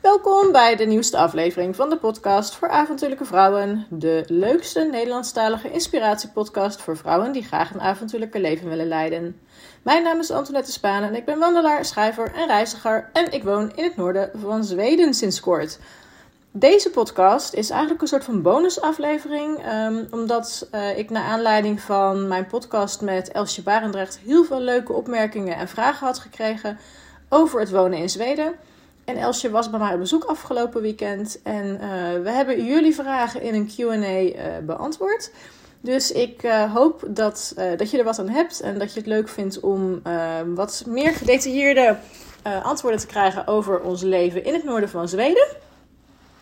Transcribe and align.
Welkom 0.00 0.52
bij 0.52 0.76
de 0.76 0.84
nieuwste 0.84 1.16
aflevering 1.16 1.76
van 1.76 1.90
de 1.90 1.96
podcast 1.96 2.54
voor 2.54 2.68
avontuurlijke 2.68 3.24
vrouwen. 3.24 3.86
De 3.88 4.24
leukste 4.26 4.80
Nederlandstalige 4.80 5.70
inspiratiepodcast 5.70 6.80
voor 6.80 6.96
vrouwen 6.96 7.32
die 7.32 7.42
graag 7.42 7.74
een 7.74 7.80
avontuurlijke 7.80 8.40
leven 8.40 8.68
willen 8.68 8.88
leiden. 8.88 9.40
Mijn 9.82 10.02
naam 10.02 10.18
is 10.18 10.30
Antoinette 10.30 10.72
Spaan 10.72 11.02
en 11.02 11.14
ik 11.14 11.24
ben 11.24 11.38
wandelaar, 11.38 11.84
schrijver 11.84 12.32
en 12.34 12.46
reiziger 12.46 13.10
en 13.12 13.32
ik 13.32 13.42
woon 13.42 13.72
in 13.74 13.84
het 13.84 13.96
noorden 13.96 14.30
van 14.34 14.64
Zweden 14.64 15.14
sinds 15.14 15.40
kort. 15.40 15.78
Deze 16.50 16.90
podcast 16.90 17.54
is 17.54 17.70
eigenlijk 17.70 18.02
een 18.02 18.08
soort 18.08 18.24
van 18.24 18.42
bonusaflevering, 18.42 19.72
um, 19.72 20.06
omdat 20.10 20.68
uh, 20.74 20.98
ik 20.98 21.10
naar 21.10 21.24
aanleiding 21.24 21.80
van 21.80 22.28
mijn 22.28 22.46
podcast 22.46 23.00
met 23.00 23.32
Elsje 23.32 23.62
Barendrecht 23.62 24.20
heel 24.24 24.44
veel 24.44 24.60
leuke 24.60 24.92
opmerkingen 24.92 25.56
en 25.56 25.68
vragen 25.68 26.06
had 26.06 26.18
gekregen 26.18 26.78
over 27.28 27.60
het 27.60 27.70
wonen 27.70 27.98
in 27.98 28.10
Zweden. 28.10 28.54
En 29.10 29.16
Elsje 29.16 29.50
was 29.50 29.70
bij 29.70 29.78
mij 29.78 29.92
op 29.92 29.98
bezoek 29.98 30.24
afgelopen 30.24 30.82
weekend 30.82 31.40
en 31.42 31.66
uh, 31.66 31.80
we 32.22 32.30
hebben 32.30 32.64
jullie 32.64 32.94
vragen 32.94 33.42
in 33.42 33.54
een 33.54 33.66
Q&A 33.66 34.20
uh, 34.20 34.32
beantwoord. 34.62 35.32
Dus 35.80 36.12
ik 36.12 36.42
uh, 36.42 36.74
hoop 36.74 37.04
dat, 37.08 37.54
dat 37.76 37.90
je 37.90 37.98
er 37.98 38.04
wat 38.04 38.18
aan 38.18 38.28
hebt 38.28 38.60
en 38.60 38.78
dat 38.78 38.92
je 38.92 38.98
het 38.98 39.08
leuk 39.08 39.28
vindt 39.28 39.60
om 39.60 40.02
wat 40.54 40.84
meer 40.86 41.12
gedetailleerde 41.12 41.96
antwoorden 42.62 43.00
te 43.00 43.06
krijgen 43.06 43.46
over 43.46 43.80
ons 43.80 44.02
leven 44.02 44.44
in 44.44 44.54
het 44.54 44.64
noorden 44.64 44.88
van 44.88 45.08
Zweden. 45.08 45.46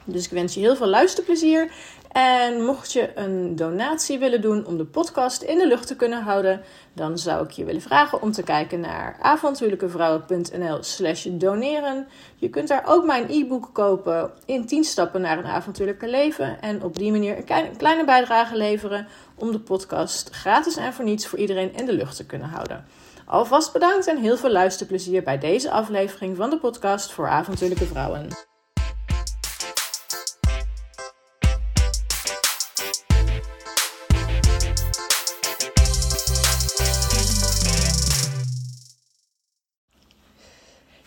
Dus 0.05 0.25
ik 0.25 0.31
wens 0.31 0.55
je 0.55 0.61
heel 0.61 0.77
veel 0.77 0.87
luisterplezier. 0.87 1.73
En 2.13 2.65
mocht 2.65 2.93
je 2.93 3.11
een 3.15 3.57
donatie 3.57 4.19
willen 4.19 4.41
doen 4.41 4.67
om 4.67 4.77
de 4.77 4.85
podcast 4.85 5.43
in 5.43 5.59
de 5.59 5.67
lucht 5.67 5.87
te 5.87 5.97
kunnen 5.97 6.23
houden, 6.23 6.63
dan 6.93 7.19
zou 7.19 7.45
ik 7.45 7.51
je 7.51 7.65
willen 7.65 7.81
vragen 7.81 8.23
om 8.23 8.33
te 8.33 8.43
kijken 8.43 8.81
naar 8.81 9.17
avontuurlijkevrouwen.nl/slash 9.21 11.27
doneren. 11.31 12.07
Je 12.37 12.49
kunt 12.49 12.69
daar 12.69 12.85
ook 12.87 13.05
mijn 13.05 13.31
e-book 13.31 13.71
kopen 13.73 14.31
in 14.47 14.67
10 14.67 14.85
stappen 14.85 15.21
naar 15.21 15.39
een 15.39 15.45
avontuurlijke 15.45 16.09
leven. 16.09 16.61
En 16.61 16.83
op 16.83 16.97
die 16.97 17.11
manier 17.11 17.37
een 17.37 17.77
kleine 17.77 18.05
bijdrage 18.05 18.57
leveren 18.57 19.07
om 19.35 19.53
de 19.53 19.61
podcast 19.61 20.31
gratis 20.31 20.77
en 20.77 20.93
voor 20.93 21.05
niets 21.05 21.27
voor 21.27 21.39
iedereen 21.39 21.75
in 21.75 21.87
de 21.87 21.93
lucht 21.93 22.17
te 22.17 22.27
kunnen 22.27 22.49
houden. 22.49 22.85
Alvast 23.27 23.73
bedankt 23.73 24.07
en 24.07 24.17
heel 24.17 24.37
veel 24.37 24.51
luisterplezier 24.51 25.23
bij 25.23 25.39
deze 25.39 25.71
aflevering 25.71 26.37
van 26.37 26.51
de 26.51 26.59
podcast 26.59 27.13
voor 27.13 27.29
avontuurlijke 27.29 27.87
vrouwen. 27.87 28.48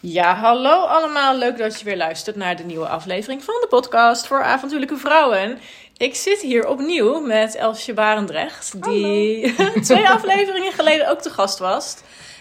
Ja, 0.03 0.35
hallo 0.35 0.85
allemaal. 0.85 1.37
Leuk 1.37 1.57
dat 1.57 1.79
je 1.79 1.85
weer 1.85 1.97
luistert 1.97 2.35
naar 2.35 2.55
de 2.55 2.63
nieuwe 2.63 2.87
aflevering 2.87 3.43
van 3.43 3.55
de 3.61 3.67
podcast 3.69 4.27
voor 4.27 4.43
avontuurlijke 4.43 4.97
vrouwen. 4.97 5.59
Ik 5.97 6.15
zit 6.15 6.41
hier 6.41 6.67
opnieuw 6.67 7.19
met 7.19 7.55
Elsje 7.55 7.93
Barendrecht, 7.93 8.83
die 8.83 9.55
twee 9.83 10.09
afleveringen 10.09 10.73
geleden 10.73 11.09
ook 11.09 11.21
te 11.21 11.29
gast 11.29 11.59
was. 11.59 11.97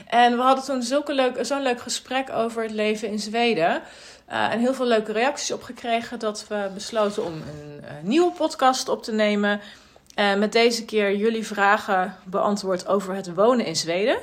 En 0.06 0.36
we 0.36 0.42
hadden 0.42 0.64
toen 0.64 0.82
zo'n 0.82 1.02
leuk, 1.06 1.38
zo'n 1.40 1.62
leuk 1.62 1.80
gesprek 1.80 2.30
over 2.30 2.62
het 2.62 2.72
leven 2.72 3.08
in 3.08 3.18
Zweden. 3.18 3.82
Uh, 4.30 4.52
en 4.52 4.58
heel 4.58 4.74
veel 4.74 4.86
leuke 4.86 5.12
reacties 5.12 5.52
op 5.52 5.62
gekregen 5.62 6.18
dat 6.18 6.44
we 6.48 6.70
besloten 6.74 7.24
om 7.24 7.32
een, 7.32 7.84
een 7.88 8.08
nieuwe 8.08 8.32
podcast 8.32 8.88
op 8.88 9.02
te 9.02 9.12
nemen. 9.12 9.60
Uh, 10.16 10.34
met 10.34 10.52
deze 10.52 10.84
keer 10.84 11.16
jullie 11.16 11.46
vragen 11.46 12.16
beantwoord 12.24 12.86
over 12.86 13.14
het 13.14 13.34
wonen 13.34 13.66
in 13.66 13.76
Zweden. 13.76 14.18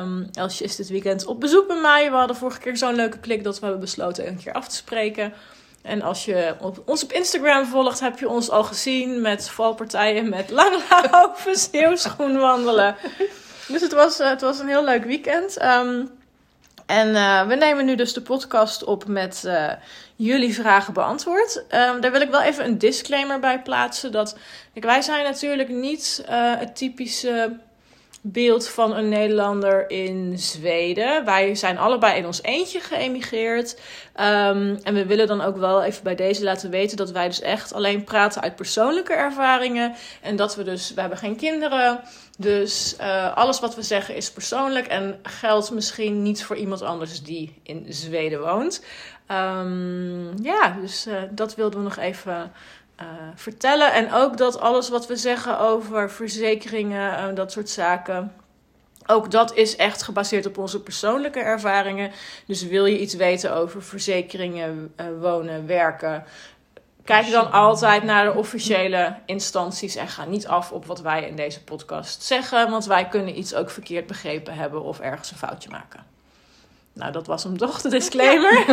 Um, 0.00 0.28
Elsje 0.32 0.64
is 0.64 0.76
dit 0.76 0.88
weekend 0.88 1.26
op 1.26 1.40
bezoek 1.40 1.66
bij 1.66 1.80
mij. 1.80 2.10
We 2.10 2.16
hadden 2.16 2.36
vorige 2.36 2.60
keer 2.60 2.76
zo'n 2.76 2.94
leuke 2.94 3.18
klik 3.18 3.44
dat 3.44 3.54
we 3.54 3.60
hebben 3.62 3.80
besloten 3.80 4.26
een 4.26 4.40
keer 4.42 4.52
af 4.52 4.68
te 4.68 4.76
spreken. 4.76 5.32
En 5.82 6.02
als 6.02 6.24
je 6.24 6.54
op, 6.60 6.82
ons 6.86 7.02
op 7.02 7.12
Instagram 7.12 7.66
volgt, 7.66 8.00
heb 8.00 8.18
je 8.18 8.28
ons 8.28 8.50
al 8.50 8.64
gezien 8.64 9.20
met 9.20 9.50
valpartijen 9.50 10.28
met 10.28 10.50
langlaufen, 10.50 11.56
sneeuwschoen 11.68 12.38
wandelen. 12.38 12.96
Dus 13.68 13.80
het 13.80 13.92
was, 13.92 14.18
het 14.18 14.40
was 14.40 14.58
een 14.58 14.68
heel 14.68 14.84
leuk 14.84 15.04
weekend. 15.04 15.62
Um, 15.62 16.10
en 16.86 17.08
uh, 17.08 17.46
we 17.46 17.54
nemen 17.54 17.84
nu 17.84 17.94
dus 17.94 18.12
de 18.12 18.22
podcast 18.22 18.84
op 18.84 19.06
met 19.06 19.42
uh, 19.46 19.72
jullie 20.16 20.54
vragen 20.54 20.92
beantwoord. 20.92 21.56
Um, 21.56 22.00
daar 22.00 22.12
wil 22.12 22.20
ik 22.20 22.30
wel 22.30 22.42
even 22.42 22.64
een 22.64 22.78
disclaimer 22.78 23.38
bij 23.38 23.62
plaatsen. 23.62 24.12
Dat, 24.12 24.36
wij 24.74 25.02
zijn 25.02 25.24
natuurlijk 25.24 25.68
niet 25.68 26.24
uh, 26.30 26.58
het 26.58 26.76
typische 26.76 27.56
beeld 28.24 28.68
van 28.68 28.96
een 28.96 29.08
Nederlander 29.08 29.90
in 29.90 30.38
Zweden. 30.38 31.24
Wij 31.24 31.54
zijn 31.54 31.78
allebei 31.78 32.18
in 32.18 32.26
ons 32.26 32.42
eentje 32.42 32.80
geëmigreerd. 32.80 33.80
Um, 34.20 34.78
en 34.82 34.94
we 34.94 35.06
willen 35.06 35.26
dan 35.26 35.40
ook 35.40 35.56
wel 35.56 35.82
even 35.82 36.02
bij 36.02 36.14
deze 36.14 36.44
laten 36.44 36.70
weten 36.70 36.96
dat 36.96 37.10
wij 37.10 37.26
dus 37.26 37.40
echt 37.40 37.72
alleen 37.72 38.04
praten 38.04 38.42
uit 38.42 38.56
persoonlijke 38.56 39.12
ervaringen. 39.12 39.94
En 40.20 40.36
dat 40.36 40.56
we 40.56 40.64
dus, 40.64 40.94
we 40.94 41.00
hebben 41.00 41.18
geen 41.18 41.36
kinderen. 41.36 42.00
Dus 42.38 42.96
uh, 43.00 43.36
alles 43.36 43.60
wat 43.60 43.74
we 43.74 43.82
zeggen 43.82 44.16
is 44.16 44.32
persoonlijk 44.32 44.86
en 44.86 45.18
geldt 45.22 45.70
misschien 45.70 46.22
niet 46.22 46.44
voor 46.44 46.56
iemand 46.56 46.82
anders 46.82 47.22
die 47.22 47.54
in 47.62 47.86
Zweden 47.88 48.40
woont. 48.40 48.84
Um, 49.30 50.42
ja, 50.42 50.76
dus 50.80 51.06
uh, 51.06 51.22
dat 51.30 51.54
wilden 51.54 51.78
we 51.78 51.84
nog 51.84 51.96
even 51.96 52.52
uh, 53.00 53.06
vertellen. 53.34 53.92
En 53.92 54.12
ook 54.12 54.36
dat 54.36 54.60
alles 54.60 54.88
wat 54.88 55.06
we 55.06 55.16
zeggen 55.16 55.58
over 55.58 56.10
verzekeringen 56.10 57.16
en 57.16 57.34
dat 57.34 57.52
soort 57.52 57.70
zaken. 57.70 58.32
Ook 59.06 59.30
dat 59.30 59.54
is 59.54 59.76
echt 59.76 60.02
gebaseerd 60.02 60.46
op 60.46 60.58
onze 60.58 60.80
persoonlijke 60.80 61.40
ervaringen. 61.40 62.10
Dus 62.46 62.66
wil 62.66 62.86
je 62.86 63.00
iets 63.00 63.14
weten 63.14 63.54
over 63.54 63.82
verzekeringen, 63.82 64.94
wonen, 65.20 65.66
werken. 65.66 66.24
Kijk 67.04 67.30
dan 67.30 67.52
altijd 67.52 68.02
naar 68.02 68.24
de 68.24 68.34
officiële 68.34 69.14
instanties 69.26 69.96
en 69.96 70.08
ga 70.08 70.24
niet 70.24 70.46
af 70.46 70.72
op 70.72 70.86
wat 70.86 71.00
wij 71.00 71.22
in 71.28 71.36
deze 71.36 71.64
podcast 71.64 72.22
zeggen. 72.22 72.70
Want 72.70 72.84
wij 72.84 73.08
kunnen 73.08 73.38
iets 73.38 73.54
ook 73.54 73.70
verkeerd 73.70 74.06
begrepen 74.06 74.54
hebben 74.54 74.82
of 74.82 75.00
ergens 75.00 75.30
een 75.30 75.36
foutje 75.36 75.70
maken. 75.70 76.10
Nou, 76.92 77.12
dat 77.12 77.26
was 77.26 77.42
hem 77.42 77.58
toch, 77.58 77.80
de 77.80 77.88
disclaimer. 77.88 78.68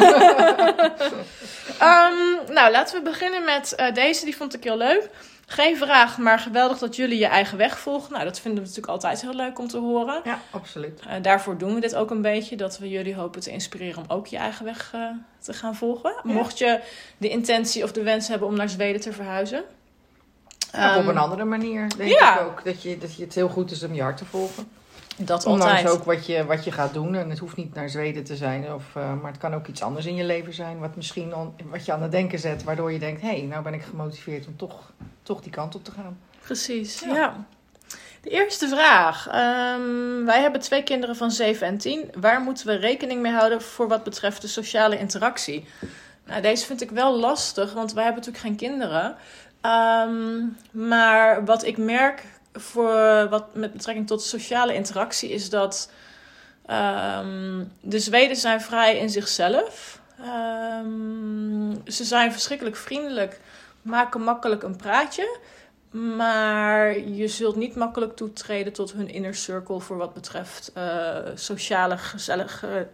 um, 1.81 2.39
nou, 2.57 2.71
laten 2.71 2.97
we 2.97 3.01
beginnen 3.03 3.43
met 3.43 3.73
uh, 3.79 3.93
deze. 3.93 4.25
Die 4.25 4.35
vond 4.35 4.55
ik 4.55 4.63
heel 4.63 4.77
leuk. 4.77 5.09
Geen 5.51 5.77
vraag, 5.77 6.17
maar 6.17 6.39
geweldig 6.39 6.77
dat 6.77 6.95
jullie 6.95 7.17
je 7.17 7.25
eigen 7.25 7.57
weg 7.57 7.79
volgen. 7.79 8.11
Nou, 8.11 8.23
dat 8.23 8.39
vinden 8.39 8.63
we 8.63 8.67
natuurlijk 8.67 8.93
altijd 8.93 9.21
heel 9.21 9.33
leuk 9.33 9.59
om 9.59 9.67
te 9.67 9.77
horen. 9.77 10.21
Ja, 10.23 10.39
absoluut. 10.49 11.01
Uh, 11.07 11.13
daarvoor 11.21 11.57
doen 11.57 11.73
we 11.73 11.81
dit 11.81 11.95
ook 11.95 12.11
een 12.11 12.21
beetje. 12.21 12.55
Dat 12.55 12.77
we 12.77 12.89
jullie 12.89 13.15
hopen 13.15 13.41
te 13.41 13.51
inspireren 13.51 13.97
om 13.97 14.17
ook 14.17 14.27
je 14.27 14.37
eigen 14.37 14.65
weg 14.65 14.91
uh, 14.95 15.01
te 15.39 15.53
gaan 15.53 15.75
volgen. 15.75 16.13
Ja. 16.23 16.33
Mocht 16.33 16.57
je 16.57 16.79
de 17.17 17.29
intentie 17.29 17.83
of 17.83 17.91
de 17.91 18.03
wens 18.03 18.27
hebben 18.27 18.47
om 18.47 18.55
naar 18.55 18.69
Zweden 18.69 19.01
te 19.01 19.13
verhuizen. 19.13 19.63
Um, 20.75 20.95
op 20.95 21.07
een 21.07 21.17
andere 21.17 21.43
manier, 21.43 21.89
denk 21.97 22.09
ja. 22.09 22.39
ik 22.39 22.45
ook. 22.45 22.63
Dat 22.63 22.81
je, 22.81 22.97
dat 22.97 23.15
je 23.15 23.23
het 23.23 23.35
heel 23.35 23.49
goed 23.49 23.71
is 23.71 23.83
om 23.83 23.93
je 23.93 24.01
hart 24.01 24.17
te 24.17 24.25
volgen. 24.25 24.71
Dat 25.21 25.45
Ondanks 25.45 25.73
altijd. 25.73 25.89
ook 25.89 26.03
wat 26.03 26.25
je, 26.25 26.45
wat 26.45 26.63
je 26.63 26.71
gaat 26.71 26.93
doen. 26.93 27.15
En 27.15 27.29
het 27.29 27.39
hoeft 27.39 27.55
niet 27.55 27.73
naar 27.73 27.89
Zweden 27.89 28.23
te 28.23 28.35
zijn. 28.35 28.73
Of, 28.73 28.83
uh, 28.97 29.21
maar 29.21 29.31
het 29.31 29.39
kan 29.39 29.53
ook 29.53 29.67
iets 29.67 29.81
anders 29.81 30.05
in 30.05 30.15
je 30.15 30.23
leven 30.23 30.53
zijn. 30.53 30.79
Wat 30.79 30.95
misschien 30.95 31.35
on, 31.35 31.53
wat 31.69 31.85
je 31.85 31.93
aan 31.93 32.01
het 32.01 32.11
denken 32.11 32.39
zet. 32.39 32.63
Waardoor 32.63 32.91
je 32.91 32.99
denkt, 32.99 33.21
hé, 33.21 33.27
hey, 33.27 33.41
nou 33.41 33.63
ben 33.63 33.73
ik 33.73 33.81
gemotiveerd 33.81 34.47
om 34.47 34.57
toch, 34.57 34.91
toch 35.23 35.41
die 35.41 35.51
kant 35.51 35.75
op 35.75 35.83
te 35.83 35.91
gaan. 35.91 36.17
Precies, 36.41 36.99
ja. 36.99 37.15
ja. 37.15 37.45
De 38.21 38.29
eerste 38.29 38.67
vraag. 38.67 39.27
Um, 39.27 40.25
wij 40.25 40.41
hebben 40.41 40.61
twee 40.61 40.83
kinderen 40.83 41.15
van 41.15 41.31
7 41.31 41.67
en 41.67 41.77
10. 41.77 42.11
Waar 42.19 42.41
moeten 42.41 42.67
we 42.67 42.75
rekening 42.75 43.21
mee 43.21 43.31
houden 43.31 43.61
voor 43.61 43.87
wat 43.87 44.03
betreft 44.03 44.41
de 44.41 44.47
sociale 44.47 44.97
interactie? 44.97 45.65
Nou, 46.25 46.41
deze 46.41 46.65
vind 46.65 46.81
ik 46.81 46.91
wel 46.91 47.19
lastig, 47.19 47.73
want 47.73 47.93
wij 47.93 48.03
hebben 48.03 48.23
natuurlijk 48.23 48.59
geen 48.59 48.69
kinderen. 48.69 49.15
Um, 49.61 50.57
maar 50.71 51.45
wat 51.45 51.65
ik 51.65 51.77
merk 51.77 52.23
voor 52.53 53.27
wat 53.29 53.55
met 53.55 53.73
betrekking 53.73 54.07
tot 54.07 54.21
sociale 54.21 54.73
interactie 54.73 55.29
is 55.29 55.49
dat 55.49 55.91
um, 56.69 57.71
de 57.81 57.99
Zweden 57.99 58.35
zijn 58.35 58.61
vrij 58.61 58.97
in 58.97 59.09
zichzelf. 59.09 60.01
Um, 60.21 61.81
ze 61.85 62.03
zijn 62.03 62.31
verschrikkelijk 62.31 62.75
vriendelijk, 62.75 63.39
maken 63.81 64.21
makkelijk 64.21 64.63
een 64.63 64.75
praatje. 64.75 65.37
Maar 65.91 66.99
je 66.99 67.27
zult 67.27 67.55
niet 67.55 67.75
makkelijk 67.75 68.15
toetreden 68.15 68.73
tot 68.73 68.91
hun 68.91 69.09
inner 69.09 69.35
circle 69.35 69.79
voor 69.79 69.97
wat 69.97 70.13
betreft 70.13 70.71
uh, 70.77 71.17
sociale, 71.35 71.97
gezellige 71.97 72.87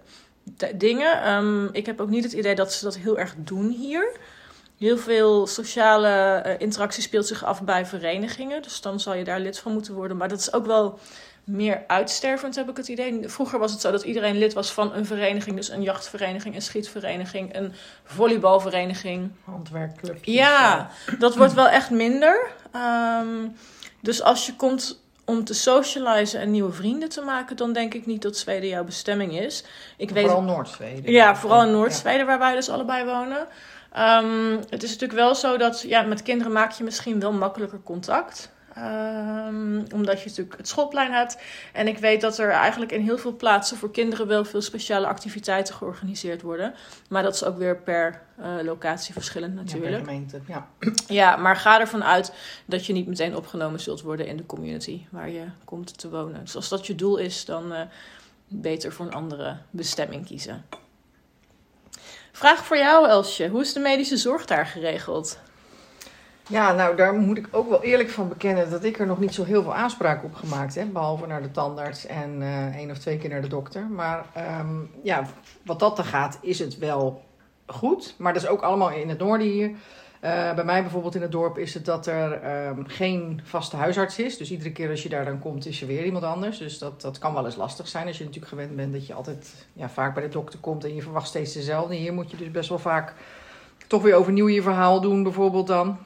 dingen. 0.75 1.31
Um, 1.31 1.69
ik 1.71 1.85
heb 1.85 2.01
ook 2.01 2.09
niet 2.09 2.23
het 2.23 2.33
idee 2.33 2.55
dat 2.55 2.73
ze 2.73 2.83
dat 2.83 2.97
heel 2.97 3.17
erg 3.17 3.35
doen 3.37 3.69
hier. 3.69 4.17
Heel 4.77 4.97
veel 4.97 5.47
sociale 5.47 6.43
uh, 6.45 6.53
interactie 6.57 7.03
speelt 7.03 7.27
zich 7.27 7.43
af 7.43 7.61
bij 7.61 7.85
verenigingen. 7.85 8.61
Dus 8.61 8.81
dan 8.81 8.99
zal 8.99 9.13
je 9.13 9.23
daar 9.23 9.39
lid 9.39 9.59
van 9.59 9.73
moeten 9.73 9.93
worden. 9.93 10.17
Maar 10.17 10.29
dat 10.29 10.39
is 10.39 10.53
ook 10.53 10.65
wel 10.65 10.99
meer 11.43 11.83
uitstervend, 11.87 12.55
heb 12.55 12.69
ik 12.69 12.77
het 12.77 12.87
idee. 12.87 13.29
Vroeger 13.29 13.59
was 13.59 13.71
het 13.71 13.81
zo 13.81 13.91
dat 13.91 14.03
iedereen 14.03 14.37
lid 14.37 14.53
was 14.53 14.71
van 14.71 14.93
een 14.93 15.05
vereniging. 15.05 15.55
Dus 15.55 15.69
een 15.69 15.81
jachtvereniging, 15.81 16.55
een 16.55 16.61
schietvereniging, 16.61 17.55
een 17.55 17.73
volleybalvereniging. 18.03 19.31
Handwerkclub. 19.43 20.17
Ja, 20.21 20.89
dat 21.19 21.35
wordt 21.35 21.53
wel 21.53 21.67
echt 21.67 21.89
minder. 21.89 22.47
Um, 23.21 23.55
dus 23.99 24.21
als 24.21 24.45
je 24.45 24.55
komt 24.55 25.03
om 25.25 25.43
te 25.43 25.53
socializen 25.53 26.39
en 26.39 26.51
nieuwe 26.51 26.71
vrienden 26.71 27.09
te 27.09 27.21
maken, 27.21 27.55
dan 27.55 27.73
denk 27.73 27.93
ik 27.93 28.05
niet 28.05 28.21
dat 28.21 28.37
Zweden 28.37 28.69
jouw 28.69 28.83
bestemming 28.83 29.39
is. 29.39 29.63
Ik 29.97 30.09
vooral 30.09 30.41
Noord-Zweden. 30.41 31.11
Ja, 31.11 31.35
vooral 31.35 31.63
in 31.63 31.71
Noord-Zweden, 31.71 32.25
waar 32.25 32.39
wij 32.39 32.55
dus 32.55 32.69
allebei 32.69 33.05
wonen. 33.05 33.47
Ehm, 33.95 34.57
het 34.69 34.83
is 34.83 34.89
natuurlijk 34.89 35.19
wel 35.19 35.35
zo 35.35 35.57
dat 35.57 35.81
ja, 35.81 36.01
met 36.01 36.21
kinderen 36.21 36.51
maak 36.51 36.71
je 36.71 36.83
misschien 36.83 37.19
wel 37.19 37.33
makkelijker 37.33 37.81
contact. 37.83 38.53
Um, 38.77 39.83
omdat 39.93 40.21
je 40.21 40.29
natuurlijk 40.29 40.57
het 40.57 40.67
schoolplein 40.67 41.11
hebt. 41.11 41.37
En 41.73 41.87
ik 41.87 41.97
weet 41.97 42.21
dat 42.21 42.37
er 42.37 42.49
eigenlijk 42.49 42.91
in 42.91 43.01
heel 43.01 43.17
veel 43.17 43.35
plaatsen 43.35 43.77
voor 43.77 43.91
kinderen 43.91 44.27
wel 44.27 44.45
veel 44.45 44.61
speciale 44.61 45.07
activiteiten 45.07 45.75
georganiseerd 45.75 46.41
worden. 46.41 46.73
Maar 47.09 47.23
dat 47.23 47.33
is 47.33 47.43
ook 47.43 47.57
weer 47.57 47.77
per 47.77 48.21
uh, 48.39 48.45
locatie 48.63 49.13
verschillend 49.13 49.55
natuurlijk. 49.55 49.91
Ja, 49.91 49.97
per 49.97 50.05
gemeente, 50.05 50.41
ja. 50.47 50.67
Ja, 51.07 51.35
maar 51.35 51.55
ga 51.55 51.79
ervan 51.79 52.03
uit 52.03 52.33
dat 52.65 52.85
je 52.85 52.93
niet 52.93 53.07
meteen 53.07 53.35
opgenomen 53.35 53.79
zult 53.79 54.01
worden 54.01 54.27
in 54.27 54.37
de 54.37 54.45
community 54.45 55.01
waar 55.09 55.29
je 55.29 55.45
komt 55.65 55.97
te 55.97 56.09
wonen. 56.09 56.41
Dus 56.41 56.55
als 56.55 56.69
dat 56.69 56.87
je 56.87 56.95
doel 56.95 57.17
is, 57.17 57.45
dan 57.45 57.71
uh, 57.71 57.81
beter 58.47 58.91
voor 58.91 59.05
een 59.05 59.13
andere 59.13 59.57
bestemming 59.69 60.25
kiezen. 60.25 60.65
Vraag 62.35 62.65
voor 62.65 62.77
jou, 62.77 63.07
Elsje. 63.07 63.49
Hoe 63.49 63.61
is 63.61 63.73
de 63.73 63.79
medische 63.79 64.17
zorg 64.17 64.45
daar 64.45 64.65
geregeld? 64.65 65.39
Ja, 66.47 66.73
nou 66.73 66.95
daar 66.95 67.13
moet 67.13 67.37
ik 67.37 67.47
ook 67.51 67.69
wel 67.69 67.83
eerlijk 67.83 68.09
van 68.09 68.27
bekennen 68.27 68.69
dat 68.69 68.83
ik 68.83 68.99
er 68.99 69.05
nog 69.05 69.19
niet 69.19 69.33
zo 69.33 69.43
heel 69.43 69.63
veel 69.63 69.75
aanspraak 69.75 70.23
op 70.23 70.33
gemaakt 70.33 70.75
heb. 70.75 70.93
Behalve 70.93 71.27
naar 71.27 71.41
de 71.41 71.51
tandarts 71.51 72.05
en 72.05 72.41
uh, 72.41 72.75
één 72.75 72.91
of 72.91 72.97
twee 72.97 73.17
keer 73.17 73.29
naar 73.29 73.41
de 73.41 73.47
dokter. 73.47 73.81
Maar 73.81 74.25
um, 74.59 74.91
ja, 75.03 75.27
wat 75.65 75.79
dat 75.79 75.95
dan 75.95 76.05
gaat, 76.05 76.37
is 76.41 76.59
het 76.59 76.77
wel 76.77 77.23
goed. 77.65 78.15
Maar 78.17 78.33
dat 78.33 78.41
is 78.43 78.47
ook 78.47 78.61
allemaal 78.61 78.91
in 78.91 79.09
het 79.09 79.19
noorden 79.19 79.47
hier. 79.47 79.71
Uh, 80.21 80.53
bij 80.53 80.63
mij 80.63 80.81
bijvoorbeeld 80.81 81.15
in 81.15 81.21
het 81.21 81.31
dorp 81.31 81.57
is 81.57 81.73
het 81.73 81.85
dat 81.85 82.07
er 82.07 82.67
um, 82.67 82.87
geen 82.87 83.41
vaste 83.43 83.75
huisarts 83.75 84.19
is. 84.19 84.37
Dus 84.37 84.51
iedere 84.51 84.71
keer 84.71 84.89
als 84.89 85.03
je 85.03 85.09
daar 85.09 85.25
dan 85.25 85.39
komt, 85.39 85.65
is 85.65 85.81
er 85.81 85.87
weer 85.87 86.05
iemand 86.05 86.23
anders. 86.23 86.57
Dus 86.57 86.77
dat, 86.77 87.01
dat 87.01 87.17
kan 87.17 87.33
wel 87.33 87.45
eens 87.45 87.55
lastig 87.55 87.87
zijn 87.87 88.07
als 88.07 88.17
je 88.17 88.23
natuurlijk 88.23 88.51
gewend 88.51 88.75
bent 88.75 88.93
dat 88.93 89.07
je 89.07 89.13
altijd 89.13 89.67
ja, 89.73 89.89
vaak 89.89 90.13
bij 90.13 90.23
de 90.23 90.29
dokter 90.29 90.59
komt 90.59 90.83
en 90.83 90.95
je 90.95 91.01
verwacht 91.01 91.27
steeds 91.27 91.53
dezelfde. 91.53 91.95
Hier 91.95 92.13
moet 92.13 92.31
je 92.31 92.37
dus 92.37 92.51
best 92.51 92.69
wel 92.69 92.79
vaak 92.79 93.13
toch 93.87 94.01
weer 94.01 94.15
overnieuw 94.15 94.47
je 94.47 94.61
verhaal 94.61 95.01
doen, 95.01 95.23
bijvoorbeeld 95.23 95.67
dan. 95.67 95.97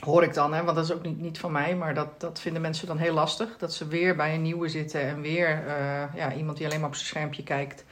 Hoor 0.00 0.22
ik 0.22 0.34
dan, 0.34 0.54
hè, 0.54 0.64
want 0.64 0.76
dat 0.76 0.84
is 0.84 0.92
ook 0.92 1.02
niet, 1.02 1.20
niet 1.20 1.38
van 1.38 1.52
mij, 1.52 1.76
maar 1.76 1.94
dat, 1.94 2.20
dat 2.20 2.40
vinden 2.40 2.62
mensen 2.62 2.86
dan 2.86 2.98
heel 2.98 3.14
lastig. 3.14 3.56
Dat 3.58 3.74
ze 3.74 3.88
weer 3.88 4.16
bij 4.16 4.34
een 4.34 4.42
nieuwe 4.42 4.68
zitten 4.68 5.00
en 5.00 5.20
weer 5.20 5.64
uh, 5.66 6.14
ja, 6.14 6.34
iemand 6.34 6.56
die 6.56 6.66
alleen 6.66 6.80
maar 6.80 6.88
op 6.88 6.94
zijn 6.94 7.06
schermpje 7.06 7.42
kijkt. 7.42 7.84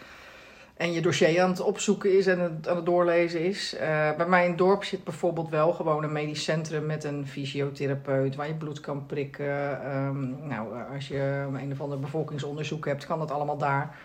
En 0.76 0.92
je 0.92 1.00
dossier 1.00 1.42
aan 1.42 1.50
het 1.50 1.60
opzoeken 1.60 2.18
is 2.18 2.26
en 2.26 2.40
het, 2.40 2.68
aan 2.68 2.76
het 2.76 2.86
doorlezen 2.86 3.40
is. 3.40 3.74
Uh, 3.74 3.80
bij 4.16 4.26
mij 4.26 4.42
in 4.42 4.48
het 4.48 4.58
dorp 4.58 4.84
zit 4.84 5.04
bijvoorbeeld 5.04 5.48
wel 5.48 5.72
gewoon 5.72 6.04
een 6.04 6.12
medisch 6.12 6.44
centrum 6.44 6.86
met 6.86 7.04
een 7.04 7.26
fysiotherapeut 7.26 8.36
waar 8.36 8.46
je 8.46 8.54
bloed 8.54 8.80
kan 8.80 9.06
prikken. 9.06 9.86
Um, 9.96 10.48
nou, 10.48 10.92
als 10.94 11.08
je 11.08 11.46
een 11.60 11.72
of 11.72 11.80
ander 11.80 12.00
bevolkingsonderzoek 12.00 12.86
hebt, 12.86 13.06
kan 13.06 13.18
dat 13.18 13.30
allemaal 13.30 13.58
daar. 13.58 13.96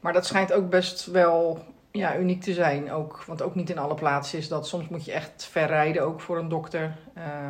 Maar 0.00 0.12
dat 0.12 0.26
schijnt 0.26 0.52
ook 0.52 0.70
best 0.70 1.06
wel 1.06 1.64
ja, 1.90 2.18
uniek 2.18 2.42
te 2.42 2.54
zijn. 2.54 2.92
Ook, 2.92 3.22
want 3.26 3.42
ook 3.42 3.54
niet 3.54 3.70
in 3.70 3.78
alle 3.78 3.94
plaatsen 3.94 4.38
is 4.38 4.48
dat. 4.48 4.68
Soms 4.68 4.88
moet 4.88 5.04
je 5.04 5.12
echt 5.12 5.48
ver 5.50 5.66
rijden, 5.66 6.02
ook 6.02 6.20
voor 6.20 6.38
een 6.38 6.48
dokter. 6.48 6.96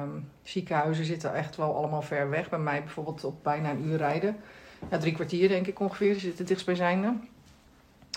Um, 0.02 0.30
ziekenhuizen 0.42 1.04
zitten 1.04 1.34
echt 1.34 1.56
wel 1.56 1.76
allemaal 1.76 2.02
ver 2.02 2.30
weg. 2.30 2.48
Bij 2.48 2.58
mij 2.58 2.82
bijvoorbeeld 2.82 3.24
op 3.24 3.42
bijna 3.42 3.70
een 3.70 3.86
uur 3.86 3.96
rijden. 3.96 4.36
Ja, 4.90 4.98
drie 4.98 5.14
kwartier 5.14 5.48
denk 5.48 5.66
ik 5.66 5.80
ongeveer, 5.80 6.14
zit 6.14 6.38
het 6.38 6.48
dichtstbijzijnde. 6.48 7.14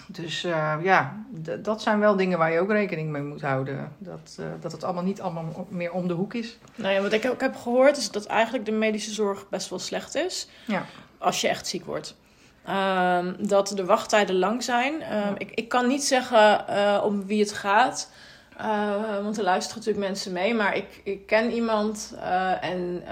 Dus 0.08 0.44
uh, 0.44 0.76
ja, 0.82 1.26
dat 1.60 1.82
zijn 1.82 2.00
wel 2.00 2.16
dingen 2.16 2.38
waar 2.38 2.52
je 2.52 2.60
ook 2.60 2.72
rekening 2.72 3.10
mee 3.10 3.22
moet 3.22 3.42
houden. 3.42 3.92
Dat, 3.98 4.38
uh, 4.40 4.46
dat 4.60 4.72
het 4.72 4.84
allemaal 4.84 5.04
niet 5.04 5.22
allemaal 5.22 5.68
meer 5.70 5.92
om 5.92 6.08
de 6.08 6.14
hoek 6.14 6.34
is. 6.34 6.58
Nou 6.76 6.94
ja, 6.94 7.02
wat 7.02 7.14
ik 7.14 7.26
ook 7.26 7.42
heb 7.42 7.56
gehoord 7.56 7.98
is 7.98 8.12
dat 8.12 8.26
eigenlijk 8.26 8.66
de 8.66 8.72
medische 8.72 9.12
zorg 9.12 9.50
best 9.50 9.70
wel 9.70 9.80
slecht 9.80 10.16
is. 10.16 10.48
Ja. 10.66 10.86
Als 11.18 11.42
je 11.42 11.48
echt 11.48 11.68
ziek 11.68 11.86
wordt. 11.86 12.16
Um, 12.70 13.36
dat 13.48 13.68
de 13.76 13.86
wachttijden 13.86 14.36
lang 14.36 14.64
zijn. 14.64 14.94
Um, 14.94 15.00
ja. 15.02 15.34
ik, 15.38 15.52
ik 15.52 15.70
kan 15.70 15.88
niet 15.88 16.04
zeggen 16.04 16.66
uh, 16.70 17.02
om 17.04 17.26
wie 17.26 17.40
het 17.40 17.54
gaat. 17.54 18.12
Uh, 18.62 19.24
want 19.24 19.38
er 19.38 19.44
luisteren 19.44 19.78
natuurlijk 19.80 20.06
mensen 20.06 20.32
mee. 20.32 20.54
Maar 20.54 20.76
ik, 20.76 21.02
ik 21.04 21.26
ken 21.26 21.52
iemand 21.52 22.14
uh, 22.16 22.64
en 22.64 23.04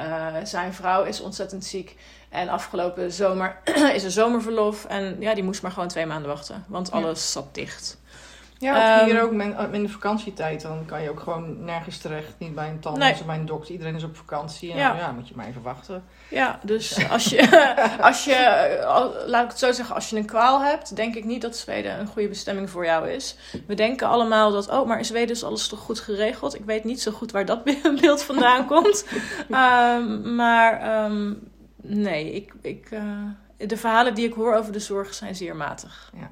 zijn 0.44 0.74
vrouw 0.74 1.04
is 1.04 1.22
ontzettend 1.22 1.66
ziek. 1.66 1.96
En 2.30 2.50
afgelopen 2.50 3.12
zomer 3.12 3.58
is 3.96 4.04
er 4.04 4.12
zomerverlof. 4.12 4.86
En 4.86 5.16
ja, 5.20 5.34
die 5.34 5.44
moest 5.44 5.62
maar 5.62 5.72
gewoon 5.72 5.88
twee 5.88 6.06
maanden 6.06 6.30
wachten. 6.30 6.66
Want 6.68 6.92
alles 6.92 7.24
ja. 7.24 7.42
zat 7.42 7.56
dicht. 7.56 7.98
Ja, 8.62 9.06
hier 9.06 9.16
um, 9.16 9.22
ook 9.22 9.32
men, 9.32 9.74
in 9.74 9.84
de 9.84 9.90
vakantietijd. 9.90 10.62
Dan 10.62 10.86
kan 10.86 11.02
je 11.02 11.10
ook 11.10 11.20
gewoon 11.20 11.64
nergens 11.64 11.98
terecht. 11.98 12.34
Niet 12.38 12.56
bij 12.56 12.70
een 12.70 12.80
tandarts 12.80 13.12
nee. 13.12 13.20
of 13.20 13.26
bij 13.26 13.36
een 13.36 13.46
dokter. 13.46 13.72
Iedereen 13.72 13.96
is 13.96 14.04
op 14.04 14.16
vakantie. 14.16 14.72
En 14.72 14.78
ja. 14.78 14.96
ja, 14.96 15.12
moet 15.12 15.28
je 15.28 15.34
maar 15.36 15.48
even 15.48 15.62
wachten. 15.62 16.04
Ja, 16.30 16.60
dus 16.64 16.98
als 17.10 17.26
je, 17.26 17.68
als 18.02 18.24
je, 18.24 18.34
laat 19.28 19.44
ik 19.44 19.50
het 19.50 19.60
zo 19.60 19.72
zeggen, 19.72 19.96
als 19.96 20.10
je 20.10 20.16
een 20.16 20.26
kwaal 20.26 20.62
hebt, 20.62 20.96
denk 20.96 21.16
ik 21.16 21.26
niet 21.26 21.42
dat 21.42 21.58
Zweden 21.58 22.00
een 22.00 22.08
goede 22.08 22.28
bestemming 22.28 22.70
voor 22.70 22.86
jou 22.86 23.10
is. 23.10 23.36
We 23.68 23.74
denken 23.74 24.08
allemaal 24.08 24.52
dat, 24.52 24.70
oh, 24.70 24.88
maar 24.88 24.98
in 24.98 25.06
Zweden 25.06 25.36
is 25.36 25.44
alles 25.44 25.68
toch 25.68 25.80
goed 25.80 26.00
geregeld. 26.00 26.56
Ik 26.56 26.66
weet 26.66 26.84
niet 26.84 27.02
zo 27.02 27.12
goed 27.12 27.32
waar 27.32 27.46
dat 27.46 27.64
beeld 28.02 28.24
vandaan 28.24 28.68
komt. 28.68 29.06
Um, 29.50 30.36
maar 30.36 31.04
um, 31.06 31.52
nee, 31.82 32.32
ik, 32.32 32.54
ik, 32.62 32.92
uh, 32.92 33.02
de 33.58 33.78
verhalen 33.78 34.16
die 34.16 34.28
ik 34.28 34.34
hoor 34.34 34.56
over 34.56 34.72
de 34.72 34.80
zorg 34.80 35.14
zijn 35.14 35.36
zeer 35.36 35.56
matig. 35.56 36.12
Ja. 36.16 36.32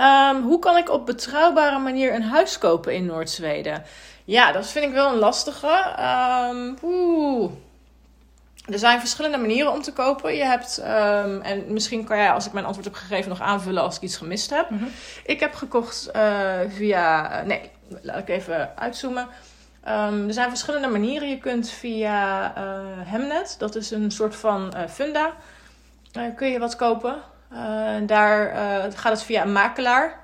Um, 0.00 0.42
hoe 0.42 0.58
kan 0.58 0.76
ik 0.76 0.90
op 0.90 1.06
betrouwbare 1.06 1.78
manier 1.78 2.14
een 2.14 2.22
huis 2.22 2.58
kopen 2.58 2.94
in 2.94 3.06
Noord-Zweden? 3.06 3.82
Ja, 4.24 4.52
dat 4.52 4.66
vind 4.66 4.84
ik 4.84 4.92
wel 4.92 5.12
een 5.12 5.18
lastige. 5.18 5.94
Um, 6.50 6.76
oeh. 6.82 7.52
Er 8.70 8.78
zijn 8.78 9.00
verschillende 9.00 9.38
manieren 9.38 9.72
om 9.72 9.82
te 9.82 9.92
kopen. 9.92 10.34
Je 10.34 10.44
hebt, 10.44 10.78
um, 10.78 11.40
en 11.40 11.72
misschien 11.72 12.04
kan 12.04 12.16
jij, 12.16 12.32
als 12.32 12.46
ik 12.46 12.52
mijn 12.52 12.64
antwoord 12.64 12.86
heb 12.86 12.96
gegeven, 12.96 13.28
nog 13.28 13.40
aanvullen 13.40 13.82
als 13.82 13.96
ik 13.96 14.02
iets 14.02 14.16
gemist 14.16 14.50
heb. 14.50 14.70
Mm 14.70 14.78
-hmm. 14.78 14.90
Ik 15.24 15.40
heb 15.40 15.54
gekocht 15.54 16.10
uh, 16.16 16.52
via. 16.68 17.40
Uh, 17.40 17.46
nee, 17.46 17.70
laat 18.02 18.18
ik 18.18 18.28
even 18.28 18.78
uitzoomen. 18.78 19.28
Um, 19.88 20.26
er 20.26 20.32
zijn 20.32 20.48
verschillende 20.48 20.88
manieren. 20.88 21.28
Je 21.28 21.38
kunt 21.38 21.70
via 21.70 22.52
uh, 22.58 22.80
Hemnet, 23.04 23.54
dat 23.58 23.74
is 23.74 23.90
een 23.90 24.10
soort 24.10 24.36
van 24.36 24.74
funda, 24.88 25.32
kun 26.36 26.48
je 26.48 26.58
wat 26.58 26.76
kopen. 26.76 27.16
Daar 28.06 28.48
gaat 28.94 29.12
het 29.12 29.22
via 29.22 29.42
een 29.42 29.52
makelaar. 29.52 30.22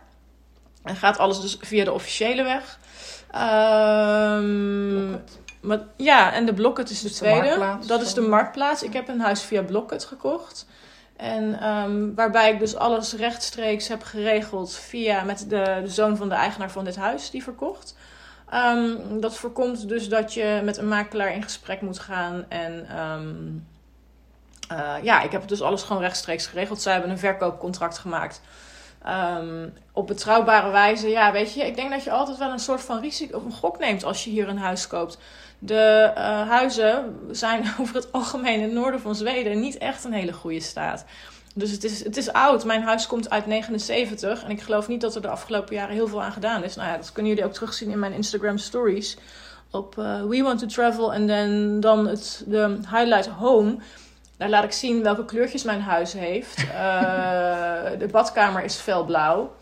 En 0.84 0.96
gaat 0.96 1.18
alles 1.18 1.40
dus 1.40 1.58
via 1.60 1.84
de 1.84 1.92
officiële 1.92 2.42
weg. 2.42 2.78
Um, 3.34 5.22
maar, 5.60 5.78
ja, 5.96 6.32
en 6.32 6.46
de 6.46 6.54
Blocket 6.54 6.90
is 6.90 7.00
de 7.00 7.10
tweede. 7.10 7.78
De 7.80 7.86
dat 7.86 8.02
is 8.02 8.14
de 8.14 8.20
marktplaats. 8.20 8.82
Ik 8.82 8.92
heb 8.92 9.08
een 9.08 9.20
huis 9.20 9.42
via 9.42 9.62
Blocket 9.62 10.04
gekocht. 10.04 10.66
En 11.16 11.68
um, 11.68 12.14
waarbij 12.14 12.52
ik 12.52 12.58
dus 12.58 12.76
alles 12.76 13.12
rechtstreeks 13.12 13.88
heb 13.88 14.02
geregeld 14.02 14.74
via 14.74 15.22
met 15.22 15.44
de, 15.48 15.80
de 15.82 15.88
zoon 15.88 16.16
van 16.16 16.28
de 16.28 16.34
eigenaar 16.34 16.70
van 16.70 16.84
dit 16.84 16.96
huis 16.96 17.30
die 17.30 17.42
verkocht. 17.42 17.96
Um, 18.54 19.20
dat 19.20 19.36
voorkomt 19.36 19.88
dus 19.88 20.08
dat 20.08 20.34
je 20.34 20.60
met 20.64 20.76
een 20.76 20.88
makelaar 20.88 21.34
in 21.34 21.42
gesprek 21.42 21.80
moet 21.80 21.98
gaan. 21.98 22.44
En 22.48 22.86
uh, 24.72 24.94
ja, 25.02 25.22
ik 25.22 25.32
heb 25.32 25.48
dus 25.48 25.62
alles 25.62 25.82
gewoon 25.82 26.02
rechtstreeks 26.02 26.46
geregeld. 26.46 26.82
Zij 26.82 26.92
hebben 26.92 27.10
een 27.10 27.18
verkoopcontract 27.18 27.98
gemaakt. 27.98 28.40
Um, 29.08 29.72
op 29.92 30.06
betrouwbare 30.06 30.70
wijze. 30.70 31.08
Ja, 31.08 31.32
weet 31.32 31.54
je, 31.54 31.66
ik 31.66 31.76
denk 31.76 31.90
dat 31.90 32.04
je 32.04 32.10
altijd 32.10 32.38
wel 32.38 32.50
een 32.50 32.58
soort 32.58 32.80
van 32.80 33.00
risico 33.00 33.36
of 33.36 33.44
een 33.44 33.52
gok 33.52 33.78
neemt 33.78 34.04
als 34.04 34.24
je 34.24 34.30
hier 34.30 34.48
een 34.48 34.58
huis 34.58 34.86
koopt. 34.86 35.18
De 35.58 36.12
uh, 36.16 36.48
huizen 36.48 37.18
zijn 37.30 37.64
over 37.80 37.94
het 37.94 38.12
algemeen 38.12 38.54
in 38.54 38.62
het 38.62 38.72
noorden 38.72 39.00
van 39.00 39.14
Zweden 39.14 39.60
niet 39.60 39.78
echt 39.78 40.04
een 40.04 40.12
hele 40.12 40.32
goede 40.32 40.60
staat. 40.60 41.04
Dus 41.54 41.70
het 41.70 41.84
is, 41.84 42.04
het 42.04 42.16
is 42.16 42.32
oud. 42.32 42.64
Mijn 42.64 42.82
huis 42.82 43.06
komt 43.06 43.30
uit 43.30 43.46
79. 43.46 44.44
En 44.44 44.50
ik 44.50 44.60
geloof 44.60 44.88
niet 44.88 45.00
dat 45.00 45.14
er 45.14 45.22
de 45.22 45.28
afgelopen 45.28 45.74
jaren 45.74 45.94
heel 45.94 46.08
veel 46.08 46.22
aan 46.22 46.32
gedaan 46.32 46.64
is. 46.64 46.74
Nou 46.74 46.88
ja, 46.88 46.96
dat 46.96 47.12
kunnen 47.12 47.32
jullie 47.32 47.46
ook 47.46 47.54
terugzien 47.54 47.90
in 47.90 47.98
mijn 47.98 48.12
Instagram 48.12 48.58
stories. 48.58 49.16
Op 49.70 49.96
uh, 49.98 50.22
We 50.22 50.42
Want 50.42 50.58
to 50.58 50.66
Travel. 50.66 51.12
En 51.12 51.26
dan, 51.26 51.80
dan 51.80 52.06
het, 52.06 52.44
de 52.46 52.78
highlight 52.90 53.26
home. 53.26 53.76
Daar 54.40 54.48
laat 54.48 54.64
ik 54.64 54.72
zien 54.72 55.02
welke 55.02 55.24
kleurtjes 55.24 55.62
mijn 55.62 55.80
huis 55.80 56.12
heeft. 56.12 56.58
Uh, 56.58 56.64
de 57.98 58.08
badkamer 58.10 58.64
is 58.64 58.74
felblauw. 58.74 59.52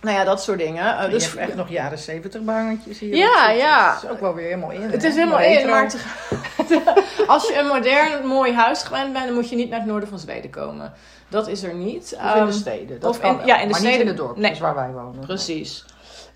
Nou 0.00 0.16
ja, 0.16 0.24
dat 0.24 0.42
soort 0.42 0.58
dingen. 0.58 0.84
Uh, 0.84 1.10
dus 1.10 1.22
je 1.22 1.28
hebt 1.28 1.48
echt 1.48 1.56
nog 1.56 1.68
jaren 1.68 1.98
zeventig 1.98 2.42
bangetjes 2.42 2.98
hier. 2.98 3.16
Ja, 3.16 3.50
ja. 3.50 3.94
Het 3.94 4.02
is 4.02 4.10
ook 4.10 4.20
wel 4.20 4.34
weer 4.34 4.44
helemaal 4.44 4.70
in. 4.70 4.82
Het 4.82 5.02
hè? 5.02 5.08
is 5.08 5.14
helemaal 5.14 5.40
in, 5.40 5.68
maar 5.68 5.84
als 7.26 7.48
je 7.48 7.58
een 7.58 7.66
modern, 7.66 8.26
mooi 8.26 8.52
huis 8.52 8.82
gewend 8.82 9.12
bent, 9.12 9.24
dan 9.24 9.34
moet 9.34 9.48
je 9.48 9.56
niet 9.56 9.70
naar 9.70 9.78
het 9.78 9.88
noorden 9.88 10.08
van 10.08 10.18
Zweden 10.18 10.50
komen. 10.50 10.92
Dat 11.28 11.48
is 11.48 11.62
er 11.62 11.74
niet. 11.74 12.16
Of 12.24 12.34
in 12.34 12.46
de 12.46 12.52
steden. 12.52 13.00
Dat 13.00 13.10
of 13.10 13.22
in, 13.22 13.38
ja, 13.44 13.58
in 13.58 13.66
de 13.66 13.70
maar 13.70 13.80
steden. 13.80 13.90
niet 13.90 14.00
in 14.00 14.06
het 14.06 14.16
dorp, 14.16 14.36
nee. 14.36 14.50
dus 14.50 14.60
waar 14.60 14.74
wij 14.74 14.90
wonen. 14.90 15.20
Precies. 15.20 15.84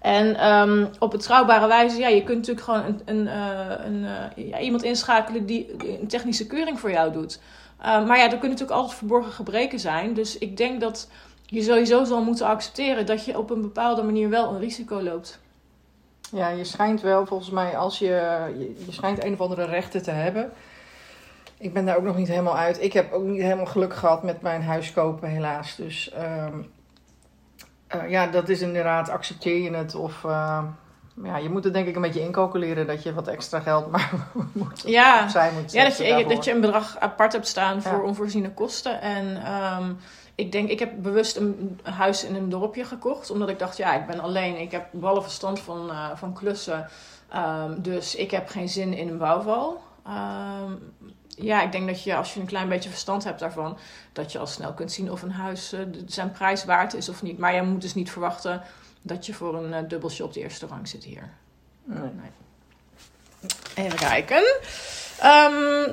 En 0.07 0.53
um, 0.53 0.89
op 0.99 1.11
betrouwbare 1.11 1.67
wijze, 1.67 1.99
ja, 1.99 2.09
je 2.09 2.23
kunt 2.23 2.37
natuurlijk 2.37 2.67
gewoon 2.67 2.85
een, 2.85 3.01
een, 3.05 3.27
uh, 3.27 3.85
een, 3.85 4.03
uh, 4.37 4.49
ja, 4.51 4.59
iemand 4.59 4.83
inschakelen 4.83 5.47
die 5.47 5.75
een 6.01 6.07
technische 6.07 6.47
keuring 6.47 6.81
voor 6.81 6.91
jou 6.91 7.13
doet. 7.13 7.41
Uh, 7.81 8.07
maar 8.07 8.17
ja, 8.17 8.23
er 8.23 8.29
kunnen 8.29 8.51
natuurlijk 8.51 8.79
altijd 8.79 8.99
verborgen 8.99 9.33
gebreken 9.33 9.79
zijn. 9.79 10.15
Dus 10.15 10.39
ik 10.39 10.57
denk 10.57 10.81
dat 10.81 11.09
je 11.47 11.63
sowieso 11.63 12.05
zal 12.05 12.23
moeten 12.23 12.47
accepteren 12.47 13.07
dat 13.07 13.25
je 13.25 13.39
op 13.39 13.51
een 13.51 13.61
bepaalde 13.61 14.03
manier 14.03 14.29
wel 14.29 14.51
een 14.51 14.59
risico 14.59 15.03
loopt. 15.03 15.39
Ja, 16.33 16.49
je 16.49 16.65
schijnt 16.65 17.01
wel 17.01 17.27
volgens 17.27 17.51
mij, 17.51 17.77
als 17.77 17.99
je, 17.99 18.45
je, 18.59 18.85
je 18.87 18.93
schijnt 18.93 19.25
een 19.25 19.33
of 19.33 19.41
andere 19.41 19.65
rechten 19.65 20.03
te 20.03 20.11
hebben. 20.11 20.53
ik 21.59 21.73
ben 21.73 21.85
daar 21.85 21.97
ook 21.97 22.05
nog 22.05 22.17
niet 22.17 22.29
helemaal 22.29 22.57
uit. 22.57 22.83
Ik 22.83 22.93
heb 22.93 23.13
ook 23.13 23.25
niet 23.25 23.43
helemaal 23.43 23.67
geluk 23.67 23.95
gehad 23.95 24.23
met 24.23 24.41
mijn 24.41 24.63
huis 24.63 24.93
kopen, 24.93 25.29
helaas. 25.29 25.77
Dus 25.77 26.11
ehm, 26.11 26.59
eh, 27.87 28.11
ja, 28.11 28.27
dat 28.27 28.49
is 28.49 28.61
inderdaad, 28.61 29.09
accepteer 29.09 29.63
je 29.63 29.71
het 29.77 29.95
of... 29.95 30.25
eh, 30.25 30.63
ja, 31.23 31.37
je 31.37 31.49
moet 31.51 31.65
het 31.65 31.73
denk 31.73 31.87
ik 31.87 31.97
een 31.97 32.03
beetje 32.03 32.21
incalculeren 32.21 32.87
dat 32.87 33.03
je 33.03 33.15
wat 33.15 33.29
extra 33.29 33.61
geld 33.61 33.91
maar 33.91 34.11
moet, 34.53 34.83
Ja. 34.87 35.23
opzij 35.23 35.53
moet 35.53 35.73
Ja, 35.73 35.85
dat 35.85 35.97
je, 35.97 36.09
daarvoor. 36.09 36.35
dat 36.35 36.45
je 36.45 36.51
een 36.53 36.61
bedrag 36.61 36.97
apart 36.99 37.33
hebt 37.33 37.47
staan 37.47 37.83
voor 37.83 37.99
Ja. 37.99 38.05
onvoorziene 38.05 38.51
kosten. 38.51 39.01
En 39.01 39.43
ehm, 39.45 39.93
ik 40.35 40.53
denk, 40.53 40.69
ik 40.69 40.79
heb 40.79 40.91
bewust 40.97 41.37
een 41.37 41.81
huis 41.83 42.25
in 42.25 42.35
een 42.35 42.49
dorpje 42.49 42.85
gekocht. 42.85 43.31
Omdat 43.31 43.49
ik 43.49 43.59
dacht, 43.59 43.77
ja, 43.77 43.95
ik 43.95 44.07
ben 44.07 44.21
alleen. 44.21 44.61
Ik 44.61 44.71
heb 44.71 44.87
ballen 44.93 45.23
verstand 45.23 45.61
van, 45.61 45.91
eh, 45.91 46.11
van 46.15 46.33
klussen. 46.35 46.89
Ehm, 47.29 47.81
dus 47.83 48.15
ik 48.15 48.31
heb 48.31 48.49
geen 48.49 48.69
zin 48.69 48.93
in 48.95 49.09
een 49.09 49.19
bouwval. 49.19 49.83
Ehm, 50.07 50.73
ja, 51.37 51.63
ik 51.63 51.73
denk 51.73 51.87
dat 51.87 52.03
je 52.03 52.17
als 52.17 52.35
je 52.35 52.41
een 52.41 52.47
klein 52.47 52.69
beetje 52.69 52.89
verstand 52.89 53.25
hebt 53.25 53.41
daarvan, 53.41 53.79
dat 54.13 54.33
je 54.33 54.39
al 54.39 54.47
snel 54.47 54.75
kunt 54.75 54.93
zien 54.93 55.11
of 55.11 55.23
een 55.23 55.31
huis 55.31 55.73
eh, 55.73 55.81
zijn 56.07 56.31
prijs 56.31 56.65
waard 56.65 56.95
is 56.95 57.09
of 57.09 57.23
niet. 57.23 57.39
Maar 57.39 57.55
je 57.55 57.63
moet 57.63 57.81
dus 57.81 57.95
niet 57.95 58.11
verwachten 58.11 58.63
dat 59.03 59.27
je 59.27 59.35
voor 59.35 59.55
een 59.55 59.73
eh, 59.73 59.89
dubbeltje 59.89 60.25
op 60.25 60.33
de 60.33 60.41
eerste 60.41 60.67
rang 60.67 60.89
zit 60.89 61.05
hier. 61.05 61.31
Nee. 61.85 62.11
Even 63.75 63.99
kijken. 63.99 64.45
Ehm, 65.19 65.91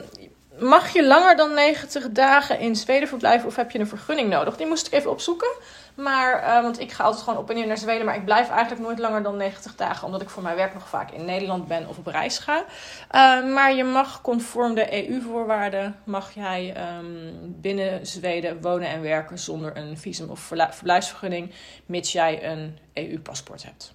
mag 0.59 0.93
je 0.93 1.05
langer 1.05 1.35
dan 1.35 1.53
90 1.53 2.11
dagen 2.11 2.59
in 2.59 2.75
Zweden 2.75 3.07
verblijven 3.07 3.47
of 3.47 3.55
heb 3.55 3.71
je 3.71 3.79
een 3.79 3.87
vergunning 3.87 4.29
nodig? 4.29 4.57
Die 4.57 4.67
moest 4.67 4.87
ik 4.87 4.93
even 4.93 5.11
opzoeken. 5.11 5.51
Maar, 5.95 6.39
eh, 6.39 6.61
want 6.61 6.79
ik 6.79 6.91
ga 6.91 7.03
altijd 7.03 7.23
gewoon 7.23 7.39
op 7.39 7.49
en 7.49 7.55
neer 7.55 7.67
naar 7.67 7.77
Zweden. 7.77 8.05
Maar 8.05 8.15
ik 8.15 8.25
blijf 8.25 8.49
eigenlijk 8.49 8.81
nooit 8.81 8.99
langer 8.99 9.23
dan 9.23 9.37
90 9.37 9.75
dagen. 9.75 10.05
Omdat 10.05 10.21
ik 10.21 10.29
voor 10.29 10.43
mijn 10.43 10.55
werk 10.55 10.73
nog 10.73 10.87
vaak 10.87 11.11
in 11.11 11.25
Nederland 11.25 11.67
ben 11.67 11.87
of 11.87 11.97
op 11.97 12.07
reis 12.07 12.37
ga. 12.37 12.65
Eh, 13.09 13.43
maar 13.43 13.73
je 13.73 13.83
mag 13.83 14.21
conform 14.21 14.75
de 14.75 15.09
EU-voorwaarden... 15.09 15.95
mag 16.03 16.31
jij 16.31 16.73
ehm, 16.75 17.05
binnen 17.43 18.07
Zweden 18.07 18.61
wonen 18.61 18.87
en 18.87 19.01
werken 19.01 19.39
zonder 19.39 19.77
een 19.77 19.97
visum 19.97 20.29
of 20.29 20.39
verblijfsvergunning. 20.39 21.53
Mits 21.85 22.11
jij 22.11 22.51
een 22.51 22.77
EU-paspoort 22.93 23.63
hebt. 23.63 23.93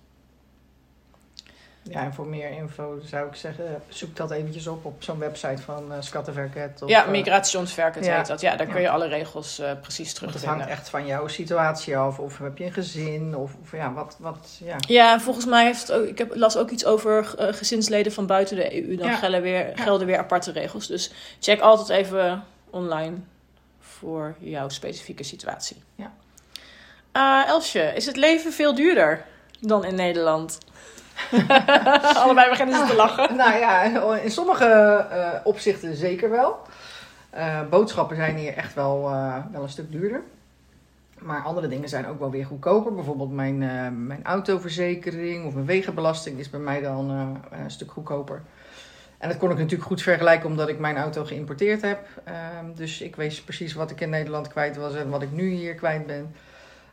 Ja, 1.91 2.03
en 2.03 2.15
voor 2.15 2.27
meer 2.27 2.51
info 2.51 3.01
zou 3.05 3.27
ik 3.29 3.35
zeggen, 3.35 3.83
zoek 3.89 4.17
dat 4.17 4.31
eventjes 4.31 4.67
op 4.67 4.85
op 4.85 5.03
zo'n 5.03 5.19
website 5.19 5.63
van 5.63 5.93
eh 5.93 5.97
Skatteverket. 6.01 6.83
of, 6.83 6.89
ja, 6.89 7.05
eh, 7.05 7.11
Migrationsverket 7.11 8.05
ja. 8.05 8.17
heet 8.17 8.27
dat. 8.27 8.41
Ja, 8.41 8.57
daar 8.57 8.67
kun 8.67 8.75
Ja. 8.77 8.81
je 8.83 8.91
alle 8.91 9.07
regels 9.07 9.59
eh, 9.59 9.73
precies 9.81 9.97
Want 9.97 10.09
het 10.09 10.15
terugvinden. 10.33 10.59
hangt 10.59 10.71
echt 10.81 10.89
van 10.89 11.07
jouw 11.07 11.27
situatie 11.29 11.97
af. 11.97 12.19
Of 12.19 12.39
heb 12.39 12.59
je 12.59 12.65
een 12.65 12.73
gezin? 12.73 13.37
Of, 13.37 13.53
of 13.63 13.73
ja, 13.73 13.93
wat, 13.93 14.17
wat, 14.19 14.59
ja. 14.65 14.77
Ja, 14.79 15.13
en 15.13 15.21
volgens 15.21 15.47
mij 15.47 15.65
heeft 15.65 15.93
ook, 15.93 16.07
ik 16.07 16.19
heb, 16.19 16.35
las 16.35 16.57
ook 16.57 16.71
iets 16.71 16.85
over 16.85 17.25
gezinsleden 17.39 18.13
van 18.13 18.27
buiten 18.27 18.57
de 18.57 18.83
EU. 18.89 18.97
Dan 18.97 19.07
Ja. 19.09 19.15
gelden, 19.17 19.43
weer, 19.43 19.73
gelden 19.75 20.07
weer 20.07 20.19
aparte 20.19 20.53
regels. 20.53 20.87
Dus 20.87 21.13
check 21.41 21.61
altijd 21.61 21.89
even 21.89 22.45
online 22.71 23.17
voor 23.81 24.35
jouw 24.39 24.69
specifieke 24.69 25.23
situatie. 25.25 25.83
Ja. 25.95 26.13
Elsje, 27.47 27.81
is 27.95 28.07
het 28.07 28.17
leven 28.17 28.53
veel 28.53 28.75
duurder 28.75 29.25
dan 29.61 29.85
in 29.85 29.95
Nederland? 29.95 30.59
Allebei 32.23 32.49
beginnen 32.51 32.79
ze 32.79 32.87
te 32.87 32.97
lachen. 32.97 33.37
Nou 33.37 33.59
ja, 33.59 33.83
in 34.17 34.31
sommige 34.31 34.65
eh, 34.65 35.41
opzichten 35.45 35.97
zeker 35.97 36.31
wel. 36.31 36.59
Eh, 37.31 37.61
boodschappen 37.71 38.17
zijn 38.17 38.37
hier 38.37 38.57
echt 38.57 38.75
wel, 38.75 39.09
eh, 39.09 39.37
wel 39.53 39.63
een 39.63 39.69
stuk 39.69 39.93
duurder. 39.93 40.23
Maar 41.19 41.43
andere 41.43 41.69
dingen 41.69 41.89
zijn 41.89 42.07
ook 42.07 42.19
wel 42.19 42.31
weer 42.31 42.47
goedkoper. 42.47 42.95
Bijvoorbeeld 42.95 43.33
mijn, 43.33 43.59
mijn 44.07 44.25
autoverzekering 44.25 45.47
of 45.47 45.55
mijn 45.55 45.67
wegenbelasting 45.67 46.39
is 46.39 46.51
bij 46.51 46.61
mij 46.61 46.81
dan 46.81 47.11
een 47.51 47.71
stuk 47.71 47.91
goedkoper. 47.91 48.43
En 49.19 49.29
dat 49.29 49.39
kon 49.39 49.51
ik 49.51 49.57
natuurlijk 49.57 49.89
goed 49.89 50.03
vergelijken 50.03 50.49
omdat 50.49 50.69
ik 50.69 50.79
mijn 50.79 50.97
auto 50.97 51.25
geïmporteerd 51.25 51.83
heb. 51.83 52.09
Ehm, 52.25 52.73
dus 52.75 53.01
ik 53.01 53.17
weet 53.17 53.45
precies 53.45 53.75
wat 53.75 53.91
ik 53.91 54.01
in 54.01 54.11
Nederland 54.11 54.49
kwijt 54.49 54.77
was 54.77 54.95
en 54.95 55.09
wat 55.11 55.23
ik 55.23 55.33
nu 55.33 55.51
hier 55.51 55.75
kwijt 55.75 56.07
ben. 56.07 56.35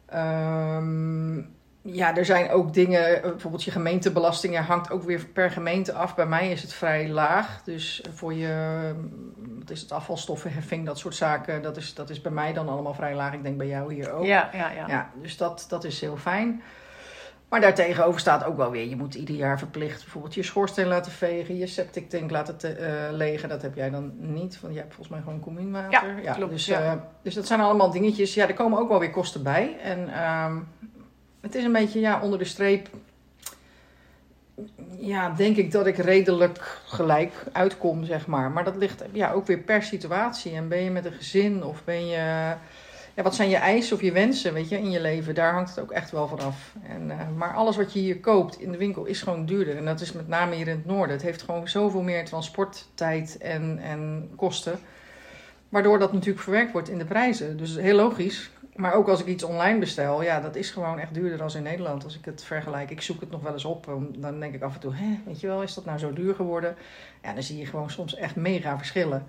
Ehm, 0.06 1.38
ja, 1.86 2.16
er 2.16 2.26
zijn 2.26 2.50
ook 2.52 2.74
dingen, 2.74 3.24
eh, 3.24 3.30
bijvoorbeeld 3.30 3.64
je 3.64 3.72
gemeentebelasting 3.72 4.54
ja, 4.54 4.62
hangt 4.62 4.92
ook 4.92 5.04
weer 5.04 5.26
per 5.26 5.52
gemeente 5.52 5.94
af. 5.94 6.16
Bij 6.16 6.26
mij 6.26 6.52
is 6.52 6.62
het 6.62 6.74
vrij 6.74 7.10
laag. 7.10 7.62
Dus 7.64 8.04
voor 8.14 8.34
je, 8.34 8.94
wat 9.60 9.70
is 9.70 9.82
het, 9.82 9.92
afvalstoffenheffing, 9.92 10.86
dat 10.86 11.00
soort 11.00 11.16
zaken, 11.16 11.62
dat 11.62 11.78
is, 11.78 11.94
dat 11.94 12.10
is 12.10 12.22
bij 12.22 12.32
mij 12.32 12.54
dan 12.54 12.70
allemaal 12.70 12.94
vrij 12.94 13.16
laag. 13.16 13.34
Ik 13.34 13.44
denk 13.44 13.58
bij 13.58 13.68
jou 13.68 13.94
hier 13.94 14.12
ook. 14.12 14.26
Ja, 14.26 14.50
ja, 14.54 14.72
ja. 14.72 14.88
Ja, 14.88 15.10
dus 15.22 15.38
dat, 15.38 15.66
dat 15.70 15.84
is 15.84 16.02
heel 16.02 16.18
fijn. 16.18 16.62
Maar 17.50 17.62
daartegenover 17.62 18.20
staat 18.20 18.44
ook 18.44 18.58
wel 18.58 18.72
weer, 18.72 18.88
je 18.90 18.96
moet 18.96 19.16
ieder 19.16 19.36
jaar 19.36 19.58
verplicht 19.58 20.02
bijvoorbeeld 20.04 20.34
je 20.34 20.44
schoorsteen 20.44 20.88
laten 20.88 21.12
vegen, 21.12 21.58
je 21.58 21.68
septic 21.68 22.10
tank 22.10 22.32
laten 22.32 22.58
te, 22.58 22.68
eh, 22.68 23.12
legen. 23.12 23.50
Dat 23.50 23.62
heb 23.62 23.76
jij 23.76 23.90
dan 23.90 24.12
niet, 24.18 24.60
want 24.62 24.74
jij 24.74 24.82
hebt 24.82 24.96
volgens 24.96 25.16
mij 25.16 25.26
gewoon 25.26 25.40
commuunwater. 25.40 26.22
Ja, 26.24 26.34
klopt, 26.34 26.52
Dus, 26.52 26.66
ja. 26.66 26.82
eh, 26.82 26.94
dus 27.22 27.34
dat 27.34 27.48
zijn 27.48 27.60
allemaal 27.60 27.92
dingetjes. 27.92 28.34
Ja, 28.34 28.48
er 28.48 28.54
komen 28.54 28.80
ook 28.80 28.90
wel 28.90 29.00
weer 29.00 29.12
kosten 29.12 29.44
bij. 29.44 29.78
En 29.84 30.14
ehm, 30.14 30.58
het 31.46 31.56
is 31.56 31.64
een 31.64 31.72
beetje 31.72 32.00
ja, 32.00 32.22
onder 32.22 32.40
de 32.40 32.46
streep. 32.46 32.90
Ja, 34.98 35.30
denk 35.30 35.58
ik 35.58 35.72
dat 35.72 35.88
ik 35.88 35.98
redelijk 35.98 36.80
gelijk 36.86 37.34
uitkom, 37.52 38.06
zeg 38.06 38.28
maar. 38.28 38.52
Maar 38.52 38.64
dat 38.64 38.76
ligt 38.76 39.04
ja, 39.12 39.32
ook 39.32 39.48
weer 39.48 39.60
per 39.60 39.84
situatie. 39.84 40.56
En 40.56 40.68
ben 40.68 40.84
je 40.84 40.90
met 40.90 41.06
een 41.06 41.14
gezin 41.14 41.64
of 41.64 41.84
ben 41.84 42.08
je 42.08 42.54
ja, 43.16 43.24
wat 43.24 43.36
zijn 43.36 43.50
je 43.50 43.56
eisen 43.56 43.96
of 43.96 44.02
je 44.02 44.12
wensen 44.12 44.54
weet 44.54 44.70
je, 44.70 44.78
in 44.78 44.92
je 44.92 45.02
leven? 45.02 45.36
Daar 45.36 45.54
hangt 45.54 45.70
het 45.70 45.80
ook 45.80 45.92
echt 45.92 46.12
wel 46.12 46.28
van 46.28 46.40
af. 46.40 46.74
En, 46.88 47.12
eh, 47.12 47.18
maar 47.36 47.54
alles 47.54 47.76
wat 47.76 47.94
je 47.94 48.00
hier 48.00 48.20
koopt 48.20 48.60
in 48.60 48.72
de 48.72 48.78
winkel 48.78 49.06
is 49.06 49.22
gewoon 49.22 49.46
duurder. 49.46 49.78
En 49.78 49.86
dat 49.86 50.02
is 50.02 50.12
met 50.12 50.28
name 50.28 50.56
hier 50.56 50.68
in 50.68 50.76
het 50.76 50.86
noorden. 50.86 51.16
Het 51.16 51.26
heeft 51.26 51.42
gewoon 51.42 51.68
zoveel 51.68 52.02
meer 52.02 52.26
transporttijd 52.26 53.38
en, 53.38 53.80
en 53.80 54.30
kosten. 54.36 54.80
Waardoor 55.70 56.00
dat 56.00 56.14
natuurlijk 56.14 56.44
verwerkt 56.44 56.72
wordt 56.72 56.90
in 56.90 56.98
de 56.98 57.06
prijzen. 57.06 57.58
Dus 57.58 57.76
heel 57.76 57.96
logisch. 57.96 58.50
Maar 58.76 58.94
ook 58.94 59.08
als 59.08 59.20
ik 59.20 59.26
iets 59.26 59.44
online 59.44 59.80
bestel, 59.80 60.24
ja, 60.24 60.40
dat 60.40 60.56
is 60.56 60.72
gewoon 60.72 61.00
echt 61.00 61.14
duurder 61.14 61.38
dan 61.38 61.50
in 61.56 61.64
Nederland. 61.64 62.04
Als 62.04 62.18
ik 62.18 62.26
het 62.26 62.44
vergelijk. 62.44 62.90
Ik 62.90 63.02
zoek 63.02 63.20
het 63.20 63.32
nog 63.32 63.42
wel 63.42 63.54
eens 63.54 63.66
op. 63.66 63.98
Dan 64.16 64.40
denk 64.40 64.54
ik 64.54 64.62
af 64.62 64.74
en 64.74 64.80
toe, 64.80 64.96
hè, 64.96 65.20
weet 65.26 65.40
je 65.40 65.48
wel, 65.48 65.62
is 65.62 65.74
dat 65.74 65.86
nou 65.86 65.98
zo 65.98 66.14
duur 66.14 66.36
geworden? 66.36 66.76
Ja, 67.24 67.34
dan 67.34 67.44
zie 67.44 67.58
je 67.58 67.66
gewoon 67.66 67.90
soms 67.90 68.16
echt 68.16 68.36
mega 68.36 68.78
verschillen. 68.78 69.26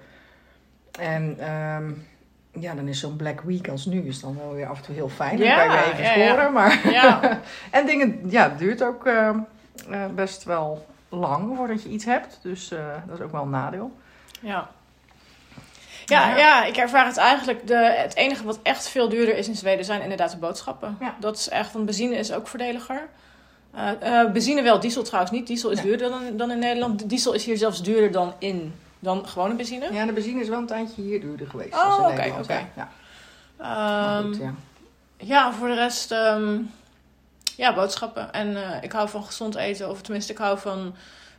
En 0.99 1.37
ehm, 1.39 1.93
ja, 2.63 2.75
dan 2.75 2.89
is 2.89 3.01
zo'n 3.01 3.17
Black 3.17 3.41
Week 3.41 3.69
als 3.69 3.87
nu 3.87 4.01
is 4.03 4.21
dan 4.21 4.37
wel 4.37 4.55
weer 4.55 4.67
af 4.67 4.79
en 4.79 4.85
toe 4.85 4.95
heel 4.95 5.09
fijn. 5.09 5.37
Dan 5.37 5.47
Ja, 5.47 5.67
kan 5.67 5.77
je 5.77 5.85
even 5.93 6.05
ja, 6.05 6.15
ja. 6.15 6.29
scoren. 6.33 6.53
Maar 6.53 6.91
Ja, 6.91 7.41
en 7.71 7.87
dingen, 7.87 8.21
ja, 8.31 8.49
het 8.51 8.59
duurt 8.59 8.83
ook 8.83 9.07
eh, 9.07 9.29
eh, 9.29 10.07
best 10.15 10.45
wel 10.45 10.87
lang 11.09 11.57
voordat 11.57 11.83
je 11.83 11.89
iets 11.89 12.05
hebt. 12.05 12.39
Dus 12.43 12.71
eh, 12.71 12.87
dat 13.07 13.19
is 13.19 13.25
ook 13.25 13.33
wel 13.33 13.43
een 13.43 13.51
nadeel. 13.51 13.97
ja. 14.41 14.71
Ja, 16.07 16.29
Ja. 16.29 16.37
ja, 16.37 16.65
ik 16.65 16.77
ervaar 16.77 17.07
het 17.07 17.17
eigenlijk. 17.17 17.67
De, 17.67 17.77
het 17.77 18.17
enige 18.17 18.45
wat 18.45 18.59
echt 18.63 18.89
veel 18.89 19.09
duurder 19.09 19.37
is 19.37 19.49
in 19.49 19.57
Zweden 19.57 19.85
zijn 19.85 20.03
inderdaad 20.03 20.31
de 20.31 20.37
boodschappen. 20.37 20.97
Ja. 21.01 21.15
Dat 21.21 21.37
is 21.39 21.49
echt, 21.49 21.73
want 21.73 21.85
benzine 21.85 22.17
is 22.17 22.33
ook 22.33 22.49
voordeliger. 22.49 23.09
Eh, 23.75 24.21
eh, 24.21 24.33
benzine 24.33 24.63
wel, 24.63 24.81
diesel 24.81 25.03
trouwens 25.03 25.33
niet. 25.33 25.47
Diesel 25.47 25.71
is 25.71 25.81
duurder 25.81 26.11
dan, 26.11 26.37
dan 26.37 26.51
in 26.51 26.59
Nederland. 26.59 26.99
De 26.99 27.07
Diesel 27.07 27.33
is 27.33 27.45
hier 27.45 27.57
zelfs 27.57 27.83
duurder 27.83 28.13
dan 28.13 28.35
in 28.39 28.75
dan 28.99 29.29
gewone 29.29 29.55
benzine. 29.55 29.93
Ja, 29.93 30.07
de 30.07 30.13
benzine 30.13 30.41
is 30.41 30.49
wel 30.49 30.59
een 30.59 30.67
tijdje 30.67 31.03
hier 31.03 31.21
duurder 31.21 31.47
geweest. 31.47 31.75
Oh, 31.75 31.99
oké, 32.11 32.35
oké. 32.41 32.67
Ja. 32.77 32.89
Goed, 34.23 34.37
ja. 34.37 34.55
Ja, 35.17 35.53
voor 35.53 35.69
de 35.69 35.75
rest, 35.75 36.11
ehm, 36.13 36.59
ja, 37.57 37.75
boodschappen. 37.75 38.33
En 38.33 38.57
eh, 38.57 38.83
ik 38.83 38.93
hou 38.93 39.09
van 39.09 39.25
gezond 39.25 39.55
eten, 39.55 39.91
of 39.91 40.03
tenminste, 40.03 40.33
ik 40.33 40.39
hou 40.39 40.59
van 40.59 40.95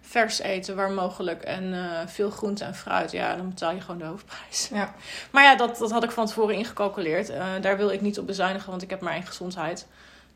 vers 0.10 0.40
eten 0.40 0.76
waar 0.76 0.92
mogelijk. 0.92 1.42
En 1.42 1.74
eh, 1.74 2.08
veel 2.08 2.30
groente 2.30 2.64
en 2.64 2.76
fruit, 2.76 3.12
ja, 3.12 3.36
dan 3.36 3.50
betaal 3.50 3.72
je 3.72 3.82
gewoon 3.82 3.98
de 3.98 4.06
hoofdprijs. 4.06 4.70
Ja. 4.74 4.94
Maar 5.32 5.44
ja, 5.44 5.56
dat, 5.56 5.78
dat 5.78 5.92
had 5.92 6.04
ik 6.04 6.12
van 6.12 6.26
tevoren 6.26 6.56
ingecalculeerd. 6.56 7.30
Eh, 7.30 7.46
daar 7.62 7.78
wil 7.78 7.90
ik 7.90 8.02
niet 8.02 8.20
op 8.20 8.26
bezuinigen, 8.28 8.70
want 8.70 8.82
ik 8.82 8.90
heb 8.90 9.02
maar 9.02 9.14
één 9.14 9.26
gezondheid. 9.26 9.88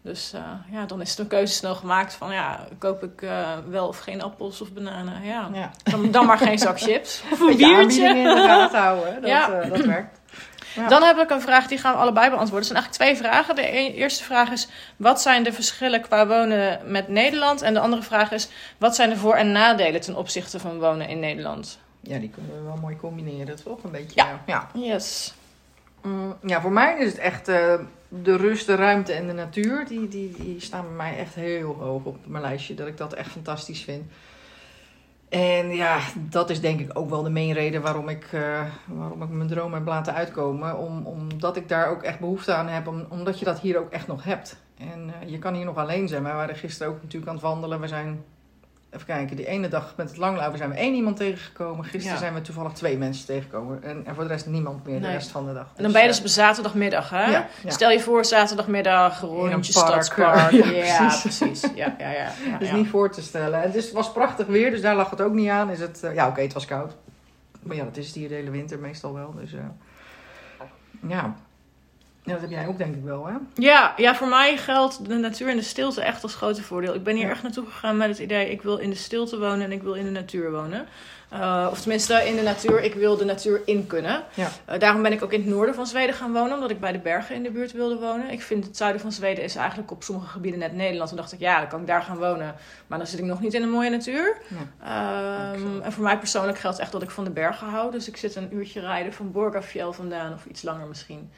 Dus 0.01 0.33
eh, 0.33 0.41
ja, 0.71 0.85
dan 0.85 1.01
is 1.01 1.09
het 1.09 1.19
een 1.19 1.27
keuze 1.27 1.53
snel 1.53 1.75
gemaakt 1.75 2.13
van, 2.13 2.33
ja, 2.33 2.67
koop 2.77 3.03
ik 3.03 3.23
wel 3.69 3.87
of 3.87 3.99
geen 3.99 4.21
appels 4.21 4.61
of 4.61 4.73
bananen? 4.73 5.23
Ja, 5.23 5.49
ja. 5.53 5.71
dan, 5.83 6.11
dan 6.11 6.25
maar 6.25 6.37
geen 6.37 6.59
zak 6.59 6.79
chips. 6.79 7.21
Of 7.31 7.39
een 7.39 7.57
biertje. 7.57 8.07
in 8.07 8.23
de 8.23 8.43
gaten 8.47 8.79
houden. 8.79 9.21
Dat, 9.21 9.29
Ja. 9.29 9.63
dat 9.63 9.85
werkt. 9.85 10.19
Ja. 10.75 10.87
Dan 10.87 11.03
heb 11.03 11.17
ik 11.17 11.29
een 11.29 11.41
vraag, 11.41 11.67
die 11.67 11.77
gaan 11.77 11.93
we 11.93 11.99
allebei 11.99 12.29
beantwoorden. 12.29 12.57
Het 12.59 12.67
zijn 12.67 12.83
eigenlijk 12.83 13.21
twee 13.21 13.31
vragen. 13.31 13.55
De 13.55 13.77
e- 13.77 13.93
eerste 13.93 14.23
vraag 14.23 14.51
is, 14.51 14.67
wat 14.97 15.21
zijn 15.21 15.43
de 15.43 15.53
verschillen 15.53 16.01
qua 16.01 16.27
wonen 16.27 16.79
met 16.85 17.07
Nederland? 17.07 17.61
En 17.61 17.73
de 17.73 17.79
andere 17.79 18.01
vraag 18.03 18.31
is, 18.31 18.49
wat 18.77 18.95
zijn 18.95 19.09
de 19.09 19.17
voor- 19.17 19.35
en 19.35 19.51
nadelen 19.51 20.01
ten 20.01 20.15
opzichte 20.15 20.59
van 20.59 20.79
wonen 20.79 21.07
in 21.07 21.19
Nederland? 21.19 21.79
Ja, 22.01 22.17
die 22.19 22.29
kunnen 22.29 22.51
we 22.55 22.63
wel 22.63 22.77
mooi 22.81 22.95
combineren, 22.95 23.63
toch? 23.63 23.83
Een 23.83 23.91
beetje. 23.91 24.11
Ja. 24.15 24.25
eh, 24.27 24.33
ja. 24.45 24.69
Yes. 24.73 25.33
Mm, 26.01 26.35
ja, 26.45 26.61
voor 26.61 26.71
mij 26.71 26.97
is 26.99 27.05
het 27.11 27.17
echt 27.17 27.47
eh, 27.47 27.73
de 28.07 28.35
rust, 28.37 28.65
de 28.65 28.75
ruimte 28.75 29.13
en 29.13 29.27
de 29.27 29.33
natuur. 29.33 29.85
Die, 29.87 30.07
die, 30.07 30.35
die 30.39 30.61
staan 30.61 30.81
bij 30.81 30.95
mij 30.95 31.17
echt 31.17 31.35
heel 31.35 31.73
hoog 31.79 32.03
op 32.03 32.17
mijn 32.25 32.43
lijstje. 32.43 32.73
Dat 32.73 32.87
ik 32.87 32.97
dat 32.97 33.13
echt 33.13 33.29
fantastisch 33.31 33.81
vind. 33.83 34.11
En 35.31 35.75
ja, 35.75 35.99
dat 36.15 36.49
is 36.49 36.61
denk 36.61 36.79
ik 36.79 36.97
ook 36.97 37.09
wel 37.09 37.23
de 37.23 37.29
main 37.29 37.51
reden 37.51 37.81
waarom 37.81 38.09
ik, 38.09 38.23
eh, 38.33 38.65
waarom 38.87 39.23
ik 39.23 39.29
mijn 39.29 39.49
droom 39.49 39.73
heb 39.73 39.85
laten 39.85 40.13
uitkomen. 40.13 40.77
Om, 40.77 41.05
omdat 41.05 41.55
ik 41.55 41.69
daar 41.69 41.89
ook 41.89 42.03
echt 42.03 42.19
behoefte 42.19 42.53
aan 42.53 42.67
heb. 42.67 42.87
Om, 42.87 43.05
omdat 43.09 43.39
je 43.39 43.45
dat 43.45 43.59
hier 43.59 43.79
ook 43.79 43.91
echt 43.91 44.07
nog 44.07 44.23
hebt. 44.23 44.63
En 44.77 45.13
eh, 45.21 45.29
je 45.29 45.39
kan 45.39 45.53
hier 45.53 45.65
nog 45.65 45.77
alleen 45.77 46.07
zijn. 46.07 46.23
Wij 46.23 46.33
waren 46.33 46.55
gisteren 46.55 46.93
ook 46.93 47.01
natuurlijk 47.01 47.27
aan 47.31 47.37
het 47.37 47.43
wandelen. 47.43 47.79
We 47.79 47.87
zijn 47.87 48.23
even 48.91 49.05
kijken, 49.05 49.35
die 49.35 49.47
ene 49.47 49.67
dag 49.67 49.93
met 49.97 50.07
het 50.09 50.17
langlopen 50.17 50.57
zijn 50.57 50.69
we 50.69 50.75
één 50.75 50.93
iemand 50.93 51.17
tegengekomen. 51.17 51.83
Gisteren 51.85 52.11
Ja. 52.13 52.17
zijn 52.17 52.33
we 52.33 52.41
toevallig 52.41 52.71
twee 52.73 52.97
mensen 52.97 53.25
tegengekomen. 53.25 53.83
En, 53.83 54.05
en 54.05 54.15
voor 54.15 54.23
de 54.23 54.29
rest 54.29 54.45
niemand 54.45 54.85
meer 54.85 55.01
de 55.01 55.11
rest 55.11 55.29
van 55.29 55.45
de 55.45 55.53
dag. 55.53 55.67
En 55.75 55.83
dan 55.83 55.91
ben 55.91 56.01
je 56.01 56.07
dus 56.07 56.17
eh, 56.17 56.23
op 56.23 56.29
zaterdagmiddag, 56.29 57.09
hè? 57.09 57.23
ja, 57.31 57.47
ja. 57.63 57.69
Stel 57.69 57.89
je 57.91 57.99
voor, 57.99 58.25
zaterdagmiddag, 58.25 59.21
rondje 59.21 59.49
park, 59.49 59.63
stadspark. 60.03 60.51
ja, 60.63 60.65
Ja, 60.71 60.97
precies. 61.07 61.37
precies. 61.37 61.61
Ja, 61.75 61.95
ja, 61.99 62.09
ja. 62.09 62.23
ja, 62.45 62.51
Het 62.51 62.61
is 62.61 62.69
ja. 62.69 62.75
niet 62.75 62.87
voor 62.89 63.11
te 63.11 63.21
stellen. 63.21 63.63
En 63.63 63.71
dus 63.71 63.83
het 63.85 63.93
was 63.93 64.11
prachtig 64.11 64.47
weer, 64.47 64.71
dus 64.71 64.81
daar 64.81 64.95
lag 64.95 65.09
het 65.09 65.21
ook 65.21 65.33
niet 65.33 65.49
aan. 65.49 65.69
Is 65.69 65.79
het, 65.79 66.03
eh, 66.03 66.13
ja, 66.13 66.27
oké, 66.27 66.41
het 66.41 66.53
was 66.53 66.65
koud. 66.65 66.91
Maar 67.61 67.75
ja, 67.75 67.83
dat 67.83 67.97
is 67.97 68.05
het 68.05 68.15
hier 68.15 68.27
de 68.29 68.35
hele 68.35 68.51
winter 68.51 68.79
meestal 68.79 69.13
wel. 69.13 69.33
Dus 69.35 69.53
eh, 69.53 69.59
ja. 71.07 71.35
Ja, 72.31 72.39
dat 72.39 72.49
heb 72.49 72.59
jij 72.59 72.67
ook 72.67 72.77
denk 72.77 72.95
ik 72.95 73.03
wel, 73.03 73.25
hè? 73.25 73.33
Ja, 73.55 73.93
ja, 73.97 74.15
voor 74.15 74.27
mij 74.27 74.57
geldt 74.57 75.09
de 75.09 75.15
natuur 75.15 75.49
en 75.49 75.57
de 75.57 75.61
stilte 75.63 76.01
echt 76.01 76.23
als 76.23 76.35
grote 76.35 76.63
voordeel. 76.63 76.93
Ik 76.93 77.03
ben 77.03 77.15
hier 77.15 77.25
Ja. 77.25 77.31
echt 77.31 77.43
naartoe 77.43 77.65
gegaan 77.65 77.97
met 77.97 78.09
het 78.09 78.19
idee, 78.19 78.49
ik 78.51 78.61
wil 78.61 78.77
in 78.77 78.89
de 78.89 78.95
stilte 78.95 79.39
wonen 79.39 79.61
en 79.61 79.71
ik 79.71 79.81
wil 79.83 79.93
in 79.93 80.05
de 80.05 80.11
natuur 80.11 80.51
wonen. 80.51 80.87
Eh, 81.29 81.67
of 81.71 81.79
tenminste, 81.79 82.13
in 82.27 82.35
de 82.35 82.41
natuur, 82.41 82.81
ik 82.83 82.93
wil 82.93 83.17
de 83.17 83.25
natuur 83.25 83.61
in 83.65 83.87
kunnen. 83.87 84.23
Ja. 84.33 84.47
Eh, 84.65 84.79
daarom 84.79 85.01
ben 85.01 85.11
ik 85.11 85.23
ook 85.23 85.31
in 85.33 85.39
het 85.41 85.49
noorden 85.49 85.75
van 85.75 85.87
Zweden 85.87 86.15
gaan 86.15 86.33
wonen, 86.33 86.53
omdat 86.53 86.69
ik 86.69 86.79
bij 86.79 86.91
de 86.91 86.99
bergen 86.99 87.35
in 87.35 87.43
de 87.43 87.51
buurt 87.51 87.71
wilde 87.71 87.95
wonen. 87.97 88.29
Ik 88.31 88.41
vind 88.41 88.65
het 88.65 88.77
zuiden 88.77 89.01
van 89.01 89.11
Zweden 89.11 89.43
is 89.43 89.55
eigenlijk 89.55 89.91
op 89.91 90.03
sommige 90.03 90.27
gebieden 90.27 90.59
net 90.59 90.73
Nederland. 90.73 91.09
Toen 91.09 91.17
dacht 91.17 91.31
ik, 91.31 91.39
ja, 91.39 91.59
dan 91.59 91.67
kan 91.67 91.79
ik 91.81 91.87
daar 91.87 92.01
gaan 92.01 92.17
wonen. 92.17 92.55
Maar 92.87 92.97
dan 92.97 93.07
zit 93.07 93.19
ik 93.19 93.25
nog 93.25 93.41
niet 93.41 93.53
in 93.53 93.61
een 93.63 93.69
mooie 93.69 93.89
natuur. 93.89 94.37
Ja. 94.47 95.51
Ehm, 95.53 95.81
en 95.81 95.91
voor 95.91 96.03
mij 96.03 96.17
persoonlijk 96.17 96.57
geldt 96.57 96.79
echt 96.79 96.91
dat 96.91 97.01
ik 97.01 97.09
van 97.09 97.23
de 97.23 97.29
bergen 97.29 97.67
hou. 97.67 97.91
Dus 97.91 98.07
ik 98.07 98.17
zit 98.17 98.35
een 98.35 98.55
uurtje 98.55 98.79
rijden 98.79 99.13
van 99.13 99.31
Borgafjell 99.31 99.91
vandaan, 99.91 100.33
of 100.33 100.45
iets 100.45 100.61
langer 100.61 100.87
misschien. 100.87 101.29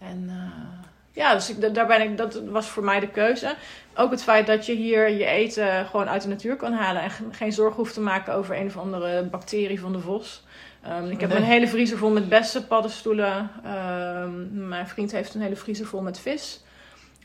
En 0.00 0.24
eh, 0.28 0.80
ja, 1.12 1.34
dus 1.34 1.50
ik, 1.50 1.60
da- 1.60 1.68
daar 1.68 1.86
ben 1.86 2.00
ik, 2.02 2.16
dat 2.16 2.42
was 2.48 2.66
voor 2.68 2.84
mij 2.84 3.00
de 3.00 3.08
keuze. 3.08 3.54
Ook 3.94 4.10
het 4.10 4.22
feit 4.22 4.46
dat 4.46 4.66
je 4.66 4.74
hier 4.74 5.10
je 5.10 5.24
eten 5.24 5.86
gewoon 5.86 6.08
uit 6.08 6.22
de 6.22 6.28
natuur 6.28 6.56
kan 6.56 6.72
halen. 6.72 7.02
En 7.02 7.10
ge- 7.10 7.24
geen 7.30 7.52
zorgen 7.52 7.76
hoeft 7.76 7.94
te 7.94 8.00
maken 8.00 8.34
over 8.34 8.56
een 8.56 8.66
of 8.66 8.76
andere 8.76 9.22
bacterie 9.22 9.80
van 9.80 9.92
de 9.92 10.00
vos. 10.00 10.42
Ehm, 10.82 11.06
ik 11.10 11.20
heb 11.20 11.28
Nee. 11.30 11.38
een 11.38 11.44
hele 11.44 11.68
vriezer 11.68 11.98
vol 11.98 12.10
met 12.10 12.28
bessen, 12.28 12.66
paddenstoelen. 12.66 13.50
Ehm, 13.64 14.68
mijn 14.68 14.88
vriend 14.88 15.12
heeft 15.12 15.34
een 15.34 15.40
hele 15.40 15.56
vriezer 15.56 15.86
vol 15.86 16.00
met 16.00 16.18
vis. 16.20 16.60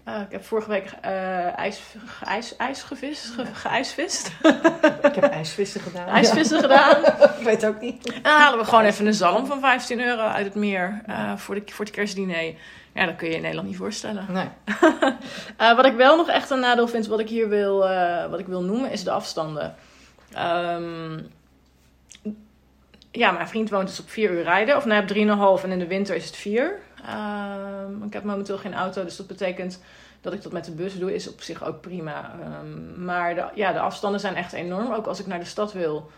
Eh, 0.06 0.22
ik 0.22 0.32
heb 0.32 0.46
vorige 0.46 0.70
week 0.70 0.92
eh 1.02 1.58
ijs, 1.58 1.82
ijs, 2.24 2.56
ijs 2.56 2.84
gevist, 2.84 3.26
ge, 3.26 3.46
geijsvist. 3.46 4.32
Ik 5.02 5.16
heb 5.16 5.24
ijsvissen 5.24 5.82
gedaan. 5.82 6.08
ijsvissen 6.08 6.60
gedaan. 6.60 7.06
Ik 7.40 7.44
weet 7.44 7.66
ook 7.66 7.82
niet. 7.82 8.12
En 8.12 8.22
dan 8.22 8.40
halen 8.40 8.60
we 8.60 8.66
gewoon 8.66 8.84
even 8.84 9.06
een 9.06 9.14
zalm 9.14 9.46
van 9.46 9.60
15 9.60 10.02
euro 10.02 10.22
uit 10.22 10.46
het 10.46 10.56
meer 10.56 11.02
eh, 11.06 11.38
voor, 11.38 11.56
de, 11.56 11.62
voor 11.66 11.86
het 11.86 11.94
kerstdiner. 11.94 12.54
Ja, 12.94 13.06
dat 13.06 13.16
kun 13.16 13.28
je 13.28 13.36
in 13.36 13.42
Nederland 13.42 13.68
niet 13.68 13.78
voorstellen. 13.78 14.26
Nee. 14.30 14.48
Eh, 15.58 15.76
wat 15.76 15.86
ik 15.86 15.96
wel 15.96 16.18
nog 16.18 16.30
echt 16.30 16.50
een 16.50 16.60
nadeel 16.60 16.88
vind, 16.88 17.08
wat 17.08 17.20
ik 17.20 17.30
hier 17.30 17.50
wil, 17.50 17.78
wat 18.30 18.40
ik 18.40 18.48
wil 18.48 18.62
noemen, 18.62 18.92
is 18.92 19.04
de 19.04 19.12
afstanden. 19.12 19.76
Ehm, 20.34 21.20
ja, 23.12 23.32
mijn 23.32 23.48
vriend 23.48 23.70
woont 23.70 23.88
dus 23.88 24.00
op 24.00 24.10
4 24.10 24.32
uur 24.32 24.44
rijden. 24.44 24.76
Of 24.76 24.86
nou, 24.86 25.02
op 25.02 25.08
3,5 25.60 25.64
en 25.64 25.72
in 25.72 25.80
de 25.80 25.88
winter 25.88 26.16
is 26.16 26.26
het 26.26 26.36
4. 26.36 26.80
Ehm, 27.08 28.04
ik 28.04 28.14
heb 28.14 28.24
momenteel 28.24 28.58
geen 28.58 28.74
auto, 28.74 29.04
dus 29.04 29.16
dat 29.16 29.28
betekent 29.28 29.80
dat 30.22 30.34
ik 30.34 30.44
dat 30.44 30.52
met 30.52 30.66
de 30.66 30.72
bus 30.72 31.00
doe, 31.00 31.14
is 31.14 31.30
op 31.30 31.42
zich 31.42 31.64
ook 31.64 31.82
prima. 31.82 32.32
Ehm, 32.42 33.06
maar 33.06 33.52
ja, 33.56 33.74
de 33.74 33.80
afstanden 33.80 34.20
zijn 34.20 34.36
echt 34.36 34.54
enorm. 34.54 34.94
Ook 34.94 35.06
als 35.06 35.20
ik 35.20 35.28
naar 35.28 35.40
de 35.40 35.46
stad 35.46 35.74
wil, 35.74 36.12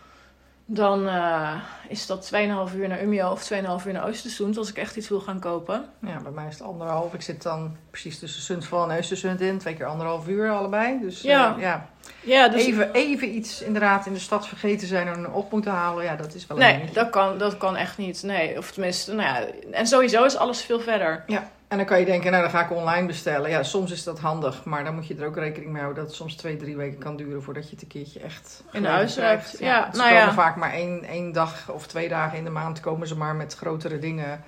dan 0.69 1.07
eh, 1.07 1.53
is 1.88 2.05
dat 2.05 2.31
2,5 2.69 2.75
uur 2.75 2.88
naar 2.88 3.03
Umeå 3.03 3.31
of 3.31 3.51
2,5 3.53 3.88
uur 3.88 3.93
naar 3.93 4.07
Oostersund 4.07 4.57
als 4.57 4.69
ik 4.69 4.77
echt 4.77 4.95
iets 4.95 5.09
wil 5.09 5.19
gaan 5.19 5.39
kopen. 5.39 5.86
Ja, 6.01 6.19
bij 6.21 6.31
mij 6.31 6.47
is 6.47 6.53
het 6.57 6.67
anderhalf. 6.67 7.13
Ik 7.13 7.21
zit 7.21 7.43
dan 7.43 7.75
precies 7.89 8.19
tussen 8.19 8.41
Sundsvall 8.41 8.89
en 8.89 9.03
Östersund 9.03 9.39
in. 9.41 9.57
Twee 9.57 9.74
keer 9.74 9.86
anderhalf 9.86 10.27
uur 10.27 10.51
allebei. 10.51 11.00
Dus 11.01 11.24
eh, 11.24 11.29
Ja. 11.29 11.55
ja. 11.59 11.89
Ja, 12.24 12.47
dus 12.47 12.65
Even, 12.65 12.93
even 12.93 13.36
iets 13.36 13.62
inderdaad 13.62 14.05
in 14.05 14.13
de 14.13 14.19
stad 14.19 14.47
vergeten 14.47 14.88
zijn 14.88 15.07
en 15.07 15.31
op 15.31 15.51
moeten 15.51 15.71
halen. 15.71 16.03
Ja, 16.03 16.15
dat 16.15 16.33
is 16.33 16.47
wel 16.47 16.62
een 16.62 16.63
Nee, 16.63 16.91
dat 16.91 17.09
kan, 17.09 17.38
dat 17.38 17.57
kan 17.57 17.75
echt 17.75 17.97
niet. 17.97 18.24
Nee, 18.24 18.57
of 18.57 18.71
tenminste, 18.71 19.13
nou 19.13 19.27
ja. 19.27 19.47
En 19.71 19.88
sowieso 19.88 20.24
is 20.24 20.38
alles 20.38 20.62
veel 20.62 20.79
verder. 20.79 21.24
En 21.67 21.77
dan 21.77 21.86
kan 21.86 22.00
je 22.00 22.05
denken, 22.05 22.31
nou 22.31 22.43
dan 22.43 22.51
ga 22.51 22.63
ik 22.63 22.71
online 22.71 23.07
bestellen. 23.07 23.50
Ja, 23.50 23.63
soms 23.63 23.91
is 23.91 24.03
dat 24.03 24.19
handig, 24.19 24.63
maar 24.63 24.83
dan 24.83 24.95
moet 24.95 25.07
je 25.07 25.15
er 25.15 25.25
ook 25.25 25.36
rekening 25.38 25.71
mee 25.71 25.81
houden 25.81 26.01
dat 26.03 26.12
het 26.12 26.21
soms 26.21 26.36
twee, 26.36 26.57
drie 26.57 26.75
weken 26.77 27.00
kan 27.00 27.15
duren 27.15 27.43
voordat 27.43 27.63
je 27.63 27.71
het 27.71 27.81
een 27.81 27.88
keertje 27.88 28.19
echt 28.19 28.63
In 28.71 28.86
huis 28.86 29.13
krijgt. 29.13 29.45
hebt. 29.51 29.59
Ja, 29.63 29.89
ze 29.91 29.97
nou 29.97 30.09
komen 30.09 30.25
ja. 30.25 30.34
vaak 30.34 30.56
maar 30.56 30.71
één, 30.73 31.03
één 31.03 31.32
dag 31.32 31.69
of 31.69 31.88
twee 31.88 32.10
dagen 32.10 32.38
in 32.38 32.43
de 32.43 32.49
maand 32.49 32.80
komen 32.80 33.08
ze 33.08 33.17
maar 33.17 33.36
met 33.36 33.53
grotere 33.56 33.99
dingen 33.99 34.43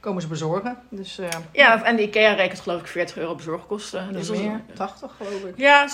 komen 0.00 0.22
ze 0.22 0.28
bezorgen. 0.28 0.78
Dus 0.88 1.18
eh 1.18 1.28
Ja, 1.52 1.82
en 1.82 1.96
de 1.96 2.02
IKEA 2.02 2.32
rekent 2.32 2.60
geloof 2.60 2.80
ik 2.80 2.86
40 2.86 3.16
euro 3.16 3.34
bezorgkosten. 3.34 4.12
dus 4.12 4.30
meer, 4.30 4.60
80 4.74 5.10
geloof 5.16 5.42
ik. 5.44 5.52
Ja, 5.56 5.86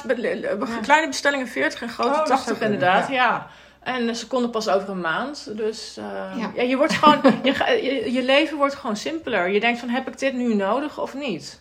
kleine 0.83 1.07
bestellingen 1.09 1.49
40 1.49 1.83
en 1.83 1.89
grote 1.89 2.11
Oh, 2.11 2.17
dat 2.17 2.27
80 2.27 2.47
zou 2.47 2.59
kunnen, 2.59 2.75
inderdaad. 2.79 3.09
ja. 3.09 3.15
Ja. 3.15 3.47
En 3.87 4.17
ze 4.17 4.27
konden 4.27 4.51
pas 4.51 4.69
over 4.69 4.89
een 4.89 5.01
maand. 5.01 5.57
Dus 5.57 5.97
eh, 5.97 6.05
Ja. 6.37 6.51
ja. 6.55 6.63
je, 6.63 6.77
wordt 6.77 6.93
gewoon, 6.93 7.21
je, 7.43 7.53
je, 7.83 8.13
je 8.13 8.23
leven 8.23 8.57
wordt 8.57 8.75
gewoon 8.75 8.97
simpeler. 8.97 9.49
Je 9.49 9.61
denkt 9.61 9.79
van, 9.79 9.89
heb 9.89 10.09
ik 10.09 10.19
dit 10.19 10.33
nu 10.33 10.55
nodig 10.55 11.01
of 11.01 11.15
niet? 11.15 11.61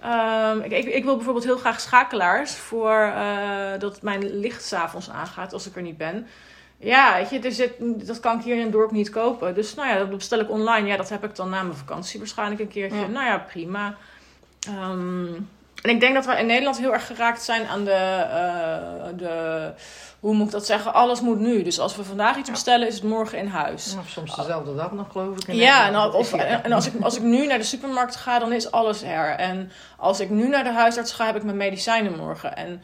Ehm, 0.00 0.60
ik, 0.60 0.72
ik, 0.72 0.84
ik 0.84 1.04
wil 1.04 1.14
bijvoorbeeld 1.14 1.44
heel 1.44 1.56
graag 1.56 1.80
schakelaars 1.80 2.54
voor 2.54 2.98
eh, 2.98 3.78
dat 3.78 4.02
mijn 4.02 4.38
licht 4.38 4.64
s'avonds 4.64 5.10
aangaat 5.10 5.52
als 5.52 5.66
ik 5.66 5.76
er 5.76 5.82
niet 5.82 5.96
ben. 5.96 6.26
Ja, 6.78 7.16
weet 7.16 7.42
je, 7.42 7.52
zit, 7.52 7.72
dat 8.06 8.20
kan 8.20 8.38
ik 8.38 8.44
hier 8.44 8.56
in 8.56 8.62
het 8.62 8.72
dorp 8.72 8.90
niet 8.90 9.10
kopen. 9.10 9.54
Dus 9.54 9.74
nou 9.74 9.88
ja, 9.88 9.98
dat 9.98 10.10
bestel 10.10 10.40
ik 10.40 10.50
online. 10.50 10.88
Ja, 10.88 10.96
dat 10.96 11.08
heb 11.08 11.24
ik 11.24 11.36
dan 11.36 11.50
na 11.50 11.62
mijn 11.62 11.76
vakantie 11.76 12.18
waarschijnlijk 12.18 12.60
een 12.60 12.68
keertje. 12.68 12.98
Ja. 12.98 13.06
Nou 13.06 13.26
ja, 13.26 13.38
prima. 13.38 13.96
Ehm, 14.66 15.34
en 15.82 15.90
ik 15.90 16.00
denk 16.00 16.14
dat 16.14 16.26
we 16.26 16.38
in 16.38 16.46
Nederland 16.46 16.78
heel 16.78 16.92
erg 16.92 17.06
geraakt 17.06 17.42
zijn 17.42 17.66
aan 17.66 17.84
de, 17.84 17.90
eh, 17.90 19.18
de 19.18 19.72
hoe 20.24 20.34
moet 20.34 20.46
ik 20.46 20.52
dat 20.52 20.66
zeggen, 20.66 20.94
alles 20.94 21.20
moet 21.20 21.38
nu. 21.38 21.62
Dus 21.62 21.78
als 21.78 21.96
we 21.96 22.04
vandaag 22.04 22.36
iets 22.36 22.50
bestellen, 22.50 22.88
is 22.88 22.94
het 22.94 23.02
morgen 23.02 23.38
in 23.38 23.46
huis. 23.46 23.96
Of 23.98 24.08
soms 24.08 24.36
dezelfde 24.36 24.74
dag 24.74 24.92
nog 24.92 25.06
geloof 25.12 25.38
ik. 25.38 25.54
Ja, 25.54 25.86
en, 25.86 25.94
is 25.94 26.14
of, 26.14 26.32
en 26.32 26.72
als, 26.72 26.86
ik, 26.86 26.92
als 27.00 27.16
ik 27.16 27.22
nu 27.22 27.46
naar 27.46 27.58
de 27.58 27.64
supermarkt 27.64 28.16
ga, 28.16 28.38
dan 28.38 28.52
is 28.52 28.70
alles 28.70 29.02
er. 29.02 29.28
En 29.28 29.70
als 29.96 30.20
ik 30.20 30.30
nu 30.30 30.48
naar 30.48 30.64
de 30.64 30.72
huisarts 30.72 31.12
ga, 31.12 31.26
heb 31.26 31.36
ik 31.36 31.42
mijn 31.42 31.56
medicijnen 31.56 32.16
morgen. 32.16 32.56
En 32.56 32.82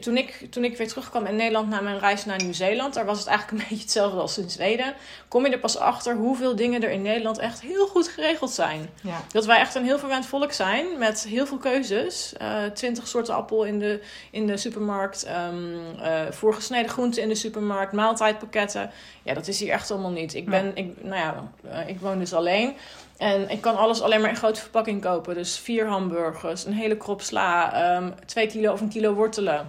toen 0.00 0.16
ik, 0.16 0.46
toen 0.50 0.64
ik 0.64 0.76
weer 0.76 0.88
terugkwam 0.88 1.26
in 1.26 1.36
Nederland 1.36 1.68
na 1.68 1.80
mijn 1.80 1.98
reis 1.98 2.24
naar 2.24 2.42
Nieuw-Zeeland, 2.42 2.94
daar 2.94 3.04
was 3.04 3.18
het 3.18 3.26
eigenlijk 3.26 3.58
een 3.58 3.64
beetje 3.68 3.84
hetzelfde 3.84 4.20
als 4.20 4.38
in 4.38 4.50
Zweden. 4.50 4.94
Kom 5.28 5.46
je 5.46 5.52
er 5.52 5.58
pas 5.58 5.76
achter 5.76 6.14
hoeveel 6.14 6.56
dingen 6.56 6.82
er 6.82 6.90
in 6.90 7.02
Nederland 7.02 7.38
echt 7.38 7.60
heel 7.60 7.86
goed 7.86 8.08
geregeld 8.08 8.50
zijn. 8.50 8.90
Ja. 9.02 9.20
Dat 9.32 9.46
wij 9.46 9.58
echt 9.58 9.74
een 9.74 9.84
heel 9.84 9.98
verwend 9.98 10.26
volk 10.26 10.52
zijn 10.52 10.98
met 10.98 11.24
heel 11.28 11.46
veel 11.46 11.58
keuzes. 11.58 12.32
Twintig 12.74 13.08
soorten 13.08 13.34
appel 13.34 13.64
in 13.64 13.78
de, 13.78 14.00
in 14.30 14.46
de 14.46 14.56
supermarkt, 14.56 15.24
eh, 15.24 16.26
voorgesneden 16.30 16.90
groenten 16.90 17.22
in 17.22 17.28
de 17.28 17.34
supermarkt, 17.34 17.92
maaltijdpakketten. 17.92 18.90
Ja, 19.22 19.34
dat 19.34 19.48
is 19.48 19.60
hier 19.60 19.70
echt 19.70 19.90
allemaal 19.90 20.10
niet. 20.10 20.34
Ik 20.34 20.48
ben, 20.48 20.70
ik, 20.74 21.02
nou 21.02 21.16
ja, 21.16 21.50
eh, 21.70 21.88
ik 21.88 22.00
woon 22.00 22.18
dus 22.18 22.32
alleen. 22.32 22.76
En 23.20 23.50
ik 23.50 23.60
kan 23.60 23.76
alles 23.76 24.02
alleen 24.02 24.20
maar 24.20 24.30
in 24.30 24.36
grote 24.36 24.60
verpakking 24.60 25.02
kopen. 25.02 25.34
Dus 25.34 25.58
vier 25.58 25.86
hamburgers, 25.86 26.64
een 26.64 26.72
hele 26.72 26.96
krop 26.96 27.22
sla, 27.22 27.72
ehm, 27.72 28.10
twee 28.26 28.46
kilo 28.46 28.72
of 28.72 28.80
een 28.80 28.88
kilo 28.88 29.12
wortelen. 29.12 29.66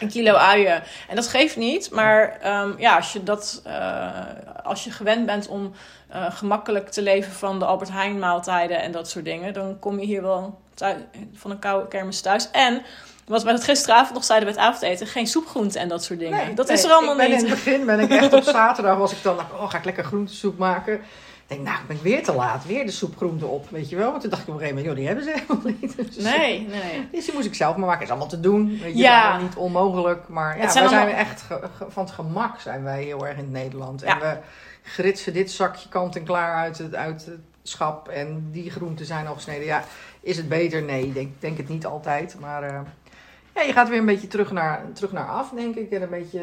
Een 0.00 0.08
kilo 0.08 0.34
uien. 0.34 0.82
En 1.08 1.16
dat 1.16 1.28
geeft 1.28 1.56
niet. 1.56 1.90
Maar 1.90 2.38
ehm, 2.40 2.72
ja, 2.78 2.96
als 2.96 3.12
je, 3.12 3.22
dat, 3.22 3.60
eh, 3.64 4.10
als 4.62 4.84
je 4.84 4.90
gewend 4.90 5.26
bent 5.26 5.48
om 5.48 5.72
eh, 6.08 6.26
gemakkelijk 6.30 6.88
te 6.88 7.02
leven 7.02 7.32
van 7.32 7.58
de 7.58 7.64
Albert 7.64 7.90
Heijn 7.90 8.18
maaltijden 8.18 8.82
en 8.82 8.92
dat 8.92 9.08
soort 9.08 9.24
dingen, 9.24 9.52
dan 9.52 9.78
kom 9.78 10.00
je 10.00 10.06
hier 10.06 10.22
wel 10.22 10.58
thuis, 10.74 10.96
van 11.34 11.50
een 11.50 11.58
koude 11.58 11.88
kermis 11.88 12.20
thuis. 12.20 12.50
En 12.50 12.82
wat 13.26 13.42
dat 13.42 13.64
gisteravond 13.64 14.14
nog 14.14 14.24
zeiden 14.24 14.48
bij 14.48 14.62
het 14.62 14.72
avondeten, 14.72 15.06
geen 15.06 15.26
soepgroenten 15.26 15.80
en 15.80 15.88
dat 15.88 16.04
soort 16.04 16.18
dingen. 16.18 16.46
Nee, 16.46 16.54
dat 16.54 16.66
nee, 16.66 16.76
is 16.76 16.84
er 16.84 16.90
allemaal 16.90 17.20
ik 17.20 17.20
ben 17.20 17.30
niet. 17.30 17.42
In 17.42 17.50
het 17.50 17.64
begin 17.64 17.86
ben 17.86 18.00
ik 18.00 18.10
echt 18.10 18.32
op 18.32 18.42
zaterdag, 18.42 18.96
was 18.96 19.12
ik 19.12 19.22
dan, 19.22 19.38
oh 19.38 19.70
ga 19.70 19.78
ik 19.78 19.84
lekker 19.84 20.04
groentesoep 20.04 20.58
maken. 20.58 21.00
Ik 21.48 21.54
denk, 21.56 21.66
nou, 21.66 21.80
ik 21.80 21.86
ben 21.86 22.02
weer 22.02 22.22
te 22.22 22.32
laat, 22.34 22.66
weer 22.66 22.84
de 22.86 22.90
soepgroenten 22.92 23.48
op, 23.48 23.70
weet 23.70 23.88
je 23.88 23.96
wel. 23.96 24.10
Want 24.10 24.20
toen 24.20 24.30
dacht 24.30 24.42
ik 24.42 24.48
op 24.48 24.54
een 24.54 24.60
gegeven 24.60 24.84
moment, 24.84 24.98
joh, 25.06 25.16
die 25.16 25.24
hebben 25.30 25.46
ze 25.48 25.56
helemaal 25.58 25.76
niet. 25.80 25.96
Dus, 26.14 26.24
Nee, 26.24 26.66
nee. 26.68 27.08
Dus 27.12 27.24
die 27.24 27.34
moest 27.34 27.46
ik 27.46 27.54
zelf 27.54 27.76
maar 27.76 27.86
maken. 27.86 28.02
is 28.02 28.08
allemaal 28.08 28.28
te 28.28 28.40
doen, 28.40 28.78
weet 28.82 28.92
je 28.92 28.98
Ja. 29.02 29.32
wel. 29.32 29.42
Niet 29.42 29.56
onmogelijk, 29.56 30.28
maar 30.28 30.56
ja, 30.56 30.62
Het 30.62 30.72
zijn 30.72 30.84
wij 30.88 30.96
allemaal- 30.98 31.14
zijn 31.14 31.26
echt 31.26 31.42
ge- 31.42 31.68
ge- 31.76 31.86
van 31.90 32.04
het 32.04 32.12
gemak 32.12 32.60
zijn 32.60 32.82
wij 32.82 33.02
heel 33.02 33.26
erg 33.26 33.36
in 33.38 33.50
Nederland. 33.50 34.02
En 34.02 34.18
we 34.18 34.36
gritsen 34.82 35.32
dit 35.32 35.50
zakje 35.50 35.88
kant 35.88 36.16
en 36.16 36.24
klaar 36.24 36.54
uit 36.54 36.78
het, 36.78 36.94
uit 36.94 37.24
het 37.26 37.40
schap 37.62 38.08
en 38.08 38.48
die 38.52 38.70
groenten 38.70 39.06
zijn 39.06 39.26
al 39.26 39.34
gesneden. 39.34 39.64
Ja, 39.66 39.84
is 40.20 40.36
het 40.36 40.48
beter? 40.48 40.82
Nee, 40.82 41.04
ik 41.06 41.14
denk, 41.14 41.40
denk 41.40 41.56
het 41.56 41.68
niet 41.68 41.86
altijd, 41.86 42.36
maar... 42.40 42.62
eh, 42.62 42.80
ja, 43.54 43.62
je 43.62 43.72
gaat 43.72 43.88
weer 43.88 43.98
een 43.98 44.06
beetje 44.06 44.28
terug 44.28 44.52
naar, 44.52 44.80
terug 44.92 45.12
naar 45.12 45.26
af, 45.28 45.50
denk 45.54 45.74
ik. 45.76 45.90
En 45.90 46.02
een 46.02 46.08
beetje, 46.08 46.40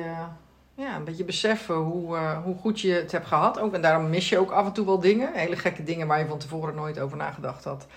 ja, 0.75 0.95
een 0.95 1.03
beetje 1.03 1.23
beseffen 1.23 1.75
hoe, 1.75 2.15
eh, 2.15 2.43
hoe 2.43 2.55
goed 2.57 2.81
je 2.81 2.91
het 2.91 3.11
hebt 3.11 3.27
gehad. 3.27 3.59
Ook, 3.59 3.73
en 3.73 3.81
daarom 3.81 4.09
mis 4.09 4.29
je 4.29 4.37
ook 4.37 4.51
af 4.51 4.65
en 4.65 4.73
toe 4.73 4.85
wel 4.85 4.99
dingen. 4.99 5.33
Hele 5.33 5.55
gekke 5.55 5.83
dingen 5.83 6.07
waar 6.07 6.19
je 6.19 6.25
van 6.27 6.37
tevoren 6.37 6.75
nooit 6.75 6.99
over 6.99 7.17
nagedacht 7.17 7.63
had. 7.63 7.87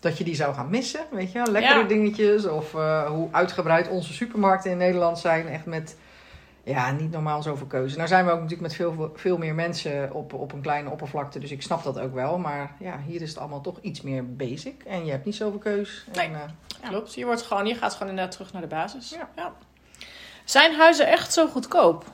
Dat 0.00 0.18
je 0.18 0.24
die 0.24 0.34
zou 0.34 0.54
gaan 0.54 0.70
missen, 0.70 1.00
weet 1.10 1.32
je. 1.32 1.50
Lekkere 1.50 1.78
Ja. 1.80 1.86
dingetjes. 1.86 2.46
Of 2.46 2.74
eh, 2.74 3.06
hoe 3.06 3.28
uitgebreid 3.30 3.88
onze 3.88 4.12
supermarkten 4.12 4.70
in 4.70 4.76
Nederland 4.76 5.18
zijn. 5.18 5.48
Echt 5.48 5.66
met, 5.66 5.96
ja, 6.62 6.90
niet 6.90 7.10
normaal 7.10 7.42
zoveel 7.42 7.66
keuze. 7.66 7.96
Nou 7.96 8.08
zijn 8.08 8.24
we 8.24 8.30
ook 8.30 8.40
natuurlijk 8.40 8.68
met 8.68 8.74
veel, 8.74 9.12
veel 9.14 9.38
meer 9.38 9.54
mensen 9.54 10.12
op, 10.12 10.32
op 10.32 10.52
een 10.52 10.60
kleine 10.60 10.90
oppervlakte. 10.90 11.38
Dus 11.38 11.50
ik 11.50 11.62
snap 11.62 11.82
dat 11.82 11.98
ook 11.98 12.14
wel. 12.14 12.38
Maar 12.38 12.74
ja, 12.78 13.00
hier 13.06 13.22
is 13.22 13.28
het 13.28 13.38
allemaal 13.38 13.60
toch 13.60 13.78
iets 13.80 14.02
meer 14.02 14.34
basic. 14.36 14.82
En 14.84 15.04
je 15.04 15.10
hebt 15.10 15.24
niet 15.24 15.36
zoveel 15.36 15.58
keus. 15.58 16.06
Nee. 16.14 16.26
En, 16.26 16.34
eh, 16.34 16.88
Klopt, 16.88 17.14
je, 17.14 17.24
wordt 17.24 17.42
gewoon, 17.42 17.66
je 17.66 17.74
gaat 17.74 17.92
gewoon 17.92 18.08
inderdaad 18.08 18.32
terug 18.32 18.52
naar 18.52 18.62
de 18.62 18.68
basis. 18.68 19.10
Ja. 19.10 19.28
Ja. 19.36 19.52
Zijn 20.44 20.74
huizen 20.74 21.06
echt 21.06 21.32
zo 21.32 21.46
goedkoop? 21.46 22.04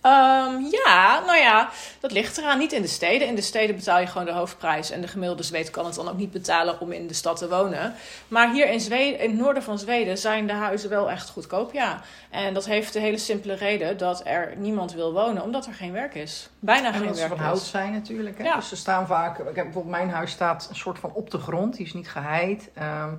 Ehm, 0.00 0.60
ja, 0.84 1.22
nou 1.26 1.38
ja, 1.38 1.68
dat 2.00 2.12
ligt 2.12 2.38
eraan. 2.38 2.58
Niet 2.58 2.72
in 2.72 2.82
de 2.82 2.88
steden. 2.88 3.28
In 3.28 3.34
de 3.34 3.42
steden 3.42 3.76
betaal 3.76 4.00
je 4.00 4.06
gewoon 4.06 4.26
de 4.26 4.32
hoofdprijs. 4.32 4.90
En 4.90 5.00
de 5.00 5.08
gemiddelde 5.08 5.42
Zweed 5.42 5.70
kan 5.70 5.86
het 5.86 5.94
dan 5.94 6.08
ook 6.08 6.16
niet 6.16 6.30
betalen 6.30 6.80
om 6.80 6.92
in 6.92 7.06
de 7.06 7.14
stad 7.14 7.36
te 7.36 7.48
wonen. 7.48 7.94
Maar 8.28 8.52
hier 8.52 8.70
in, 8.70 8.80
Zweden, 8.80 9.20
in 9.20 9.30
het 9.30 9.38
noorden 9.38 9.62
van 9.62 9.78
Zweden 9.78 10.18
zijn 10.18 10.46
de 10.46 10.52
huizen 10.52 10.90
wel 10.90 11.10
echt 11.10 11.28
goedkoop, 11.30 11.72
ja. 11.72 12.00
En 12.30 12.54
dat 12.54 12.64
heeft 12.64 12.92
de 12.92 13.00
hele 13.00 13.18
simpele 13.18 13.54
reden 13.54 13.96
dat 13.96 14.22
er 14.24 14.52
niemand 14.56 14.92
wil 14.92 15.12
wonen, 15.12 15.42
omdat 15.42 15.66
er 15.66 15.74
geen 15.74 15.92
werk 15.92 16.14
is. 16.14 16.48
Bijna 16.58 16.86
En 16.86 16.92
geen 16.92 17.00
omdat 17.00 17.16
ze 17.16 17.22
werk 17.22 17.36
van 17.36 17.46
hout 17.46 17.60
is. 17.60 17.70
zijn 17.70 17.92
natuurlijk. 17.92 18.38
Hè? 18.38 18.44
Ja. 18.44 18.56
Dus 18.56 18.68
ze 18.68 18.76
staan 18.76 19.06
vaak... 19.06 19.38
Ik 19.38 19.44
heb 19.44 19.54
bijvoorbeeld 19.54 19.96
mijn 19.96 20.10
huis 20.10 20.30
staat 20.30 20.66
een 20.70 20.76
soort 20.76 20.98
van 20.98 21.10
op 21.12 21.30
de 21.30 21.38
grond. 21.38 21.76
Die 21.76 21.86
is 21.86 21.92
niet 21.92 22.08
geheid. 22.08 22.70
Ehm, 22.74 23.14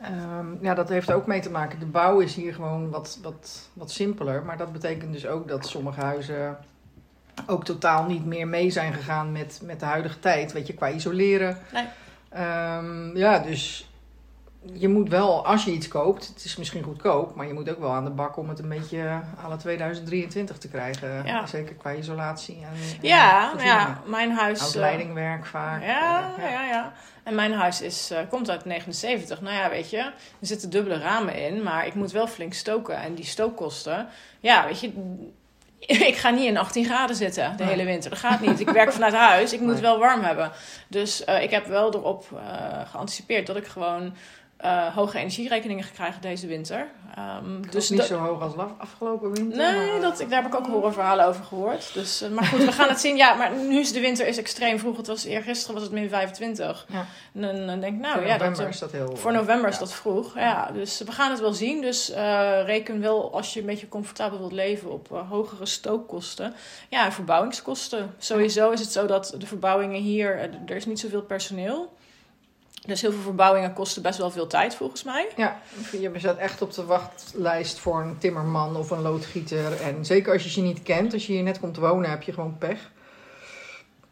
ehm, 0.00 0.46
ja, 0.64 0.74
dat 0.74 0.88
heeft 0.88 1.08
er 1.08 1.14
ook 1.14 1.26
mee 1.26 1.40
te 1.40 1.50
maken. 1.50 1.78
De 1.78 1.86
bouw 1.86 2.18
is 2.18 2.34
hier 2.34 2.54
gewoon 2.54 2.90
wat, 2.90 3.18
wat, 3.22 3.68
wat 3.72 3.90
simpeler. 3.90 4.44
Maar 4.44 4.56
dat 4.56 4.72
betekent 4.72 5.12
dus 5.12 5.26
ook 5.26 5.48
dat 5.48 5.66
sommige 5.66 6.00
huizen 6.00 6.58
ook 7.46 7.64
totaal 7.64 8.04
niet 8.04 8.24
meer 8.24 8.48
mee 8.48 8.70
zijn 8.70 8.92
gegaan 8.92 9.32
met, 9.32 9.60
met 9.64 9.80
de 9.80 9.86
huidige 9.86 10.18
tijd. 10.18 10.52
Weet 10.52 10.66
je, 10.66 10.74
qua 10.74 10.90
isoleren. 10.90 11.58
Nee. 11.72 11.86
Ehm, 12.28 13.16
ja, 13.16 13.38
dus 13.38 13.87
je 14.72 14.88
moet 14.88 15.08
wel, 15.08 15.46
als 15.46 15.64
je 15.64 15.70
iets 15.70 15.88
koopt, 15.88 16.26
het 16.28 16.44
is 16.44 16.56
misschien 16.56 16.82
goedkoop, 16.82 17.34
maar 17.34 17.46
je 17.46 17.52
moet 17.52 17.70
ook 17.70 17.78
wel 17.78 17.90
aan 17.90 18.04
de 18.04 18.10
bak 18.10 18.36
om 18.36 18.48
het 18.48 18.58
een 18.58 18.68
beetje 18.68 19.20
la 19.48 19.56
2023 19.56 20.58
te 20.58 20.68
krijgen. 20.68 21.26
Ja. 21.26 21.46
Zeker 21.46 21.74
qua 21.74 21.92
isolatie. 21.92 22.56
En, 22.62 22.68
en 23.02 23.08
Ja, 23.08 23.52
ja, 23.58 24.00
mijn 24.06 24.30
huis... 24.30 24.60
Oud 24.60 24.74
eh, 24.74 24.80
leidingwerk 24.80 25.46
vaak. 25.46 25.82
Ja, 25.82 26.34
eh, 26.38 26.50
ja, 26.50 26.64
ja. 26.64 26.92
En 27.22 27.34
mijn 27.34 27.52
huis 27.52 27.82
is, 27.82 28.10
eh, 28.10 28.18
komt 28.28 28.50
uit 28.50 28.64
79. 28.64 29.40
Nou 29.40 29.54
ja, 29.54 29.70
weet 29.70 29.90
je, 29.90 29.98
er 29.98 30.12
zitten 30.40 30.70
dubbele 30.70 30.98
ramen 30.98 31.34
in, 31.34 31.62
maar 31.62 31.86
ik 31.86 31.94
moet 31.94 32.12
wel 32.12 32.26
flink 32.26 32.52
stoken. 32.54 32.96
En 32.96 33.14
die 33.14 33.24
stookkosten, 33.24 34.08
ja, 34.40 34.66
weet 34.66 34.80
je, 34.80 34.92
ik 36.10 36.16
ga 36.16 36.30
niet 36.30 36.44
in 36.44 36.56
18 36.58 36.84
graden 36.84 37.16
zitten 37.16 37.56
de 37.56 37.64
Nee. 37.64 37.72
hele 37.72 37.84
winter. 37.84 38.10
Dat 38.10 38.18
gaat 38.18 38.40
niet. 38.40 38.60
Ik 38.60 38.68
werk 38.70 38.92
vanuit 38.92 39.14
huis, 39.14 39.52
ik 39.52 39.60
moet 39.60 39.72
Nee. 39.72 39.80
wel 39.80 39.98
warm 39.98 40.22
hebben. 40.22 40.50
Dus 40.88 41.24
eh, 41.24 41.42
ik 41.42 41.50
heb 41.50 41.66
wel 41.66 41.94
erop 41.94 42.26
eh, 42.32 42.80
geanticipeerd 42.90 43.46
dat 43.46 43.56
ik 43.56 43.66
gewoon 43.66 44.14
eh, 44.58 44.94
hoge 44.94 45.18
energierekeningen 45.18 45.84
ga 45.84 45.92
krijgen 45.94 46.20
deze 46.20 46.46
winter. 46.46 46.86
Ehm, 47.14 47.60
Dus 47.70 47.90
niet 47.90 47.98
dat- 47.98 48.08
zo 48.08 48.16
hoog 48.18 48.40
als 48.42 48.52
afgelopen 48.78 49.32
winter. 49.32 49.58
Nee, 49.58 49.90
maar- 49.90 50.00
dat, 50.00 50.20
ik, 50.20 50.30
daar 50.30 50.42
heb 50.42 50.52
ik 50.52 50.58
ook 50.58 50.66
horrorverhalen 50.66 51.26
over 51.26 51.44
gehoord. 51.44 51.90
Dus, 51.94 52.22
eh, 52.22 52.30
maar 52.30 52.44
goed, 52.44 52.64
we 52.64 52.72
gaan 52.72 52.88
het 52.88 53.00
zien. 53.00 53.16
Ja, 53.16 53.34
maar 53.34 53.52
nu 53.56 53.78
is 53.78 53.92
de 53.92 54.00
winter 54.00 54.26
is 54.26 54.38
extreem 54.38 54.78
vroeg. 54.78 54.96
Het 54.96 55.06
was 55.06 55.24
eergisteren 55.24 55.74
was 55.74 55.82
het 55.84 55.92
min 55.92 56.08
25. 56.08 56.86
Ja. 56.88 57.06
En 57.34 57.40
dan, 57.40 57.66
dan 57.66 57.80
denk 57.80 57.94
ik, 57.94 58.00
nou 58.00 58.14
Voor 58.18 58.22
ja, 58.26 58.28
dat, 58.28 58.38
november 58.38 58.64
eh, 58.64 58.70
is 58.70 58.78
dat 58.78 58.92
heel... 58.92 59.16
voor 59.16 59.32
november 59.32 59.70
is 59.70 59.78
dat 59.78 59.92
vroeg. 59.92 60.34
Ja, 60.38 60.70
dus 60.72 60.98
we 60.98 61.12
gaan 61.12 61.30
het 61.30 61.40
wel 61.40 61.52
zien. 61.52 61.80
Dus 61.80 62.10
eh, 62.10 62.64
reken 62.64 63.00
wel 63.00 63.32
als 63.32 63.54
je 63.54 63.60
een 63.60 63.66
beetje 63.66 63.88
comfortabel 63.88 64.38
wilt 64.38 64.52
leven 64.52 64.92
op 64.92 65.08
hogere 65.28 65.66
stookkosten. 65.66 66.54
Ja, 66.88 67.04
en 67.04 67.12
verbouwingskosten. 67.12 68.14
Sowieso 68.18 68.70
is 68.70 68.80
het 68.80 68.92
zo 68.92 69.06
dat 69.06 69.34
de 69.38 69.46
verbouwingen 69.46 70.00
hier, 70.00 70.50
er 70.66 70.76
is 70.76 70.86
niet 70.86 71.00
zoveel 71.00 71.22
personeel. 71.22 71.96
Dus 72.86 73.00
heel 73.00 73.12
veel 73.12 73.20
verbouwingen 73.20 73.72
kosten 73.72 74.02
best 74.02 74.18
wel 74.18 74.30
veel 74.30 74.46
tijd 74.46 74.74
volgens 74.74 75.02
mij. 75.04 75.28
Ja, 75.36 75.60
je 75.92 76.10
staat 76.16 76.36
echt 76.36 76.62
op 76.62 76.72
de 76.74 76.84
wachtlijst 76.84 77.78
voor 77.78 78.00
een 78.00 78.18
timmerman 78.18 78.76
of 78.76 78.90
een 78.90 79.02
loodgieter. 79.02 79.80
En 79.82 80.04
zeker 80.04 80.32
als 80.32 80.42
je 80.42 80.50
ze 80.50 80.60
niet 80.60 80.82
kent, 80.82 81.12
als 81.12 81.26
je 81.26 81.32
hier 81.32 81.42
net 81.42 81.60
komt 81.60 81.76
wonen, 81.76 82.10
heb 82.10 82.22
je 82.22 82.32
gewoon 82.32 82.58
pech. 82.58 82.90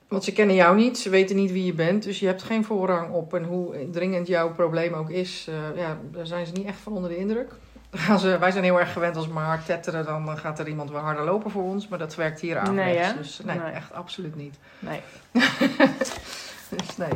Want 0.08 0.24
ze 0.24 0.32
kennen 0.32 0.54
jou 0.54 0.76
niet, 0.76 0.98
ze 0.98 1.10
weten 1.10 1.36
niet 1.36 1.52
wie 1.52 1.64
je 1.64 1.72
bent, 1.72 2.02
dus 2.02 2.18
je 2.20 2.26
hebt 2.26 2.42
geen 2.42 2.64
voorrang 2.64 3.12
op. 3.12 3.34
En 3.34 3.44
hoe 3.44 3.90
dringend 3.90 4.26
jouw 4.26 4.52
probleem 4.54 4.94
ook 4.94 5.10
is, 5.10 5.46
eh, 5.48 5.80
ja, 5.80 5.98
daar 6.12 6.26
zijn 6.26 6.46
ze 6.46 6.52
niet 6.52 6.66
echt 6.66 6.78
van 6.78 6.92
onder 6.92 7.10
de 7.10 7.16
indruk. 7.16 7.50
Dan 7.90 8.00
gaan 8.00 8.18
ze, 8.18 8.38
wij 8.38 8.50
zijn 8.50 8.64
heel 8.64 8.80
erg 8.80 8.92
gewend 8.92 9.16
als 9.16 9.26
we 9.26 9.32
maar 9.32 9.44
hard 9.44 9.66
tetteren, 9.66 10.04
dan 10.04 10.38
gaat 10.38 10.58
er 10.58 10.68
iemand 10.68 10.90
wel 10.90 11.00
harder 11.00 11.24
lopen 11.24 11.50
voor 11.50 11.62
ons. 11.62 11.88
Maar 11.88 11.98
dat 11.98 12.14
werkt 12.14 12.40
hier 12.40 12.58
aan. 12.58 12.74
Nee? 12.74 13.14
Dus 13.14 13.40
nee, 13.44 13.58
Nee. 13.58 13.72
echt 13.72 13.92
absoluut 13.92 14.36
niet. 14.36 14.58
Nee. 14.78 15.00
Dus 16.70 16.96
nee. 16.96 17.08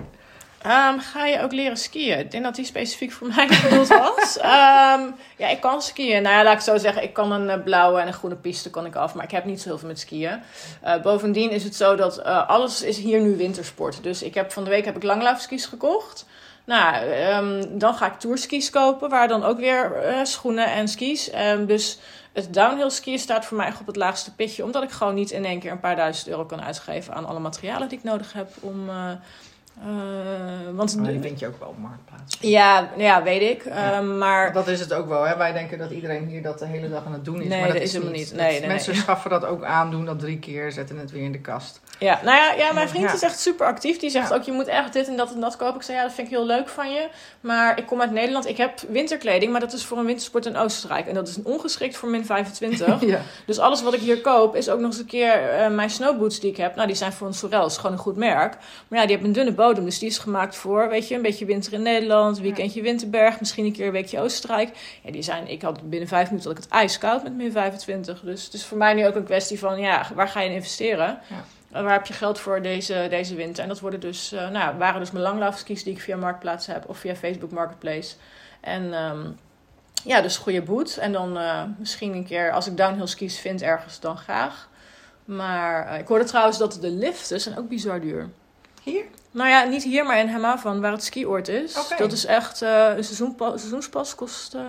Ehm, 0.62 0.98
ga 0.98 1.26
je 1.26 1.42
ook 1.42 1.52
leren 1.52 1.76
skiën? 1.76 2.18
Ik 2.18 2.30
denk 2.30 2.44
dat 2.44 2.54
die 2.54 2.64
specifiek 2.64 3.12
voor 3.12 3.26
mij 3.26 3.46
bedoeld 3.62 3.88
was. 3.88 4.38
Ehm, 4.38 5.02
ja, 5.36 5.48
ik 5.48 5.60
kan 5.60 5.82
skiën. 5.82 6.22
Nou 6.22 6.34
ja, 6.36 6.44
laat 6.44 6.54
ik 6.54 6.60
zo 6.60 6.76
zeggen. 6.76 7.02
Ik 7.02 7.12
kan 7.12 7.32
een 7.32 7.50
eh, 7.50 7.62
blauwe 7.62 8.00
en 8.00 8.06
een 8.06 8.12
groene 8.12 8.36
piste 8.36 8.70
kan 8.70 8.86
ik 8.86 8.96
af. 8.96 9.14
Maar 9.14 9.24
ik 9.24 9.30
heb 9.30 9.44
niet 9.44 9.60
zo 9.60 9.68
heel 9.68 9.78
veel 9.78 9.88
met 9.88 9.98
skiën. 9.98 10.42
Eh, 10.82 11.02
bovendien 11.02 11.50
is 11.50 11.64
het 11.64 11.74
zo 11.74 11.96
dat 11.96 12.18
eh, 12.18 12.48
alles 12.48 12.82
is 12.82 12.98
hier 12.98 13.20
nu 13.20 13.36
wintersport. 13.36 14.02
Dus 14.02 14.22
ik 14.22 14.34
heb 14.34 14.52
van 14.52 14.64
de 14.64 14.70
week 14.70 14.84
heb 14.84 14.96
ik 14.96 15.02
langlaufskis 15.02 15.66
gekocht. 15.66 16.26
Nou, 16.64 16.94
ehm, 17.10 17.78
dan 17.78 17.94
ga 17.94 18.06
ik 18.06 18.18
tourskis 18.18 18.70
kopen. 18.70 19.08
Waar 19.08 19.28
dan 19.28 19.44
ook 19.44 19.58
weer 19.58 19.92
schoenen 20.22 20.66
en 20.66 20.88
skis. 20.88 21.30
Dus 21.66 21.98
het 22.32 22.54
downhill 22.54 22.90
skiën 22.90 23.18
staat 23.18 23.44
voor 23.44 23.56
mij 23.56 23.72
op 23.80 23.86
het 23.86 23.96
laagste 23.96 24.34
pitje. 24.34 24.64
Omdat 24.64 24.82
ik 24.82 24.90
gewoon 24.90 25.14
niet 25.14 25.30
in 25.30 25.44
één 25.44 25.60
keer 25.60 25.70
een 25.70 25.80
paar 25.80 25.96
duizend 25.96 26.28
euro 26.28 26.44
kan 26.44 26.62
uitgeven 26.62 27.14
aan 27.14 27.26
alle 27.26 27.40
materialen 27.40 27.88
die 27.88 27.98
ik 27.98 28.04
nodig 28.04 28.32
heb 28.32 28.48
om... 28.60 28.90
eh, 29.80 29.86
want 30.74 30.96
Maar 30.96 31.10
die 31.10 31.20
vind 31.20 31.38
je 31.38 31.46
ook 31.46 31.58
wel 31.58 31.68
op 31.68 31.78
marktplaats. 31.78 32.36
ja, 32.40 32.88
ja, 32.96 33.22
weet 33.22 33.42
ik. 33.50 33.64
Ja. 33.64 33.92
Ehm, 33.92 34.18
maar 34.18 34.52
Dat 34.52 34.68
is 34.68 34.80
het 34.80 34.92
ook 34.92 35.08
wel. 35.08 35.22
Hè? 35.22 35.36
Wij 35.36 35.52
denken 35.52 35.78
dat 35.78 35.90
iedereen 35.90 36.26
hier 36.26 36.42
dat 36.42 36.58
de 36.58 36.66
hele 36.66 36.88
dag 36.90 37.06
aan 37.06 37.12
het 37.12 37.24
doen 37.24 37.40
is. 37.40 37.48
Nee, 37.48 37.58
maar 37.58 37.66
dat, 37.68 37.76
dat 37.76 37.86
is 37.86 37.92
helemaal 37.92 38.14
niet. 38.14 38.28
Dat- 38.30 38.38
Nee, 38.40 38.58
nee, 38.60 38.68
mensen 38.68 38.92
nee. 38.92 39.00
schaffen 39.00 39.30
dat 39.30 39.44
ook 39.44 39.64
aan, 39.64 39.90
doen 39.90 40.04
dat 40.04 40.18
drie 40.18 40.38
keer, 40.38 40.72
zetten 40.72 40.98
het 40.98 41.10
weer 41.10 41.22
in 41.22 41.32
de 41.32 41.40
kast. 41.40 41.80
ja, 41.98 42.20
nou 42.24 42.36
ja, 42.36 42.52
ja 42.52 42.72
mijn 42.72 42.88
vriend 42.88 43.04
Ja. 43.08 43.12
is 43.14 43.22
echt 43.22 43.38
super 43.40 43.66
actief. 43.66 43.98
Die 43.98 44.10
zegt 44.10 44.28
Ja. 44.28 44.34
ook, 44.34 44.42
je 44.42 44.52
moet 44.52 44.66
echt 44.66 44.92
dit 44.92 45.08
en 45.08 45.16
dat 45.16 45.32
en 45.34 45.40
dat 45.40 45.56
kopen. 45.56 45.74
Ik 45.76 45.82
zei, 45.82 45.96
ja, 45.96 46.02
dat 46.02 46.12
vind 46.12 46.26
ik 46.26 46.32
heel 46.32 46.46
leuk 46.46 46.68
van 46.68 46.92
je. 46.92 47.08
Maar 47.40 47.78
ik 47.78 47.86
kom 47.86 48.00
uit 48.00 48.10
Nederland. 48.10 48.46
Ik 48.48 48.56
heb 48.56 48.72
winterkleding, 48.88 49.52
maar 49.52 49.60
dat 49.60 49.72
is 49.72 49.84
voor 49.84 49.98
een 49.98 50.04
wintersport 50.06 50.46
in 50.46 50.56
Oostenrijk. 50.56 51.06
En 51.06 51.14
dat 51.14 51.28
is 51.28 51.42
ongeschikt 51.42 51.96
voor 51.96 52.08
min 52.08 52.24
25. 52.26 53.00
ja. 53.06 53.20
dus 53.46 53.58
alles 53.58 53.82
wat 53.82 53.94
ik 53.94 54.00
hier 54.00 54.20
koop 54.20 54.56
is 54.56 54.68
ook 54.68 54.78
nog 54.78 54.86
eens 54.90 54.98
een 54.98 55.06
keer 55.06 55.48
eh, 55.50 55.68
mijn 55.70 55.90
snowboots 55.90 56.40
die 56.40 56.50
ik 56.50 56.56
heb. 56.56 56.74
Nou, 56.74 56.86
die 56.86 56.96
zijn 56.96 57.12
voor 57.12 57.26
een 57.26 57.34
Sorel. 57.34 57.66
is 57.66 57.76
gewoon 57.76 57.92
een 57.92 57.98
goed 57.98 58.16
merk. 58.16 58.56
Maar 58.88 58.98
ja, 58.98 59.06
die 59.06 59.10
hebben 59.16 59.26
een 59.26 59.32
dunne 59.32 59.52
bodem. 59.52 59.68
Dus 59.74 59.98
die 59.98 60.08
is 60.08 60.18
gemaakt 60.18 60.56
voor, 60.56 60.88
weet 60.88 61.08
je, 61.08 61.14
een 61.14 61.22
beetje 61.22 61.44
winter 61.44 61.72
in 61.72 61.82
Nederland. 61.82 62.38
Weekendje 62.38 62.82
Winterberg. 62.82 63.40
Misschien 63.40 63.64
een 63.64 63.72
keer 63.72 63.86
een 63.86 63.92
weekje 63.92 64.20
Oostenrijk. 64.20 64.98
Ja, 65.02 65.10
die 65.10 65.22
zijn, 65.22 65.48
ik 65.48 65.62
had 65.62 65.90
binnen 65.90 66.08
vijf 66.08 66.28
minuten 66.28 66.48
had 66.48 66.58
ik 66.58 66.64
het 66.64 66.72
ijskoud 66.72 67.22
met 67.22 67.34
min 67.34 67.52
25. 67.52 68.20
Dus 68.20 68.44
het 68.44 68.54
is 68.54 68.64
voor 68.64 68.78
mij 68.78 68.94
nu 68.94 69.06
ook 69.06 69.14
een 69.14 69.24
kwestie 69.24 69.58
van, 69.58 69.80
ja, 69.80 70.06
waar 70.14 70.28
ga 70.28 70.40
je 70.40 70.48
in 70.48 70.54
investeren? 70.54 71.18
Ja. 71.26 71.82
Waar 71.82 71.92
heb 71.92 72.06
je 72.06 72.12
geld 72.12 72.40
voor 72.40 72.62
deze, 72.62 73.06
deze 73.10 73.34
winter? 73.34 73.62
En 73.62 73.68
dat 73.68 73.80
worden 73.80 74.00
dus, 74.00 74.32
eh, 74.32 74.50
nou, 74.50 74.78
waren 74.78 75.00
dus 75.00 75.10
mijn 75.10 75.24
langlaufskis 75.24 75.84
die 75.84 75.92
ik 75.92 76.00
via 76.00 76.16
Marktplaats 76.16 76.66
heb. 76.66 76.88
Of 76.88 76.98
via 76.98 77.14
Facebook 77.14 77.50
Marketplace. 77.50 78.14
En 78.60 78.94
ehm, 78.94 79.30
ja, 80.04 80.20
dus 80.20 80.36
goede 80.36 80.62
boot. 80.62 80.96
En 80.96 81.12
dan 81.12 81.38
eh, 81.38 81.62
misschien 81.78 82.14
een 82.14 82.26
keer, 82.26 82.52
als 82.52 82.66
ik 82.66 82.76
downhill 82.76 83.06
skis 83.06 83.38
vind 83.38 83.62
ergens, 83.62 84.00
dan 84.00 84.16
graag. 84.16 84.68
Maar 85.24 85.86
eh, 85.86 85.98
ik 85.98 86.06
hoorde 86.06 86.24
trouwens 86.24 86.58
dat 86.58 86.78
de 86.80 86.90
liften 86.90 87.40
zijn 87.40 87.58
ook 87.58 87.68
bizar 87.68 88.00
duur. 88.00 88.28
Hier? 88.82 89.04
Nou 89.30 89.48
ja, 89.48 89.62
niet 89.64 89.82
hier, 89.82 90.04
maar 90.06 90.18
in 90.18 90.28
Hemavan, 90.28 90.80
waar 90.80 90.92
het 90.92 91.04
skioord 91.04 91.48
is. 91.48 91.72
Dat 91.98 92.12
is 92.12 92.26
echt, 92.26 92.62
eh, 92.62 92.84
een 92.96 93.04
seizoenpa- 93.04 93.56
seizoenspas 93.56 94.14
kost 94.14 94.54
eh 94.54 94.60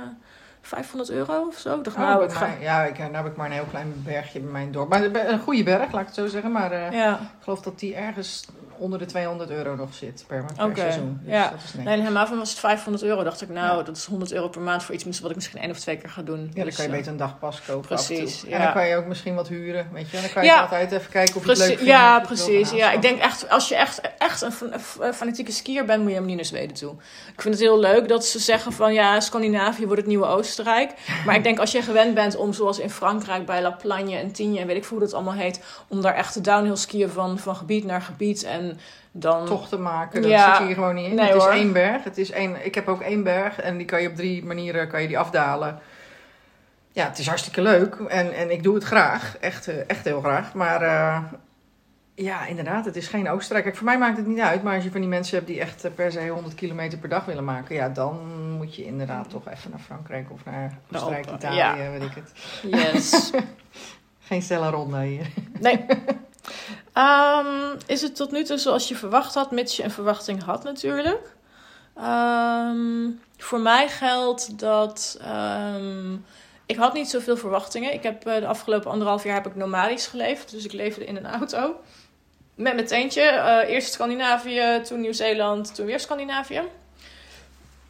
500 0.63 1.09
euro 1.09 1.45
of 1.47 1.57
zo. 1.57 1.77
Ik 1.77 1.83
dacht, 1.83 1.95
Oh, 1.95 2.01
nou, 2.03 2.17
bij 2.17 2.25
ik 2.27 2.33
ga... 2.33 2.49
ja, 2.59 2.83
ik, 2.83 2.97
nou 2.97 3.15
heb 3.15 3.25
ik 3.25 3.35
maar 3.35 3.45
een 3.45 3.51
heel 3.51 3.65
klein 3.69 4.01
bergje 4.05 4.39
bij 4.39 4.51
mijn 4.51 4.71
dorp. 4.71 4.89
Maar 4.89 5.03
een 5.03 5.39
goede 5.39 5.63
berg, 5.63 5.91
laat 5.91 6.01
ik 6.01 6.07
het 6.07 6.15
zo 6.15 6.27
zeggen. 6.27 6.51
Maar 6.51 6.71
eh, 6.71 6.91
Ja, 6.91 7.19
ik 7.41 7.47
geloof 7.47 7.61
dat 7.61 7.79
die 7.79 7.95
ergens 7.95 8.45
onder 8.77 8.99
de 8.99 9.05
200 9.05 9.49
euro 9.49 9.75
nog 9.75 9.93
zit 9.93 10.23
per, 10.27 10.45
per 10.55 10.71
seizoen. 10.75 11.19
Dus 11.23 11.33
ja. 11.33 11.49
dat 11.49 11.59
is 11.63 11.73
niks. 11.73 11.85
nee, 11.87 11.97
in 11.97 12.03
Hemavan 12.05 12.37
was 12.37 12.49
het 12.49 12.59
500 12.59 13.03
euro. 13.03 13.23
Dacht 13.23 13.41
ik, 13.41 13.49
nou, 13.49 13.77
Ja. 13.77 13.83
dat 13.83 13.97
is 13.97 14.05
100 14.05 14.31
euro 14.33 14.47
per 14.49 14.61
maand 14.61 14.83
voor 14.83 14.95
iets 14.95 15.19
wat 15.19 15.29
ik 15.29 15.35
misschien 15.35 15.59
één 15.61 15.69
of 15.71 15.79
twee 15.79 15.97
keer 15.97 16.09
ga 16.09 16.21
doen. 16.21 16.39
Ja, 16.41 16.49
dan 16.55 16.65
Dus, 16.65 16.75
kan 16.75 16.85
je 16.85 16.91
eh, 16.91 16.97
beter 16.97 17.11
een 17.11 17.17
dagpas 17.17 17.61
kopen 17.61 17.89
af 17.97 18.09
en 18.09 18.15
precies, 18.15 18.39
toe. 18.39 18.49
ja. 18.49 18.55
En 18.57 18.63
dan 18.63 18.73
kan 18.73 18.87
je 18.87 18.95
ook 18.95 19.05
misschien 19.05 19.35
wat 19.35 19.47
huren, 19.47 19.87
weet 19.93 20.09
je. 20.09 20.21
Dan 20.21 20.29
kan 20.33 20.43
je 20.43 20.49
Ja. 20.49 20.61
altijd 20.61 20.91
even 20.91 21.11
kijken 21.11 21.35
of 21.35 21.43
je 21.43 21.49
het 21.49 21.57
leuk 21.59 21.67
vindt. 21.67 21.83
ja, 21.83 22.19
precies. 22.19 22.71
Ja, 22.71 22.91
ik 22.91 23.01
denk 23.01 23.19
echt, 23.19 23.49
als 23.49 23.69
je 23.69 23.75
echt, 23.75 24.01
echt 24.17 24.41
een, 24.41 24.51
fan- 24.51 24.73
een 24.99 25.13
fanatieke 25.13 25.51
skier 25.51 25.85
bent, 25.85 25.99
moet 25.99 26.07
je 26.11 26.13
helemaal 26.15 26.27
niet 26.35 26.35
naar 26.35 26.45
Zweden 26.59 26.75
toe. 26.75 26.93
Ik 27.33 27.41
vind 27.41 27.53
het 27.53 27.63
heel 27.63 27.79
leuk 27.79 28.07
dat 28.07 28.25
ze 28.25 28.39
zeggen 28.39 28.71
van 28.71 28.93
ja, 28.93 29.19
Scandinavië 29.19 29.83
wordt 29.85 29.97
het 30.01 30.07
nieuwe 30.09 30.25
Oostenrijk. 30.25 30.91
Maar 31.25 31.35
ik 31.35 31.43
denk 31.43 31.59
als 31.59 31.71
je 31.71 31.81
gewend 31.81 32.13
bent 32.13 32.35
om 32.35 32.53
zoals 32.53 32.79
in 32.79 32.89
Frankrijk 32.89 33.45
bij 33.45 33.61
La 33.61 33.71
Plagne 33.71 34.15
en 34.15 34.31
Tignes 34.31 34.59
en 34.59 34.67
weet 34.67 34.75
ik 34.77 34.85
veel 34.85 34.97
hoe 34.97 35.05
dat 35.05 35.15
allemaal 35.15 35.33
heet, 35.33 35.59
om 35.87 36.01
daar 36.01 36.15
echt 36.15 36.33
te 36.33 36.41
downhill 36.41 36.75
skiën 36.75 37.09
van, 37.09 37.30
van 37.39 37.55
gebied 37.55 37.85
naar 37.85 38.01
gebied 38.01 38.43
en 38.43 38.79
dan... 39.11 39.45
toch 39.45 39.67
te 39.67 39.77
maken. 39.77 40.21
Dat 40.21 40.31
Ja. 40.31 40.49
zit 40.49 40.57
je 40.57 40.65
hier 40.65 40.73
gewoon 40.75 40.95
niet 40.95 41.09
in. 41.09 41.15
Nee, 41.15 41.25
het 41.25 41.35
is 41.35 41.41
hoor. 41.43 41.51
één 41.51 41.73
berg. 41.73 42.03
Het 42.03 42.17
is 42.17 42.31
één, 42.31 42.65
ik 42.65 42.75
heb 42.75 42.87
ook 42.87 43.01
één 43.01 43.23
berg 43.23 43.59
en 43.59 43.77
die 43.77 43.85
kan 43.85 44.01
je 44.01 44.07
op 44.09 44.15
drie 44.15 44.45
manieren 44.45 44.87
kan 44.87 45.01
je 45.01 45.07
die 45.07 45.19
afdalen. 45.19 45.79
Ja, 46.91 47.05
het 47.07 47.17
is 47.19 47.27
hartstikke 47.27 47.61
leuk 47.61 47.95
en, 47.95 48.33
en 48.33 48.51
ik 48.51 48.63
doe 48.63 48.75
het 48.75 48.83
graag. 48.83 49.37
Echt, 49.37 49.67
eh, 49.67 49.75
echt 49.87 50.03
heel 50.05 50.19
graag. 50.19 50.53
Maar 50.53 50.81
eh, 50.81 51.23
ja, 52.15 52.45
inderdaad, 52.45 52.85
het 52.85 52.95
is 52.95 53.07
geen 53.07 53.29
Oostenrijk. 53.29 53.63
Kijk, 53.63 53.77
voor 53.77 53.85
mij 53.85 53.97
maakt 53.97 54.17
het 54.17 54.27
niet 54.27 54.39
uit. 54.39 54.63
Maar 54.63 54.75
als 54.75 54.83
je 54.83 54.91
van 54.91 54.99
die 55.01 55.09
mensen 55.09 55.35
hebt 55.35 55.47
die 55.47 55.59
echt 55.59 55.83
eh, 55.85 55.91
per 55.95 56.11
se 56.11 56.27
100 56.27 56.55
kilometer 56.55 56.97
per 56.97 57.09
dag 57.09 57.25
willen 57.25 57.43
maken. 57.43 57.75
Ja, 57.75 57.89
dan 57.89 58.19
moet 58.57 58.75
je 58.75 58.85
inderdaad 58.85 59.29
toch 59.29 59.47
even 59.49 59.69
naar 59.69 59.79
Frankrijk 59.79 60.31
of 60.31 60.45
naar 60.45 60.79
Oostenrijk, 60.93 61.31
Italië, 61.31 61.55
ja. 61.55 61.91
weet 61.91 62.03
ik 62.03 62.13
het. 62.15 62.31
Yes. 62.61 63.31
Geen 64.27 64.41
stelle 64.41 64.69
ronde 64.69 65.01
hier. 65.03 65.27
Nee. 65.59 65.85
Ehm, 66.93 67.75
is 67.85 68.01
het 68.01 68.15
tot 68.15 68.31
nu 68.31 68.43
toe 68.43 68.57
zoals 68.57 68.87
je 68.87 68.95
verwacht 68.95 69.33
had, 69.33 69.51
mits 69.51 69.77
je 69.77 69.83
een 69.83 69.91
verwachting 69.91 70.43
had 70.43 70.63
natuurlijk? 70.63 71.35
Ehm, 71.95 73.09
voor 73.37 73.59
mij 73.59 73.89
geldt 73.89 74.59
dat 74.59 75.17
ehm, 75.21 76.13
ik 76.71 76.77
had 76.77 76.93
niet 76.93 77.09
zoveel 77.09 77.37
verwachtingen. 77.37 77.93
Ik 77.93 78.03
heb 78.03 78.25
eh, 78.25 78.39
de 78.39 78.47
afgelopen 78.47 78.91
anderhalf 78.91 79.23
jaar 79.23 79.35
heb 79.35 79.45
ik 79.45 79.55
nomadisch 79.55 80.07
geleefd. 80.07 80.51
Dus 80.51 80.65
ik 80.65 80.71
leefde 80.71 81.05
in 81.05 81.15
een 81.15 81.27
auto. 81.27 81.79
Met 82.55 82.73
mijn 82.73 82.87
teentje. 82.87 83.21
Eh, 83.21 83.69
eerst 83.69 83.93
Scandinavië, 83.93 84.81
toen 84.83 85.01
Nieuw-Zeeland, 85.01 85.75
toen 85.75 85.85
weer 85.85 85.99
Scandinavië. 85.99 86.61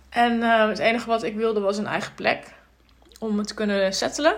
En 0.09 0.43
eh, 0.43 0.67
het 0.67 0.79
enige 0.79 1.07
wat 1.07 1.23
ik 1.23 1.35
wilde 1.35 1.59
was 1.59 1.77
een 1.77 1.87
eigen 1.87 2.13
plek. 2.13 2.53
Om 3.19 3.37
het 3.37 3.47
te 3.47 3.53
kunnen 3.53 3.93
settelen. 3.93 4.35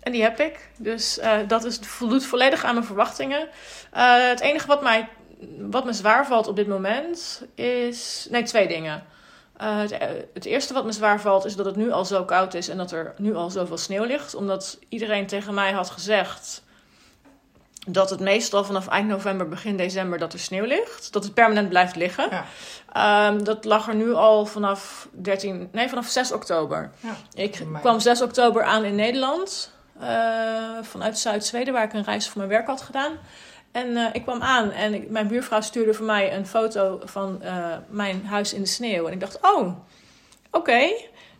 En 0.00 0.12
die 0.12 0.22
heb 0.22 0.40
ik. 0.40 0.70
Dus 0.78 1.18
eh, 1.18 1.38
dat 1.46 1.64
is, 1.64 1.76
voldoet 1.76 2.26
volledig 2.26 2.64
aan 2.64 2.74
mijn 2.74 2.86
verwachtingen. 2.86 3.48
Eh, 3.92 4.28
het 4.28 4.40
enige 4.40 4.66
wat, 4.66 4.82
mij, 4.82 5.08
wat 5.58 5.84
me 5.84 5.92
zwaar 5.92 6.26
valt 6.26 6.48
op 6.48 6.56
dit 6.56 6.66
moment 6.66 7.42
is... 7.54 8.26
Nee, 8.30 8.42
twee 8.42 8.68
dingen. 8.68 9.04
Eh, 9.56 9.78
het, 9.78 9.94
het 10.34 10.44
eerste 10.44 10.74
wat 10.74 10.84
me 10.84 10.92
zwaar 10.92 11.20
valt 11.20 11.44
is 11.44 11.56
dat 11.56 11.66
het 11.66 11.76
nu 11.76 11.90
al 11.92 12.04
zo 12.04 12.24
koud 12.24 12.54
is 12.54 12.68
en 12.68 12.76
dat 12.76 12.92
er 12.92 13.14
nu 13.16 13.34
al 13.34 13.50
zoveel 13.50 13.78
sneeuw 13.78 14.04
ligt. 14.04 14.34
Omdat 14.34 14.78
iedereen 14.88 15.26
tegen 15.26 15.54
mij 15.54 15.72
had 15.72 15.90
gezegd 15.90 16.62
dat 17.86 18.10
het 18.10 18.20
meestal 18.20 18.64
vanaf 18.64 18.88
eind 18.88 19.08
november, 19.08 19.48
begin 19.48 19.76
december 19.76 20.18
dat 20.18 20.32
er 20.32 20.38
sneeuw 20.38 20.64
ligt. 20.64 21.12
Dat 21.12 21.24
het 21.24 21.34
permanent 21.34 21.68
blijft 21.68 21.96
liggen. 21.96 22.28
Ja. 22.30 22.44
Ehm, 22.92 23.44
dat 23.44 23.64
lag 23.64 23.88
er 23.88 23.94
nu 23.94 24.14
al 24.14 24.46
vanaf 24.46 25.08
13, 25.10 25.68
nee, 25.72 25.88
vanaf 25.88 26.06
6 26.06 26.32
oktober. 26.32 26.90
Ja, 27.00 27.16
Ik 27.34 27.64
kwam 27.80 28.00
6 28.00 28.22
oktober 28.22 28.62
aan 28.62 28.84
in 28.84 28.94
Nederland. 28.94 29.72
Eh, 30.00 30.82
vanuit 30.82 31.18
Zuid-Zweden, 31.18 31.72
waar 31.72 31.84
ik 31.84 31.92
een 31.92 32.04
reis 32.04 32.28
voor 32.28 32.36
mijn 32.38 32.48
werk 32.48 32.66
had 32.66 32.80
gedaan. 32.82 33.12
En 33.72 33.96
eh, 33.96 34.04
ik 34.12 34.22
kwam 34.22 34.42
aan 34.42 34.70
en 34.70 34.94
ik- 34.94 35.10
mijn 35.10 35.26
buurvrouw 35.28 35.60
stuurde 35.60 35.94
voor 35.94 36.06
mij 36.06 36.34
een 36.36 36.46
foto 36.46 37.00
van 37.04 37.42
eh, 37.42 37.76
mijn 37.88 38.26
huis 38.26 38.52
in 38.52 38.60
de 38.60 38.68
sneeuw. 38.68 39.06
En 39.06 39.12
ik 39.12 39.20
dacht, 39.20 39.38
oh, 39.42 39.68
oké. 40.50 40.90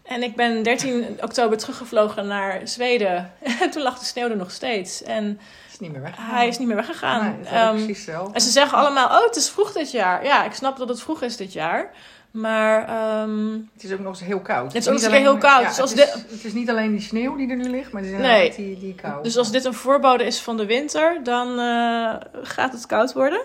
En 0.03 0.23
ik 0.23 0.37
ben 0.37 0.62
13 0.62 1.18
oktober 1.20 1.59
teruggevlogen 1.59 2.27
naar 2.27 2.61
Zweden. 2.64 3.33
En 3.61 3.70
toen 3.70 3.83
lag 3.83 3.99
de 3.99 4.05
sneeuw 4.05 4.29
er 4.29 4.37
nog 4.37 4.51
steeds. 4.51 5.03
En 5.03 5.40
is 5.73 5.79
niet 5.79 5.92
meer 5.92 6.01
weg. 6.03 6.14
hij 6.16 6.49
is 6.49 6.59
niet 6.59 6.66
meer 6.66 6.77
weggegaan. 6.77 7.38
Nee, 7.40 7.51
Ehm, 7.53 7.75
precies 7.75 8.05
zelf. 8.05 8.33
en 8.33 8.40
ze 8.40 8.51
zeggen 8.51 8.79
allemaal, 8.79 9.07
oh, 9.09 9.25
het 9.25 9.37
is 9.37 9.49
vroeg 9.51 9.73
dit 9.73 9.90
jaar. 9.90 10.25
Ja, 10.25 10.44
ik 10.44 10.53
snap 10.53 10.77
dat 10.77 10.88
het 10.88 11.01
vroeg 11.03 11.23
is 11.23 11.37
dit 11.37 11.53
jaar. 11.53 11.90
Maar 12.31 12.88
ehm, 12.88 13.53
Het 13.75 13.85
is 13.85 13.93
ook 13.93 13.99
nog 13.99 14.09
eens 14.09 14.21
heel 14.21 14.40
koud. 14.40 14.73
Het 14.73 14.83
is 14.87 14.88
ook 14.88 15.01
nog 15.01 15.11
heel 15.12 15.38
koud. 15.38 15.62
ja, 15.62 15.69
Dus 15.69 15.81
als 15.81 15.90
het, 15.90 15.99
is, 16.01 16.12
het 16.31 16.45
is 16.45 16.53
niet 16.53 16.71
alleen 16.71 16.90
die 16.90 17.01
sneeuw 17.01 17.37
die 17.37 17.51
er 17.51 17.57
nu 17.57 17.69
ligt, 17.71 17.93
maar 17.93 18.03
het 18.03 18.11
is 18.11 18.19
Nee. 18.19 18.55
die, 18.57 18.79
die 18.79 18.95
kou. 18.95 19.23
Dus 19.23 19.37
als 19.37 19.51
dit 19.51 19.64
een 19.64 19.75
voorbode 19.75 20.25
is 20.25 20.40
van 20.40 20.57
de 20.57 20.66
winter, 20.66 21.21
dan 21.23 21.49
eh, 21.59 22.14
gaat 22.43 22.73
het 22.73 22.87
koud 22.87 23.12
worden. 23.12 23.40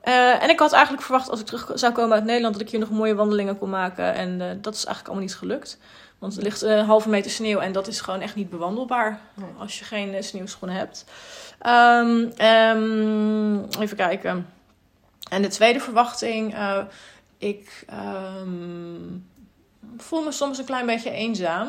Eh, 0.00 0.42
en 0.42 0.48
ik 0.50 0.58
had 0.58 0.72
eigenlijk 0.72 1.02
verwacht 1.04 1.30
als 1.30 1.40
ik 1.40 1.46
terug 1.46 1.70
zou 1.74 1.92
komen 1.92 2.14
uit 2.14 2.24
Nederland 2.24 2.52
dat 2.54 2.62
ik 2.62 2.70
hier 2.70 2.80
nog 2.80 2.90
mooie 2.90 3.14
wandelingen 3.14 3.58
kon 3.58 3.70
maken. 3.70 4.14
En 4.14 4.40
eh, 4.40 4.46
dat 4.60 4.74
is 4.74 4.84
eigenlijk 4.84 5.06
allemaal 5.06 5.24
niet 5.26 5.36
gelukt. 5.36 5.78
Want 6.18 6.36
er 6.36 6.42
ligt 6.42 6.62
een 6.62 6.84
halve 6.84 7.08
meter 7.08 7.30
sneeuw 7.30 7.58
en 7.58 7.72
dat 7.72 7.86
is 7.86 8.00
gewoon 8.00 8.20
echt 8.20 8.34
niet 8.34 8.50
bewandelbaar 8.50 9.20
Nee. 9.34 9.46
als 9.58 9.78
je 9.78 9.84
geen 9.84 10.24
sneeuwschoenen 10.24 10.76
hebt. 10.76 11.04
Ehm, 11.58 12.24
ehm, 12.36 13.80
even 13.80 13.96
kijken. 13.96 14.46
En 15.30 15.42
de 15.42 15.48
tweede 15.48 15.80
verwachting, 15.80 16.54
ik 17.42 17.84
ehm, 17.86 19.18
voel 19.96 20.22
me 20.22 20.32
soms 20.32 20.58
een 20.58 20.64
klein 20.64 20.86
beetje 20.86 21.10
eenzaam. 21.10 21.68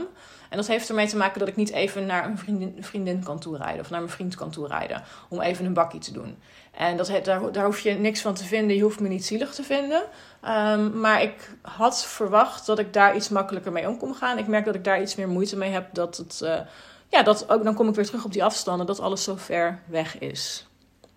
En 0.49 0.59
dat 0.59 0.67
heeft 0.67 0.89
ermee 0.89 1.07
te 1.07 1.17
maken 1.17 1.39
dat 1.39 1.47
ik 1.47 1.55
niet 1.55 1.71
even 1.71 2.05
naar 2.05 2.25
een 2.25 2.37
vriendin, 2.37 2.77
vriendin 2.79 3.23
kan 3.23 3.39
toerijden 3.39 3.79
of 3.81 3.89
naar 3.89 3.99
mijn 3.99 4.11
vriend 4.11 4.35
kan 4.35 4.51
toerijden 4.51 5.03
om 5.29 5.41
even 5.41 5.65
een 5.65 5.73
bakkie 5.73 5.99
te 5.99 6.11
doen. 6.11 6.37
En 6.71 6.97
dat, 6.97 7.11
daar, 7.23 7.51
daar 7.51 7.65
hoef 7.65 7.79
je 7.79 7.91
niks 7.91 8.21
van 8.21 8.33
te 8.33 8.43
vinden, 8.43 8.75
je 8.75 8.81
hoeft 8.81 8.99
me 8.99 9.07
niet 9.07 9.25
zielig 9.25 9.53
te 9.53 9.63
vinden. 9.63 10.03
Ehm, 10.41 10.99
maar 10.99 11.21
ik 11.21 11.49
had 11.61 12.05
verwacht 12.05 12.65
dat 12.65 12.79
ik 12.79 12.93
daar 12.93 13.15
iets 13.15 13.29
makkelijker 13.29 13.71
mee 13.71 13.87
om 13.87 13.97
kon 13.97 14.15
gaan. 14.15 14.37
Ik 14.37 14.47
merk 14.47 14.65
dat 14.65 14.75
ik 14.75 14.83
daar 14.83 15.01
iets 15.01 15.15
meer 15.15 15.29
moeite 15.29 15.57
mee 15.57 15.71
heb. 15.71 15.93
Dat 15.93 16.17
het, 16.17 16.41
eh, 16.41 16.59
ja, 17.07 17.23
dat 17.23 17.49
ook, 17.49 17.63
dan 17.63 17.73
kom 17.73 17.89
ik 17.89 17.95
weer 17.95 18.05
terug 18.05 18.25
op 18.25 18.33
die 18.33 18.43
afstanden, 18.43 18.85
dat 18.85 18.99
alles 18.99 19.23
zo 19.23 19.35
ver 19.35 19.79
weg 19.85 20.19
is. 20.19 20.67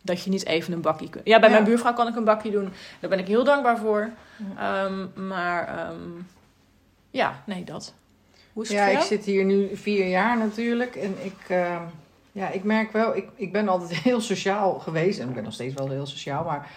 Dat 0.06 0.22
je 0.24 0.30
niet 0.30 0.46
even 0.46 0.72
een 0.72 0.80
bakkie 0.80 1.08
kunt. 1.10 1.26
Ja, 1.26 1.38
bij 1.38 1.48
Ja. 1.48 1.54
mijn 1.54 1.66
buurvrouw 1.66 1.92
kan 1.92 2.08
ik 2.08 2.16
een 2.16 2.24
bakkie 2.24 2.50
doen. 2.50 2.72
Daar 3.00 3.10
ben 3.10 3.18
ik 3.18 3.26
heel 3.26 3.44
dankbaar 3.44 3.78
voor. 3.78 4.10
Ehm, 4.58 5.26
maar 5.28 5.68
ehm, 5.68 6.00
ja, 7.10 7.42
nee, 7.46 7.64
dat. 7.64 7.94
Hoe 8.52 8.62
is 8.62 8.68
het 8.68 8.78
Ja, 8.78 8.86
ik 8.86 9.00
zit 9.00 9.24
hier 9.24 9.44
nu 9.44 9.76
vier 9.76 10.06
jaar 10.08 10.38
natuurlijk. 10.38 10.96
En 10.96 11.14
ik, 11.24 11.36
ehm, 11.48 11.82
ja, 12.32 12.48
ik 12.50 12.64
merk 12.64 12.92
wel, 12.92 13.16
ik, 13.16 13.28
ik 13.34 13.52
ben 13.52 13.68
altijd 13.68 13.90
heel 14.08 14.20
sociaal 14.20 14.78
geweest. 14.78 15.18
En 15.18 15.28
ik 15.28 15.34
ben 15.34 15.44
nog 15.44 15.52
steeds 15.52 15.74
wel 15.74 15.88
heel 15.90 16.06
sociaal. 16.06 16.44
Maar 16.44 16.70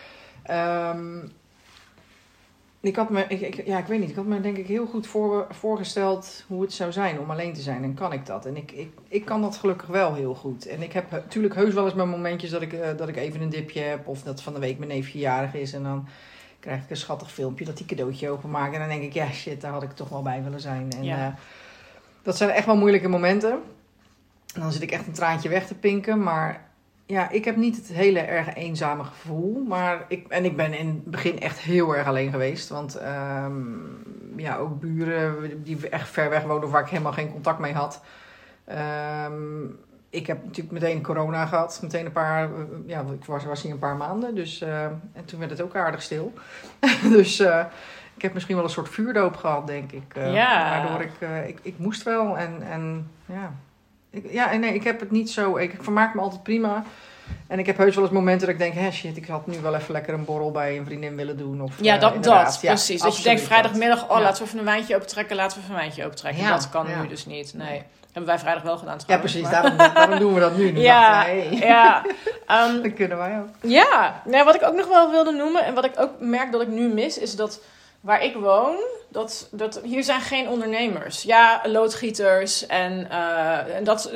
ik 2.81 2.95
had 2.95 3.09
me, 3.09 3.25
ik, 3.27 3.41
ik- 3.41 3.65
ja, 3.65 3.77
ik 3.77 3.85
weet 3.85 3.99
niet, 3.99 4.09
ik 4.09 4.15
had 4.15 4.25
me 4.25 4.41
denk 4.41 4.57
ik 4.57 4.67
heel 4.67 4.85
goed 4.85 5.07
voor, 5.07 5.47
voorgesteld 5.49 6.43
hoe 6.47 6.61
het 6.61 6.73
zou 6.73 6.91
zijn 6.91 7.19
om 7.19 7.31
alleen 7.31 7.53
te 7.53 7.61
zijn. 7.61 7.83
En 7.83 7.93
kan 7.93 8.13
ik 8.13 8.25
dat? 8.25 8.45
En 8.45 8.57
ik, 8.57 8.71
ik, 8.71 8.89
ik 9.07 9.25
kan 9.25 9.41
dat 9.41 9.57
gelukkig 9.57 9.87
wel 9.87 10.13
heel 10.13 10.35
goed. 10.35 10.67
En 10.67 10.81
ik 10.81 10.93
heb 10.93 11.11
natuurlijk 11.11 11.55
heus 11.55 11.73
wel 11.73 11.85
eens 11.85 11.93
mijn 11.93 12.09
momentjes 12.09 12.49
dat 12.51 12.61
ik, 12.61 12.73
eh, 12.73 12.97
dat 12.97 13.07
ik 13.07 13.15
even 13.17 13.41
een 13.41 13.49
dipje 13.49 13.81
heb. 13.81 14.07
Of 14.07 14.21
dat 14.23 14.41
van 14.41 14.53
de 14.53 14.59
week 14.59 14.77
mijn 14.77 14.89
neefje 14.91 15.19
jarig 15.19 15.53
is. 15.53 15.73
En 15.73 15.83
dan 15.83 16.07
krijg 16.59 16.83
ik 16.83 16.89
een 16.89 16.97
schattig 16.97 17.31
filmpje 17.31 17.65
dat 17.65 17.77
die 17.77 17.85
cadeautje 17.85 18.29
openmaakt. 18.29 18.73
En 18.73 18.79
dan 18.79 18.89
denk 18.89 19.03
ik, 19.03 19.13
ja 19.13 19.31
shit, 19.31 19.61
daar 19.61 19.71
had 19.71 19.83
ik 19.83 19.91
toch 19.91 20.09
wel 20.09 20.21
bij 20.21 20.43
willen 20.43 20.61
zijn. 20.61 20.91
En, 20.91 21.03
Ja. 21.03 21.27
eh, 21.27 21.33
dat 22.23 22.37
zijn 22.37 22.49
echt 22.49 22.65
wel 22.65 22.77
moeilijke 22.77 23.07
momenten. 23.07 23.51
En 24.53 24.61
dan 24.61 24.71
zit 24.71 24.81
ik 24.81 24.91
echt 24.91 25.07
een 25.07 25.13
traantje 25.13 25.49
weg 25.49 25.67
te 25.67 25.75
pinken. 25.75 26.23
Maar 26.23 26.68
ja, 27.09 27.29
ik 27.29 27.45
heb 27.45 27.55
niet 27.55 27.75
het 27.75 27.87
hele 27.87 28.19
erg 28.19 28.55
eenzame 28.55 29.03
gevoel. 29.03 29.63
Maar 29.67 30.05
ik, 30.07 30.27
en 30.27 30.45
ik 30.45 30.55
ben 30.55 30.73
in 30.73 30.87
het 30.87 31.05
begin 31.05 31.39
echt 31.39 31.59
heel 31.59 31.95
erg 31.95 32.07
alleen 32.07 32.31
geweest. 32.31 32.69
Want 32.69 32.95
ehm, 32.95 33.61
ja, 34.35 34.57
ook 34.57 34.79
buren 34.79 35.63
die 35.63 35.89
echt 35.89 36.09
ver 36.09 36.29
weg 36.29 36.43
woonden... 36.43 36.69
waar 36.69 36.81
ik 36.81 36.89
helemaal 36.89 37.11
geen 37.13 37.31
contact 37.31 37.59
mee 37.59 37.73
had. 37.73 38.01
Ehm, 38.65 39.63
ik 40.09 40.27
heb 40.27 40.43
natuurlijk 40.43 40.71
meteen 40.71 41.01
corona 41.03 41.45
gehad. 41.45 41.79
Meteen 41.81 42.05
een 42.05 42.11
paar... 42.11 42.43
eh, 42.43 42.49
Ja, 42.85 42.99
ik 42.99 43.25
was, 43.25 43.45
was 43.45 43.61
hier 43.61 43.71
een 43.71 43.79
paar 43.79 43.97
maanden. 43.97 44.35
Dus, 44.35 44.61
eh, 44.61 44.83
en 44.85 45.25
toen 45.25 45.39
werd 45.39 45.51
het 45.51 45.61
ook 45.61 45.75
aardig 45.75 46.01
stil. 46.01 46.33
dus... 47.17 47.39
eh, 47.39 47.65
ik 48.15 48.21
heb 48.21 48.33
misschien 48.33 48.55
wel 48.55 48.63
een 48.63 48.69
soort 48.71 48.89
vuurdoop 48.89 49.35
gehad, 49.35 49.67
denk 49.67 49.91
ik. 49.91 50.15
Ja. 50.15 50.69
Waardoor 50.69 51.01
ik, 51.01 51.47
ik... 51.47 51.59
Ik 51.61 51.77
moest 51.77 52.03
wel 52.03 52.37
en, 52.37 52.61
en 52.61 53.11
ja... 53.25 53.53
Ik, 54.11 54.31
ja, 54.31 54.53
nee, 54.53 54.73
ik 54.73 54.83
heb 54.83 54.99
het 54.99 55.11
niet 55.11 55.29
zo... 55.31 55.57
Ik, 55.57 55.73
ik 55.73 55.83
vermaak 55.83 56.13
me 56.13 56.21
altijd 56.21 56.43
prima. 56.43 56.83
En 57.47 57.59
ik 57.59 57.65
heb 57.65 57.77
heus 57.77 57.95
wel 57.95 58.03
eens 58.03 58.13
momenten 58.13 58.47
dat 58.47 58.55
ik 58.55 58.61
denk... 58.61 58.73
Hé, 58.73 58.91
shit, 58.91 59.17
ik 59.17 59.27
had 59.27 59.47
nu 59.47 59.59
wel 59.61 59.75
even 59.75 59.93
lekker 59.93 60.13
een 60.13 60.25
borrel 60.25 60.51
bij 60.51 60.77
een 60.77 60.85
vriendin 60.85 61.15
willen 61.15 61.37
doen. 61.37 61.61
Of, 61.61 61.73
Ja, 61.81 61.95
eh, 61.95 62.01
dat, 62.01 62.23
dat 62.23 62.59
Ja, 62.61 62.69
precies. 62.71 63.01
Dat 63.01 63.17
je 63.17 63.23
denkt 63.23 63.41
vrijdagmiddag, 63.41 64.09
oh 64.09 64.17
Ja. 64.17 64.21
laten 64.23 64.37
we 64.43 64.47
even 64.47 64.59
een 64.59 64.65
wijntje 64.65 64.95
opentrekken, 64.95 65.35
laten 65.35 65.57
we 65.57 65.63
even 65.63 65.75
een 65.75 65.81
wijntje 65.81 66.05
opentrekken. 66.05 66.43
Ja, 66.43 66.49
dat 66.51 66.69
kan 66.69 66.85
nu 67.01 67.07
dus 67.07 67.25
niet. 67.25 67.53
Nee. 67.53 67.83
Hebben 68.05 68.25
wij 68.25 68.39
vrijdag 68.39 68.63
wel 68.63 68.77
gedaan 68.77 68.97
Ja, 69.07 69.17
precies. 69.17 69.41
maar- 69.41 69.51
Daarom, 69.51 69.77
daarom 69.77 70.19
doen 70.19 70.33
we 70.33 70.39
dat 70.39 70.57
nu. 70.57 70.71
nu 70.71 70.79
Ja, 70.79 71.25
ja. 71.51 72.05
Ehm, 72.47 72.81
dat 72.81 72.93
kunnen 72.93 73.17
wij 73.17 73.39
ook. 73.39 73.47
Ja, 73.71 74.21
nou, 74.25 74.45
wat 74.45 74.55
ik 74.55 74.63
ook 74.63 74.75
nog 74.75 74.87
wel 74.87 75.11
wilde 75.11 75.31
noemen 75.31 75.65
en 75.65 75.73
wat 75.73 75.85
ik 75.85 75.93
ook 75.97 76.11
merk 76.19 76.51
dat 76.51 76.61
ik 76.61 76.67
nu 76.67 76.93
mis, 76.93 77.17
is 77.17 77.35
dat 77.35 77.61
waar 78.01 78.23
ik 78.23 78.35
woon, 78.35 78.75
dat, 79.09 79.47
dat 79.51 79.81
hier 79.83 80.03
zijn 80.03 80.21
geen 80.21 80.49
ondernemers. 80.49 81.23
Ja, 81.23 81.61
loodgieters 81.65 82.65
en, 82.65 83.09
eh, 83.09 83.75
en 83.75 83.83
dat, 83.83 84.11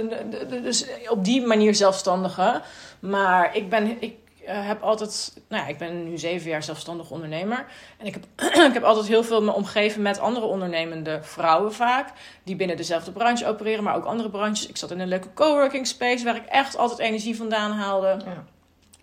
dus 0.49 0.85
op 1.09 1.23
die 1.23 1.45
manier 1.45 1.75
zelfstandigen. 1.75 2.61
Maar 2.99 3.55
ik 3.55 3.69
ben, 3.69 4.01
ik 4.01 4.15
eh, 4.45 4.67
heb 4.67 4.81
altijd, 4.81 5.33
nou 5.47 5.63
ja, 5.63 5.69
ik 5.69 5.77
ben 5.77 6.09
nu 6.09 6.17
zeven 6.17 6.49
jaar 6.49 6.63
zelfstandig 6.63 7.11
ondernemer. 7.11 7.65
En 7.97 8.05
ik 8.05 8.13
heb, 8.13 8.25
ik 8.69 8.73
heb 8.73 8.83
altijd 8.83 9.07
heel 9.07 9.23
veel 9.23 9.43
me 9.43 9.51
omgeven 9.51 10.01
met 10.01 10.19
andere 10.19 10.45
ondernemende 10.45 11.19
vrouwen 11.21 11.73
vaak. 11.73 12.09
Die 12.43 12.55
binnen 12.55 12.77
dezelfde 12.77 13.11
branche 13.11 13.47
opereren, 13.47 13.83
maar 13.83 13.95
ook 13.95 14.05
andere 14.05 14.29
branches. 14.29 14.67
Ik 14.67 14.77
zat 14.77 14.91
in 14.91 14.99
een 14.99 15.07
leuke 15.07 15.33
coworking 15.33 15.87
space 15.87 16.23
waar 16.23 16.35
ik 16.35 16.45
echt 16.45 16.77
altijd 16.77 16.99
energie 16.99 17.35
vandaan 17.35 17.71
haalde. 17.71 18.17
Ja. 18.25 18.43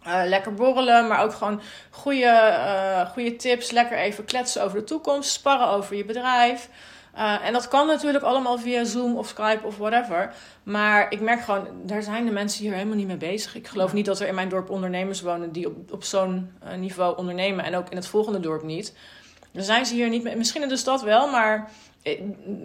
Eh, 0.03 0.21
lekker 0.25 0.55
borrelen, 0.55 1.07
maar 1.09 1.23
ook 1.23 1.33
gewoon 1.33 1.61
goede, 1.91 2.27
eh, 2.27 3.11
goede 3.11 3.37
tips. 3.37 3.71
Lekker 3.71 3.99
even 3.99 4.25
kletsen 4.25 4.63
over 4.63 4.79
de 4.79 4.85
toekomst, 4.85 5.31
sparren 5.31 5.69
over 5.69 5.97
je 5.97 6.05
bedrijf. 6.05 6.69
Eh, 7.15 7.47
en 7.47 7.53
dat 7.53 7.69
kan 7.69 7.87
natuurlijk 7.87 8.25
allemaal 8.25 8.59
via 8.59 8.85
Zoom 8.85 9.17
of 9.17 9.29
Skype 9.29 9.61
of 9.63 9.77
whatever. 9.77 10.35
Maar 10.63 11.13
ik 11.13 11.21
merk 11.21 11.41
gewoon, 11.41 11.67
daar 11.83 12.03
zijn 12.03 12.25
de 12.25 12.31
mensen 12.31 12.63
hier 12.63 12.73
helemaal 12.73 12.97
niet 12.97 13.07
mee 13.07 13.17
bezig. 13.17 13.55
Ik 13.55 13.69
geloof 13.69 13.93
niet 13.93 14.05
dat 14.05 14.21
er 14.21 14.29
in 14.29 14.35
mijn 14.35 14.49
dorp 14.49 14.71
ondernemers 14.71 15.21
wonen 15.21 15.53
die 15.53 15.67
op, 15.67 15.93
op 15.93 16.05
zo'n 16.05 16.53
niveau 16.77 17.17
ondernemen. 17.17 17.65
En 17.65 17.77
ook 17.77 17.89
in 17.89 17.97
het 17.97 18.07
volgende 18.07 18.41
dorp 18.41 18.63
niet. 18.63 18.95
Dan 19.53 19.65
zijn 19.65 19.87
ze 19.87 19.95
hier 19.95 20.09
niet 20.09 20.23
mee. 20.23 20.37
Misschien 20.37 20.63
in 20.63 20.69
de 20.69 20.77
stad 20.77 21.03
wel, 21.03 21.31
maar 21.31 21.71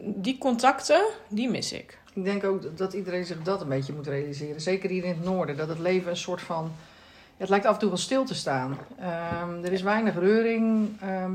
die 0.06 0.38
contacten, 0.38 1.06
die 1.28 1.50
mis 1.50 1.72
ik. 1.72 1.98
Ik 2.14 2.24
denk 2.24 2.44
ook 2.44 2.78
dat 2.78 2.94
iedereen 2.94 3.26
zich 3.26 3.42
dat 3.42 3.62
een 3.62 3.70
beetje 3.70 3.94
moet 3.94 4.08
realiseren. 4.08 4.62
Zeker 4.62 4.90
hier 4.90 5.04
in 5.04 5.10
het 5.10 5.24
noorden. 5.24 5.58
Dat 5.58 5.68
het 5.68 5.80
leven 5.80 6.10
een 6.10 6.18
soort 6.18 6.42
van... 6.42 6.72
ja, 7.38 7.42
het 7.42 7.50
lijkt 7.50 7.66
af 7.66 7.74
en 7.74 7.80
toe 7.80 7.90
wel 7.90 7.98
stil 7.98 8.26
te 8.26 8.36
staan. 8.36 8.78
Ehm, 9.00 9.64
er 9.64 9.72
is 9.72 9.82
weinig 9.82 10.16
reuring. 10.20 10.90
Ehm, 11.02 11.32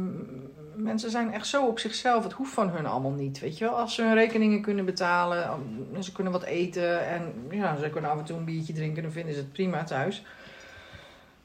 mensen 0.74 1.10
zijn 1.10 1.32
echt 1.32 1.46
zo 1.46 1.66
op 1.66 1.78
zichzelf. 1.78 2.22
Het 2.22 2.32
hoeft 2.32 2.52
van 2.52 2.68
hun 2.68 2.86
allemaal 2.86 3.10
niet. 3.10 3.38
Weet 3.40 3.58
je 3.58 3.64
wel? 3.64 3.78
Als 3.78 3.94
ze 3.94 4.02
hun 4.02 4.14
rekeningen 4.14 4.60
kunnen 4.62 4.84
betalen. 4.84 5.48
en 5.94 6.04
Ze 6.04 6.12
kunnen 6.12 6.32
wat 6.32 6.42
eten. 6.42 7.08
En 7.08 7.32
ja, 7.50 7.76
ze 7.76 7.90
kunnen 7.90 8.10
af 8.10 8.18
en 8.18 8.24
toe 8.24 8.36
een 8.36 8.44
biertje 8.44 8.72
drinken. 8.72 9.02
Dan 9.02 9.12
vinden 9.12 9.34
ze 9.34 9.40
het 9.40 9.52
prima 9.52 9.84
thuis. 9.84 10.24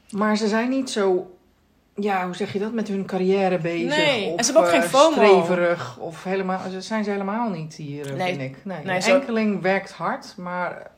Maar 0.10 0.38
ze 0.38 0.48
zijn 0.48 0.70
niet 0.70 0.90
zo 0.90 1.30
ja, 1.96 2.26
hoe 2.26 2.36
zeg 2.36 2.54
je 2.54 2.60
dat, 2.60 2.74
met 2.74 2.88
hun 2.88 3.06
carrière 3.06 3.58
bezig. 3.58 3.96
Nee, 3.98 4.26
of, 4.32 4.38
en 4.38 4.44
ze 4.46 4.52
hebben 4.52 4.70
ook 4.70 4.76
eh, 4.76 4.82
geen 4.82 4.90
FOMO. 4.90 5.12
streverig. 5.16 5.98
Of 6.00 6.24
helemaal, 6.24 6.60
dat 6.72 6.84
zijn 6.84 7.04
ze 7.04 7.10
helemaal 7.10 7.50
niet 7.50 7.76
hier, 7.76 8.10
eh, 8.12 8.16
Nee. 8.18 8.36
vind 8.36 8.42
ik. 8.56 8.66
Nee, 8.66 8.84
Nee, 8.84 9.02
zo- 9.02 9.16
enkeling 9.20 9.62
werkt 9.62 9.92
hard, 9.92 10.34
maar... 10.38 10.92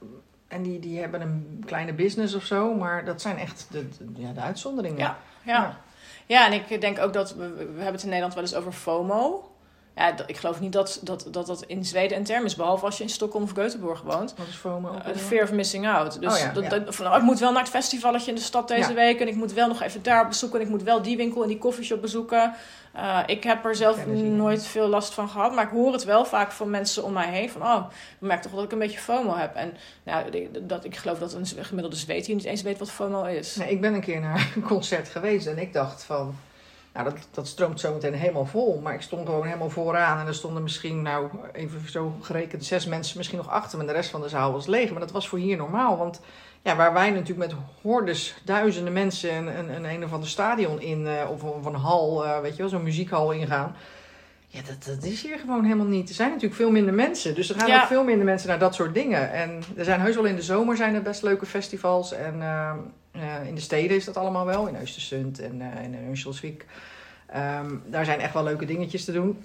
En 0.47 0.61
die, 0.63 0.79
die 0.79 0.99
hebben 0.99 1.21
een 1.21 1.63
kleine 1.65 1.93
business 1.93 2.33
of 2.33 2.43
zo, 2.45 2.73
maar 2.73 3.05
dat 3.05 3.21
zijn 3.21 3.37
echt 3.37 3.67
de, 3.71 3.87
de- 3.89 4.21
ja, 4.21 4.31
de 4.33 4.39
uitzonderingen. 4.41 4.99
Ja. 4.99 5.17
Ja. 5.45 5.77
ja, 6.25 6.45
en 6.45 6.53
ik 6.53 6.81
denk 6.81 6.99
ook 6.99 7.13
dat 7.13 7.35
we, 7.35 7.53
we 7.53 7.63
hebben 7.65 7.85
het 7.91 8.01
in 8.03 8.07
Nederland 8.07 8.33
wel 8.33 8.43
eens 8.43 8.55
over 8.55 8.71
FOMO. 8.71 9.51
Ja, 9.97 10.13
ik 10.25 10.37
geloof 10.37 10.59
niet 10.59 10.73
dat 10.73 10.99
dat, 11.03 11.27
dat 11.31 11.47
dat 11.47 11.63
in 11.63 11.85
Zweden 11.85 12.17
een 12.17 12.23
term 12.23 12.45
is, 12.45 12.55
behalve 12.55 12.85
als 12.85 12.97
je 12.97 13.03
in 13.03 13.09
Stockholm 13.09 13.43
of 13.43 13.51
Göteborg 13.51 14.03
woont. 14.03 14.33
Wat 14.37 14.47
is 14.47 14.55
FOMO? 14.55 14.89
ook 14.89 15.07
Uh, 15.07 15.15
fear 15.15 15.43
of 15.43 15.51
missing 15.51 15.87
out. 15.87 16.21
Dus 16.21 16.33
Oh 16.33 16.39
ja, 16.39 16.51
dat, 16.53 16.63
ja. 16.63 16.69
dat- 16.69 16.95
van, 16.95 17.07
oh, 17.07 17.15
ik 17.15 17.21
moet 17.21 17.39
wel 17.39 17.51
naar 17.51 17.61
het 17.61 17.71
festivalletje 17.71 18.29
in 18.29 18.35
de 18.35 18.41
stad 18.43 18.67
deze 18.67 18.89
Ja. 18.89 18.95
week. 18.95 19.19
En 19.19 19.27
ik 19.27 19.35
moet 19.35 19.53
wel 19.53 19.67
nog 19.67 19.81
even 19.81 20.03
daar 20.03 20.27
bezoeken. 20.27 20.59
En 20.59 20.65
ik 20.65 20.71
moet 20.71 20.83
wel 20.83 21.01
die 21.01 21.17
winkel 21.17 21.41
en 21.41 21.47
die 21.47 21.57
koffieshop 21.57 22.01
bezoeken. 22.01 22.53
Uh, 22.95 23.19
ik 23.25 23.43
heb 23.43 23.65
er 23.65 23.75
zelf 23.75 24.05
nooit 24.05 24.65
veel 24.65 24.87
last 24.87 25.13
van 25.13 25.29
gehad. 25.29 25.53
Maar 25.55 25.63
ik 25.63 25.69
hoor 25.71 25.93
het 25.93 26.03
wel 26.03 26.25
vaak 26.25 26.51
van 26.51 26.69
mensen 26.69 27.03
om 27.03 27.13
mij 27.13 27.27
heen. 27.29 27.49
Van, 27.49 27.61
oh, 27.61 27.83
ik 28.19 28.27
merk 28.27 28.41
toch 28.41 28.51
dat 28.51 28.63
ik 28.63 28.71
een 28.71 28.79
beetje 28.79 28.99
FOMO 28.99 29.35
heb. 29.35 29.55
En 29.55 29.73
nou, 30.03 30.49
dat, 30.61 30.85
ik 30.85 30.95
geloof 30.95 31.19
dat 31.19 31.33
een 31.33 31.45
gemiddelde 31.65 31.95
zweet 31.97 32.25
hier 32.25 32.35
niet 32.35 32.45
eens 32.45 32.61
weet 32.61 32.79
wat 32.79 32.91
FOMO 32.91 33.23
is. 33.23 33.55
Nee, 33.55 33.69
ik 33.69 33.81
ben 33.81 33.93
een 33.93 34.01
keer 34.01 34.19
naar 34.19 34.51
een 34.55 34.61
concert 34.73 35.07
geweest 35.09 35.47
en 35.47 35.57
ik 35.57 35.73
dacht 35.73 36.03
van... 36.03 36.35
Nou, 36.97 37.15
dat, 37.31 37.47
stroomt 37.47 37.79
zo 37.79 37.93
meteen 37.93 38.13
helemaal 38.13 38.45
vol. 38.45 38.79
Maar 38.83 38.93
ik 38.93 39.01
stond 39.01 39.25
gewoon 39.25 39.45
helemaal 39.45 39.69
vooraan. 39.69 40.19
En 40.19 40.27
er 40.27 40.33
stonden 40.33 40.63
misschien, 40.63 41.01
nou, 41.01 41.29
even 41.53 41.89
zo 41.89 42.15
gerekend, 42.21 42.65
zes 42.65 42.85
mensen 42.85 43.17
misschien 43.17 43.37
nog 43.37 43.49
achter 43.49 43.77
me. 43.77 43.83
En 43.83 43.89
de 43.89 43.95
rest 43.95 44.09
van 44.09 44.21
de 44.21 44.29
zaal 44.29 44.51
was 44.51 44.65
leeg. 44.65 44.91
Maar 44.91 44.99
dat 44.99 45.11
was 45.11 45.27
voor 45.27 45.39
hier 45.39 45.57
normaal. 45.57 45.97
Want 45.97 46.21
ja, 46.61 46.75
waar 46.75 46.93
wij 46.93 47.09
natuurlijk 47.09 47.51
met 47.51 47.59
hordes, 47.81 48.41
duizenden 48.45 48.93
mensen 48.93 49.35
een, 49.35 49.59
een, 49.59 49.75
een, 49.75 49.85
een 49.85 50.03
of 50.03 50.13
ander 50.13 50.29
stadion 50.29 50.81
in... 50.81 51.07
eh, 51.07 51.29
of, 51.31 51.43
of 51.43 51.65
een 51.65 51.75
hal, 51.75 52.25
eh, 52.25 52.39
weet 52.39 52.51
je 52.51 52.57
wel, 52.57 52.69
zo'n 52.69 52.83
muziekhal 52.83 53.31
ingaan... 53.31 53.75
Ja, 54.49 54.59
dat, 54.61 54.83
dat 54.95 55.03
is 55.03 55.21
hier 55.21 55.39
gewoon 55.39 55.63
helemaal 55.63 55.85
niet. 55.85 56.09
Er 56.09 56.15
zijn 56.15 56.29
natuurlijk 56.29 56.55
veel 56.55 56.71
minder 56.71 56.93
mensen. 56.93 57.35
Dus 57.35 57.49
er 57.49 57.55
gaan 57.59 57.67
Ja. 57.67 57.81
ook 57.81 57.87
veel 57.87 58.03
minder 58.03 58.25
mensen 58.25 58.49
naar 58.49 58.59
dat 58.59 58.75
soort 58.75 58.93
dingen. 58.93 59.31
En 59.31 59.61
er 59.77 59.83
zijn 59.85 59.99
heus 60.01 60.15
wel 60.15 60.25
in 60.25 60.35
de 60.35 60.41
zomer 60.41 60.77
zijn 60.77 60.95
er 60.95 61.01
best 61.01 61.23
leuke 61.23 61.45
festivals. 61.45 62.11
En 62.13 62.41
eh, 62.41 62.71
eh, 63.11 63.47
in 63.47 63.55
de 63.55 63.61
steden 63.61 63.97
is 63.97 64.05
dat 64.05 64.17
allemaal 64.17 64.45
wel. 64.45 64.67
In 64.67 64.75
Östersund 64.75 65.41
en 65.43 65.61
eh 65.61 65.83
in 65.83 65.95
Örnsköldsvik. 65.95 66.65
Ehm, 67.27 67.75
daar 67.85 68.05
zijn 68.05 68.19
echt 68.19 68.33
wel 68.33 68.43
leuke 68.43 68.65
dingetjes 68.65 69.05
te 69.05 69.11
doen. 69.11 69.43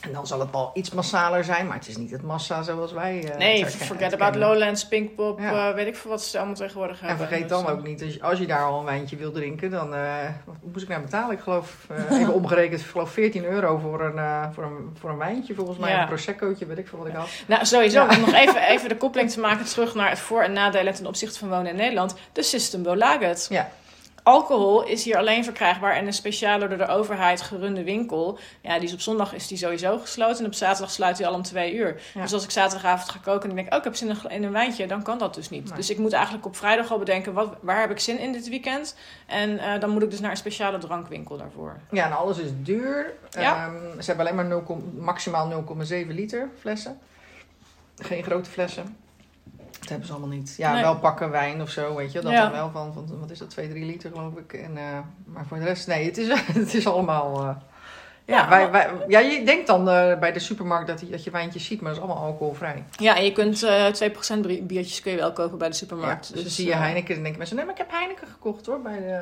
En 0.00 0.12
dan 0.12 0.26
zal 0.26 0.40
het 0.40 0.50
wel 0.50 0.70
iets 0.74 0.90
massaler 0.90 1.44
zijn. 1.44 1.66
Maar 1.66 1.76
het 1.76 1.88
is 1.88 1.96
niet 1.96 2.10
het 2.10 2.22
massa 2.22 2.62
zoals 2.62 2.92
wij... 2.92 3.30
eh, 3.32 3.38
nee, 3.38 3.66
forget 3.66 4.12
about. 4.14 4.34
Lowlands, 4.36 4.88
Pinkpop, 4.88 5.38
Ja. 5.40 5.68
eh, 5.68 5.74
weet 5.74 5.86
ik 5.86 5.96
veel 5.96 6.10
wat 6.10 6.22
ze 6.22 6.36
allemaal 6.38 6.54
tegenwoordig 6.56 7.00
En 7.00 7.06
hebben. 7.08 7.26
vergeet 7.26 7.48
Dus, 7.48 7.62
dan 7.62 7.68
ook 7.72 7.82
niet, 7.82 8.18
als 8.22 8.38
je 8.38 8.46
daar 8.46 8.62
al 8.64 8.78
een 8.78 8.84
wijntje 8.84 9.16
wil 9.16 9.32
drinken, 9.32 9.70
dan 9.70 9.94
eh, 9.94 10.00
wat 10.44 10.54
moest 10.72 10.82
ik 10.82 10.88
nou 10.88 11.02
betalen? 11.02 11.36
Ik 11.36 11.40
geloof, 11.42 11.86
even 12.10 12.32
omgerekend, 12.34 12.80
ik 12.80 12.86
geloof 12.86 13.10
14 13.10 13.44
euro 13.44 13.78
voor 13.78 14.00
een, 14.00 14.52
voor 14.52 14.64
een, 14.64 14.96
voor 15.00 15.10
een 15.10 15.18
wijntje 15.18 15.54
volgens 15.54 15.78
mij. 15.78 15.90
Ja. 15.90 16.00
Een 16.00 16.06
proseccootje, 16.08 16.66
weet 16.66 16.78
ik 16.78 16.88
veel 16.88 16.98
wat 16.98 17.06
ik 17.08 17.14
had. 17.14 17.28
Nou, 17.46 17.64
sowieso, 17.64 18.00
Ja. 18.02 18.14
om 18.14 18.20
nog 18.20 18.32
even, 18.34 18.62
even 18.74 18.88
de 18.88 18.96
koppeling 18.96 19.30
te 19.30 19.40
maken 19.40 19.64
terug 19.64 19.94
naar 19.94 20.08
het 20.08 20.18
voor- 20.18 20.42
en 20.42 20.52
nadelen 20.52 20.94
ten 20.94 21.06
opzichte 21.06 21.38
van 21.38 21.48
wonen 21.48 21.66
in 21.70 21.76
Nederland. 21.76 22.14
De 22.32 22.42
System 22.42 22.86
Laget. 22.96 23.46
Ja. 23.50 23.70
Alcohol 24.22 24.84
is 24.84 25.04
hier 25.04 25.16
alleen 25.16 25.44
verkrijgbaar 25.44 25.96
in 25.96 26.06
een 26.06 26.12
speciale 26.12 26.68
door 26.68 26.78
de 26.78 26.86
overheid 26.86 27.40
gerunde 27.40 27.84
winkel. 27.84 28.38
Ja, 28.60 28.74
die 28.78 28.88
is 28.88 28.92
op 28.94 29.00
zondag 29.00 29.32
is 29.34 29.46
die 29.46 29.58
sowieso 29.58 29.98
gesloten 29.98 30.38
en 30.38 30.46
op 30.46 30.54
zaterdag 30.54 30.90
sluit 30.90 31.18
hij 31.18 31.26
al 31.26 31.34
om 31.34 31.42
twee 31.42 31.74
uur. 31.74 32.00
Ja. 32.14 32.22
Dus 32.22 32.32
als 32.32 32.44
ik 32.44 32.50
zaterdagavond 32.50 33.10
ga 33.10 33.18
koken 33.22 33.42
en 33.42 33.50
ik 33.50 33.54
denk, 33.56 33.72
oh, 33.72 33.78
ik 33.78 33.84
heb 33.84 33.94
zin 33.96 34.16
in 34.28 34.42
een- 34.42 34.52
wijntje, 34.52 34.86
dan 34.86 35.02
kan 35.02 35.18
dat 35.18 35.34
dus 35.34 35.50
niet. 35.50 35.64
Nee. 35.64 35.76
Dus 35.76 35.90
ik 35.90 35.98
moet 35.98 36.12
eigenlijk 36.12 36.46
op 36.46 36.56
vrijdag 36.56 36.90
al 36.90 36.98
bedenken, 36.98 37.32
wat, 37.32 37.54
waar 37.60 37.80
heb 37.80 37.90
ik 37.90 37.98
zin 38.00 38.18
in 38.18 38.32
dit 38.32 38.48
weekend? 38.48 38.96
En 39.26 39.58
eh, 39.58 39.80
dan 39.80 39.90
moet 39.90 40.02
ik 40.02 40.10
dus 40.10 40.20
naar 40.20 40.30
een 40.30 40.36
speciale 40.36 40.78
drankwinkel 40.78 41.36
daarvoor. 41.36 41.76
Ja, 41.90 42.06
en 42.06 42.16
alles 42.16 42.38
is 42.38 42.50
duur. 42.56 43.12
Ja. 43.30 43.66
Ehm, 43.66 44.00
ze 44.00 44.06
hebben 44.06 44.26
alleen 44.26 44.48
maar 44.48 44.60
0, 44.66 44.82
maximaal 44.98 45.48
0,7 45.48 46.14
liter 46.14 46.48
flessen. 46.58 46.98
Geen 47.96 48.22
grote 48.22 48.50
flessen. 48.50 48.96
Dat 49.80 49.88
hebben 49.88 50.06
ze 50.06 50.12
allemaal 50.12 50.36
niet. 50.36 50.54
Ja, 50.56 50.72
Nee. 50.72 50.82
wel 50.82 50.96
pakken 50.98 51.30
wijn 51.30 51.62
of 51.62 51.70
zo, 51.70 51.94
weet 51.94 52.12
je. 52.12 52.20
Dat 52.20 52.32
Ja. 52.32 52.42
dan 52.42 52.52
wel 52.52 52.70
van, 52.70 52.92
van, 52.92 53.18
wat 53.20 53.30
is 53.30 53.38
dat, 53.38 53.50
2, 53.50 53.68
3 53.68 53.84
liter 53.84 54.10
geloof 54.14 54.34
ik. 54.36 54.52
En, 54.52 54.76
eh, 54.76 54.82
maar 55.24 55.46
voor 55.46 55.58
de 55.58 55.64
rest, 55.64 55.86
nee, 55.86 56.04
het 56.06 56.18
is, 56.18 56.28
het 56.52 56.74
is 56.74 56.86
allemaal... 56.86 57.40
eh, 57.40 57.48
ja, 58.24 58.36
Ja, 58.42 58.48
wij, 58.48 58.70
wij, 58.70 58.88
ja, 59.08 59.18
je 59.18 59.44
denkt 59.44 59.66
dan 59.66 59.88
eh, 59.88 60.18
bij 60.18 60.32
de 60.32 60.38
supermarkt 60.38 60.86
dat, 60.86 61.00
je- 61.00 61.08
dat 61.10 61.24
je 61.24 61.30
wijntjes 61.30 61.64
ziet, 61.64 61.80
maar 61.80 61.94
dat 61.94 62.02
is 62.02 62.06
allemaal 62.08 62.24
alcoholvrij. 62.26 62.84
Ja, 62.90 63.16
en 63.16 63.24
je 63.24 63.32
kunt 63.32 63.62
eh 63.62 63.86
2% 63.86 64.42
brie- 64.42 64.62
biertjes 64.62 65.00
kun 65.00 65.12
je 65.12 65.18
wel 65.18 65.32
kopen 65.32 65.58
bij 65.58 65.68
de 65.68 65.74
supermarkt. 65.74 66.28
Ja, 66.28 66.34
dus, 66.34 66.42
dus 66.44 66.54
zie 66.54 66.66
je 66.66 66.74
Heineken 66.74 67.14
en 67.14 67.20
denken 67.20 67.38
mensen, 67.38 67.56
nee, 67.56 67.64
maar 67.64 67.74
ik 67.74 67.80
heb 67.80 67.90
Heineken 67.90 68.26
gekocht 68.28 68.66
hoor, 68.66 68.80
bij 68.80 68.98
de, 68.98 69.20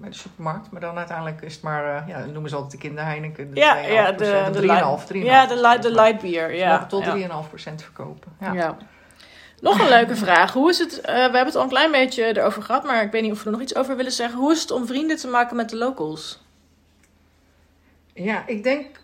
bij 0.00 0.10
de 0.10 0.16
supermarkt. 0.16 0.70
Maar 0.70 0.80
dan 0.80 0.96
uiteindelijk 0.98 1.42
is 1.42 1.54
het 1.54 1.62
maar, 1.62 1.96
eh, 1.96 2.08
ja, 2.08 2.18
dan 2.18 2.32
noemen 2.32 2.50
ze 2.50 2.54
altijd 2.56 2.72
de 2.72 2.78
kinder 2.88 3.04
Heineken. 3.04 3.50
De 3.54 3.60
Ja, 3.60 3.74
2,5%, 3.76 3.92
ja, 3.92 4.12
de, 4.12 4.16
de 4.52 4.60
de 4.60 4.66
3,5, 4.66 5.06
3,5. 5.06 5.14
light, 5.14 5.26
ja, 5.26 5.46
de, 5.46 5.60
light, 5.60 5.82
de 5.82 5.90
light 5.92 6.20
beer. 6.20 6.48
Ze 6.50 6.56
Ja, 6.56 6.72
mogen 6.72 6.88
tot 6.88 7.04
ja. 7.04 7.12
3,5% 7.12 7.82
verkopen. 7.82 8.32
Ja. 8.40 8.76
Nog 9.60 9.80
een 9.80 9.88
leuke 9.88 10.16
vraag. 10.16 10.52
Hoe 10.52 10.70
is 10.70 10.78
het, 10.78 11.00
eh, 11.00 11.14
we 11.14 11.20
hebben 11.20 11.44
het 11.44 11.56
al 11.56 11.62
een 11.62 11.68
klein 11.68 11.90
beetje 11.90 12.38
erover 12.38 12.62
gehad, 12.62 12.84
maar 12.84 13.02
ik 13.02 13.10
weet 13.12 13.22
niet 13.22 13.32
of 13.32 13.38
we 13.38 13.44
er 13.44 13.50
nog 13.50 13.60
iets 13.60 13.74
over 13.74 13.96
willen 13.96 14.12
zeggen. 14.12 14.38
Hoe 14.38 14.52
is 14.52 14.60
het 14.60 14.70
om 14.70 14.86
vrienden 14.86 15.16
te 15.16 15.28
maken 15.28 15.56
met 15.56 15.70
de 15.70 15.76
locals? 15.76 16.40
ja, 18.14 18.46
ik 18.46 18.62
denk, 18.62 19.00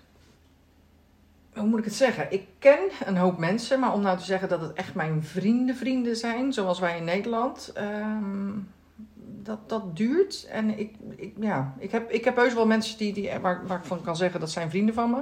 hoe 1.55 1.67
moet 1.67 1.79
ik 1.79 1.85
het 1.85 1.95
zeggen? 1.95 2.27
Ik 2.31 2.47
ken 2.59 2.79
een 3.05 3.17
hoop 3.17 3.39
mensen, 3.39 3.81
maar 3.81 3.93
om 3.93 4.01
nou 4.03 4.19
te 4.19 4.25
zeggen 4.25 4.49
dat 4.49 4.61
het 4.61 4.73
echt 4.73 4.95
mijn 4.95 5.23
vrienden 5.23 5.77
vrienden 5.77 6.17
zijn, 6.17 6.53
zoals 6.53 6.79
wij 6.79 6.97
in 6.97 7.05
Nederland, 7.05 7.71
ehm, 7.75 8.51
dat, 9.43 9.69
dat 9.69 9.97
duurt. 9.97 10.47
En 10.51 10.79
ik, 10.79 10.95
ik, 11.17 11.33
ja, 11.41 11.75
ik, 11.79 11.91
heb, 11.91 12.11
ik 12.11 12.25
heb 12.25 12.37
heus 12.37 12.55
wel 12.55 12.67
mensen 12.67 12.99
die, 12.99 13.13
die, 13.13 13.31
waar, 13.41 13.67
waar 13.67 13.79
ik 13.79 13.85
van 13.85 14.03
kan 14.03 14.17
zeggen 14.17 14.41
dat 14.41 14.51
zijn 14.51 14.71
vrienden 14.71 14.95
van 14.95 15.11
me. 15.11 15.21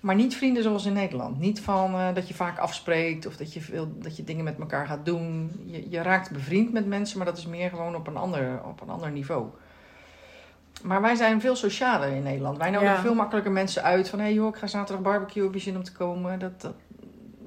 Maar 0.00 0.14
niet 0.14 0.36
vrienden 0.36 0.62
zoals 0.62 0.86
in 0.86 0.92
Nederland. 0.92 1.38
Niet 1.38 1.60
van 1.60 1.94
eh, 1.94 2.14
dat 2.14 2.28
je 2.28 2.34
vaak 2.34 2.58
afspreekt 2.58 3.26
of 3.26 3.36
dat 3.36 3.52
je, 3.52 3.60
veel, 3.60 3.92
dat 3.98 4.16
je 4.16 4.24
dingen 4.24 4.44
met 4.44 4.58
elkaar 4.58 4.86
gaat 4.86 5.04
doen. 5.04 5.50
Je, 5.64 5.90
je 5.90 6.02
raakt 6.02 6.30
bevriend 6.30 6.72
met 6.72 6.86
mensen, 6.86 7.16
maar 7.16 7.26
dat 7.26 7.38
is 7.38 7.46
meer 7.46 7.70
gewoon 7.70 7.94
op 7.94 8.06
een 8.06 8.16
ander, 8.16 8.60
op 8.64 8.80
een 8.80 8.88
ander 8.88 9.10
niveau. 9.10 9.46
Maar 10.82 11.00
wij 11.02 11.14
zijn 11.14 11.40
veel 11.40 11.56
socialer 11.56 12.08
in 12.12 12.22
Nederland. 12.22 12.58
Wij 12.58 12.70
nodigen 12.70 12.94
Ja. 12.94 13.00
veel 13.00 13.14
makkelijker 13.14 13.52
mensen 13.52 13.82
uit. 13.82 14.08
Van 14.08 14.18
hé 14.18 14.24
hey 14.24 14.34
joh, 14.34 14.48
ik 14.48 14.56
ga 14.56 14.66
zaterdag 14.66 15.04
barbecue, 15.04 15.42
heb 15.44 15.54
je 15.54 15.60
zin 15.60 15.76
om 15.76 15.82
te 15.84 15.92
komen? 15.92 16.38
Dat, 16.38 16.60
dat, 16.60 16.74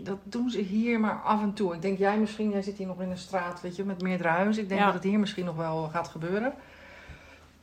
dat 0.01 0.17
doen 0.23 0.49
ze 0.49 0.59
hier 0.61 0.99
maar 0.99 1.21
af 1.23 1.41
en 1.41 1.53
toe. 1.53 1.73
Ik 1.73 1.81
denk 1.81 1.97
jij 1.97 2.17
misschien, 2.17 2.49
jij 2.49 2.61
zit 2.61 2.77
hier 2.77 2.87
nog 2.87 3.01
in 3.01 3.09
een 3.09 3.17
straat 3.17 3.61
weet 3.61 3.75
je, 3.75 3.83
met 3.83 4.01
meerdere 4.01 4.29
huizen. 4.29 4.63
Ik 4.63 4.69
denk 4.69 4.79
Ja. 4.79 4.85
dat 4.85 4.95
het 4.95 5.03
hier 5.03 5.19
misschien 5.19 5.45
nog 5.45 5.55
wel 5.55 5.89
gaat 5.91 6.07
gebeuren. 6.07 6.53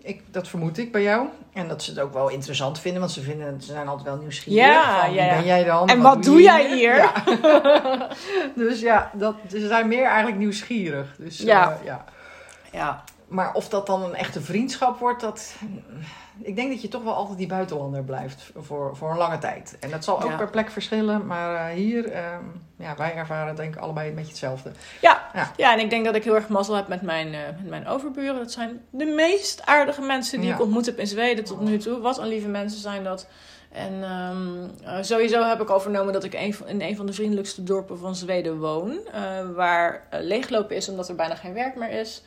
Ik, 0.03 0.23
dat 0.31 0.49
vermoed 0.49 0.79
ik 0.79 0.93
bij 0.93 1.03
jou. 1.03 1.27
En 1.53 1.69
dat 1.69 1.83
ze 1.83 1.91
het 1.91 2.01
ook 2.01 2.13
wel 2.13 2.29
interessant 2.29 2.79
vinden, 2.81 3.01
want 3.01 3.13
ze, 3.13 3.21
vinden, 3.21 3.61
ze 3.63 3.73
zijn 3.73 3.89
altijd 3.89 4.09
wel 4.09 4.17
nieuwsgierig. 4.17 4.65
Ja, 4.65 5.01
van, 5.01 5.11
wie 5.11 5.19
ja, 5.21 5.25
ja. 5.25 5.35
ben 5.35 5.45
jij 5.45 5.65
dan? 5.65 5.89
En 5.89 6.01
wat 6.01 6.23
doe 6.23 6.43
jij 6.43 6.75
hier? 6.75 6.97
Ja. 6.97 7.13
dus 8.67 8.81
ja, 8.81 9.11
dat, 9.15 9.35
ze 9.49 9.67
zijn 9.67 9.89
meer 9.89 10.05
eigenlijk 10.05 10.39
nieuwsgierig. 10.39 11.15
Dus, 11.19 11.39
Ja. 11.39 11.71
eh, 11.71 11.85
ja. 11.85 12.05
Ja, 12.73 13.05
Maar 13.29 13.53
of 13.53 13.69
dat 13.69 13.87
dan 13.87 14.03
een 14.03 14.15
echte 14.15 14.41
vriendschap 14.41 14.99
wordt, 14.99 15.21
dat... 15.21 15.55
Ik 16.43 16.57
denk 16.57 16.71
dat 16.71 16.83
je 16.83 16.89
toch 16.89 17.03
wel 17.03 17.15
altijd 17.15 17.39
die 17.39 17.47
buitenlander 17.47 18.03
blijft 18.05 18.51
voor, 18.57 18.97
voor 18.97 19.11
een 19.11 19.17
lange 19.17 19.39
tijd. 19.39 19.77
En 19.81 19.91
dat 19.91 20.05
zal 20.05 20.23
ook 20.23 20.31
Ja. 20.31 20.37
per 20.37 20.51
plek 20.51 20.71
verschillen. 20.71 21.27
Maar 21.27 21.55
eh, 21.71 21.75
hier, 21.77 22.11
ehm, 22.11 22.45
ja, 22.77 22.95
wij 22.97 23.15
ervaren 23.15 23.57
denk 23.57 23.75
ik 23.75 23.81
allebei 23.81 24.09
een 24.09 24.15
beetje 24.15 24.31
hetzelfde. 24.31 24.71
ja. 25.01 25.29
Ja. 25.35 25.51
ja, 25.57 25.73
en 25.73 25.79
ik 25.79 25.91
denk 25.91 26.05
dat 26.05 26.15
ik 26.15 26.25
heel 26.25 26.35
erg 26.35 26.49
mazzel 26.49 26.75
heb 26.75 26.89
met 26.89 27.03
mijn, 27.03 27.35
eh, 27.35 27.41
met 27.47 27.69
mijn 27.69 27.87
overburen. 27.87 28.37
Dat 28.37 28.53
zijn 28.53 28.81
de 28.91 29.05
meest 29.05 29.67
aardige 29.67 30.01
mensen 30.03 30.39
die 30.41 30.49
Ja. 30.49 30.55
ik 30.55 30.61
ontmoet 30.61 30.87
heb 30.87 30.99
in 30.99 31.07
Zweden 31.07 31.45
tot 31.45 31.61
nu 31.61 31.79
toe. 31.79 32.01
Wat 32.01 32.19
een 32.19 32.29
lieve 32.29 32.49
mensen 32.49 32.81
zijn 32.81 33.05
dat. 33.05 33.27
En 33.73 34.03
ehm, 34.03 34.49
eh, 34.85 35.03
sowieso 35.03 35.43
heb 35.43 35.61
ik 35.61 35.69
al 35.71 35.81
vernomen 35.81 36.13
dat 36.13 36.25
ik 36.25 36.35
een 36.35 36.55
in 36.67 36.83
een 36.83 36.97
van 36.97 37.07
de 37.07 37.13
vriendelijkste 37.13 37.63
dorpen 37.63 37.99
van 37.99 38.15
Zweden 38.15 38.59
woon. 38.59 38.99
eh, 39.13 39.23
waar 39.55 40.03
leeglopen 40.11 40.77
is 40.77 40.89
omdat 40.89 41.09
er 41.09 41.15
bijna 41.15 41.35
geen 41.35 41.55
werk 41.55 41.77
meer 41.77 41.91
is. 41.91 42.23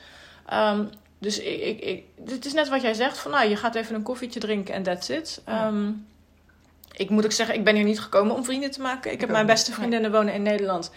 Ehm, 0.45 0.83
dus 1.23 1.39
ik, 1.39 1.61
ik, 1.61 1.79
ik, 1.79 2.03
het 2.25 2.45
is 2.45 2.53
net 2.53 2.69
wat 2.69 2.81
jij 2.81 2.93
zegt: 2.93 3.17
van 3.17 3.31
nou, 3.31 3.49
je 3.49 3.55
gaat 3.55 3.75
even 3.75 3.95
een 3.95 4.03
koffietje 4.03 4.39
drinken 4.39 4.73
en 4.73 4.83
that's 4.83 5.09
it. 5.09 5.41
Ja. 5.45 5.65
Ehm, 5.65 5.91
ik 6.91 7.09
moet 7.09 7.25
ook 7.25 7.31
zeggen, 7.31 7.55
ik 7.55 7.63
ben 7.63 7.75
hier 7.75 7.83
niet 7.83 7.99
gekomen 7.99 8.35
om 8.35 8.43
vrienden 8.43 8.71
te 8.71 8.81
maken. 8.81 9.11
Ik, 9.11 9.19
heb 9.19 9.29
mijn 9.29 9.45
beste 9.45 9.71
vriendinnen 9.71 10.11
wonen 10.11 10.33
in 10.33 10.41
Nederland. 10.41 10.91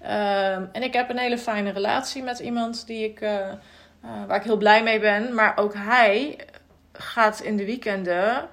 Ehm, 0.00 0.64
en 0.72 0.82
ik 0.82 0.92
heb 0.92 1.10
een 1.10 1.18
hele 1.18 1.38
fijne 1.38 1.70
relatie 1.70 2.22
met 2.22 2.38
iemand 2.38 2.86
die 2.86 3.04
ik, 3.04 3.20
eh, 3.20 3.48
eh, 3.48 3.56
waar 4.26 4.36
ik 4.36 4.42
heel 4.42 4.56
blij 4.56 4.82
mee 4.82 5.00
ben. 5.00 5.34
Maar 5.34 5.56
ook 5.56 5.74
hij 5.74 6.38
gaat 6.92 7.40
in 7.40 7.56
de 7.56 7.64
weekenden 7.64 8.48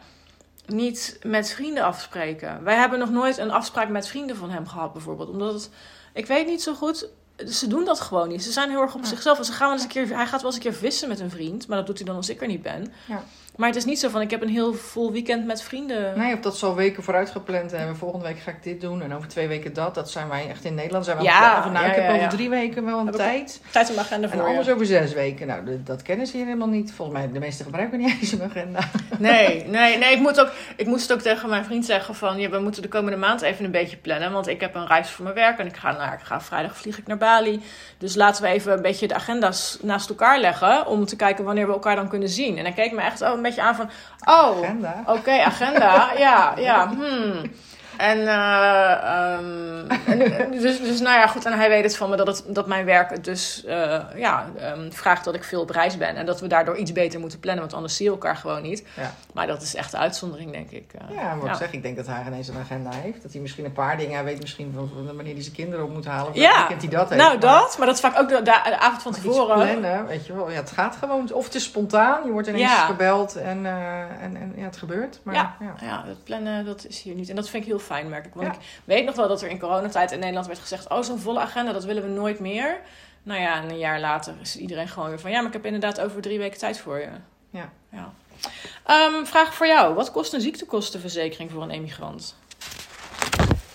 niet 0.66 1.20
met 1.24 1.54
vrienden 1.54 1.84
afspreken. 1.84 2.64
Wij 2.64 2.76
hebben 2.76 3.00
nog 3.00 3.10
nooit 3.10 3.38
een 3.38 3.52
afspraak 3.52 3.90
met 3.90 4.08
vrienden 4.08 4.36
van 4.36 4.50
hem 4.50 4.68
gehad, 4.68 4.94
bijvoorbeeld. 4.94 5.30
Omdat 5.30 5.54
het, 5.54 5.70
ik 6.14 6.26
weet 6.26 6.48
niet 6.48 6.62
zo 6.62 6.74
goed. 6.74 7.10
Ze 7.46 7.68
doen 7.68 7.86
dat 7.86 8.00
gewoon 8.00 8.28
niet. 8.28 8.44
Ze 8.44 8.52
zijn 8.52 8.70
heel 8.70 8.82
erg 8.82 8.94
op 8.96 9.02
Ja. 9.02 9.08
zichzelf. 9.08 9.38
En 9.38 9.46
Ze 9.46 9.52
gaan 9.52 9.68
wel 9.68 9.76
eens 9.76 9.84
een 9.84 9.90
keer, 9.90 10.08
hij 10.16 10.28
gaat 10.28 10.42
wel 10.42 10.46
eens 10.52 10.56
een 10.56 10.72
keer 10.72 10.80
vissen 10.80 11.08
met 11.08 11.20
een 11.20 11.30
vriend. 11.30 11.68
Maar 11.68 11.78
dat 11.78 11.86
doet 11.88 11.98
hij 11.98 12.06
dan 12.08 12.16
als 12.16 12.30
ik 12.30 12.42
er 12.42 12.48
niet 12.48 12.62
ben. 12.62 12.94
Ja. 13.08 13.24
Maar 13.58 13.68
het 13.68 13.78
is 13.78 13.86
niet 13.86 14.00
zo 14.00 14.10
van, 14.10 14.22
ik 14.22 14.32
heb 14.32 14.42
een 14.42 14.50
heel 14.50 14.74
vol 14.74 15.12
weekend 15.12 15.46
met 15.46 15.62
vrienden. 15.62 16.18
Nee, 16.18 16.34
of 16.34 16.40
dat 16.40 16.58
zal 16.58 16.76
weken 16.76 17.04
vooruit 17.04 17.30
gepland 17.30 17.72
hebben. 17.72 17.96
Volgende 17.96 18.26
week 18.26 18.40
ga 18.40 18.52
ik 18.52 18.64
dit 18.64 18.82
doen 18.82 19.02
en 19.02 19.14
over 19.14 19.28
twee 19.28 19.48
weken 19.48 19.74
dat. 19.74 19.96
Dat 19.96 20.12
zijn 20.12 20.28
wij 20.30 20.50
echt 20.50 20.64
in 20.66 20.76
Nederland. 20.76 21.06
Zijn 21.06 21.18
we 21.18 21.24
Ja, 21.24 21.62
van, 21.64 21.72
nou, 21.72 21.86
ja, 21.86 21.90
ik 21.90 21.96
heb 21.96 22.06
ja, 22.06 22.12
over 22.12 22.24
ja. 22.24 22.30
drie 22.30 22.50
weken 22.50 22.86
wel 22.86 23.00
een 23.00 23.06
Heb 23.06 23.16
tijd. 23.16 23.62
Tijd 23.72 23.90
om 23.90 24.00
agenda 24.00 24.28
En 24.28 24.34
voor 24.34 24.48
anders 24.48 24.68
je. 24.68 24.74
over 24.74 24.86
zes 24.86 25.14
weken. 25.14 25.48
Nou, 25.48 25.82
dat 25.84 26.02
kennen 26.02 26.28
ze 26.28 26.38
hier 26.38 26.46
helemaal 26.46 26.68
niet. 26.68 26.92
Volgens 26.94 27.18
mij, 27.18 27.32
de 27.32 27.40
meeste 27.40 27.64
gebruiken 27.64 28.00
niet 28.00 28.18
eens 28.22 28.32
een 28.32 28.44
agenda. 28.44 28.80
Nee, 29.20 29.66
nee, 29.68 29.98
nee. 29.98 30.14
Ik, 30.14 30.20
moet 30.20 30.40
ook, 30.40 30.52
ik 30.76 30.86
moest 30.86 31.14
ook 31.14 31.20
tegen 31.22 31.50
mijn 31.50 31.66
vriend 31.66 31.86
zeggen 31.86 32.16
van... 32.16 32.40
Ja, 32.40 32.50
we 32.50 32.60
moeten 32.60 32.82
de 32.82 32.88
komende 32.88 33.18
maand 33.18 33.42
even 33.42 33.66
een 33.66 33.72
beetje 33.72 33.98
plannen. 33.98 34.32
Want 34.32 34.48
ik 34.48 34.62
heb 34.62 34.76
een 34.76 34.88
reis 34.88 35.10
voor 35.10 35.24
mijn 35.24 35.36
werk. 35.36 35.60
En 35.60 35.66
ik 35.68 35.76
ga, 35.78 35.92
naar, 35.92 36.14
ik 36.14 36.26
ga 36.26 36.42
vrijdag 36.42 36.78
vlieg 36.78 36.98
ik 36.98 37.08
naar 37.08 37.18
Bali. 37.18 37.62
Dus 37.98 38.16
laten 38.16 38.44
we 38.44 38.50
even 38.50 38.74
een 38.74 38.82
beetje 38.82 39.08
de 39.08 39.14
agenda's 39.14 39.78
naast 39.82 40.10
elkaar 40.10 40.40
leggen. 40.40 40.88
Om 40.88 41.06
te 41.06 41.16
kijken 41.16 41.44
wanneer 41.44 41.68
we 41.68 41.74
elkaar 41.74 41.96
dan 41.96 42.10
kunnen 42.10 42.30
zien. 42.30 42.58
En 42.58 42.64
hij 42.64 42.74
keek 42.74 42.92
me 42.92 43.02
echt 43.02 43.22
oh, 43.22 43.42
beetje 43.48 43.62
aan 43.62 43.76
van... 43.76 43.90
Oh, 44.26 44.58
Agenda. 44.58 45.04
Oké, 45.06 45.42
agenda. 45.44 46.12
ja, 46.18 46.54
ja. 46.58 46.88
Hmm. 46.88 47.52
En, 47.98 48.28
eh, 48.28 48.92
ehm, 48.92 49.90
en, 50.06 50.52
dus, 50.52 50.80
dus 50.82 51.00
nou 51.00 51.20
ja, 51.20 51.28
goed. 51.28 51.46
En 51.46 51.54
hij 51.54 51.70
weet 51.70 51.84
het 51.84 51.98
van 51.98 52.10
me 52.10 52.16
dat, 52.16 52.28
het, 52.28 52.44
dat 52.48 52.68
mijn 52.68 52.86
werk 52.86 53.10
het 53.10 53.24
dus 53.24 53.64
eh, 53.66 54.00
ja, 54.16 54.46
ehm, 54.60 54.92
vraagt 54.92 55.24
dat 55.26 55.36
ik 55.36 55.44
veel 55.44 55.62
op 55.62 55.70
reis 55.70 55.98
ben. 55.98 56.16
En 56.16 56.26
dat 56.26 56.40
we 56.40 56.48
daardoor 56.48 56.78
iets 56.78 56.92
beter 56.92 57.20
moeten 57.20 57.40
plannen, 57.40 57.62
want 57.64 57.76
anders 57.76 57.96
zie 57.96 58.06
je 58.06 58.12
elkaar 58.12 58.36
gewoon 58.36 58.62
niet. 58.62 58.84
Ja. 58.96 59.14
Maar 59.34 59.48
dat 59.48 59.62
is 59.62 59.76
echt 59.76 59.92
de 59.92 59.98
uitzondering, 59.98 60.52
denk 60.52 60.72
ik. 60.72 60.92
eh. 60.94 61.16
Ja, 61.16 61.36
wat 61.36 61.46
ja. 61.46 61.52
ik 61.52 61.58
zeg, 61.58 61.72
ik 61.72 61.82
denk 61.84 61.96
dat 61.96 62.08
hij 62.08 62.24
ineens 62.28 62.48
een 62.48 62.58
agenda 62.58 62.90
heeft. 62.94 63.22
Dat 63.22 63.32
hij 63.32 63.42
misschien 63.42 63.66
een 63.66 63.74
paar 63.74 63.98
dingen, 63.98 64.14
hij 64.16 64.24
weet 64.24 64.42
misschien 64.42 64.72
van 64.76 64.92
wanneer 65.16 65.34
hij 65.34 65.42
zijn 65.44 65.56
kinderen 65.56 65.86
op 65.86 65.94
moet 65.94 66.06
halen. 66.06 66.30
Of 66.32 66.36
Ja. 66.38 66.68
hij 66.68 66.90
dat 66.90 67.10
heeft. 67.10 67.22
nou, 67.22 67.32
Maar- 67.40 67.40
dat. 67.40 67.76
Maar 67.78 67.88
dat 67.88 67.96
is 67.96 68.02
vaak 68.02 68.20
ook 68.20 68.30
de, 68.30 68.36
de, 68.36 68.42
de 68.44 68.80
avond 68.80 69.02
van 69.02 69.12
Maar 69.12 69.22
tevoren. 69.22 69.56
plannen, 69.56 70.06
weet 70.08 70.26
je 70.26 70.34
wel. 70.36 70.50
Ja, 70.50 70.56
het 70.56 70.72
gaat 70.72 70.96
gewoon. 70.96 71.34
Of 71.34 71.46
het 71.46 71.56
is 71.56 71.64
spontaan. 71.64 72.26
Je 72.26 72.32
wordt 72.32 72.48
ineens 72.48 72.72
gebeld 72.72 73.36
en, 73.36 73.66
eh, 73.66 74.00
en, 74.00 74.36
en 74.36 74.54
ja, 74.56 74.64
het 74.64 74.78
gebeurt. 74.78 75.20
Maar, 75.24 75.36
Ja. 75.36 75.56
ja. 75.60 75.76
Ja, 75.88 76.04
het 76.08 76.24
plannen, 76.24 76.66
dat 76.66 76.86
is 76.88 77.02
hier 77.02 77.16
niet. 77.16 77.30
En 77.30 77.36
dat 77.36 77.50
vind 77.50 77.64
ik 77.64 77.70
heel 77.70 77.80
fijn, 77.88 78.10
merk 78.10 78.26
ik. 78.26 78.34
Want 78.34 78.48
Ja. 78.48 78.54
ik 78.54 78.60
weet 78.86 79.06
nog 79.06 79.16
wel 79.16 79.28
dat 79.28 79.42
er 79.42 79.50
in 79.50 79.60
coronatijd 79.60 80.12
in 80.12 80.20
Nederland 80.20 80.48
werd 80.48 80.60
gezegd... 80.60 80.90
oh, 80.90 81.02
zo'n 81.02 81.20
volle 81.20 81.40
agenda, 81.40 81.72
dat 81.74 81.84
willen 81.86 82.04
we 82.04 82.10
nooit 82.10 82.40
meer. 82.40 82.78
Nou 83.24 83.42
ja, 83.42 83.62
en 83.62 83.70
een 83.70 83.78
jaar 83.78 84.00
later 84.00 84.34
is 84.42 84.58
iedereen 84.58 84.88
gewoon 84.88 85.10
weer 85.10 85.20
van... 85.20 85.32
ja, 85.32 85.38
maar 85.38 85.48
ik 85.48 85.54
heb 85.54 85.66
inderdaad 85.66 86.00
over 86.02 86.22
drie 86.22 86.38
weken 86.40 86.60
tijd 86.60 86.80
voor 86.80 87.00
je. 87.00 87.10
Ja. 87.50 87.70
ja. 87.92 88.14
Ehm, 88.86 89.26
vraag 89.26 89.54
voor 89.54 89.68
jou. 89.68 89.94
Wat 89.96 90.12
kost 90.12 90.34
een 90.34 90.42
ziektekostenverzekering 90.42 91.52
voor 91.52 91.62
een 91.62 91.70
emigrant? 91.72 92.36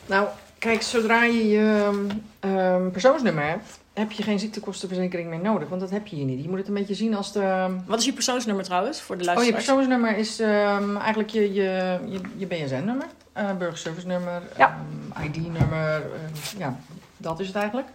Nou, 0.07 0.29
kijk, 0.59 0.83
zodra 0.83 1.25
je 1.25 1.49
je 1.49 1.99
ehm, 2.41 2.91
persoonsnummer 2.91 3.45
hebt, 3.45 3.79
heb 3.93 4.11
je 4.13 4.23
geen 4.23 4.39
ziektekostenverzekering 4.39 5.29
meer 5.29 5.39
nodig. 5.41 5.69
Want 5.69 5.81
dat 5.81 5.91
heb 5.91 6.07
je 6.07 6.17
hier 6.17 6.25
niet. 6.25 6.43
Je 6.43 6.49
moet 6.49 6.59
het 6.59 6.69
een 6.69 6.75
beetje 6.75 6.95
zien 6.95 7.15
als 7.15 7.33
de... 7.33 7.77
Wat 7.87 7.99
is 7.99 8.05
je 8.05 8.13
persoonsnummer 8.13 8.65
trouwens, 8.65 9.01
voor 9.01 9.19
de 9.19 9.23
Oh, 9.23 9.29
je 9.29 9.35
luisteraars? 9.35 9.65
persoonsnummer 9.65 10.17
is 10.17 10.41
ehm, 10.41 10.97
eigenlijk 10.97 11.31
je, 11.31 11.53
je, 11.53 11.99
je, 12.09 12.21
je 12.37 12.47
BSN-nummer, 12.47 13.07
eh 13.33 13.57
burgerservice-nummer, 13.59 14.43
Ja. 14.57 14.77
ehm, 15.15 15.23
ID-nummer. 15.25 16.03
ehm, 16.03 16.59
ja, 16.59 16.77
dat 17.17 17.41
is 17.41 17.47
het 17.47 17.57
eigenlijk. 17.57 17.89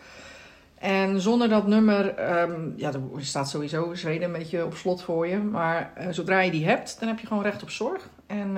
En 0.78 1.22
zonder 1.22 1.50
dat 1.50 1.68
nummer, 1.68 2.16
ehm, 2.16 2.62
ja, 2.76 2.92
er 2.94 3.02
staat 3.18 3.50
sowieso 3.50 3.94
Zweden 3.94 4.28
een 4.28 4.34
beetje 4.38 4.66
op 4.66 4.76
slot 4.76 5.02
voor 5.02 5.28
je. 5.28 5.38
Maar 5.38 5.92
eh, 5.96 6.08
zodra 6.12 6.40
je 6.40 6.52
die 6.52 6.66
hebt, 6.68 7.00
dan 7.00 7.08
heb 7.10 7.20
je 7.20 7.28
gewoon 7.28 7.44
recht 7.44 7.64
op 7.64 7.70
zorg. 7.70 8.08
En 8.28 8.58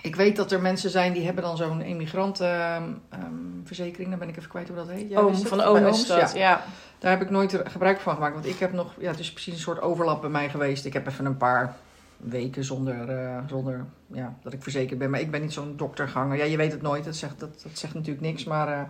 ik 0.00 0.16
weet 0.16 0.36
dat 0.36 0.52
er 0.52 0.60
mensen 0.60 0.90
zijn 0.90 1.12
die 1.12 1.24
hebben 1.24 1.44
dan 1.44 1.56
zo'n 1.56 1.80
emigrantenverzekering. 1.80 4.10
dan 4.10 4.18
ben 4.18 4.28
ik 4.28 4.36
even 4.36 4.48
kwijt 4.48 4.68
hoe 4.68 4.76
dat 4.76 4.88
heet. 4.88 5.08
Jij 5.10 5.18
Oom, 5.18 5.34
van 5.36 5.60
Oom 5.60 5.76
is 5.76 5.82
Ooms, 5.84 6.06
dat, 6.06 6.32
ja. 6.32 6.38
ja. 6.38 6.62
Daar 6.98 7.10
heb 7.10 7.22
ik 7.22 7.30
nooit 7.30 7.60
gebruik 7.64 8.00
van 8.00 8.14
gemaakt. 8.14 8.34
Want 8.34 8.46
ik 8.46 8.58
heb 8.58 8.72
nog, 8.72 8.92
ja, 8.98 9.10
het 9.10 9.18
is 9.18 9.32
precies 9.32 9.54
een 9.54 9.60
soort 9.60 9.80
overlap 9.80 10.20
bij 10.20 10.30
mij 10.30 10.48
geweest. 10.48 10.84
Ik 10.84 10.92
heb 10.92 11.06
even 11.06 11.24
een 11.24 11.36
paar 11.36 11.74
weken 12.16 12.64
zonder, 12.64 13.08
eh, 13.08 13.38
zonder 13.48 13.84
ja, 14.12 14.34
dat 14.42 14.52
ik 14.52 14.62
verzekerd 14.62 14.98
ben. 14.98 15.10
Maar 15.10 15.20
ik 15.20 15.30
ben 15.30 15.40
niet 15.40 15.52
zo'n 15.52 15.74
dokterganger. 15.76 16.36
Ja, 16.36 16.44
je 16.44 16.56
weet 16.56 16.72
het 16.72 16.82
nooit. 16.82 17.04
Dat 17.04 17.16
zegt, 17.16 17.40
dat, 17.40 17.62
dat 17.62 17.78
zegt 17.78 17.94
natuurlijk 17.94 18.26
niks. 18.26 18.44
Maar 18.44 18.68
eh, 18.68 18.80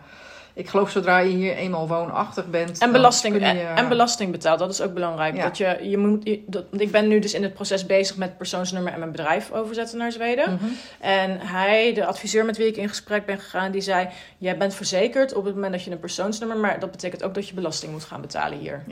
ik 0.54 0.68
geloof 0.68 0.90
zodra 0.90 1.18
je 1.18 1.28
hier 1.36 1.54
eenmaal 1.54 1.88
woonachtig 1.88 2.50
bent. 2.50 2.78
En 2.78 2.92
belasting, 2.92 3.34
je, 3.34 3.40
en, 3.44 3.76
en 3.76 3.88
belasting 3.88 4.30
betaalt, 4.32 4.58
dat 4.58 4.70
is 4.70 4.80
ook 4.80 4.94
belangrijk. 4.94 5.36
Ja. 5.36 5.42
Dat 5.44 5.56
je, 5.58 5.78
je 5.82 5.98
moet, 5.98 6.24
je- 6.24 6.42
dat, 6.46 6.64
ik 6.70 6.90
ben 6.90 7.08
nu 7.08 7.18
dus 7.18 7.34
in 7.34 7.42
het 7.42 7.54
proces 7.54 7.86
bezig 7.86 8.16
met 8.16 8.36
persoonsnummer 8.36 8.92
en 8.92 8.98
mijn 8.98 9.10
bedrijf 9.10 9.52
overzetten 9.52 9.98
naar 9.98 10.12
Zweden. 10.12 10.52
Mhm. 10.52 10.64
En 11.00 11.40
hij, 11.40 11.94
de 11.94 12.06
adviseur 12.06 12.44
met 12.44 12.56
wie 12.56 12.66
ik 12.66 12.76
in 12.76 12.88
gesprek 12.88 13.26
ben 13.26 13.38
gegaan, 13.38 13.70
die 13.70 13.80
zei: 13.80 14.08
Jij 14.38 14.56
bent 14.56 14.74
verzekerd 14.74 15.34
op 15.34 15.44
het 15.44 15.54
moment 15.54 15.72
dat 15.72 15.82
je 15.82 15.90
een 15.90 15.98
persoonsnummer, 16.00 16.56
maar 16.56 16.80
dat 16.80 16.90
betekent 16.90 17.22
ook 17.22 17.34
dat 17.34 17.48
je 17.48 17.54
belasting 17.54 17.92
moet 17.92 18.04
gaan 18.04 18.20
betalen 18.20 18.58
hier. 18.58 18.82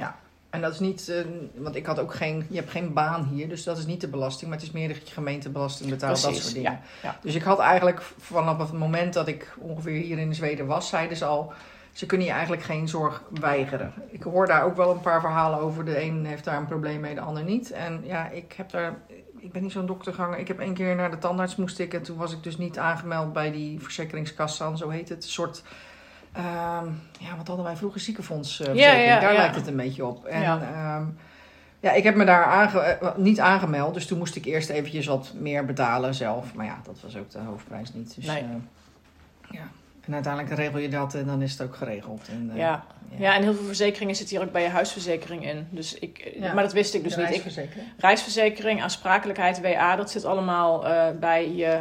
En 0.55 0.61
dat 0.61 0.72
is 0.72 0.78
niet, 0.78 1.09
eh, 1.09 1.16
want 1.55 1.74
ik 1.74 1.86
had 1.86 1.98
ook 1.98 2.14
geen, 2.14 2.46
je 2.50 2.57
hebt 2.57 2.70
geen 2.70 2.92
baan 2.92 3.24
hier, 3.24 3.48
dus 3.48 3.64
dat 3.64 3.78
is 3.78 3.86
niet 3.86 4.00
de 4.00 4.09
belasting, 4.09 4.50
maar 4.50 4.59
het 4.59 4.68
is 4.68 4.74
meer 4.74 4.88
dat 4.88 5.09
je 5.09 5.14
gemeentebelasting 5.14 5.90
betaalt, 5.90 6.22
dat 6.22 6.36
soort 6.36 6.55
dingen. 6.55 6.72
Ja, 6.72 6.80
ja. 7.02 7.18
Dus 7.22 7.34
ik 7.34 7.42
had 7.42 7.59
eigenlijk 7.59 8.02
vanaf 8.18 8.59
het 8.59 8.72
moment 8.72 9.12
dat 9.14 9.28
ik 9.28 9.55
ongeveer 9.59 10.02
hier 10.02 10.18
in 10.18 10.34
Zweden 10.34 10.66
was, 10.66 10.88
zeiden 10.88 11.16
ze 11.16 11.24
al, 11.24 11.52
ze 11.92 12.07
kunnen 12.07 12.26
je 12.26 12.32
eigenlijk 12.32 12.62
geen 12.62 12.88
zorg 12.88 13.22
weigeren. 13.40 13.92
Ik 14.11 14.22
hoor 14.22 14.46
daar 14.46 14.64
ook 14.64 14.76
wel 14.76 14.90
een 14.90 15.00
paar 15.00 15.20
verhalen 15.20 15.59
over. 15.59 15.84
De 15.84 16.02
een 16.02 16.26
heeft 16.26 16.44
daar 16.44 16.57
een 16.59 16.66
probleem 16.66 17.00
mee, 17.00 17.14
de 17.14 17.20
ander 17.20 17.44
niet. 17.44 17.70
En 17.70 18.00
ja, 18.05 18.28
ik 18.28 18.52
heb 18.52 18.70
daar, 18.70 18.94
ik 19.38 19.52
ben 19.52 19.62
niet 19.62 19.72
zo'n 19.72 19.86
dokterganger. 19.86 20.38
Ik 20.38 20.48
heb 20.48 20.59
één 20.59 20.74
keer 20.74 20.94
naar 20.94 21.11
de 21.11 21.18
tandarts 21.18 21.57
moest 21.57 21.78
ik 21.78 21.94
en 21.94 22.02
toen 22.02 22.16
was 22.16 22.32
ik 22.32 22.42
dus 22.42 22.57
niet 22.57 22.78
aangemeld 22.78 23.32
bij 23.32 23.50
die 23.50 23.80
verzekeringskassa, 23.80 24.76
zo 24.76 24.88
heet 24.88 25.09
het. 25.09 25.24
Een 25.24 25.30
soort, 25.30 25.62
ehm, 26.37 26.87
ja, 27.18 27.37
wat 27.37 27.47
hadden 27.47 27.64
wij 27.64 27.76
vroeger, 27.76 28.01
ziekenfondsverzekering. 28.01 29.05
Ja, 29.07 29.14
ja, 29.14 29.20
daar 29.20 29.32
ja. 29.32 29.39
lijkt 29.39 29.57
het 29.57 29.66
een 29.66 29.76
beetje 29.76 30.05
op. 30.05 30.24
En 30.24 30.41
Ja. 30.41 30.59
ja. 30.62 31.07
ja, 31.80 31.93
ik 31.93 32.03
heb 32.05 32.14
me 32.14 32.24
daar 32.24 32.45
aange, 32.45 32.80
eh, 32.80 33.16
niet 33.16 33.41
aangemeld, 33.41 33.95
dus 33.95 34.07
toen 34.07 34.18
moest 34.18 34.37
ik 34.37 34.45
eerst 34.45 34.68
eventjes 34.68 35.07
wat 35.07 35.32
meer 35.35 35.64
betalen 35.64 36.14
zelf. 36.14 36.55
Maar 36.55 36.66
ja, 36.66 36.78
dat 36.85 37.01
was 37.03 37.16
ook 37.16 37.30
de 37.30 37.39
hoofdprijs 37.39 37.93
niet. 37.95 38.14
Dus, 38.14 38.26
Nee. 38.26 38.43
eh, 38.43 38.49
ja. 39.51 39.68
En 40.07 40.14
uiteindelijk 40.14 40.55
regel 40.55 40.78
je 40.78 40.88
dat 40.88 41.14
en 41.14 41.26
dan 41.26 41.42
is 41.42 41.52
het 41.52 41.62
ook 41.62 41.76
geregeld. 41.76 42.28
En, 42.28 42.50
eh, 42.52 42.57
Ja. 42.59 42.84
ja, 43.16 43.34
en 43.34 43.42
heel 43.42 43.55
veel 43.55 43.64
verzekeringen 43.64 44.14
zitten 44.16 44.36
hier 44.36 44.46
ook 44.46 44.52
bij 44.52 44.62
je 44.62 44.68
huisverzekering 44.68 45.46
in. 45.46 45.66
Dus 45.70 45.94
ik, 45.98 46.32
Ja. 46.40 46.52
Maar 46.55 46.62
dat 46.62 46.72
wist 46.72 46.94
ik 46.94 47.02
dus 47.05 47.16
niet. 47.16 47.24
Ik, 47.24 47.30
reisverzekering. 47.30 47.88
reisverzekering, 47.98 48.82
aansprakelijkheid, 48.82 49.61
WA, 49.61 49.96
dat 49.96 50.11
zit 50.11 50.24
allemaal 50.24 50.86
eh, 50.86 51.07
bij 51.20 51.52
je. 51.55 51.80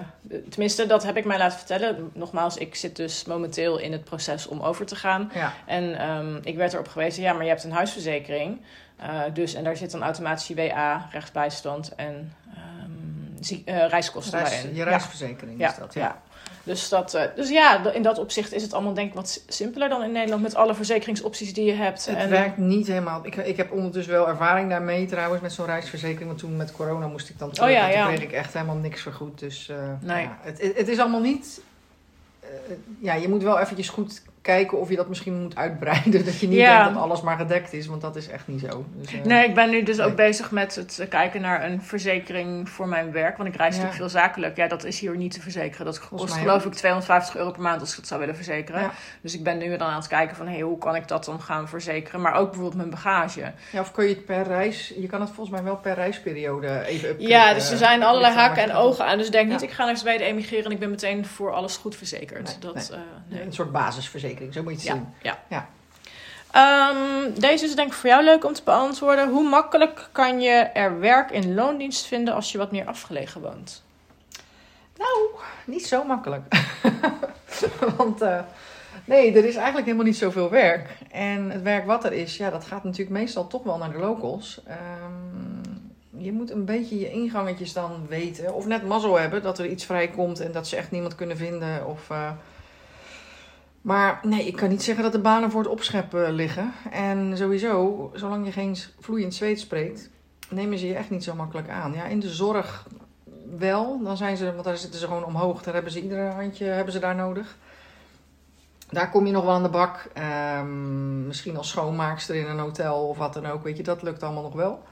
Tenminste, 0.50 0.86
dat 0.86 1.04
heb 1.04 1.18
ik 1.18 1.26
mij 1.26 1.38
laten 1.38 1.58
vertellen. 1.58 2.10
Nogmaals, 2.14 2.58
ik 2.58 2.76
zit 2.76 2.96
dus 2.96 3.26
momenteel 3.26 3.78
in 3.80 3.92
het 3.92 4.04
proces 4.04 4.48
om 4.48 4.62
over 4.62 4.86
te 4.86 4.96
gaan. 4.96 5.32
Ja. 5.34 5.54
En 5.66 6.00
ehm, 6.00 6.36
ik 6.44 6.56
werd 6.56 6.74
erop 6.74 6.88
gewezen, 6.88 7.24
ja, 7.24 7.34
maar 7.34 7.44
je 7.44 7.50
hebt 7.50 7.64
een 7.64 7.72
huisverzekering. 7.72 8.62
Eh, 8.98 9.20
dus, 9.34 9.54
en 9.54 9.64
daar 9.64 9.78
zit 9.78 9.92
dan 9.92 10.04
automatisch 10.04 10.48
je 10.48 10.56
WA, 10.56 11.08
rechtsbijstand 11.12 11.96
en 11.96 12.34
ehm, 12.56 13.44
zie- 13.44 13.62
eh, 13.66 13.88
reiskosten 13.88 14.40
Reis- 14.40 14.62
bij 14.62 14.70
in. 14.70 14.76
je 14.76 14.84
reisverzekering 14.84 15.66
is 15.68 15.76
dat. 15.76 15.94
ja. 15.94 16.22
Ja. 16.64 16.74
Dus, 16.74 16.90
dat, 16.90 17.14
eh, 17.14 17.24
dus 17.36 17.50
ja, 17.50 17.92
in 17.94 18.02
dat 18.02 18.20
opzicht 18.20 18.54
is 18.54 18.62
het 18.62 18.74
allemaal 18.74 18.94
denk 18.94 19.08
ik 19.08 19.14
wat 19.14 19.44
simpeler 19.48 19.90
dan 19.90 20.04
in 20.04 20.12
Nederland 20.12 20.42
met 20.42 20.56
alle 20.56 20.76
verzekeringsopties 20.76 21.54
die 21.54 21.66
je 21.66 21.74
hebt. 21.74 22.06
Het 22.06 22.16
en, 22.16 22.30
werkt 22.30 22.58
niet 22.58 22.88
helemaal. 22.88 23.26
Ik, 23.26 23.36
ik 23.36 23.58
heb 23.58 23.72
ondertussen 23.72 24.14
wel 24.14 24.28
ervaring 24.28 24.70
daarmee 24.70 25.06
trouwens 25.06 25.42
met 25.42 25.54
zo'n 25.54 25.66
reisverzekering. 25.66 26.28
Want 26.28 26.40
toen 26.40 26.58
met 26.58 26.72
corona 26.72 27.08
moest 27.08 27.30
ik 27.30 27.40
dan 27.40 27.52
terug. 27.52 27.70
Oh 27.70 27.76
ja, 27.76 27.86
en 27.86 27.92
toen 27.92 28.00
ja. 28.00 28.08
kreeg 28.08 28.22
ik 28.22 28.32
echt 28.32 28.54
helemaal 28.54 28.76
niks 28.76 29.02
vergoed. 29.02 29.40
Dus 29.40 29.70
eh, 29.70 29.78
Nee. 30.02 30.24
ja, 30.24 30.38
het, 30.42 30.62
het, 30.62 30.78
het 30.78 30.88
is 30.88 31.00
allemaal 31.00 31.22
niet... 31.22 31.62
eh, 32.40 32.50
ja, 33.00 33.14
je 33.14 33.30
moet 33.30 33.44
wel 33.44 33.60
eventjes 33.60 33.90
goed 33.90 34.22
kijken 34.44 34.80
of 34.80 34.90
je 34.90 34.96
dat 34.96 35.08
misschien 35.08 35.42
moet 35.42 35.56
uitbreiden. 35.56 36.26
Dat 36.26 36.40
je 36.40 36.48
niet 36.48 36.58
Ja. 36.58 36.78
denkt 36.78 36.94
dat 36.94 37.04
alles 37.04 37.22
maar 37.22 37.38
gedekt 37.38 37.74
is. 37.74 37.88
Want 37.88 38.02
dat 38.02 38.16
is 38.16 38.28
echt 38.28 38.48
niet 38.48 38.60
zo. 38.60 38.86
Dus, 38.96 39.14
eh, 39.14 39.24
Nee, 39.24 39.48
ik 39.48 39.54
ben 39.56 39.70
nu 39.70 39.84
dus 39.84 40.00
ook 40.00 40.16
bezig 40.16 40.52
met 40.52 40.76
het 40.76 41.00
eh, 41.00 41.10
kijken 41.10 41.42
naar 41.42 41.64
een 41.66 41.82
verzekering 41.82 42.70
voor 42.70 42.88
mijn 42.88 43.12
werk. 43.12 43.38
Want 43.38 43.50
ik 43.50 43.56
reis 43.56 43.76
Ja. 43.76 43.82
natuurlijk 43.82 44.12
veel 44.12 44.20
zakelijk. 44.22 44.58
Ja, 44.58 44.68
dat 44.68 44.84
is 44.84 45.00
hier 45.00 45.18
niet 45.18 45.32
te 45.34 45.42
verzekeren. 45.42 45.86
Dat 45.86 46.08
kost 46.08 46.34
geloof 46.34 46.66
ik 46.66 46.74
250 46.74 47.36
euro 47.36 47.52
per 47.52 47.62
maand 47.62 47.82
als 47.82 47.92
ik 47.92 47.96
het 47.98 48.08
zou 48.08 48.20
willen 48.20 48.36
verzekeren. 48.36 48.82
Ja. 48.82 48.92
Dus 49.22 49.34
ik 49.34 49.44
ben 49.44 49.58
nu 49.58 49.78
dan 49.78 49.88
aan 49.88 49.96
het 49.96 50.08
kijken 50.08 50.36
van 50.36 50.48
hey, 50.48 50.60
hoe 50.60 50.78
kan 50.78 50.96
ik 50.96 51.08
dat 51.08 51.26
dan 51.26 51.42
gaan 51.42 51.68
verzekeren. 51.68 52.22
Maar 52.22 52.34
ook 52.34 52.46
bijvoorbeeld 52.46 52.76
mijn 52.76 52.90
bagage. 52.90 53.52
Ja, 53.72 53.80
of 53.82 53.92
kun 53.92 54.04
je 54.04 54.10
het 54.14 54.26
per 54.26 54.44
reis... 54.44 54.94
Je 54.98 55.08
kan 55.08 55.22
het 55.22 55.30
volgens 55.30 55.56
mij 55.56 55.64
wel 55.64 55.76
per 55.78 55.94
reisperiode 55.94 56.68
even 56.86 57.10
upgraden. 57.10 57.28
Ja, 57.28 57.54
dus 57.54 57.72
er 57.72 57.78
zijn 57.78 58.04
allerlei 58.04 58.34
ligt 58.34 58.46
aan 58.46 58.50
haken 58.50 58.64
en 58.64 58.76
ogen 58.76 59.06
aan. 59.06 59.18
Dus 59.18 59.30
denk 59.32 59.50
niet, 59.50 59.62
ik 59.62 59.72
ga 59.72 59.86
naar 59.86 59.98
Zweden 59.98 60.28
emigreren 60.28 60.66
en 60.66 60.72
ik 60.72 60.80
ben 60.80 60.90
meteen 60.90 61.26
voor 61.26 61.54
alles 61.54 61.78
goed 61.78 61.96
verzekerd. 61.96 62.46
Nee, 62.62 62.74
dat, 62.74 62.90
eh, 62.90 62.98
nee. 63.28 63.42
Een 63.42 63.54
soort 63.54 63.72
basisverzekering, 63.72 64.32
zo 64.52 64.64
moet 64.64 64.84
je 64.84 64.90
het 64.90 64.98
zien. 64.98 65.14
ja. 65.22 65.40
Ja. 65.50 65.68
Ehm, 66.54 67.40
deze 67.40 67.66
is 67.66 67.76
denk 67.76 67.88
ik 67.88 67.94
voor 67.94 68.10
jou 68.10 68.24
leuk 68.24 68.46
om 68.46 68.54
te 68.54 68.62
beantwoorden. 68.64 69.30
Hoe 69.30 69.50
makkelijk 69.50 70.10
kan 70.12 70.42
je 70.42 70.52
er 70.52 71.00
werk 71.00 71.32
in 71.32 71.54
loondienst 71.54 72.06
vinden 72.06 72.34
als 72.34 72.52
je 72.52 72.58
wat 72.58 72.72
meer 72.72 72.86
afgelegen 72.86 73.42
woont? 73.42 73.84
Nou, 74.98 75.30
niet 75.66 75.88
zo 75.88 76.04
makkelijk. 76.04 76.44
Want 77.98 78.22
eh, 78.22 78.40
nee, 79.06 79.38
er 79.38 79.46
is 79.46 79.56
eigenlijk 79.56 79.86
helemaal 79.86 80.06
niet 80.06 80.18
zoveel 80.18 80.50
werk. 80.50 80.90
En 81.12 81.52
het 81.52 81.62
werk 81.62 81.86
wat 81.86 82.04
er 82.04 82.14
is, 82.14 82.38
ja, 82.38 82.50
dat 82.50 82.66
gaat 82.66 82.84
natuurlijk 82.84 83.18
meestal 83.18 83.48
toch 83.48 83.64
wel 83.64 83.78
naar 83.78 83.92
de 83.92 83.98
locals. 83.98 84.62
Ehm, 84.68 86.24
je 86.24 86.32
moet 86.32 86.52
een 86.52 86.66
beetje 86.66 87.00
je 87.00 87.12
ingangetjes 87.12 87.74
dan 87.74 88.06
weten. 88.08 88.54
Of 88.54 88.66
net 88.66 88.88
mazzel 88.88 89.20
hebben 89.20 89.42
dat 89.42 89.60
er 89.60 89.66
iets 89.66 89.86
vrijkomt 89.86 90.40
en 90.40 90.52
dat 90.52 90.68
ze 90.68 90.76
echt 90.76 90.92
niemand 90.92 91.16
kunnen 91.16 91.38
vinden. 91.38 91.88
Of, 91.88 92.10
eh, 92.10 92.32
Maar 93.84 94.20
nee, 94.22 94.48
ik 94.48 94.56
kan 94.56 94.70
niet 94.70 94.84
zeggen 94.84 95.04
dat 95.04 95.12
de 95.12 95.20
banen 95.20 95.52
voor 95.52 95.62
het 95.62 95.72
opscheppen 95.72 96.34
liggen. 96.34 96.74
En 96.92 97.38
sowieso, 97.38 98.10
zolang 98.14 98.46
je 98.46 98.52
geen 98.52 98.78
vloeiend 99.00 99.34
Zweeds 99.34 99.62
spreekt, 99.62 100.10
nemen 100.50 100.78
ze 100.78 100.88
je 100.88 100.96
echt 100.96 101.10
niet 101.10 101.24
zo 101.24 101.36
makkelijk 101.36 101.70
aan. 101.70 101.94
Ja, 101.94 102.06
in 102.06 102.20
de 102.20 102.30
zorg 102.30 102.88
wel. 103.58 104.04
Dan 104.04 104.18
zijn 104.18 104.38
ze, 104.38 104.52
want 104.52 104.64
daar 104.64 104.78
zitten 104.78 105.00
ze 105.00 105.08
gewoon 105.08 105.26
omhoog. 105.26 105.64
Daar 105.64 105.74
hebben 105.74 105.92
ze 105.92 106.02
iedere 106.02 106.30
handje 106.30 106.66
hebben 106.66 106.94
ze 106.94 107.00
daar 107.00 107.16
nodig. 107.16 107.58
Daar 108.90 109.10
kom 109.10 109.26
je 109.26 109.32
nog 109.32 109.44
wel 109.44 109.54
aan 109.54 109.64
de 109.64 109.70
bak. 109.70 110.10
Ehm, 110.14 111.28
misschien 111.28 111.58
als 111.58 111.70
schoonmaakster 111.70 112.36
in 112.36 112.48
een 112.48 112.60
hotel 112.60 113.08
of 113.08 113.18
wat 113.18 113.34
dan 113.34 113.46
ook. 113.46 113.64
Weet 113.64 113.78
je, 113.78 113.84
dat 113.84 114.02
lukt 114.02 114.24
allemaal 114.24 114.44
nog 114.44 114.54
wel. 114.54 114.84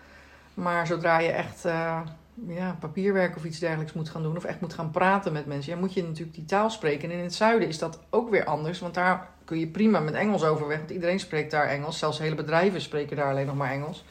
Maar 0.54 0.88
zodra 0.88 1.20
je 1.20 1.32
echt 1.32 1.66
eh, 1.66 2.00
ja, 2.48 2.78
papierwerk 2.80 3.36
of 3.36 3.44
iets 3.44 3.60
dergelijks 3.60 3.94
moet 3.94 4.10
gaan 4.10 4.24
doen, 4.24 4.38
of 4.38 4.44
echt 4.44 4.62
moet 4.62 4.74
gaan 4.74 4.92
praten 4.92 5.34
met 5.34 5.46
mensen, 5.46 5.74
ja, 5.74 5.80
moet 5.80 5.94
je 5.94 6.04
natuurlijk 6.04 6.36
die 6.36 6.46
taal 6.46 6.70
spreken. 6.70 7.12
En 7.12 7.18
in 7.18 7.24
het 7.24 7.34
zuiden 7.34 7.68
is 7.68 7.78
dat 7.78 8.00
ook 8.10 8.30
weer 8.30 8.46
anders, 8.46 8.80
want 8.80 8.94
daar 8.94 9.30
kun 9.46 9.60
je 9.60 9.68
prima 9.68 10.00
met 10.00 10.14
Engels 10.14 10.44
overweg. 10.44 10.78
Want 10.78 10.90
iedereen 10.90 11.20
spreekt 11.20 11.52
daar 11.52 11.68
Engels. 11.68 12.00
Zelfs 12.00 12.20
hele 12.20 12.36
bedrijven 12.36 12.82
spreken 12.82 13.18
daar 13.18 13.30
alleen 13.30 13.46
nog 13.46 13.56
maar 13.56 13.72
Engels. 13.72 14.06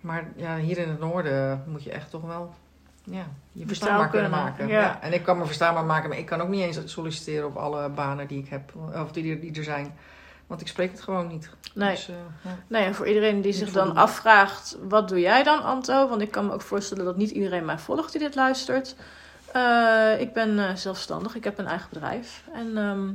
Maar 0.00 0.32
ja, 0.36 0.56
hier 0.56 0.78
in 0.78 0.88
het 0.88 1.00
noorden 1.00 1.64
moet 1.66 1.84
je 1.84 1.92
echt 1.92 2.10
toch 2.10 2.22
wel 2.22 2.54
ja, 3.04 3.26
je 3.52 3.66
verstaanbaar 3.66 4.08
kunnen 4.08 4.30
maken. 4.30 4.66
Ja. 4.66 4.80
Ja. 4.80 5.02
En 5.02 5.12
ik 5.12 5.22
kan 5.22 5.38
me 5.38 5.44
verstaanbaar 5.44 5.84
maken, 5.84 6.08
maar 6.08 6.18
ik 6.18 6.26
kan 6.26 6.40
ook 6.40 6.48
niet 6.48 6.62
eens 6.62 6.80
solliciteren 6.84 7.48
op 7.48 7.56
alle 7.56 7.88
banen 7.88 8.26
die 8.26 8.38
ik 8.38 8.48
heb, 8.48 8.72
of 9.02 9.12
die, 9.12 9.38
die 9.38 9.56
er 9.56 9.64
zijn. 9.64 9.94
Want 10.46 10.60
ik 10.60 10.68
spreek 10.68 10.90
het 10.90 11.00
gewoon 11.02 11.26
niet. 11.26 11.50
Nee. 11.74 11.90
Dus, 11.90 12.08
eh, 12.08 12.14
ja. 12.42 12.56
Nee, 12.66 12.84
en 12.84 12.94
voor 12.94 13.06
iedereen 13.08 13.40
die 13.40 13.52
zich 13.52 13.72
dan 13.72 13.96
afvraagt, 13.96 14.76
wat 14.88 15.08
doe 15.08 15.20
jij 15.20 15.42
dan, 15.42 15.62
Anto? 15.62 16.08
Want 16.08 16.20
ik 16.20 16.30
kan 16.30 16.46
me 16.46 16.52
ook 16.52 16.62
voorstellen 16.62 17.04
dat 17.04 17.16
niet 17.16 17.30
iedereen 17.30 17.64
mij 17.64 17.78
volgt 17.78 18.12
die 18.12 18.20
dit 18.20 18.34
luistert. 18.34 18.94
Eh, 19.52 20.20
ik 20.20 20.32
ben 20.32 20.58
eh, 20.58 20.74
zelfstandig, 20.74 21.34
ik 21.34 21.44
heb 21.44 21.58
een 21.58 21.66
eigen 21.66 21.88
bedrijf. 21.92 22.42
En 22.52 22.76
ehm, 22.76 23.08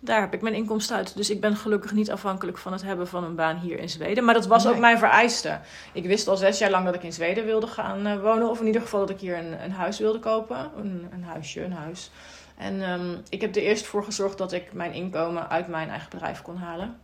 daar 0.00 0.20
heb 0.20 0.34
ik 0.34 0.42
mijn 0.42 0.54
inkomsten 0.54 0.96
uit. 0.96 1.16
Dus 1.16 1.30
ik 1.30 1.40
ben 1.40 1.56
gelukkig 1.56 1.92
niet 1.92 2.10
afhankelijk 2.10 2.58
van 2.58 2.72
het 2.72 2.82
hebben 2.82 3.08
van 3.08 3.24
een 3.24 3.34
baan 3.34 3.56
hier 3.56 3.78
in 3.78 3.88
Zweden. 3.88 4.24
Maar 4.24 4.34
dat 4.34 4.46
was 4.46 4.64
Nee. 4.64 4.72
ook 4.72 4.78
mijn 4.78 4.98
vereiste. 4.98 5.58
Ik 5.92 6.06
wist 6.06 6.28
al 6.28 6.36
zes 6.36 6.58
jaar 6.58 6.70
lang 6.70 6.84
dat 6.84 6.94
ik 6.94 7.02
in 7.02 7.12
Zweden 7.12 7.44
wilde 7.44 7.66
gaan 7.66 8.20
wonen. 8.20 8.50
Of 8.50 8.60
in 8.60 8.66
ieder 8.66 8.80
geval 8.80 9.00
dat 9.00 9.10
ik 9.10 9.20
hier 9.20 9.38
een, 9.38 9.62
een 9.64 9.72
huis 9.72 9.98
wilde 9.98 10.18
kopen. 10.18 10.70
Een, 10.78 11.08
een 11.12 11.24
huisje, 11.24 11.64
een 11.64 11.72
huis. 11.72 12.10
En 12.56 12.82
ehm, 12.82 13.16
ik 13.28 13.40
heb 13.40 13.56
er 13.56 13.62
eerst 13.62 13.86
voor 13.86 14.04
gezorgd 14.04 14.38
dat 14.38 14.52
ik 14.52 14.72
mijn 14.72 14.92
inkomen 14.92 15.48
uit 15.48 15.68
mijn 15.68 15.88
eigen 15.88 16.10
bedrijf 16.10 16.42
kon 16.42 16.56
halen. 16.56 16.96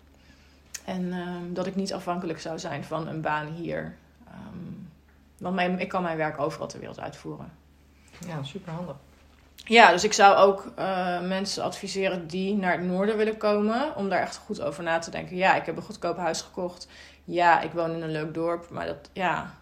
En 0.84 1.12
ehm, 1.12 1.53
dat 1.53 1.66
ik 1.66 1.74
niet 1.74 1.92
afhankelijk 1.92 2.40
zou 2.40 2.59
zijn 2.59 2.84
van 2.84 3.09
een 3.09 3.20
baan 3.20 3.46
hier. 3.46 3.94
Ehm, 4.26 4.72
want 5.38 5.55
mijn, 5.55 5.78
ik 5.80 5.88
kan 5.88 6.03
mijn 6.03 6.16
werk 6.16 6.40
overal 6.40 6.66
ter 6.66 6.78
wereld 6.78 7.00
uitvoeren. 7.00 7.53
ja, 8.26 8.42
super 8.42 8.72
handig. 8.72 8.96
Ja, 9.64 9.90
dus 9.90 10.05
ik 10.05 10.12
zou 10.12 10.36
ook 10.36 10.72
eh, 10.76 11.20
mensen 11.20 11.62
adviseren 11.62 12.26
die 12.26 12.55
naar 12.57 12.72
het 12.72 12.82
noorden 12.86 13.16
willen 13.16 13.36
komen. 13.36 13.96
Om 13.96 14.09
daar 14.09 14.20
echt 14.20 14.36
goed 14.36 14.61
over 14.61 14.82
na 14.82 14.98
te 14.98 15.11
denken. 15.11 15.36
Ja, 15.36 15.55
ik 15.55 15.66
heb 15.66 15.76
een 15.76 15.82
goedkoop 15.82 16.16
huis 16.16 16.40
gekocht. 16.40 16.88
Ja, 17.24 17.61
ik 17.61 17.72
woon 17.72 17.90
in 17.90 18.03
een 18.03 18.11
leuk 18.11 18.34
dorp. 18.34 18.70
Maar 18.70 18.86
dat, 18.86 19.11
ja... 19.12 19.55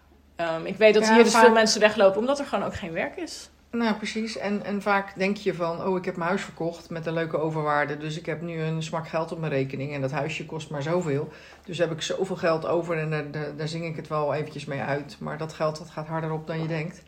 ik 0.64 0.76
weet 0.76 0.94
dat 0.94 1.06
Ja, 1.06 1.14
hier 1.14 1.22
dus 1.22 1.32
vaak- 1.32 1.44
veel 1.44 1.52
mensen 1.52 1.80
weglopen 1.80 2.18
omdat 2.20 2.38
er 2.38 2.46
gewoon 2.46 2.64
ook 2.64 2.74
geen 2.74 2.92
werk 2.92 3.16
is. 3.16 3.50
Nou, 3.70 3.94
precies. 3.94 4.38
En, 4.38 4.64
en 4.64 4.82
vaak 4.82 5.12
denk 5.16 5.36
je 5.36 5.54
van, 5.54 5.84
oh, 5.84 5.96
ik 5.96 6.04
heb 6.04 6.16
mijn 6.16 6.28
huis 6.28 6.42
verkocht 6.42 6.90
met 6.90 7.06
een 7.06 7.12
leuke 7.12 7.38
overwaarde. 7.38 7.98
Dus 7.98 8.18
ik 8.18 8.26
heb 8.26 8.40
nu 8.40 8.60
een 8.60 8.82
smak 8.82 9.08
geld 9.08 9.32
op 9.32 9.38
mijn 9.38 9.52
rekening 9.52 9.94
en 9.94 10.00
dat 10.00 10.10
huisje 10.10 10.46
kost 10.46 10.70
maar 10.70 10.82
zoveel. 10.82 11.32
Dus 11.64 11.78
heb 11.78 11.92
ik 11.92 12.02
zoveel 12.02 12.36
geld 12.36 12.66
over 12.66 12.98
en 12.98 13.10
daar, 13.10 13.30
daar, 13.30 13.56
daar 13.56 13.68
zing 13.68 13.84
ik 13.84 13.96
het 13.96 14.08
wel 14.08 14.34
eventjes 14.34 14.64
mee 14.64 14.80
uit. 14.80 15.16
Maar 15.18 15.38
dat 15.38 15.52
geld 15.52 15.78
dat 15.78 15.90
gaat 15.90 16.06
harder 16.06 16.32
op 16.32 16.46
dan 16.46 16.62
je 16.62 16.68
denkt. 16.68 17.02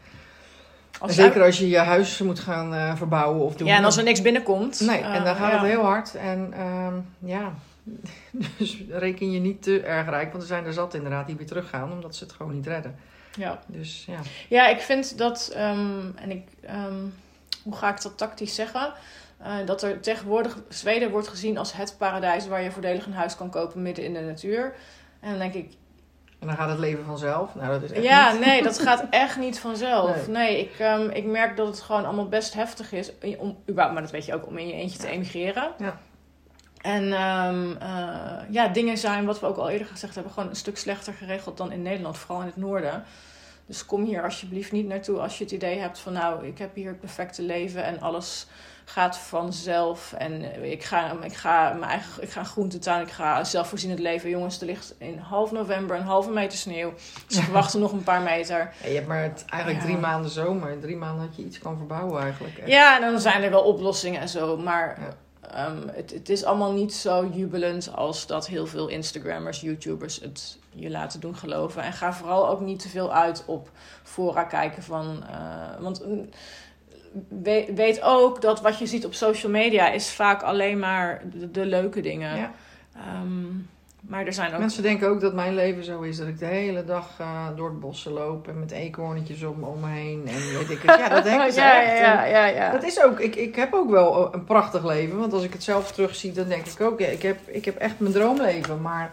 Als 0.99 1.15
zeker 1.15 1.43
als 1.43 1.59
je 1.59 1.69
je 1.69 1.79
huis 1.79 2.19
moet 2.19 2.39
gaan 2.39 2.75
eh, 2.75 2.97
verbouwen 2.97 3.45
of 3.45 3.57
doen. 3.57 3.69
Ja, 3.69 3.77
en 3.77 3.85
als 3.85 3.97
er 3.97 4.05
niks 4.05 4.23
binnenkomt. 4.23 4.81
Nee, 4.81 5.01
eh, 5.01 5.15
en 5.15 5.25
dan 5.25 5.37
gaat 5.37 5.53
ja. 5.53 5.59
het 5.59 5.67
heel 5.67 5.85
hard. 5.85 6.15
En 6.15 6.53
ehm, 6.53 6.95
ja, 7.19 7.53
dus 8.59 8.83
reken 8.89 9.31
je 9.31 9.41
niet 9.41 9.63
te 9.63 9.81
erg 9.81 10.09
rijk. 10.09 10.31
Want 10.31 10.43
er 10.43 10.49
zijn 10.49 10.65
er 10.65 10.73
zat 10.73 10.95
inderdaad 10.95 11.27
die 11.27 11.37
weer 11.37 11.47
teruggaan, 11.47 11.93
omdat 11.93 12.17
ze 12.17 12.25
het 12.25 12.33
gewoon 12.33 12.55
niet 12.55 12.67
redden. 12.67 12.95
Ja. 13.37 13.61
Dus 13.67 14.05
ja. 14.07 14.21
Ja, 14.49 14.69
ik 14.69 14.81
vind 14.81 15.19
dat, 15.19 15.53
ehm, 15.55 16.07
en 16.15 16.31
ik, 16.31 16.49
ehm, 16.61 17.05
hoe 17.63 17.77
ga 17.77 17.91
ik 17.91 18.03
dat 18.03 18.19
tactisch 18.19 18.55
zeggen? 18.55 18.93
Eh, 19.39 19.55
dat 19.65 19.83
er 19.83 20.01
tegenwoordig 20.01 20.59
Zweden 20.69 21.11
wordt 21.11 21.29
gezien 21.29 21.59
als 21.59 21.73
het 21.73 21.95
paradijs 21.99 22.47
waar 22.47 22.63
je 22.63 22.71
voordelig 22.71 23.07
een 23.07 23.13
huis 23.13 23.37
kan 23.37 23.51
kopen 23.51 23.83
midden 23.83 24.05
in 24.05 24.15
de 24.15 24.21
natuur. 24.21 24.75
En 25.21 25.31
dan 25.31 25.39
denk 25.39 25.55
ik, 25.55 25.73
En 26.39 26.47
dan 26.47 26.57
gaat 26.57 26.69
het 26.69 26.79
leven 26.79 27.05
vanzelf. 27.05 27.55
Nou, 27.55 27.69
dat 27.71 27.83
is 27.83 27.91
echt 27.91 28.05
ja, 28.05 28.33
niet. 28.33 28.45
nee, 28.45 28.63
dat 28.63 28.79
gaat 28.79 29.05
echt 29.25 29.39
niet 29.39 29.59
vanzelf. 29.59 30.27
Nee. 30.27 30.37
Nee, 30.37 30.61
ik, 30.61 30.79
ehm, 30.79 31.09
ik 31.09 31.25
merk 31.25 31.57
dat 31.57 31.67
het 31.67 31.81
gewoon 31.81 32.05
allemaal 32.05 32.29
best 32.29 32.55
heftig 32.55 32.93
is. 32.93 33.11
Om, 33.39 33.57
überhaupt, 33.69 33.93
maar 33.93 34.03
dat 34.03 34.11
weet 34.11 34.27
je 34.27 34.35
ook, 34.35 34.47
om 34.47 34.59
in 34.59 34.67
je 34.67 34.73
eentje 34.75 34.99
te 34.99 35.09
emigreren. 35.09 35.73
Ja. 35.79 35.99
En 36.83 37.13
ehm, 37.13 37.73
eh, 37.79 38.51
ja, 38.51 38.69
dingen 38.69 38.99
zijn, 38.99 39.25
wat 39.25 39.41
we 39.41 39.47
ook 39.47 39.57
al 39.57 39.69
eerder 39.71 39.87
gezegd 39.87 40.15
hebben, 40.15 40.33
gewoon 40.33 40.49
een 40.49 40.57
stuk 40.57 40.79
slechter 40.79 41.13
geregeld 41.13 41.57
dan 41.57 41.73
in 41.73 41.83
Nederland, 41.83 42.19
vooral 42.19 42.41
in 42.41 42.47
het 42.47 42.57
noorden. 42.57 43.05
Dus 43.67 43.87
kom 43.87 44.05
hier 44.05 44.23
alsjeblieft 44.23 44.73
niet 44.73 44.87
naartoe 44.87 45.19
als 45.19 45.39
je 45.39 45.45
het 45.45 45.53
idee 45.53 45.79
hebt 45.79 45.99
van 45.99 46.13
nou, 46.13 46.47
ik 46.47 46.59
heb 46.59 46.75
hier 46.75 46.89
het 46.89 47.01
perfecte 47.01 47.43
leven 47.43 47.85
en 47.85 48.01
alles 48.01 48.47
gaat 48.85 49.19
vanzelf. 49.19 50.13
En 50.13 50.63
ik 50.71 50.85
ga, 50.85 51.17
ik 51.23 51.35
ga 51.35 51.73
mijn 51.73 51.91
eigen, 51.91 52.23
ik 52.23 52.31
ga 52.31 52.45
groentetuin, 52.45 53.03
ik 53.03 53.13
ga 53.13 53.45
zelfvoorzienend 53.45 54.01
leven. 54.01 54.31
Jongens, 54.31 54.61
er 54.61 54.67
ligt 54.67 54.95
in 54.99 55.19
half 55.19 55.53
november 55.53 55.97
een 55.97 56.03
halve 56.03 56.31
meter 56.31 56.59
sneeuw. 56.59 56.93
Dus 57.27 57.39
ik 57.39 57.47
wacht 57.47 57.75
er 57.75 57.81
nog 57.81 57.93
een 57.93 58.03
paar 58.03 58.21
meter. 58.21 58.73
Ja, 58.83 58.89
je 58.89 58.95
hebt 58.95 59.07
maar 59.07 59.23
het, 59.23 59.45
eigenlijk 59.49 59.83
Ja. 59.83 59.89
drie 59.89 60.01
maanden 60.01 60.31
zomer. 60.31 60.71
In 60.71 60.81
drie 60.81 60.97
maanden 60.97 61.27
dat 61.27 61.37
je 61.37 61.45
iets 61.45 61.59
kan 61.59 61.77
verbouwen 61.77 62.23
eigenlijk. 62.23 62.59
Echt. 62.59 62.69
Ja, 62.69 62.97
en 63.01 63.11
dan 63.11 63.21
zijn 63.21 63.43
er 63.43 63.51
wel 63.51 63.63
oplossingen 63.63 64.21
en 64.21 64.29
zo. 64.29 64.57
Maar 64.57 64.97
Ja. 65.01 65.15
Ehm, 65.53 65.89
het, 65.89 66.11
het 66.11 66.29
is 66.29 66.45
allemaal 66.45 66.73
niet 66.73 66.95
zo 66.95 67.27
jubelend 67.33 67.95
als 67.95 68.27
dat 68.27 68.47
heel 68.47 68.67
veel 68.67 68.89
Instagrammers, 68.89 69.61
YouTubers 69.61 70.21
het 70.21 70.59
je 70.75 70.91
laten 70.91 71.21
doen 71.21 71.37
geloven. 71.37 71.83
En 71.83 71.93
ga 71.93 72.13
vooral 72.13 72.49
ook 72.49 72.61
niet 72.61 72.79
te 72.81 72.89
veel 72.89 73.13
uit 73.13 73.43
op 73.47 73.71
fora 74.03 74.45
kijken 74.45 74.83
van. 74.83 75.23
eh, 75.31 75.81
want 75.81 76.07
mm, 76.07 76.29
we- 77.29 77.73
weet 77.75 78.03
ook 78.03 78.41
dat 78.41 78.61
wat 78.61 78.79
je 78.79 78.87
ziet 78.87 79.05
op 79.07 79.15
social 79.15 79.53
media 79.53 79.89
is 79.91 80.11
vaak 80.13 80.43
alleen 80.43 80.79
maar 80.79 81.23
de, 81.33 81.51
de 81.51 81.67
leuke 81.67 82.01
dingen. 82.01 82.37
Ja. 82.37 82.53
Ehm, 82.97 83.47
maar 84.09 84.27
er 84.27 84.33
zijn 84.33 84.53
ook. 84.53 84.59
Mensen 84.59 84.83
denken 84.83 85.09
ook 85.09 85.21
dat 85.21 85.35
mijn 85.35 85.55
leven 85.55 85.85
zo 85.85 86.01
is. 86.01 86.17
Dat 86.17 86.27
ik 86.29 86.39
de 86.39 86.45
hele 86.47 86.85
dag 86.85 87.09
eh, 87.19 87.47
door 87.57 87.69
het 87.69 87.81
bossen 87.81 88.13
loop. 88.13 88.49
En 88.49 88.59
met 88.59 88.71
eekhoornetjes 88.71 89.43
om, 89.43 89.63
om 89.63 89.81
me 89.81 89.89
heen. 89.89 90.23
En 90.27 90.59
weet 90.59 90.71
ik 90.71 90.83
het. 90.83 90.99
Ja, 90.99 91.09
dat 91.09 91.25
denken 91.33 91.53
ze 91.53 91.61
ja, 91.61 91.83
echt. 91.83 91.99
ja, 91.99 92.25
ja, 92.25 92.47
ja. 92.47 92.71
Dat 92.71 92.83
is 92.85 93.03
ook, 93.03 93.21
ik, 93.21 93.37
ik 93.37 93.57
heb 93.57 93.73
ook 93.75 93.91
wel 93.91 94.35
een 94.35 94.45
prachtig 94.45 94.85
leven. 94.87 95.19
Want 95.19 95.33
als 95.33 95.45
ik 95.45 95.53
het 95.53 95.63
zelf 95.63 95.93
terugzie, 95.93 96.33
dan 96.33 96.49
denk 96.49 96.67
ik 96.67 96.81
ook, 96.81 97.01
ja, 97.01 97.07
ik, 97.07 97.23
heb, 97.23 97.39
ik 97.47 97.65
heb 97.65 97.77
echt 97.77 98.01
mijn 98.01 98.13
droomleven. 98.15 98.81
Maar 98.81 99.13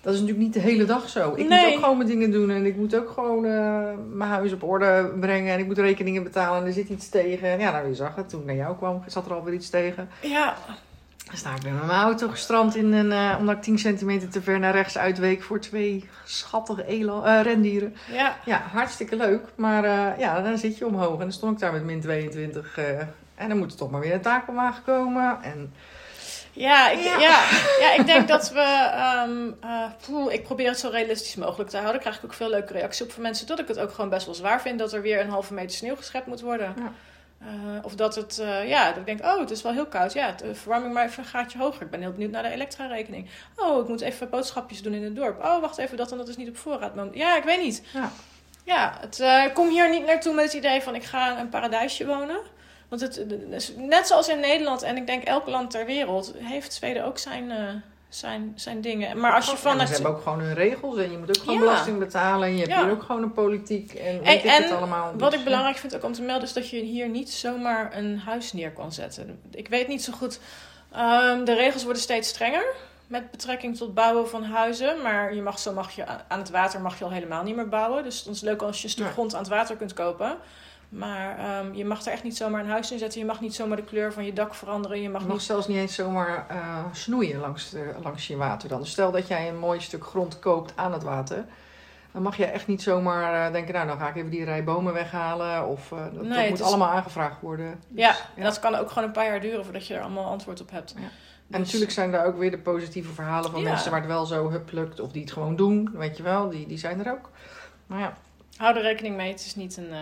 dat 0.00 0.12
is 0.14 0.20
natuurlijk 0.20 0.46
niet 0.46 0.54
de 0.54 0.60
hele 0.70 0.84
dag 0.84 1.08
zo. 1.08 1.32
Ik 1.36 1.48
Nee. 1.48 1.64
moet 1.64 1.74
ook 1.74 1.80
gewoon 1.82 1.96
mijn 1.96 2.08
dingen 2.08 2.30
doen. 2.30 2.50
En 2.50 2.66
ik 2.66 2.76
moet 2.76 2.96
ook 2.96 3.10
gewoon 3.10 3.44
eh, 3.44 3.84
mijn 4.12 4.30
huis 4.30 4.52
op 4.52 4.62
orde 4.62 5.12
brengen. 5.20 5.52
En 5.52 5.58
ik 5.58 5.66
moet 5.66 5.78
rekeningen 5.78 6.22
betalen. 6.22 6.60
En 6.60 6.66
er 6.66 6.72
zit 6.72 6.88
iets 6.88 7.08
tegen. 7.08 7.48
En 7.48 7.58
ja, 7.58 7.70
nou, 7.70 7.88
je 7.88 7.94
zag 7.94 8.14
het. 8.16 8.28
Toen 8.28 8.40
ik 8.40 8.46
naar 8.46 8.54
jou 8.54 8.76
kwam, 8.76 9.02
zat 9.06 9.26
er 9.26 9.34
alweer 9.34 9.54
iets 9.54 9.70
tegen. 9.70 10.08
ja, 10.20 10.56
sta 11.36 11.54
ik 11.54 11.62
met 11.62 11.72
mijn 11.86 11.90
auto 12.00 12.28
gestrand 12.28 12.76
in 12.76 12.92
een, 12.92 13.12
eh, 13.12 13.36
omdat 13.38 13.56
ik 13.56 13.62
10 13.62 13.78
centimeter 13.78 14.28
te 14.28 14.42
ver 14.42 14.58
naar 14.58 14.72
rechts 14.72 14.98
uitweek 14.98 15.42
voor 15.42 15.60
twee 15.60 16.08
schattige 16.24 16.82
eh, 16.84 17.40
rendieren. 17.42 17.96
ja. 18.12 18.36
Ja, 18.44 18.62
hartstikke 18.72 19.16
leuk. 19.16 19.42
Maar 19.54 19.84
eh, 19.84 20.18
ja, 20.18 20.40
dan 20.40 20.58
zit 20.58 20.78
je 20.78 20.86
omhoog. 20.86 21.12
En 21.12 21.18
dan 21.18 21.32
stond 21.32 21.52
ik 21.52 21.58
daar 21.58 21.72
met 21.72 21.84
min 21.84 22.00
22. 22.00 22.78
eh, 22.78 22.98
en 23.34 23.48
dan 23.48 23.58
moet 23.58 23.70
er 23.72 23.76
toch 23.78 23.90
maar 23.90 24.00
weer 24.00 24.14
een 24.14 24.20
takelwagen 24.20 24.82
komen. 24.84 25.38
En 25.42 25.72
Ja, 26.52 26.90
ik, 26.90 26.98
Ja. 27.02 27.18
ja. 27.18 27.42
Ja, 27.80 27.94
ik 27.98 28.06
denk 28.06 28.28
dat 28.28 28.50
we. 28.52 28.60
ehm, 28.60 29.50
eh, 29.60 29.84
poeh, 30.06 30.32
ik 30.32 30.42
probeer 30.42 30.68
het 30.68 30.78
zo 30.78 30.88
realistisch 30.88 31.34
mogelijk 31.36 31.70
te 31.70 31.76
houden. 31.78 32.00
Krijg 32.00 32.16
ik 32.16 32.24
ook 32.24 32.32
veel 32.34 32.50
leuke 32.50 32.72
reacties 32.72 33.02
op 33.02 33.12
van 33.12 33.22
mensen. 33.22 33.46
Dat 33.46 33.58
ik 33.58 33.68
het 33.68 33.78
ook 33.78 33.92
gewoon 33.92 34.10
best 34.10 34.26
wel 34.26 34.34
zwaar 34.34 34.60
vind 34.60 34.78
dat 34.78 34.92
er 34.92 35.02
weer 35.02 35.20
een 35.20 35.30
halve 35.30 35.54
meter 35.54 35.76
sneeuw 35.76 35.96
geschept 35.96 36.26
moet 36.26 36.40
worden. 36.40 36.74
Ja. 36.76 36.92
Eh, 37.40 37.48
of 37.82 37.94
dat 37.94 38.14
het, 38.14 38.38
eh, 38.38 38.68
ja, 38.68 38.88
dat 38.88 38.96
ik 38.96 39.06
denk, 39.06 39.24
oh, 39.24 39.40
het 39.40 39.50
is 39.50 39.62
wel 39.62 39.72
heel 39.72 39.86
koud. 39.86 40.12
Ja, 40.12 40.32
de 40.32 40.54
verwarming 40.54 40.94
maar 40.94 41.04
even 41.04 41.22
een 41.22 41.28
gaatje 41.28 41.58
hoger. 41.58 41.82
Ik 41.82 41.90
ben 41.90 42.00
heel 42.00 42.12
benieuwd 42.12 42.30
naar 42.30 42.42
de 42.42 42.48
elektra-rekening. 42.48 43.28
Oh, 43.56 43.82
ik 43.82 43.88
moet 43.88 44.00
even 44.00 44.30
boodschapjes 44.30 44.82
doen 44.82 44.94
in 44.94 45.04
het 45.04 45.16
dorp. 45.16 45.44
Oh, 45.44 45.60
wacht 45.60 45.78
even, 45.78 45.96
dat 45.96 46.12
en 46.12 46.18
dat 46.18 46.28
is 46.28 46.36
niet 46.36 46.48
op 46.48 46.56
voorraad. 46.56 46.94
Maar, 46.94 47.06
ja, 47.12 47.36
ik 47.36 47.44
weet 47.44 47.62
niet. 47.62 47.82
Ja. 47.92 48.10
Ja, 48.64 48.96
het, 49.00 49.20
eh, 49.20 49.44
ik 49.44 49.54
kom 49.54 49.68
hier 49.68 49.90
niet 49.90 50.06
naartoe 50.06 50.34
met 50.34 50.44
het 50.44 50.52
idee 50.52 50.82
van 50.82 50.94
ik 50.94 51.04
ga 51.04 51.38
een 51.38 51.48
paradijsje 51.48 52.06
wonen. 52.06 52.40
Want 52.88 53.00
het, 53.00 53.24
net 53.76 54.06
zoals 54.06 54.28
in 54.28 54.40
Nederland 54.40 54.82
en 54.82 54.96
ik 54.96 55.06
denk 55.06 55.24
elk 55.24 55.46
land 55.46 55.70
ter 55.70 55.86
wereld 55.86 56.34
heeft 56.36 56.72
Zweden 56.72 57.04
ook 57.04 57.18
zijn, 57.18 57.50
eh, 57.50 57.74
zijn, 58.10 58.52
zijn 58.56 58.80
dingen. 58.80 59.20
Maar 59.20 59.32
als 59.34 59.50
je 59.50 59.56
ze 59.56 59.68
hebben 59.68 60.10
ook 60.10 60.22
gewoon 60.22 60.40
hun 60.40 60.54
regels. 60.54 60.96
En 60.98 61.10
je 61.10 61.18
moet 61.18 61.28
ook 61.28 61.36
gewoon 61.42 61.54
Ja. 61.54 61.60
belasting 61.60 61.98
betalen. 61.98 62.48
En 62.48 62.52
je 62.54 62.58
hebt 62.60 62.70
Ja. 62.72 62.82
hier 62.82 62.92
ook 62.92 63.02
gewoon 63.02 63.22
een 63.22 63.32
politiek. 63.32 63.94
En 63.94 64.18
weet 64.18 64.26
En- 64.26 64.34
ik 64.34 64.44
en 64.44 64.62
het 64.62 64.72
allemaal. 64.72 65.12
wat 65.16 65.30
Dus, 65.30 65.38
ik 65.38 65.44
belangrijk 65.44 65.76
vind 65.76 65.96
ook 65.96 66.04
om 66.04 66.12
te 66.12 66.22
melden 66.22 66.42
is 66.44 66.52
dat 66.52 66.68
je 66.70 66.80
hier 66.80 67.08
niet 67.08 67.30
zomaar 67.30 67.96
een 67.96 68.18
huis 68.18 68.52
neer 68.52 68.72
kan 68.72 68.92
zetten. 68.92 69.40
Ik 69.50 69.68
weet 69.68 69.88
niet 69.88 70.04
zo 70.04 70.12
goed. 70.12 70.40
ehm, 70.92 71.44
de 71.44 71.54
regels 71.54 71.84
worden 71.84 72.02
steeds 72.02 72.28
strenger 72.28 72.64
met 73.06 73.30
betrekking 73.30 73.76
tot 73.76 73.94
bouwen 73.94 74.28
van 74.28 74.44
huizen. 74.44 75.02
Maar 75.02 75.34
je 75.34 75.42
mag, 75.42 75.58
zo 75.58 75.72
mag 75.72 75.90
je 75.90 76.04
aan 76.28 76.38
het 76.38 76.50
water 76.50 76.80
mag 76.80 76.98
je 76.98 77.04
al 77.04 77.10
helemaal 77.10 77.42
niet 77.42 77.56
meer 77.56 77.68
bouwen. 77.68 78.02
Dus 78.04 78.18
het 78.18 78.34
is 78.34 78.40
leuk 78.40 78.62
als 78.62 78.78
je 78.78 78.84
een 78.84 78.90
stuk 78.90 79.10
grond 79.12 79.34
aan 79.34 79.40
het 79.40 79.48
water 79.48 79.76
kunt 79.76 79.92
kopen. 79.92 80.36
Maar 80.90 81.38
ehm, 81.38 81.74
je 81.74 81.84
mag 81.84 82.04
er 82.06 82.12
echt 82.12 82.22
niet 82.22 82.36
zomaar 82.36 82.60
een 82.60 82.70
huis 82.70 82.92
in 82.92 82.98
zetten. 82.98 83.20
Je 83.20 83.26
mag 83.26 83.40
niet 83.40 83.54
zomaar 83.54 83.76
de 83.76 83.84
kleur 83.84 84.12
van 84.12 84.24
je 84.24 84.32
dak 84.32 84.54
veranderen. 84.54 85.02
Je 85.02 85.08
mag 85.10 85.20
Je 85.20 85.26
mag 85.26 85.36
niet 85.36 85.46
zelfs 85.46 85.66
niet 85.68 85.76
eens 85.76 85.94
zomaar 85.94 86.46
eh, 86.48 86.84
snoeien 86.92 87.40
langs, 87.40 87.70
de, 87.70 87.92
langs 88.02 88.26
je 88.26 88.36
water 88.36 88.68
dan. 88.68 88.80
Dus 88.80 88.90
stel 88.90 89.10
dat 89.10 89.28
jij 89.28 89.48
een 89.48 89.58
mooi 89.58 89.80
stuk 89.80 90.04
grond 90.06 90.38
koopt 90.38 90.72
aan 90.76 90.92
het 90.92 91.02
water. 91.02 91.44
Dan 92.12 92.22
mag 92.22 92.36
je 92.36 92.44
echt 92.44 92.66
niet 92.66 92.82
zomaar 92.82 93.46
eh, 93.46 93.52
denken, 93.52 93.74
nou 93.74 93.86
dan 93.86 93.98
ga 93.98 94.08
ik 94.08 94.16
even 94.16 94.30
die 94.30 94.44
rij 94.44 94.64
bomen 94.64 94.92
weghalen. 94.92 95.66
Of 95.68 95.92
eh, 95.92 95.98
dat, 96.04 96.14
dat 96.14 96.22
Nee, 96.24 96.48
moet 96.48 96.58
is- 96.58 96.64
allemaal 96.64 96.88
aangevraagd 96.90 97.40
worden. 97.40 97.80
Dus, 97.88 98.00
Ja, 98.04 98.14
en 98.36 98.42
dat 98.42 98.58
kan 98.60 98.74
ook 98.74 98.88
gewoon 98.88 99.04
een 99.04 99.14
paar 99.14 99.26
jaar 99.26 99.40
duren 99.40 99.64
voordat 99.64 99.86
je 99.86 99.94
er 99.94 100.00
allemaal 100.02 100.24
antwoord 100.30 100.60
op 100.60 100.70
hebt. 100.70 100.94
Ja. 100.96 101.00
Dus- 101.00 101.10
En 101.50 101.60
natuurlijk 101.60 101.90
zijn 101.92 102.12
daar 102.12 102.26
ook 102.26 102.38
weer 102.38 102.50
de 102.50 102.58
positieve 102.58 103.12
verhalen 103.12 103.50
van 103.50 103.60
Ja. 103.62 103.68
mensen 103.68 103.90
waar 103.90 104.00
het 104.00 104.08
wel 104.08 104.26
zo 104.26 104.50
hup 104.50 104.72
lukt. 104.72 105.00
Of 105.00 105.12
die 105.12 105.22
het 105.22 105.32
gewoon 105.32 105.56
doen, 105.56 105.90
weet 105.94 106.16
je 106.16 106.22
wel. 106.22 106.48
Die, 106.50 106.66
die 106.66 106.78
zijn 106.78 107.04
er 107.04 107.12
ook. 107.12 107.30
Maar 107.86 107.98
ja, 108.00 108.14
Hou 108.56 108.76
er 108.76 108.82
rekening 108.82 109.16
mee, 109.16 109.30
het 109.30 109.40
is 109.44 109.54
niet 109.54 109.76
een. 109.76 109.92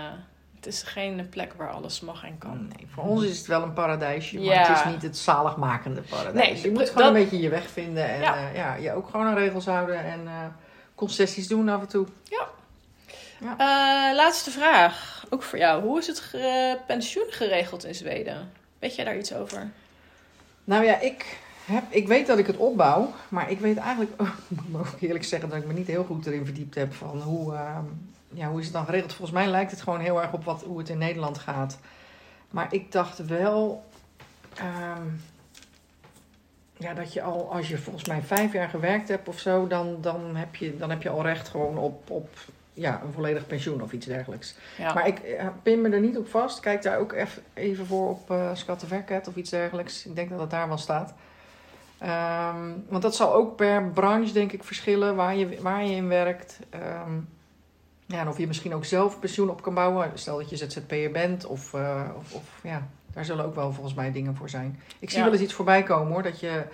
Eh, 0.69 0.75
is 0.75 0.83
geen 0.83 1.29
plek 1.29 1.53
waar 1.57 1.71
alles 1.71 2.01
mag 2.01 2.25
en 2.25 2.39
kan. 2.39 2.59
nee, 2.77 2.87
voor 2.95 3.05
ons 3.05 3.25
is 3.25 3.39
het 3.39 3.47
wel 3.47 3.63
een 3.63 3.73
paradijsje. 3.73 4.35
Maar 4.37 4.45
Ja. 4.45 4.67
het 4.67 4.77
is 4.87 4.93
niet 4.93 5.03
het 5.03 5.17
zaligmakende 5.17 6.01
paradijs. 6.01 6.53
Nee, 6.53 6.63
je 6.63 6.71
moet 6.71 6.79
dat- 6.79 6.91
gewoon 6.91 7.07
een 7.07 7.13
beetje 7.23 7.41
je 7.41 7.49
weg 7.49 7.71
vinden. 7.71 8.09
En 8.09 8.21
Ja. 8.21 8.37
ja. 8.37 8.49
ja, 8.55 8.75
je 8.75 8.93
ook 8.93 9.09
gewoon 9.11 9.27
aan 9.27 9.35
regels 9.35 9.67
houden. 9.67 10.05
En 10.05 10.21
eh, 10.27 10.33
concessies 10.95 11.49
doen 11.49 11.69
af 11.69 11.81
en 11.81 11.89
toe. 11.89 12.07
Eh, 13.41 13.49
laatste 14.15 14.51
vraag, 14.51 15.25
ook 15.31 15.43
voor 15.43 15.59
jou. 15.59 15.83
Hoe 15.83 15.99
is 15.99 16.07
het 16.07 16.21
ge- 16.21 16.79
pensioen 16.87 17.27
geregeld 17.29 17.85
in 17.85 17.95
Zweden? 17.95 18.51
Weet 18.79 18.95
jij 18.95 19.05
daar 19.05 19.17
iets 19.19 19.35
over? 19.35 19.71
Nou 20.65 20.85
ja, 20.85 20.99
ik, 21.01 21.39
heb, 21.65 21.83
ik 21.89 22.07
weet 22.09 22.27
dat 22.27 22.39
ik 22.39 22.47
het 22.47 22.57
opbouw, 22.57 23.13
maar 23.29 23.51
ik 23.51 23.61
weet 23.61 23.77
eigenlijk, 23.77 24.11
oh, 24.21 24.29
ik 24.49 24.59
moet 24.69 24.81
ook 24.81 25.01
eerlijk 25.01 25.25
zeggen 25.25 25.49
dat 25.49 25.59
ik 25.59 25.67
me 25.67 25.73
niet 25.73 25.87
heel 25.87 26.05
goed 26.05 26.27
erin 26.27 26.45
verdiept 26.45 26.75
heb 26.75 26.95
van 26.95 27.21
hoe, 27.21 27.55
ehm, 27.55 27.85
ja, 28.33 28.49
hoe 28.49 28.59
is 28.59 28.65
het 28.65 28.75
dan 28.75 28.85
geregeld. 28.85 29.13
Volgens 29.13 29.39
mij 29.39 29.47
lijkt 29.47 29.71
het 29.71 29.81
gewoon 29.81 30.01
heel 30.01 30.23
erg 30.23 30.33
op 30.33 30.45
wat, 30.45 30.63
hoe 30.63 30.79
het 30.79 30.89
in 30.89 30.99
Nederland 30.99 31.39
gaat. 31.39 31.79
Maar 32.51 32.67
ik 32.71 32.93
dacht 32.93 33.27
wel, 33.27 33.85
ehm, 34.55 35.07
ja, 36.77 36.95
dat 36.95 37.13
je 37.13 37.23
al, 37.23 37.53
als 37.53 37.69
je 37.69 37.79
volgens 37.79 38.09
mij 38.09 38.23
vijf 38.23 38.53
jaar 38.53 38.69
gewerkt 38.69 39.09
hebt 39.09 39.29
of 39.29 39.39
zo, 39.39 39.67
dan, 39.67 39.97
dan, 40.01 40.37
heb, 40.37 40.57
je, 40.57 40.77
dan 40.77 40.91
heb 40.91 41.03
je 41.03 41.09
al 41.09 41.23
recht 41.23 41.49
gewoon 41.49 41.79
op, 41.79 42.11
op 42.11 42.29
ja, 42.73 43.01
een 43.05 43.13
volledig 43.13 43.47
pensioen 43.47 43.83
of 43.83 43.93
iets 43.93 44.07
dergelijks. 44.07 44.55
Ja. 44.79 44.95
Maar 44.95 45.07
ik 45.07 45.19
eh, 45.19 45.47
pin 45.63 45.81
me 45.81 45.89
er 45.89 46.01
niet 46.01 46.19
op 46.19 46.29
vast. 46.29 46.61
Kijk 46.61 46.83
daar 46.83 46.99
ook 46.99 47.15
even 47.55 47.87
voor 47.87 48.09
op 48.09 48.31
uh, 48.31 48.51
of 49.27 49.37
iets 49.37 49.51
dergelijks. 49.51 50.07
Ik 50.07 50.15
denk 50.15 50.31
dat 50.31 50.41
het 50.41 50.51
daar 50.51 50.69
wel 50.69 50.79
staat. 50.79 51.15
Ehm, 51.99 52.71
want 52.89 53.03
dat 53.03 53.17
zal 53.17 53.35
ook 53.35 53.57
per 53.57 53.85
branche, 53.85 54.33
denk 54.33 54.53
ik, 54.53 54.65
verschillen 54.65 55.17
waar 55.17 55.37
je, 55.37 55.63
waar 55.63 55.85
je 55.85 55.95
in 55.95 56.09
werkt. 56.09 56.59
Ehm, 56.71 57.13
ja, 58.09 58.21
en 58.21 58.29
of 58.29 58.39
je 58.39 58.47
misschien 58.47 58.75
ook 58.75 58.85
zelf 58.85 59.19
pensioen 59.19 59.51
op 59.51 59.63
kan 59.63 59.75
bouwen. 59.75 60.11
Stel 60.15 60.37
dat 60.39 60.51
je 60.51 60.57
ZZP'er 60.57 61.11
bent. 61.11 61.47
Of, 61.47 61.75
eh, 61.75 62.05
of, 62.17 62.33
of 62.35 62.61
ja, 62.63 62.89
daar 63.13 63.25
zullen 63.25 63.45
ook 63.45 63.55
wel 63.55 63.73
volgens 63.73 63.95
mij 63.95 64.13
dingen 64.13 64.37
voor 64.37 64.49
zijn. 64.51 64.81
Ik 64.99 65.09
zie 65.11 65.19
Ja. 65.19 65.25
wel 65.25 65.33
eens 65.33 65.43
iets 65.43 65.53
voorbij 65.55 65.83
komen 65.83 66.13
hoor. 66.13 66.23
Dat 66.23 66.41
je 66.41 66.65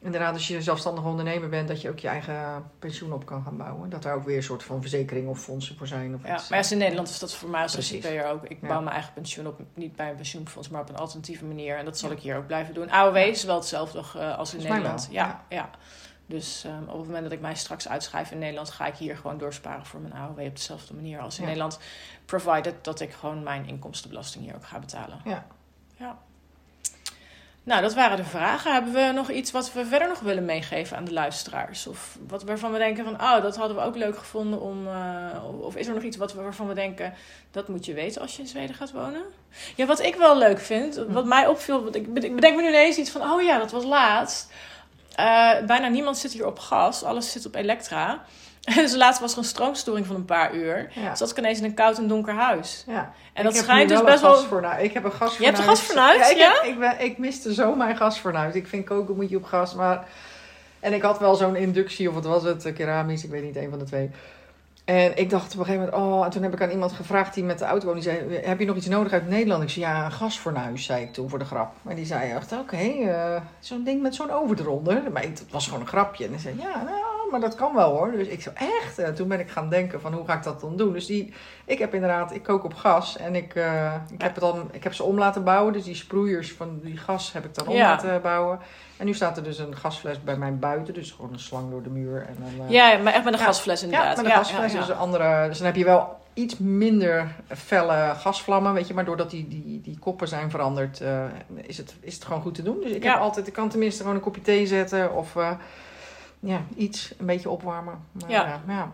inderdaad, 0.00 0.32
als 0.32 0.48
je 0.48 0.62
zelfstandig 0.62 1.04
ondernemer 1.04 1.48
bent, 1.48 1.68
dat 1.68 1.80
je 1.80 1.88
ook 1.90 1.98
je 1.98 2.08
eigen 2.08 2.70
pensioen 2.78 3.12
op 3.12 3.26
kan 3.26 3.42
gaan 3.42 3.56
bouwen. 3.56 3.90
Dat 3.90 4.02
daar 4.02 4.14
ook 4.14 4.24
weer 4.24 4.36
een 4.36 4.42
soort 4.42 4.62
van 4.62 4.80
verzekering 4.80 5.28
of 5.28 5.40
fondsen 5.40 5.76
voor 5.76 5.86
zijn. 5.86 6.14
Of 6.14 6.26
Ja, 6.26 6.34
iets. 6.34 6.48
maar 6.48 6.58
als 6.58 6.72
in 6.72 6.78
Nederland 6.78 7.08
is 7.08 7.18
dat 7.18 7.34
voor 7.34 7.50
mij 7.50 7.62
als. 7.62 7.72
ZZP'er 7.72 8.26
ook. 8.26 8.44
Ik 8.44 8.58
Ja. 8.60 8.68
bouw 8.68 8.80
mijn 8.80 8.94
eigen 8.94 9.12
pensioen 9.12 9.46
op, 9.46 9.60
niet 9.74 9.96
bij 9.96 10.10
een 10.10 10.16
pensioenfonds, 10.16 10.68
maar 10.68 10.80
op 10.80 10.88
een 10.88 10.96
alternatieve 10.96 11.44
manier. 11.44 11.76
En 11.76 11.84
dat 11.84 11.98
zal 11.98 12.10
ik 12.10 12.18
hier 12.18 12.36
ook 12.36 12.46
blijven 12.46 12.74
doen. 12.74 12.90
AOW 12.90 13.16
is 13.16 13.44
wel 13.44 13.56
hetzelfde 13.56 13.98
eh, 14.18 14.38
als 14.38 14.54
in 14.54 14.62
Nederland. 14.62 15.08
Ja, 15.10 15.44
ja. 15.48 15.70
Dus 16.26 16.64
ehm, 16.64 16.82
op 16.82 16.96
het 16.98 17.06
moment 17.06 17.22
dat 17.22 17.32
ik 17.32 17.40
mij 17.40 17.54
straks 17.54 17.88
uitschrijf 17.88 18.30
in 18.30 18.38
Nederland, 18.38 18.70
ga 18.70 18.86
ik 18.86 18.94
hier 18.94 19.16
gewoon 19.16 19.38
doorsparen 19.38 19.86
voor 19.86 20.00
mijn 20.00 20.14
AOW 20.14 20.38
op 20.40 20.56
dezelfde 20.56 20.94
manier 20.94 21.20
als 21.20 21.34
in 21.36 21.40
Ja. 21.42 21.46
Nederland. 21.48 21.78
Provided 22.24 22.84
dat 22.84 23.00
ik 23.00 23.12
gewoon 23.12 23.42
mijn 23.42 23.66
inkomstenbelasting 23.66 24.44
hier 24.44 24.54
ook 24.54 24.66
ga 24.66 24.78
betalen. 24.78 25.20
Ja. 25.24 25.46
ja. 25.96 26.18
Nou, 27.62 27.82
dat 27.82 27.94
waren 27.94 28.16
de 28.16 28.24
vragen. 28.24 28.72
Hebben 28.72 28.92
we 28.92 29.12
nog 29.14 29.30
iets 29.30 29.50
wat 29.50 29.72
we 29.72 29.86
verder 29.86 30.08
nog 30.08 30.20
willen 30.20 30.44
meegeven 30.44 30.96
aan 30.96 31.04
de 31.04 31.12
luisteraars? 31.12 31.86
Of 31.86 32.18
wat 32.28 32.42
waarvan 32.42 32.72
we 32.72 32.78
denken 32.78 33.04
van, 33.04 33.14
oh, 33.14 33.42
dat 33.42 33.56
hadden 33.56 33.76
we 33.76 33.82
ook 33.82 33.96
leuk 33.96 34.18
gevonden 34.18 34.60
om... 34.60 34.86
eh, 34.86 35.60
of 35.60 35.76
is 35.76 35.86
er 35.86 35.94
nog 35.94 36.02
iets 36.02 36.16
wat 36.16 36.32
we, 36.32 36.42
waarvan 36.42 36.68
we 36.68 36.74
denken, 36.74 37.14
dat 37.50 37.68
moet 37.68 37.84
je 37.84 37.94
weten 37.94 38.20
als 38.20 38.36
je 38.36 38.42
in 38.42 38.48
Zweden 38.48 38.74
gaat 38.74 38.92
wonen? 38.92 39.22
Ja, 39.76 39.86
wat 39.86 40.02
ik 40.02 40.14
wel 40.14 40.38
leuk 40.38 40.60
vind, 40.60 40.94
wat 41.08 41.24
mij 41.24 41.46
opviel... 41.46 41.94
ik 41.94 42.14
bedenk 42.14 42.56
me 42.56 42.62
nu 42.62 42.68
ineens 42.68 42.96
iets 42.96 43.10
van, 43.10 43.22
oh 43.22 43.42
ja, 43.42 43.58
dat 43.58 43.70
was 43.70 43.84
laatst. 43.84 44.52
Eh, 45.14 45.50
bijna 45.66 45.88
niemand 45.88 46.18
zit 46.18 46.32
hier 46.32 46.46
op 46.46 46.58
gas, 46.58 47.02
alles 47.02 47.32
zit 47.32 47.46
op 47.46 47.54
elektra. 47.54 48.22
dus 48.74 48.94
laatst 48.94 49.20
was 49.20 49.32
er 49.32 49.38
een 49.38 49.44
stroomstoring 49.44 50.06
van 50.06 50.16
een 50.16 50.24
paar 50.24 50.54
uur. 50.54 50.90
Ja. 50.94 51.10
Dus 51.10 51.18
zat 51.18 51.30
ik 51.30 51.38
ineens 51.38 51.58
in 51.58 51.64
een 51.64 51.74
koud 51.74 51.98
en 51.98 52.08
donker 52.08 52.34
huis. 52.34 52.84
Ja. 52.86 53.12
En 53.32 53.44
dat 53.44 53.54
Ik 53.54 53.62
schijnt 53.62 53.88
dus 53.88 54.02
best 54.02 54.20
wel... 54.20 54.34
Ik 54.78 54.92
heb 54.92 55.04
een 55.04 55.12
gasfornuis. 55.12 55.36
Je 55.38 55.44
hebt 55.44 55.58
een 55.58 55.64
gasfornuis, 55.64 56.18
Ja, 56.18 56.30
ik, 56.30 56.36
ja? 56.36 56.52
heb- 56.52 56.62
ik, 56.62 56.78
ben, 56.78 57.00
ik 57.00 57.18
miste 57.18 57.54
zo 57.54 57.74
mijn 57.74 57.96
gasfornuis. 57.96 58.54
Ik 58.54 58.66
vind 58.66 58.84
koken 58.84 59.14
moet 59.16 59.30
je 59.30 59.36
op 59.36 59.44
gas, 59.44 59.74
maar... 59.74 60.04
En 60.80 60.92
ik 60.92 61.02
had 61.02 61.18
wel 61.18 61.34
zo'n 61.34 61.56
inductie, 61.56 62.08
of 62.08 62.14
wat 62.14 62.24
was 62.24 62.42
het, 62.42 62.72
keramisch, 62.74 63.24
ik 63.24 63.30
weet 63.30 63.42
niet, 63.42 63.56
een 63.56 63.70
van 63.70 63.78
de 63.78 63.84
twee. 63.84 64.10
En 64.84 65.16
ik 65.18 65.30
dacht 65.30 65.52
op 65.52 65.58
een 65.58 65.64
gegeven 65.64 65.90
moment, 65.90 66.02
oh, 66.12 66.24
en 66.24 66.30
toen 66.30 66.42
heb 66.42 66.52
ik 66.52 66.62
aan 66.62 66.70
iemand 66.70 66.92
gevraagd 66.92 67.34
die 67.34 67.44
met 67.44 67.58
de 67.58 67.64
auto 67.64 67.86
woonde. 67.86 68.00
Die 68.00 68.10
zei, 68.10 68.40
heb 68.46 68.58
je 68.58 68.66
nog 68.66 68.76
iets 68.76 68.88
nodig 68.88 69.12
uit 69.12 69.28
Nederland? 69.28 69.62
Ik 69.62 69.68
zei, 69.70 69.84
ja, 69.84 70.04
een 70.04 70.12
gasfornuis, 70.12 70.84
zei 70.84 71.02
ik 71.02 71.12
toen 71.12 71.28
voor 71.28 71.38
de 71.38 71.44
grap. 71.44 71.72
Maar 71.82 71.94
die 71.94 72.06
zei 72.06 72.30
echt, 72.30 72.52
oké, 72.52 72.76
eh, 72.76 73.40
zo'n 73.58 73.84
ding 73.84 74.02
met 74.02 74.14
zo'n 74.14 74.30
oven 74.30 74.58
eronder. 74.58 75.02
Maar 75.12 75.24
ik- 75.24 75.38
het 75.38 75.50
was 75.50 75.64
gewoon 75.66 75.80
een 75.80 75.86
grapje. 75.86 76.24
En 76.24 76.30
hij 76.30 76.40
zei, 76.40 76.54
ja, 76.58 76.82
nou, 76.82 77.30
maar 77.30 77.40
dat 77.40 77.54
kan 77.54 77.74
wel 77.74 77.90
hoor. 77.96 78.10
Dus 78.12 78.26
ik 78.26 78.42
zei, 78.42 78.54
echt? 78.80 78.98
En 78.98 79.14
toen 79.14 79.28
ben 79.28 79.40
ik 79.40 79.50
gaan 79.50 79.68
denken 79.68 80.00
van, 80.00 80.12
hoe 80.12 80.24
ga 80.26 80.34
ik 80.34 80.42
dat 80.42 80.60
dan 80.60 80.76
doen? 80.76 80.92
Dus 80.92 81.06
die, 81.06 81.32
ik 81.64 81.78
heb 81.78 81.94
inderdaad, 81.94 82.34
ik 82.34 82.42
kook 82.42 82.64
op 82.64 82.74
gas. 82.74 83.16
En 83.16 83.34
ik, 83.34 83.54
eh, 83.54 83.94
ik, 84.12 84.20
heb, 84.22 84.30
het 84.34 84.40
dan, 84.40 84.68
ik 84.72 84.82
heb 84.84 84.94
ze 84.94 85.02
om 85.02 85.18
laten 85.18 85.44
bouwen. 85.44 85.72
Dus 85.72 85.84
die 85.84 85.94
sproeiers 85.94 86.52
van 86.52 86.80
die 86.82 86.96
gas 86.96 87.32
heb 87.32 87.44
ik 87.44 87.54
dan 87.54 87.66
om 87.66 87.74
Ja. 87.74 87.88
laten 87.88 88.22
bouwen. 88.22 88.58
En 88.96 89.06
nu 89.06 89.14
staat 89.14 89.36
er 89.36 89.42
dus 89.42 89.58
een 89.58 89.76
gasfles 89.76 90.22
bij 90.24 90.36
mij 90.36 90.54
buiten. 90.56 90.94
Dus 90.94 91.10
gewoon 91.10 91.32
een 91.32 91.38
slang 91.38 91.70
door 91.70 91.82
de 91.82 91.90
muur. 91.90 92.26
En 92.26 92.36
dan, 92.38 92.66
eh, 92.66 92.72
Ja, 92.72 92.96
maar 92.98 93.12
echt 93.12 93.24
met 93.24 93.32
een 93.32 93.38
Ja. 93.38 93.44
gasfles 93.46 93.82
inderdaad. 93.82 94.16
ja, 94.16 94.22
met 94.22 94.30
een 94.32 94.36
gasfles. 94.38 94.72
Dus, 94.72 94.88
een 94.88 94.96
andere, 94.96 95.48
dus 95.48 95.56
dan 95.58 95.66
heb 95.66 95.76
je 95.76 95.84
wel 95.84 96.16
iets 96.34 96.58
minder 96.58 97.34
felle 97.56 98.12
gasvlammen, 98.16 98.72
weet 98.72 98.88
je. 98.88 98.94
Maar 98.94 99.04
doordat 99.04 99.30
die, 99.30 99.48
die, 99.48 99.80
die 99.80 99.98
koppen 99.98 100.28
zijn 100.28 100.50
veranderd, 100.50 101.00
eh, 101.00 101.24
is, 101.62 101.76
het, 101.76 101.94
is 102.00 102.14
het 102.14 102.24
gewoon 102.24 102.42
goed 102.42 102.54
te 102.54 102.62
doen. 102.62 102.80
Dus 102.80 102.90
ik 102.90 103.02
Ja. 103.02 103.12
heb 103.12 103.20
altijd, 103.20 103.46
ik 103.46 103.52
kan 103.52 103.68
tenminste 103.68 104.00
gewoon 104.00 104.16
een 104.16 104.22
kopje 104.22 104.42
thee 104.42 104.66
zetten 104.66 105.14
of 105.14 105.36
eh, 105.36 105.50
ja, 106.40 106.60
iets, 106.76 107.14
een 107.18 107.26
beetje 107.26 107.50
opwarmen. 107.50 107.98
Maar, 108.12 108.30
Ja. 108.30 108.44
ja, 108.46 108.60
ja, 108.74 108.92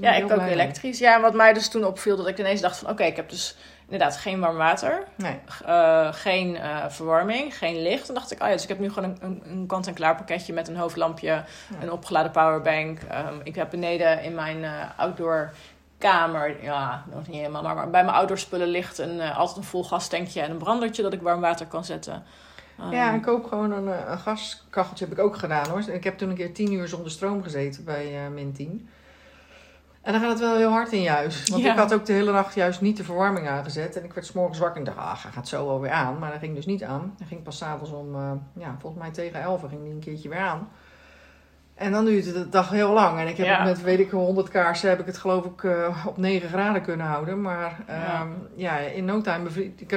Ja, 0.00 0.12
ik 0.14 0.24
ook 0.32 0.36
mee. 0.36 0.50
elektrisch. 0.50 0.98
Ja, 0.98 1.14
en 1.14 1.20
wat 1.20 1.34
mij 1.34 1.52
dus 1.52 1.68
toen 1.68 1.84
opviel, 1.84 2.16
dat 2.16 2.26
ik 2.28 2.38
ineens 2.38 2.60
dacht 2.60 2.76
van... 2.78 2.90
Oké, 2.90 3.02
ik 3.04 3.16
heb 3.16 3.28
dus 3.28 3.56
inderdaad 3.90 4.16
geen 4.16 4.40
warm 4.40 4.56
water. 4.56 5.04
Nee, 5.14 5.38
eh, 5.66 6.12
geen 6.12 6.56
eh, 6.56 6.84
verwarming, 6.88 7.56
geen 7.58 7.82
licht. 7.82 8.06
Dan 8.06 8.14
dacht 8.14 8.30
ik, 8.30 8.42
oh 8.42 8.46
ja, 8.46 8.52
dus 8.52 8.62
ik 8.62 8.68
heb 8.68 8.78
nu 8.78 8.92
gewoon 8.92 9.16
een, 9.20 9.42
een, 9.44 9.66
kant-en-klaar 9.66 10.16
pakketje 10.16 10.52
met 10.52 10.68
een 10.68 10.76
hoofdlampje, 10.76 11.44
een 11.80 11.92
opgeladen 11.92 12.30
powerbank. 12.30 13.00
Ehm, 13.00 13.34
ik 13.42 13.54
heb 13.54 13.70
beneden 13.70 14.22
in 14.22 14.34
mijn 14.34 14.64
eh, 14.64 14.70
outdoor 14.96 15.52
kamer, 15.98 16.62
ja, 16.62 17.04
nog 17.12 17.26
niet 17.26 17.36
helemaal, 17.36 17.62
maar, 17.62 17.74
maar 17.74 17.90
bij 17.90 18.04
mijn 18.04 18.16
outdoor 18.16 18.38
spullen 18.38 18.68
ligt 18.68 18.98
een, 18.98 19.20
altijd 19.20 19.56
een 19.58 19.64
vol 19.64 19.84
gastankje 19.84 20.40
en 20.40 20.50
een 20.50 20.58
brandertje 20.58 21.02
dat 21.02 21.12
ik 21.12 21.22
warm 21.22 21.40
water 21.40 21.66
kan 21.66 21.84
zetten. 21.84 22.22
Ehm, 22.78 22.92
Ja, 22.92 23.12
ik 23.12 23.22
koop 23.22 23.44
gewoon 23.44 23.72
een, 23.72 24.10
een 24.10 24.18
gaskacheltje. 24.18 25.04
Heb 25.04 25.18
ik 25.18 25.24
ook 25.24 25.36
gedaan 25.36 25.68
hoor. 25.68 25.82
Ik 25.88 26.04
heb 26.04 26.18
toen 26.18 26.28
een 26.28 26.36
keer 26.36 26.54
tien 26.54 26.72
uur 26.72 26.88
zonder 26.88 27.10
stroom 27.10 27.42
gezeten 27.42 27.84
bij 27.84 28.30
min 28.30 28.52
10. 28.52 28.88
En 30.02 30.12
dan 30.12 30.20
gaat 30.20 30.30
het 30.30 30.38
wel 30.40 30.56
heel 30.56 30.70
hard 30.70 30.92
in 30.92 31.02
je 31.02 31.08
huis. 31.10 31.48
Want 31.48 31.62
Ja. 31.62 31.72
ik 31.72 31.78
had 31.78 31.94
ook 31.94 32.04
de 32.06 32.12
hele 32.12 32.32
nacht 32.32 32.54
juist 32.54 32.80
niet 32.80 32.96
de 32.96 33.04
verwarming 33.04 33.48
aangezet. 33.48 33.96
En 33.96 34.04
ik 34.04 34.12
werd 34.12 34.26
's 34.26 34.32
morgens 34.32 34.58
wakker 34.58 34.78
en 34.78 34.84
dacht, 34.84 34.98
ah, 34.98 35.22
hij 35.22 35.32
gaat 35.32 35.48
zo 35.48 35.66
wel 35.66 35.80
weer 35.80 35.90
aan. 35.90 36.18
Maar 36.18 36.30
dat 36.30 36.38
ging 36.40 36.54
dus 36.54 36.66
niet 36.66 36.82
aan. 36.84 37.14
Hij 37.18 37.26
ging 37.26 37.42
pas 37.42 37.56
s'avonds 37.56 37.90
om, 37.92 38.14
eh, 38.14 38.32
ja, 38.52 38.76
volgens 38.78 39.02
mij 39.02 39.10
tegen 39.12 39.40
11 39.40 39.60
ging 39.68 39.82
die 39.82 39.92
een 39.92 39.98
keertje 40.00 40.28
weer 40.28 40.38
aan. 40.38 40.68
En 41.74 41.92
dan 41.92 42.04
duurde 42.04 42.32
de 42.32 42.48
dag 42.48 42.70
heel 42.70 42.92
lang. 42.92 43.18
En 43.18 43.28
ik 43.28 43.36
heb 43.36 43.46
Ja. 43.46 43.56
het 43.58 43.66
met, 43.66 43.82
weet 43.82 43.98
ik, 43.98 44.10
100 44.10 44.48
kaarsen 44.48 44.88
heb 44.88 45.00
ik 45.00 45.06
het 45.06 45.18
geloof 45.18 45.44
ik 45.44 45.64
eh, 45.64 46.06
op 46.06 46.16
9 46.16 46.48
graden 46.48 46.82
kunnen 46.82 47.06
houden. 47.06 47.40
Maar 47.40 47.78
Ja. 47.86 47.94
ehm, 48.20 48.28
ja, 48.54 48.78
in 48.78 49.04
no 49.04 49.20
time, 49.20 49.50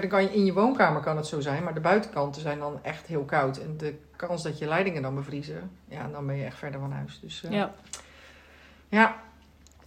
kan 0.07 0.23
je, 0.23 0.33
in 0.33 0.45
je 0.45 0.53
woonkamer 0.53 1.01
kan 1.01 1.17
het 1.17 1.27
zo 1.27 1.39
zijn. 1.39 1.63
Maar 1.63 1.73
de 1.73 1.79
buitenkanten 1.79 2.41
zijn 2.41 2.59
dan 2.59 2.79
echt 2.81 3.07
heel 3.07 3.23
koud. 3.23 3.57
En 3.57 3.77
de 3.77 3.99
kans 4.15 4.43
dat 4.43 4.57
je 4.57 4.67
leidingen 4.67 5.01
dan 5.01 5.15
bevriezen, 5.15 5.71
ja, 5.87 6.07
dan 6.11 6.25
ben 6.27 6.35
je 6.35 6.45
echt 6.45 6.57
verder 6.57 6.79
van 6.79 6.91
huis. 6.91 7.19
Dus 7.21 7.43
eh, 7.43 7.51
ja. 7.51 7.71
ja, 8.89 9.15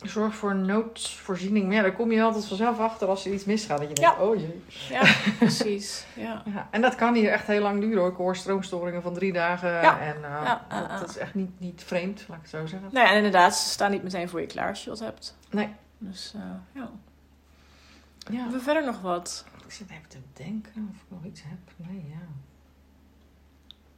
zorg 0.08 0.34
voor 0.34 0.54
noodvoorziening. 0.54 1.66
Maar 1.66 1.74
ja, 1.74 1.82
daar 1.82 1.92
kom 1.92 2.12
je 2.12 2.22
altijd 2.22 2.46
vanzelf 2.46 2.78
achter 2.78 3.08
als 3.08 3.26
er 3.26 3.32
iets 3.32 3.44
misgaat. 3.44 3.78
Dat 3.78 3.88
je 3.88 3.94
denkt, 3.94 4.16
Ja. 4.18 4.24
oh 4.24 4.36
jee. 4.36 4.62
ja, 4.88 5.02
precies. 5.38 6.06
Ja. 6.14 6.42
Ja, 6.54 6.68
en 6.70 6.80
dat 6.80 6.94
kan 6.94 7.14
hier 7.14 7.30
echt 7.30 7.46
heel 7.46 7.62
lang 7.62 7.80
duren 7.80 7.98
hoor. 7.98 8.10
Ik 8.10 8.16
hoor 8.16 8.36
stroomstoringen 8.36 9.02
van 9.02 9.14
drie 9.14 9.32
dagen. 9.32 9.70
Ja. 9.70 10.00
En 10.00 10.16
eh, 10.24 11.00
dat, 11.00 11.08
is 11.08 11.16
echt 11.16 11.34
niet, 11.34 11.60
niet 11.60 11.82
vreemd, 11.86 12.24
laat 12.28 12.36
ik 12.36 12.42
het 12.42 12.50
zo 12.50 12.66
zeggen. 12.66 12.88
Nou 12.92 13.04
ja, 13.06 13.10
en 13.10 13.16
inderdaad, 13.16 13.56
ze 13.56 13.68
staan 13.68 13.90
niet 13.90 14.02
meteen 14.02 14.28
voor 14.28 14.40
je 14.40 14.46
klaar 14.46 14.68
als 14.68 14.84
je 14.84 14.90
wat 14.90 14.98
hebt. 15.00 15.36
Nee. 15.50 15.68
Dus 15.98 16.32
eh, 16.36 16.40
ja. 16.72 16.90
Ja. 18.30 18.36
Hebben 18.40 18.58
we 18.58 18.64
verder 18.64 18.84
nog 18.84 19.00
wat? 19.00 19.44
Ik 19.64 19.72
zit 19.72 19.90
even 19.90 20.08
te 20.08 20.18
denken 20.32 20.88
of 20.90 20.96
ik 21.02 21.06
nog 21.08 21.24
iets 21.24 21.42
heb. 21.42 21.88
Nee, 21.88 22.04
ja. 22.08 22.26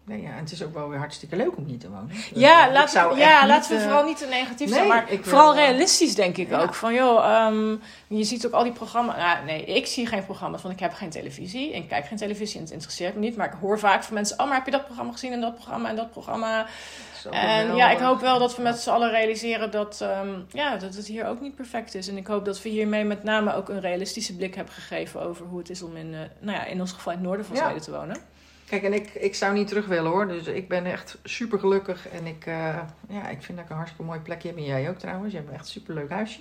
Nee, 0.09 0.23
ja, 0.23 0.31
en 0.31 0.39
het 0.39 0.53
is 0.53 0.63
ook 0.63 0.75
wel 0.75 0.89
weer 0.89 0.99
hartstikke 0.99 1.37
leuk 1.37 1.57
om 1.57 1.65
hier 1.65 1.79
te 1.79 1.91
wonen. 1.91 2.11
Ja, 2.35 2.69
eh, 2.69 2.83
echt 2.83 2.93
ja 2.93 3.09
niet, 3.09 3.49
laten 3.49 3.71
we 3.71 3.77
eh, 3.77 3.83
vooral 3.83 4.05
niet 4.05 4.17
te 4.17 4.27
negatief 4.27 4.69
nee, 4.69 4.79
zijn, 4.79 4.89
maar 4.89 5.07
wil, 5.09 5.19
vooral 5.23 5.55
eh, 5.55 5.59
realistisch 5.59 6.15
denk 6.15 6.37
ik 6.37 6.49
ja. 6.49 6.61
ook. 6.61 6.75
Van 6.75 6.95
joh, 6.95 7.25
ehm, 7.25 7.77
je 8.07 8.25
ziet 8.25 8.47
ook 8.47 8.53
al 8.53 8.63
die 8.63 8.73
programma's. 8.73 9.17
Nou, 9.17 9.45
nee, 9.45 9.65
ik 9.65 9.87
zie 9.87 10.07
geen 10.07 10.25
programma's, 10.25 10.63
want 10.63 10.75
ik 10.75 10.81
heb 10.81 10.93
geen 10.93 11.11
televisie. 11.11 11.73
Ik 11.73 11.89
kijk 11.89 12.07
geen 12.07 12.19
televisie 12.19 12.57
en 12.57 12.63
het 12.63 12.73
interesseert 12.73 13.15
me 13.15 13.21
niet. 13.21 13.37
Maar 13.37 13.47
ik 13.47 13.59
hoor 13.61 13.79
vaak 13.79 14.03
van 14.03 14.15
mensen: 14.15 14.41
Oh, 14.41 14.47
maar 14.47 14.57
heb 14.57 14.65
je 14.65 14.71
dat 14.71 14.85
programma 14.85 15.13
gezien 15.13 15.33
en 15.33 15.41
dat 15.41 15.55
programma 15.55 15.89
en 15.89 15.97
dat 15.97 16.11
programma? 16.11 16.67
En 17.31 17.77
ja, 17.77 17.91
ik 17.91 17.99
eh, 17.99 18.07
hoop 18.07 18.21
wel 18.21 18.39
dat 18.39 18.57
we 18.57 18.63
met 18.63 18.79
z'n 18.79 18.91
allen 18.91 19.11
realiseren 19.11 19.71
dat, 19.71 20.01
ehm, 20.01 20.41
ja, 20.53 20.77
dat 20.77 20.95
het 20.95 21.07
hier 21.07 21.27
ook 21.27 21.41
niet 21.41 21.55
perfect 21.55 21.95
is. 21.95 22.09
En 22.09 22.17
ik 22.17 22.27
hoop 22.27 22.45
dat 22.45 22.63
we 22.63 22.69
hiermee 22.69 23.05
met 23.05 23.23
name 23.23 23.55
ook 23.55 23.69
een 23.69 23.81
realistische 23.81 24.37
blik 24.37 24.55
hebben 24.55 24.75
gegeven 24.75 25.23
over 25.23 25.47
hoe 25.47 25.59
het 25.59 25.71
is 25.71 25.83
om 25.83 25.97
in, 25.97 26.15
eh, 26.15 26.21
nou 26.41 26.59
ja, 26.59 26.65
in 26.65 26.81
ons 26.81 26.93
geval 26.93 27.13
in 27.13 27.19
het 27.19 27.27
noorden 27.27 27.47
van 27.47 27.57
Ja. 27.57 27.63
Zweden 27.63 27.83
te 27.83 27.91
wonen. 27.91 28.17
Kijk, 28.69 28.83
en 28.83 28.93
ik, 28.93 29.15
ik 29.15 29.35
zou 29.35 29.53
niet 29.55 29.69
terug 29.69 29.87
willen 29.87 30.11
hoor. 30.11 30.29
Dus 30.29 30.47
ik 30.47 30.69
ben 30.69 30.85
echt 30.87 31.19
super 31.25 31.59
gelukkig. 31.59 32.09
En 32.09 32.27
ik, 32.27 32.47
eh, 32.47 32.55
ja, 33.09 33.29
ik 33.29 33.43
vind 33.43 33.57
dat 33.59 33.65
ik 33.67 33.71
een 33.71 33.77
hartstikke 33.77 34.05
mooi 34.07 34.21
plekje 34.21 34.49
heb. 34.49 34.57
En 34.57 34.65
jij 34.65 34.89
ook 34.89 34.99
trouwens. 34.99 35.33
Je 35.33 35.39
hebt 35.39 35.51
echt 35.51 35.61
een 35.61 35.67
super 35.67 35.95
leuk 35.95 36.11
huisje. 36.11 36.39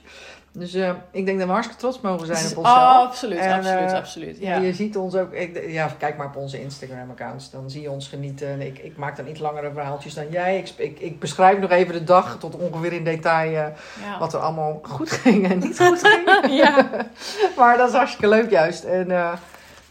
Dus 0.51 0.73
eh, 0.73 0.91
ik 1.11 1.25
denk 1.25 1.37
dat 1.37 1.47
we 1.47 1.53
hartstikke 1.53 1.81
trots 1.81 2.01
mogen 2.01 2.25
zijn 2.27 2.43
Dus- 2.43 2.51
op 2.51 2.57
onszelf. 2.57 3.05
absoluut, 3.07 3.37
En, 3.39 3.53
absoluut, 3.53 3.91
eh, 3.91 3.93
absoluut. 3.97 4.37
Ja. 4.39 4.57
Je 4.57 4.73
ziet 4.73 4.97
ons 4.97 5.15
ook. 5.15 5.33
Ik, 5.33 5.69
ja, 5.71 5.95
kijk 5.97 6.17
maar 6.17 6.25
op 6.27 6.35
onze 6.35 6.61
Instagram-accounts. 6.61 7.51
Dan 7.51 7.69
zie 7.69 7.81
je 7.81 7.91
ons 7.91 8.07
genieten. 8.07 8.47
En 8.47 8.61
ik, 8.61 8.77
ik 8.79 8.97
maak 8.97 9.15
dan 9.17 9.27
iets 9.27 9.39
langere 9.39 9.71
verhaaltjes 9.73 10.13
dan 10.13 10.29
jij. 10.29 10.57
Ik, 10.57 10.69
ik, 10.77 10.99
ik 10.99 11.19
beschrijf 11.19 11.59
nog 11.59 11.71
even 11.71 11.93
de 11.93 12.03
dag 12.03 12.37
tot 12.39 12.55
ongeveer 12.55 12.93
in 12.93 13.03
detail 13.03 13.51
Ja. 13.51 13.73
wat 14.19 14.33
er 14.33 14.39
allemaal 14.39 14.79
goed 14.83 15.11
ging 15.11 15.49
en 15.49 15.59
niet 15.59 15.79
goed 15.79 16.01
ging. 16.07 16.51
ja. 16.57 16.87
maar 17.57 17.77
dat 17.77 17.89
is 17.89 17.95
hartstikke 17.95 18.27
leuk 18.27 18.49
juist. 18.49 18.83
En 18.83 19.11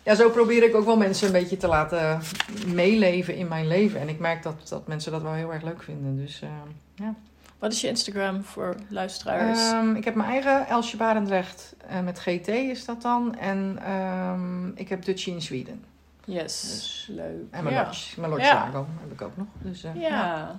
ja, 0.06 0.14
zo 0.14 0.30
probeer 0.30 0.62
ik 0.62 0.74
ook 0.74 0.84
wel 0.84 0.96
mensen 0.96 1.26
een 1.26 1.32
beetje 1.32 1.56
te 1.56 1.66
laten 1.66 2.20
meeleven 2.66 3.34
in 3.36 3.48
mijn 3.48 3.66
leven. 3.66 4.00
En 4.00 4.08
ik 4.08 4.18
merk 4.18 4.42
dat, 4.42 4.68
dat 4.68 4.86
mensen 4.86 5.12
dat 5.12 5.22
wel 5.22 5.32
heel 5.32 5.52
erg 5.52 5.62
leuk 5.62 5.82
vinden. 5.82 6.16
Dus 6.16 6.42
eh, 6.42 6.48
ja. 6.94 7.14
Wat 7.58 7.72
is 7.72 7.80
je 7.80 7.88
Instagram 7.88 8.44
voor 8.44 8.74
luisteraars? 8.88 9.58
Ehm, 9.58 9.94
ik 9.94 10.04
heb 10.04 10.14
mijn 10.14 10.30
eigen 10.30 10.66
Elsje 10.66 10.96
Barendrecht 10.96 11.74
eh, 11.88 12.00
met 12.00 12.18
GT 12.18 12.48
is 12.48 12.84
dat 12.84 13.02
dan. 13.02 13.36
En 13.38 13.78
ehm, 13.84 14.68
ik 14.74 14.88
heb 14.88 15.04
Dutchie 15.04 15.34
in 15.34 15.42
Zweden. 15.42 15.84
yes, 16.24 16.60
dus- 16.60 17.06
leuk. 17.10 17.44
En 17.50 17.62
mijn 17.64 17.74
ja. 17.74 17.84
lodge, 17.84 18.20
mijn 18.20 18.32
lodge 18.32 18.46
Ja. 18.46 18.70
Heb 19.00 19.12
ik 19.12 19.22
ook 19.22 19.36
nog. 19.36 19.46
Dus, 19.58 19.84
eh, 19.84 19.94
Ja. 19.94 20.58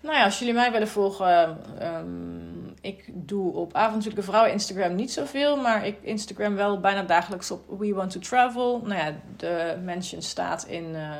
Nou 0.00 0.16
ja, 0.16 0.24
als 0.24 0.38
jullie 0.38 0.54
mij 0.54 0.72
willen 0.72 0.88
volgen, 0.88 1.58
ehm, 1.78 2.58
ik 2.80 3.04
doe 3.12 3.52
op 3.52 3.74
avontuurlijke 3.74 4.30
vrouwen 4.30 4.52
Instagram 4.52 4.94
niet 4.94 5.12
zoveel, 5.12 5.56
maar 5.56 5.86
ik 5.86 5.98
Instagram 6.02 6.54
wel 6.54 6.80
bijna 6.80 7.02
dagelijks 7.02 7.50
op 7.50 7.78
We 7.78 7.94
Want 7.94 8.10
to 8.10 8.20
Travel. 8.20 8.80
Nou 8.84 9.00
ja, 9.00 9.14
de 9.36 9.78
mention 9.82 10.22
staat 10.22 10.64
in, 10.64 10.94
eh, 10.94 11.12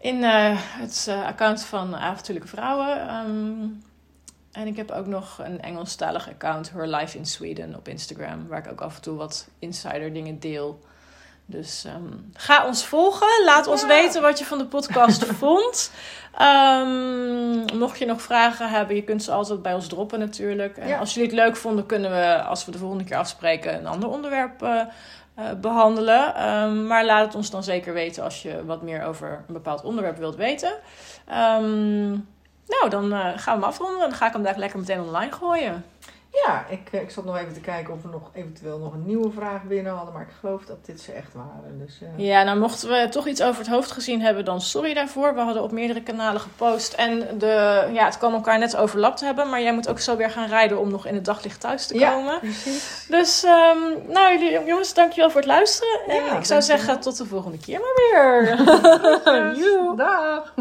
in 0.00 0.24
eh, 0.24 0.56
het 0.56 1.06
eh, 1.08 1.26
account 1.26 1.64
van 1.64 1.96
avontuurlijke 1.96 2.48
vrouwen. 2.48 3.08
Ehm, 3.08 3.66
en 4.52 4.66
ik 4.66 4.76
heb 4.76 4.90
ook 4.90 5.06
nog 5.06 5.38
een 5.38 5.60
Engelstalig 5.60 6.28
account, 6.28 6.70
Her 6.70 6.88
Life 6.88 7.18
in 7.18 7.26
Sweden, 7.26 7.76
op 7.76 7.88
Instagram, 7.88 8.46
waar 8.48 8.58
ik 8.58 8.70
ook 8.70 8.80
af 8.80 8.96
en 8.96 9.02
toe 9.02 9.16
wat 9.16 9.48
insider 9.58 10.12
dingen 10.12 10.38
deel. 10.38 10.80
Dus 11.52 11.84
ehm, 11.84 12.02
ga 12.34 12.66
ons 12.66 12.86
volgen. 12.86 13.44
Laat 13.44 13.66
ons 13.66 13.80
Ja. 13.80 13.86
weten 13.86 14.22
wat 14.22 14.38
je 14.38 14.44
van 14.44 14.58
de 14.58 14.64
podcast 14.66 15.24
vond. 15.42 15.92
Ehm, 16.38 17.76
mocht 17.78 17.98
je 17.98 18.06
nog 18.06 18.22
vragen 18.22 18.68
hebben, 18.70 18.96
je 18.96 19.02
kunt 19.02 19.22
ze 19.22 19.32
altijd 19.32 19.62
bij 19.62 19.74
ons 19.74 19.86
droppen 19.88 20.18
natuurlijk. 20.18 20.76
En 20.76 20.88
Ja. 20.88 20.98
als 20.98 21.14
jullie 21.14 21.28
het 21.28 21.38
leuk 21.38 21.56
vonden, 21.56 21.86
kunnen 21.86 22.10
we, 22.10 22.42
als 22.42 22.64
we 22.64 22.70
de 22.70 22.78
volgende 22.78 23.04
keer 23.04 23.16
afspreken, 23.16 23.74
een 23.74 23.86
ander 23.86 24.08
onderwerp 24.08 24.62
eh, 24.62 24.80
eh, 25.34 25.44
behandelen. 25.60 26.34
Ehm, 26.34 26.86
maar 26.86 27.04
laat 27.04 27.24
het 27.26 27.34
ons 27.34 27.50
dan 27.50 27.62
zeker 27.62 27.92
weten 27.92 28.22
als 28.24 28.42
je 28.42 28.64
wat 28.64 28.82
meer 28.82 29.04
over 29.04 29.44
een 29.48 29.54
bepaald 29.54 29.82
onderwerp 29.84 30.18
wilt 30.18 30.36
weten. 30.36 30.72
Nou, 32.66 32.88
dan 32.90 33.12
eh, 33.12 33.18
gaan 33.20 33.34
we 33.58 33.60
hem 33.60 33.62
afronden. 33.62 33.98
Dan 34.00 34.12
ga 34.12 34.26
ik 34.26 34.32
hem 34.32 34.42
daar 34.42 34.58
lekker 34.58 34.78
meteen 34.78 35.00
online 35.00 35.32
gooien. 35.32 35.84
Ja, 36.46 36.64
ik, 36.68 36.88
eh, 36.92 37.00
ik 37.00 37.10
zat 37.10 37.24
nog 37.24 37.36
even 37.38 37.52
te 37.52 37.60
kijken 37.60 37.94
of 37.94 38.02
we 38.02 38.08
nog 38.08 38.30
eventueel 38.32 38.78
nog 38.78 38.92
een 38.92 39.06
nieuwe 39.06 39.30
vraag 39.30 39.62
binnen 39.62 39.92
hadden. 39.92 40.12
Maar 40.12 40.22
ik 40.22 40.34
geloof 40.40 40.64
dat 40.64 40.84
dit 40.86 41.00
ze 41.00 41.12
echt 41.12 41.34
waren. 41.34 41.78
Dus, 41.86 41.98
eh, 42.02 42.24
Ja, 42.26 42.42
nou 42.42 42.58
mochten 42.58 42.88
we 42.88 43.08
toch 43.10 43.26
iets 43.26 43.42
over 43.42 43.58
het 43.60 43.70
hoofd 43.70 43.90
gezien 43.90 44.20
hebben, 44.20 44.44
dan 44.44 44.60
sorry 44.60 44.94
daarvoor. 44.94 45.34
We 45.34 45.40
hadden 45.40 45.62
op 45.62 45.72
meerdere 45.72 46.02
kanalen 46.02 46.40
gepost. 46.40 46.92
En 46.92 47.38
de, 47.38 47.88
ja, 47.92 48.04
het 48.04 48.18
kan 48.18 48.32
elkaar 48.32 48.58
net 48.58 48.76
overlapt 48.76 49.20
hebben. 49.20 49.48
Maar 49.50 49.62
jij 49.62 49.74
moet 49.74 49.88
ook 49.88 49.98
zo 50.00 50.16
weer 50.16 50.30
gaan 50.30 50.48
rijden 50.48 50.78
om 50.78 50.90
nog 50.90 51.06
in 51.06 51.14
het 51.14 51.24
daglicht 51.24 51.60
thuis 51.60 51.86
te 51.86 51.98
Ja. 51.98 52.10
komen. 52.12 52.38
precies. 52.38 53.06
Dus, 53.08 53.44
ehm, 53.44 53.78
nou 54.08 54.32
jullie, 54.38 54.64
jongens, 54.66 54.94
dankjewel 54.94 55.30
voor 55.30 55.40
het 55.40 55.48
luisteren. 55.50 56.00
En 56.06 56.14
Ja, 56.24 56.36
ik 56.38 56.44
zou 56.44 56.62
zeggen, 56.62 57.00
tot 57.00 57.16
de 57.18 57.26
volgende 57.26 57.58
keer 57.58 57.80
maar 57.80 57.94
weer. 58.10 58.56
Dag. 59.96 60.54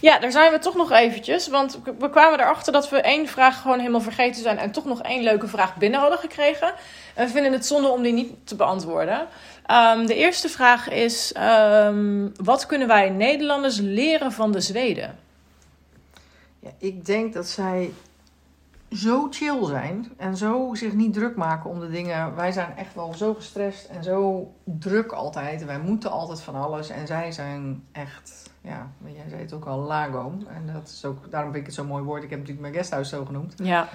Ja, 0.00 0.18
daar 0.18 0.32
zijn 0.32 0.52
we 0.52 0.58
toch 0.58 0.76
nog 0.76 0.90
eventjes. 0.90 1.48
Want 1.48 1.78
we 1.98 2.10
kwamen 2.10 2.40
erachter 2.40 2.72
dat 2.72 2.90
we 2.90 3.00
één 3.00 3.28
vraag 3.28 3.60
gewoon 3.60 3.78
helemaal 3.78 4.00
vergeten 4.00 4.42
zijn. 4.42 4.58
En 4.58 4.70
toch 4.70 4.84
nog 4.84 5.02
één 5.02 5.22
leuke 5.22 5.48
vraag 5.48 5.76
binnen 5.76 6.00
hadden 6.00 6.18
gekregen. 6.18 6.74
En 7.14 7.26
we 7.26 7.32
vinden 7.32 7.52
het 7.52 7.66
zonde 7.66 7.88
om 7.88 8.02
die 8.02 8.12
niet 8.12 8.32
te 8.44 8.56
beantwoorden. 8.56 9.26
Ehm, 9.66 10.06
de 10.06 10.14
eerste 10.14 10.48
vraag 10.48 10.88
is: 10.90 11.32
ehm, 11.32 12.28
wat 12.36 12.66
kunnen 12.66 12.88
wij 12.88 13.10
Nederlanders 13.10 13.78
leren 13.78 14.32
van 14.32 14.52
de 14.52 14.60
Zweden? 14.60 15.18
Ja, 16.60 16.70
ik 16.78 17.04
denk 17.04 17.32
dat 17.32 17.46
zij 17.46 17.92
zo 18.92 19.26
chill 19.30 19.64
zijn 19.64 20.12
en 20.16 20.36
zo 20.36 20.74
zich 20.74 20.92
niet 20.92 21.12
druk 21.12 21.36
maken 21.36 21.70
om 21.70 21.80
de 21.80 21.90
dingen. 21.90 22.34
Wij 22.34 22.52
zijn 22.52 22.76
echt 22.76 22.94
wel 22.94 23.14
zo 23.14 23.34
gestrest 23.34 23.84
en 23.88 24.04
zo 24.04 24.52
druk 24.64 25.12
altijd. 25.12 25.64
Wij 25.64 25.78
moeten 25.78 26.10
altijd 26.10 26.40
van 26.40 26.54
alles. 26.54 26.88
En 26.88 27.06
zij 27.06 27.32
zijn 27.32 27.84
echt, 27.92 28.50
ja, 28.68 28.90
jij 29.04 29.28
zei 29.28 29.40
het 29.42 29.52
ook 29.52 29.64
al, 29.64 29.78
lago. 29.78 30.32
En 30.48 30.70
dat 30.72 30.88
is 30.88 31.04
ook, 31.04 31.30
daarom 31.30 31.50
vind 31.52 31.60
ik 31.62 31.66
het 31.66 31.74
zo'n 31.78 31.86
mooi 31.86 32.02
woord. 32.04 32.22
Ik 32.22 32.30
heb 32.30 32.38
natuurlijk 32.38 32.66
mijn 32.66 32.78
guesthouse 32.78 33.16
zo 33.16 33.24
genoemd. 33.24 33.54
Ja, 33.62 33.88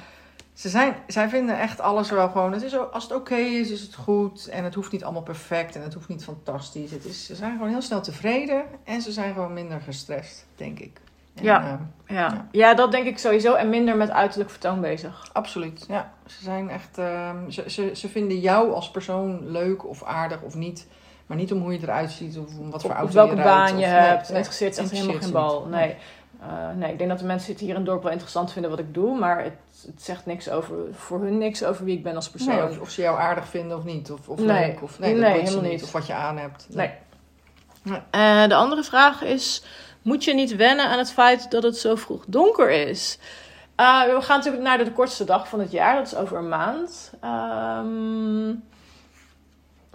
Ze 0.53 0.69
zijn, 0.69 0.95
zij 1.07 1.29
vinden 1.29 1.59
echt 1.59 1.79
alles 1.79 2.09
wel 2.11 2.29
gewoon. 2.29 2.51
Het 2.53 2.61
is, 2.63 2.77
als 2.91 3.03
het 3.03 3.13
oké 3.13 3.35
is, 3.35 3.71
is 3.71 3.81
het 3.81 3.95
goed. 3.95 4.47
En 4.47 4.63
het 4.63 4.73
hoeft 4.75 4.91
niet 4.91 5.03
allemaal 5.03 5.21
perfect 5.21 5.75
en 5.75 5.81
het 5.81 5.93
hoeft 5.93 6.07
niet 6.07 6.23
fantastisch. 6.23 6.91
Het 6.91 7.05
is, 7.05 7.25
ze 7.25 7.35
zijn 7.35 7.51
gewoon 7.51 7.69
heel 7.69 7.81
snel 7.81 8.01
tevreden 8.01 8.63
en 8.83 9.01
ze 9.01 9.11
zijn 9.11 9.33
gewoon 9.33 9.53
minder 9.53 9.81
gestrest, 9.81 10.45
denk 10.55 10.79
ik. 10.79 11.01
En, 11.35 11.43
Ja. 11.43 11.61
eh, 11.63 12.15
ja. 12.15 12.15
Ja. 12.15 12.47
ja, 12.51 12.73
dat 12.73 12.91
denk 12.91 13.05
ik 13.05 13.17
sowieso. 13.17 13.53
En 13.53 13.69
minder 13.69 13.97
met 13.97 14.09
uiterlijk 14.09 14.49
vertoon 14.49 14.81
bezig. 14.81 15.29
Absoluut, 15.33 15.85
ja. 15.87 16.13
Ze 16.25 16.43
zijn 16.43 16.69
echt, 16.69 16.97
ehm, 16.97 17.49
ze, 17.49 17.63
ze, 17.69 17.91
ze 17.93 18.09
vinden 18.09 18.39
jou 18.39 18.73
als 18.73 18.91
persoon 18.91 19.49
leuk 19.51 19.85
of 19.87 20.03
aardig 20.03 20.41
of 20.41 20.55
niet. 20.55 20.87
Maar 21.33 21.41
niet 21.41 21.51
om 21.51 21.61
hoe 21.61 21.73
je 21.73 21.79
eruit 21.81 22.11
ziet 22.11 22.37
of 22.37 22.57
om 22.59 22.71
wat 22.71 22.81
voor 22.81 22.91
auto 22.91 23.13
welke 23.13 23.35
je 23.35 23.41
rijdt. 23.41 23.49
baan 23.49 23.63
of- 23.63 23.79
je 23.79 23.85
nee, 23.85 23.95
hebt. 23.95 24.19
Het 24.19 24.27
nee, 24.29 24.37
interesseert 24.37 24.77
echt 24.77 24.91
helemaal 24.91 25.21
geen 25.21 25.31
bal. 25.31 25.61
niet. 25.61 25.69
Nee. 25.69 25.95
Eh, 26.41 26.47
nee, 26.75 26.91
ik 26.91 26.97
denk 26.97 27.09
dat 27.09 27.19
de 27.19 27.25
mensen 27.25 27.55
hier 27.57 27.69
in 27.69 27.75
het 27.75 27.85
dorp 27.85 28.03
wel 28.03 28.11
interessant 28.11 28.51
vinden 28.51 28.71
wat 28.71 28.79
ik 28.79 28.93
doe. 28.93 29.17
Maar 29.19 29.43
het, 29.43 29.53
het 29.85 30.01
zegt 30.01 30.25
niks 30.25 30.49
over, 30.49 30.75
voor 30.91 31.21
hun 31.21 31.37
niks 31.37 31.63
over 31.63 31.85
wie 31.85 31.97
ik 31.97 32.03
ben 32.03 32.15
als 32.15 32.29
persoon. 32.29 32.55
Nee, 32.55 32.63
of, 32.63 32.79
of 32.79 32.89
ze 32.89 33.01
jou 33.01 33.19
aardig 33.19 33.47
vinden 33.47 33.77
of 33.77 33.83
niet. 33.83 34.11
Of, 34.11 34.29
of 34.29 34.39
Nee. 34.39 34.67
leuk. 34.67 34.81
Of, 34.83 34.99
nee, 34.99 35.11
dat 35.13 35.21
Nee, 35.21 35.41
helemaal 35.41 35.71
niet. 35.71 35.83
Of 35.83 35.91
wat 35.91 36.07
je 36.07 36.13
aan 36.13 36.37
hebt. 36.37 36.65
Nee. 36.69 36.91
Nee. 37.83 37.99
Eh, 38.11 38.47
de 38.47 38.55
andere 38.55 38.83
vraag 38.83 39.23
is: 39.23 39.63
moet 40.01 40.23
je 40.23 40.33
niet 40.33 40.55
wennen 40.55 40.85
aan 40.89 40.97
het 40.97 41.11
feit 41.11 41.51
dat 41.51 41.63
het 41.63 41.77
zo 41.77 41.95
vroeg 41.95 42.23
donker 42.27 42.69
is? 42.71 43.19
Eh, 43.75 44.03
we 44.03 44.21
gaan 44.21 44.37
natuurlijk 44.37 44.63
naar 44.63 44.77
de, 44.77 44.91
kortste 44.91 45.23
dag 45.23 45.47
van 45.47 45.59
het 45.59 45.71
jaar, 45.71 45.95
dat 45.95 46.05
is 46.05 46.15
over 46.15 46.37
een 46.37 46.49
maand. 46.49 47.13
Ehm, 47.21 48.49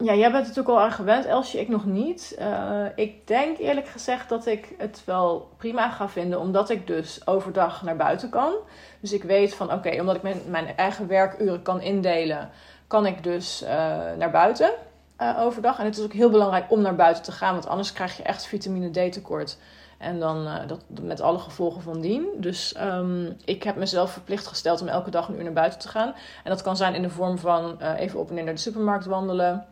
ja, 0.00 0.14
jij 0.14 0.30
bent 0.30 0.42
er 0.42 0.48
natuurlijk 0.48 0.68
al 0.68 0.80
aan 0.80 0.92
gewend, 0.92 1.24
Elsje, 1.24 1.60
ik 1.60 1.68
nog 1.68 1.84
niet. 1.84 2.34
Eh, 2.38 2.84
ik 2.94 3.26
denk 3.26 3.58
eerlijk 3.58 3.88
gezegd 3.88 4.28
dat 4.28 4.46
ik 4.46 4.74
het 4.78 5.02
wel 5.04 5.48
prima 5.56 5.90
ga 5.90 6.08
vinden, 6.08 6.40
omdat 6.40 6.70
ik 6.70 6.86
dus 6.86 7.26
overdag 7.26 7.82
naar 7.82 7.96
buiten 7.96 8.28
kan. 8.28 8.54
Dus 9.00 9.12
ik 9.12 9.22
weet 9.22 9.54
van 9.54 9.72
oké, 9.72 10.00
omdat 10.00 10.16
ik 10.16 10.46
mijn, 10.46 10.76
eigen 10.76 11.06
werkuren 11.06 11.62
kan 11.62 11.80
indelen, 11.80 12.50
kan 12.86 13.06
ik 13.06 13.22
dus 13.22 13.62
eh, 13.62 13.70
naar 14.18 14.30
buiten 14.30 14.70
eh, 15.16 15.40
overdag. 15.40 15.78
En 15.78 15.84
het 15.84 15.98
is 15.98 16.04
ook 16.04 16.12
heel 16.12 16.30
belangrijk 16.30 16.70
om 16.70 16.80
naar 16.80 16.96
buiten 16.96 17.22
te 17.22 17.32
gaan, 17.32 17.52
want 17.52 17.66
anders 17.66 17.92
krijg 17.92 18.16
je 18.16 18.22
echt 18.22 18.46
vitamine 18.46 18.90
D 19.08 19.12
tekort. 19.12 19.58
En 19.98 20.18
dan 20.18 20.48
dat, 20.66 20.80
met 21.00 21.20
alle 21.20 21.38
gevolgen 21.38 21.82
van 21.82 22.00
dien. 22.00 22.28
Dus 22.36 22.72
ehm, 22.72 23.32
ik 23.44 23.62
heb 23.62 23.76
mezelf 23.76 24.12
verplicht 24.12 24.46
gesteld 24.46 24.80
om 24.80 24.88
elke 24.88 25.10
dag 25.10 25.28
een 25.28 25.36
uur 25.36 25.42
naar 25.42 25.52
buiten 25.52 25.78
te 25.78 25.88
gaan. 25.88 26.14
En 26.44 26.50
dat 26.50 26.62
kan 26.62 26.76
zijn 26.76 26.94
in 26.94 27.02
de 27.02 27.10
vorm 27.10 27.38
van 27.38 27.80
even 27.80 28.20
op 28.20 28.28
en 28.28 28.34
neer 28.34 28.44
naar 28.44 28.54
de 28.54 28.60
supermarkt 28.60 29.06
wandelen. 29.06 29.66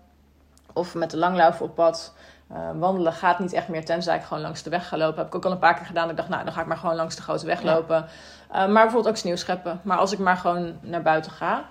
Of 0.76 0.94
met 0.94 1.10
de 1.10 1.16
langlauf 1.16 1.60
op 1.60 1.74
pad. 1.74 2.14
Eh, 2.48 2.58
wandelen 2.78 3.12
gaat 3.12 3.38
niet 3.38 3.52
echt 3.52 3.68
meer, 3.68 3.84
tenzij 3.84 4.16
ik 4.16 4.22
gewoon 4.22 4.42
langs 4.42 4.62
de 4.62 4.70
weg 4.70 4.88
ga 4.88 4.96
lopen. 4.96 5.18
Heb 5.18 5.26
ik 5.26 5.34
ook 5.34 5.44
al 5.44 5.50
een 5.50 5.58
paar 5.58 5.74
keer 5.74 5.86
gedaan. 5.86 6.10
Ik 6.10 6.16
dacht, 6.16 6.28
nou, 6.28 6.44
dan 6.44 6.52
ga 6.52 6.60
ik 6.60 6.66
maar 6.66 6.76
gewoon 6.76 6.94
langs 6.96 7.16
de 7.16 7.22
grote 7.22 7.46
weg 7.46 7.62
Ja. 7.62 7.74
lopen. 7.74 8.06
Eh, 8.50 8.56
maar 8.58 8.68
bijvoorbeeld 8.72 9.08
ook 9.08 9.16
sneeuw 9.16 9.36
scheppen. 9.36 9.80
Maar 9.82 9.98
als 9.98 10.12
ik 10.12 10.18
maar 10.18 10.36
gewoon 10.36 10.74
naar 10.80 11.02
buiten 11.02 11.32
ga. 11.32 11.64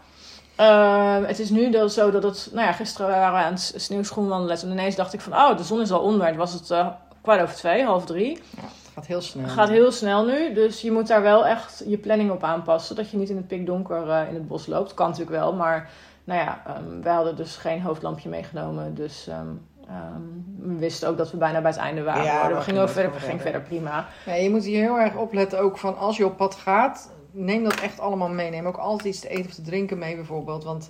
Ehm, 0.55 1.23
het 1.23 1.39
is 1.39 1.49
nu 1.49 1.69
dan 1.69 1.89
zo 1.89 2.11
dat 2.11 2.23
het... 2.23 2.49
Nou 2.53 2.65
ja, 2.65 2.71
gisteren 2.73 3.07
waren 3.09 3.33
we 3.39 3.45
aan 3.45 3.51
het 3.53 3.73
sneeuwschoen 3.75 4.27
wandelen. 4.27 4.61
En 4.61 4.71
ineens 4.71 4.95
dacht 4.95 5.13
ik 5.13 5.21
van, 5.21 5.33
oh, 5.33 5.57
de 5.57 5.63
zon 5.63 5.81
is 5.81 5.91
al 5.91 5.99
onder. 6.01 6.27
Het 6.27 6.35
was 6.35 6.53
het 6.53 6.71
eh, 6.71 6.87
kwart 7.21 7.41
over 7.41 7.55
twee, 7.55 7.83
half 7.83 8.05
drie. 8.05 8.31
Ja, 8.55 8.61
het 8.61 8.91
gaat 8.93 9.05
heel 9.05 9.21
snel. 9.21 9.43
Het 9.43 9.53
gaat 9.53 9.69
heel 9.69 9.91
snel 9.91 10.25
nu, 10.25 10.53
dus 10.53 10.81
je 10.81 10.91
moet 10.91 11.07
daar 11.07 11.21
wel 11.21 11.45
echt 11.45 11.83
je 11.87 11.97
planning 11.97 12.31
op 12.31 12.43
aanpassen. 12.43 12.95
Dat 12.95 13.09
je 13.09 13.17
niet 13.17 13.29
in 13.29 13.35
het 13.37 13.47
pikdonker 13.47 14.09
eh, 14.09 14.27
in 14.27 14.33
het 14.33 14.47
bos 14.47 14.67
loopt. 14.67 14.93
Kan 14.93 15.09
natuurlijk 15.09 15.37
wel, 15.37 15.53
maar 15.53 15.89
nou 16.25 16.39
ja, 16.39 16.61
ehm, 16.65 17.01
wij 17.01 17.13
hadden 17.13 17.35
dus 17.35 17.55
geen 17.55 17.81
hoofdlampje 17.81 18.29
meegenomen. 18.29 18.95
Dus 18.95 19.27
ehm, 19.27 19.47
Ehm, 19.89 20.21
we 20.57 20.75
wisten 20.77 21.09
ook 21.09 21.17
dat 21.17 21.31
we 21.31 21.37
bijna 21.37 21.61
bij 21.61 21.71
het 21.71 21.79
einde 21.79 22.03
waren. 22.03 22.23
Ja, 22.23 22.53
we 22.53 22.61
gingen, 22.61 22.89
verder, 22.89 23.13
we 23.13 23.19
gingen 23.19 23.41
verder 23.41 23.61
prima. 23.61 24.07
Ja, 24.25 24.33
je 24.33 24.49
moet 24.49 24.63
hier 24.63 24.81
heel 24.81 24.99
erg 24.99 25.15
opletten 25.15 25.59
ook 25.59 25.77
van 25.77 25.97
als 25.97 26.17
je 26.17 26.25
op 26.25 26.37
pad 26.37 26.55
gaat, 26.55 27.11
neem 27.31 27.63
dat 27.63 27.79
echt 27.79 27.99
allemaal 27.99 28.29
mee. 28.29 28.49
Neem 28.49 28.67
ook 28.67 28.77
altijd 28.77 29.07
iets 29.07 29.19
te 29.19 29.29
eten 29.29 29.45
of 29.45 29.53
te 29.53 29.61
drinken 29.61 29.97
mee 29.97 30.15
bijvoorbeeld. 30.15 30.63
Want 30.63 30.89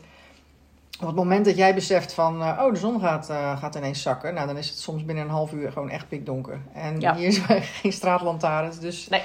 op 1.00 1.08
het 1.08 1.16
moment 1.16 1.46
dat 1.46 1.58
jij 1.58 1.74
beseft 1.74 2.14
van, 2.14 2.42
eh, 2.42 2.62
oh 2.64 2.74
de 2.74 2.80
zon 2.80 3.00
gaat, 3.00 3.30
eh, 3.30 3.58
gaat 3.60 3.76
ineens 3.76 4.02
zakken. 4.02 4.34
Nou 4.34 4.48
dan 4.48 4.58
is 4.58 4.70
het 4.70 4.78
soms 4.78 5.06
binnen 5.06 5.24
een 5.24 5.30
half 5.30 5.52
uur 5.52 5.72
gewoon 5.72 5.90
echt 5.90 6.08
pikdonker. 6.08 6.60
En 6.74 7.00
Ja. 7.00 7.16
hier 7.16 7.32
zijn 7.32 7.62
geen 7.82 7.94
straatlantaarns, 7.94 8.80
dus 8.80 9.08
Nee. 9.08 9.22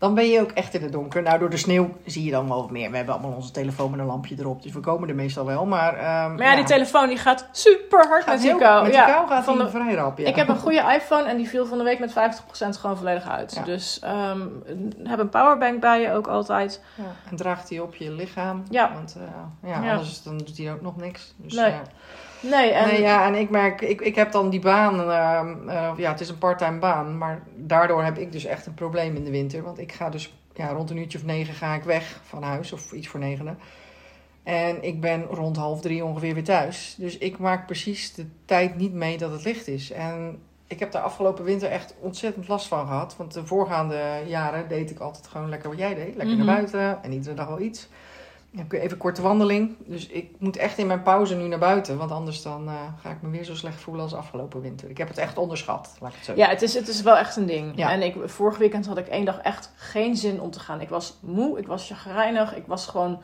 Dan 0.00 0.14
ben 0.14 0.28
je 0.28 0.40
ook 0.40 0.50
echt 0.50 0.74
in 0.74 0.82
het 0.82 0.92
donker. 0.92 1.22
Nou 1.22 1.38
door 1.38 1.50
de 1.50 1.56
sneeuw 1.56 1.90
zie 2.04 2.24
je 2.24 2.30
dan 2.30 2.48
wel 2.48 2.60
wat 2.60 2.70
meer. 2.70 2.90
We 2.90 2.96
hebben 2.96 3.14
allemaal 3.14 3.32
onze 3.36 3.50
telefoon 3.50 3.90
met 3.90 4.00
een 4.00 4.06
lampje 4.06 4.34
erop, 4.38 4.62
dus 4.62 4.72
we 4.72 4.80
komen 4.80 5.08
er 5.08 5.14
meestal 5.14 5.46
wel. 5.46 5.66
Maar, 5.66 5.94
ehm, 5.94 6.34
Maar 6.34 6.42
ja, 6.46 6.54
die 6.56 6.64
telefoon 6.64 7.08
die 7.08 7.16
gaat 7.18 7.48
super 7.52 8.06
hard 8.08 8.22
gaat 8.24 8.32
met 8.34 8.42
die 8.42 8.56
kou. 8.56 8.82
Met 8.82 8.92
die 8.92 9.00
ja, 9.00 9.06
kou 9.06 9.28
gaat 9.28 9.44
van 9.44 9.58
de- 9.58 9.70
vrij 9.70 9.94
rap, 9.94 10.18
ja. 10.18 10.26
Ik 10.26 10.36
heb 10.36 10.48
een 10.48 10.58
goede 10.58 10.92
iPhone 10.96 11.24
en 11.24 11.36
die 11.36 11.48
viel 11.48 11.66
van 11.66 11.78
de 11.78 11.84
week 11.84 11.98
met 11.98 12.12
50% 12.12 12.76
gewoon 12.80 12.96
volledig 12.96 13.28
uit. 13.28 13.60
Dus 13.64 13.98
ehm, 13.98 14.40
heb 15.04 15.18
een 15.18 15.28
powerbank 15.28 15.80
bij 15.80 16.00
je 16.00 16.12
ook 16.12 16.26
altijd. 16.26 16.82
En 17.30 17.36
draagt 17.36 17.68
hij 17.68 17.80
op 17.80 17.94
je 17.94 18.10
lichaam. 18.12 18.62
Ja. 18.70 18.92
Want 18.94 19.16
eh, 19.62 19.70
ja, 19.70 19.90
anders 19.90 20.22
dan 20.22 20.38
doet 20.38 20.58
hij 20.58 20.72
ook 20.72 20.80
nog 20.82 20.96
niks. 20.96 21.34
Dus, 21.36 21.52
Nee. 21.54 21.72
Nee, 22.42 22.70
en 22.70 22.86
Nee, 22.86 23.00
ja, 23.00 23.26
en 23.26 23.34
ik 23.34 23.50
merk, 23.50 23.80
ik, 23.80 24.00
ik 24.00 24.14
heb 24.14 24.32
dan 24.32 24.50
die 24.50 24.60
baan, 24.60 25.00
ehm, 25.10 25.68
eh, 25.68 25.92
ja, 25.96 26.10
het 26.10 26.20
is 26.20 26.28
een 26.28 26.38
parttime 26.38 26.78
baan, 26.78 27.18
maar 27.18 27.42
daardoor 27.56 28.02
heb 28.04 28.18
ik 28.18 28.32
dus 28.32 28.44
echt 28.44 28.66
een 28.66 28.74
probleem 28.74 29.16
in 29.16 29.24
de 29.24 29.30
winter. 29.30 29.62
Want 29.62 29.78
ik 29.78 29.92
ga 29.92 30.10
dus, 30.10 30.34
ja, 30.54 30.68
rond 30.68 30.90
een 30.90 30.96
uurtje 30.96 31.18
of 31.18 31.24
negen 31.24 31.54
ga 31.54 31.74
ik 31.74 31.82
weg 31.82 32.20
van 32.24 32.42
huis, 32.42 32.72
of 32.72 32.92
iets 32.92 33.08
voor 33.08 33.20
negenen. 33.20 33.58
En 34.42 34.82
ik 34.82 35.00
ben 35.00 35.22
rond 35.24 35.56
half 35.56 35.80
drie 35.80 36.04
ongeveer 36.04 36.34
weer 36.34 36.44
thuis. 36.44 36.94
Dus 36.98 37.18
ik 37.18 37.38
maak 37.38 37.66
precies 37.66 38.14
de 38.14 38.26
tijd 38.44 38.76
niet 38.76 38.92
mee 38.92 39.18
dat 39.18 39.32
het 39.32 39.44
licht 39.44 39.68
is. 39.68 39.90
En 39.90 40.38
ik 40.66 40.78
heb 40.78 40.92
daar 40.92 41.02
afgelopen 41.02 41.44
winter 41.44 41.70
echt 41.70 41.94
ontzettend 42.00 42.48
last 42.48 42.66
van 42.66 42.86
gehad. 42.86 43.16
Want 43.16 43.34
de 43.34 43.46
voorgaande 43.46 44.00
jaren 44.26 44.68
deed 44.68 44.90
ik 44.90 44.98
altijd 44.98 45.26
gewoon 45.26 45.48
lekker 45.48 45.68
wat 45.68 45.78
jij 45.78 45.94
deed. 45.94 46.16
Lekker 46.16 46.36
Mhm. 46.36 46.44
naar 46.44 46.54
buiten 46.54 47.02
en 47.02 47.12
iedere 47.12 47.34
dag 47.34 47.48
wel 47.48 47.60
iets. 47.60 47.88
Heb 48.56 48.72
ik 48.72 48.78
even 48.78 48.90
een 48.90 48.96
korte 48.96 49.22
wandeling. 49.22 49.76
Dus 49.86 50.06
ik 50.06 50.30
moet 50.38 50.56
echt 50.56 50.78
in 50.78 50.86
mijn 50.86 51.02
pauze 51.02 51.34
nu 51.36 51.48
naar 51.48 51.58
buiten. 51.58 51.98
Want 51.98 52.10
anders 52.10 52.42
dan 52.42 52.68
eh, 52.68 52.74
ga 53.02 53.10
ik 53.10 53.22
me 53.22 53.30
weer 53.30 53.44
zo 53.44 53.54
slecht 53.54 53.80
voelen 53.80 54.02
als 54.02 54.14
afgelopen 54.14 54.60
winter. 54.60 54.90
Ik 54.90 54.98
heb 54.98 55.08
het 55.08 55.18
echt 55.18 55.38
onderschat, 55.38 55.96
laat 56.00 56.10
ik 56.10 56.16
het 56.16 56.24
zo 56.24 56.32
Ja, 56.36 56.48
het 56.48 56.62
is, 56.62 56.74
het 56.74 56.88
is 56.88 57.02
wel 57.02 57.16
echt 57.16 57.36
een 57.36 57.46
ding. 57.46 57.72
Ja. 57.76 57.90
En 57.90 58.02
ik, 58.02 58.16
vorig 58.24 58.58
weekend 58.58 58.86
had 58.86 58.98
ik 58.98 59.06
één 59.08 59.24
dag 59.24 59.38
echt 59.38 59.72
geen 59.76 60.16
zin 60.16 60.40
om 60.40 60.50
te 60.50 60.60
gaan. 60.60 60.80
Ik 60.80 60.88
was 60.88 61.18
moe, 61.20 61.58
ik 61.58 61.66
was 61.66 61.86
chagrijnig, 61.86 62.56
ik 62.56 62.66
was 62.66 62.86
gewoon... 62.86 63.22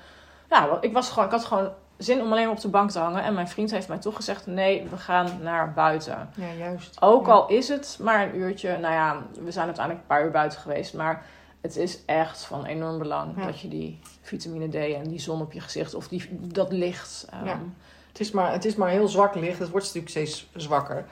Ja, 0.51 0.79
ik, 0.81 0.93
was 0.93 1.09
gewoon, 1.11 1.25
ik 1.25 1.31
had 1.31 1.45
gewoon 1.45 1.71
zin 1.97 2.21
om 2.23 2.31
alleen 2.33 2.45
maar 2.45 2.55
op 2.55 2.61
de 2.61 2.69
bank 2.69 2.91
te 2.91 2.99
hangen. 2.99 3.23
En 3.23 3.35
mijn 3.35 3.49
vriend 3.49 3.71
heeft 3.71 3.89
mij 3.89 3.99
toch 3.99 4.17
gezegd, 4.17 4.47
nee, 4.47 4.87
we 4.91 4.97
gaan 4.97 5.29
naar 5.43 5.73
buiten. 5.73 6.29
Ja, 6.35 6.53
juist. 6.59 6.97
Ook 7.03 7.27
Ja. 7.27 7.33
al 7.33 7.49
is 7.49 7.69
het 7.69 7.99
maar 8.03 8.23
een 8.23 8.37
uurtje. 8.37 8.79
Nou 8.79 8.95
ja, 8.95 9.23
we 9.45 9.51
zijn 9.51 9.67
uiteindelijk 9.67 10.05
een 10.05 10.15
paar 10.17 10.25
uur 10.25 10.31
buiten 10.31 10.61
geweest. 10.61 10.95
Maar 10.95 11.25
het 11.67 11.77
is 11.77 12.05
echt 12.05 12.45
van 12.45 12.65
enorm 12.65 12.99
belang 12.99 13.37
Ja. 13.37 13.47
dat 13.47 13.61
je 13.61 13.69
die 13.69 13.99
vitamine 14.21 14.69
D 14.69 14.75
en 14.75 15.09
die 15.09 15.19
zon 15.19 15.41
op 15.41 15.53
je 15.53 15.61
gezicht... 15.61 15.95
of 15.95 16.09
die, 16.09 16.29
dat 16.31 16.73
licht... 16.73 17.27
ehm, 17.31 17.45
Ja. 17.47 17.61
Het 18.09 18.21
is, 18.21 18.31
maar, 18.31 18.53
het 18.53 18.65
is 18.65 18.75
maar 18.77 18.89
heel 18.89 19.09
zwak 19.09 19.35
licht. 19.35 19.59
Het 19.59 19.71
wordt 19.71 19.87
natuurlijk 19.87 20.13
steeds 20.13 20.49
zwakker. 20.55 21.05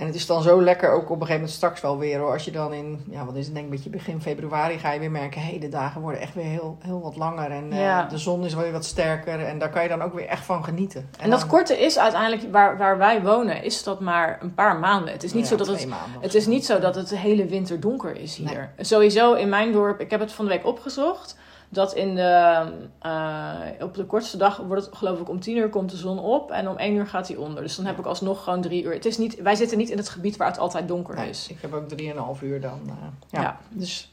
En 0.00 0.06
het 0.06 0.14
is 0.14 0.26
dan 0.26 0.42
zo 0.42 0.62
lekker 0.62 0.90
ook 0.90 1.02
op 1.02 1.08
een 1.08 1.14
gegeven 1.16 1.34
moment 1.34 1.50
straks 1.50 1.80
wel 1.80 1.98
weer. 1.98 2.18
Hoor. 2.18 2.32
Als 2.32 2.44
je 2.44 2.50
dan 2.50 2.72
in, 2.72 3.04
ja 3.10 3.24
wat 3.24 3.36
is 3.36 3.44
het 3.44 3.54
denk 3.54 3.64
ik, 3.66 3.72
beetje 3.72 3.90
begin 3.90 4.20
februari 4.20 4.78
ga 4.78 4.92
je 4.92 5.00
weer 5.00 5.10
merken... 5.10 5.40
hé, 5.40 5.48
hey, 5.48 5.58
de 5.58 5.68
dagen 5.68 6.00
worden 6.00 6.20
echt 6.20 6.34
weer 6.34 6.44
heel, 6.44 6.78
heel 6.80 7.00
wat 7.00 7.16
langer. 7.16 7.50
En 7.50 7.72
eh, 7.72 8.08
de 8.08 8.18
zon 8.18 8.44
is 8.44 8.54
weer 8.54 8.72
wat 8.72 8.84
sterker. 8.84 9.44
En 9.44 9.58
daar 9.58 9.70
kan 9.70 9.82
je 9.82 9.88
dan 9.88 10.02
ook 10.02 10.14
weer 10.14 10.26
echt 10.26 10.44
van 10.44 10.64
genieten. 10.64 11.08
En 11.18 11.30
dat 11.30 11.40
dan- 11.40 11.48
korte 11.48 11.80
is 11.80 11.98
uiteindelijk, 11.98 12.52
waar, 12.52 12.78
waar 12.78 12.98
wij 12.98 13.22
wonen, 13.22 13.62
is 13.62 13.82
dat 13.82 14.00
maar 14.00 14.38
een 14.40 14.54
paar 14.54 14.78
maanden. 14.78 15.12
Het 15.12 15.22
is 15.22 15.32
niet 15.32 15.42
ja, 15.42 15.48
zo 15.48 15.56
dat 15.56 15.66
het 15.66 15.88
Het 16.20 16.34
is 16.34 16.46
niet 16.46 16.64
zo 16.64 16.78
dat 16.78 16.94
het 16.94 17.08
de 17.08 17.16
hele 17.16 17.46
winter 17.46 17.80
donker 17.80 18.16
is 18.16 18.36
hier. 18.36 18.72
Sowieso 18.78 19.32
in 19.32 19.48
mijn 19.48 19.72
dorp, 19.72 20.00
ik 20.00 20.10
heb 20.10 20.20
het 20.20 20.32
van 20.32 20.44
de 20.44 20.50
week 20.50 20.66
opgezocht. 20.66 21.36
Dat 21.72 21.94
in 21.94 22.14
de, 22.14 22.62
eh, 22.98 23.54
op 23.80 23.94
de 23.94 24.04
kortste 24.04 24.36
dag 24.36 24.56
wordt 24.56 24.86
het 24.86 24.96
geloof 24.96 25.20
ik 25.20 25.28
om 25.28 25.40
10 25.40 25.56
uur 25.56 25.68
komt 25.68 25.90
de 25.90 25.96
zon 25.96 26.18
op 26.18 26.50
en 26.50 26.68
om 26.68 26.74
1 26.78 26.94
uur 26.94 27.06
gaat 27.06 27.28
hij 27.28 27.36
onder. 27.36 27.62
Dus 27.62 27.76
dan 27.76 27.84
heb 27.86 27.98
ik 27.98 28.04
alsnog 28.06 28.44
gewoon 28.44 28.60
drie 28.60 28.82
uur. 28.84 28.92
Het 28.92 29.04
is 29.04 29.18
niet, 29.18 29.42
wij 29.42 29.54
zitten 29.54 29.78
niet 29.78 29.90
in 29.90 29.96
het 29.96 30.08
gebied 30.08 30.36
waar 30.36 30.48
het 30.48 30.58
altijd 30.58 30.88
donker 30.88 31.14
Nee, 31.16 31.28
is. 31.28 31.48
ik 31.50 31.56
heb 31.60 31.72
ook 31.72 31.88
drieënhalf 31.88 32.42
uur 32.42 32.60
dan. 32.60 32.80
eh, 32.86 32.94
ja. 33.30 33.40
Ja. 33.40 33.58
Dus 33.68 34.10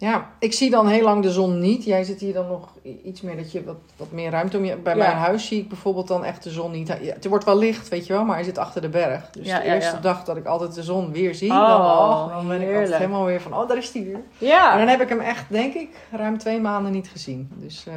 ja, 0.00 0.30
ik 0.38 0.52
zie 0.52 0.70
dan 0.70 0.88
heel 0.88 1.02
lang 1.04 1.22
de 1.22 1.30
zon 1.30 1.58
niet. 1.58 1.84
Jij 1.84 2.04
zit 2.04 2.20
hier 2.20 2.32
dan 2.32 2.46
nog 2.46 2.68
iets 3.04 3.20
meer 3.20 3.36
dat 3.36 3.52
je 3.52 3.64
wat, 3.64 3.76
wat 3.96 4.10
meer 4.12 4.30
ruimte 4.30 4.56
om 4.56 4.64
je. 4.64 4.76
Bij 4.76 4.92
Ja. 4.96 4.98
mijn 4.98 5.16
huis 5.16 5.46
zie 5.46 5.60
ik 5.60 5.68
bijvoorbeeld 5.68 6.08
dan 6.08 6.24
echt 6.24 6.42
de 6.42 6.50
zon 6.50 6.70
niet. 6.70 6.88
Ja, 6.88 6.94
het 7.14 7.26
wordt 7.28 7.44
wel 7.44 7.58
licht, 7.58 7.88
weet 7.88 8.06
je 8.06 8.12
wel, 8.12 8.24
maar 8.24 8.34
hij 8.34 8.44
zit 8.44 8.58
achter 8.58 8.80
de 8.82 8.88
berg. 8.88 9.30
Dus 9.30 9.46
Ja, 9.46 9.58
de 9.58 9.64
eerste 9.64 10.00
dag 10.00 10.24
dat 10.24 10.36
ik 10.36 10.46
altijd 10.46 10.74
de 10.74 10.82
zon 10.82 11.12
weer 11.12 11.34
zie, 11.34 11.50
Oh, 11.50 11.68
dan, 11.68 11.80
oh, 11.80 12.28
dan 12.36 12.48
ben 12.48 12.60
ik 12.60 12.74
altijd 12.76 12.94
helemaal 12.96 13.24
weer 13.24 13.40
van, 13.40 13.54
oh, 13.54 13.68
daar 13.68 13.76
is 13.76 13.92
die 13.92 14.04
weer. 14.04 14.14
En 14.14 14.22
Ja, 14.38 14.76
dan 14.78 14.88
heb 14.88 15.00
ik 15.00 15.08
hem 15.08 15.20
echt, 15.20 15.44
denk 15.48 15.74
ik, 15.74 15.88
ruim 16.10 16.38
twee 16.38 16.60
maanden 16.60 16.92
niet 16.92 17.08
gezien. 17.08 17.50
Dus 17.56 17.86
eh, 17.86 17.94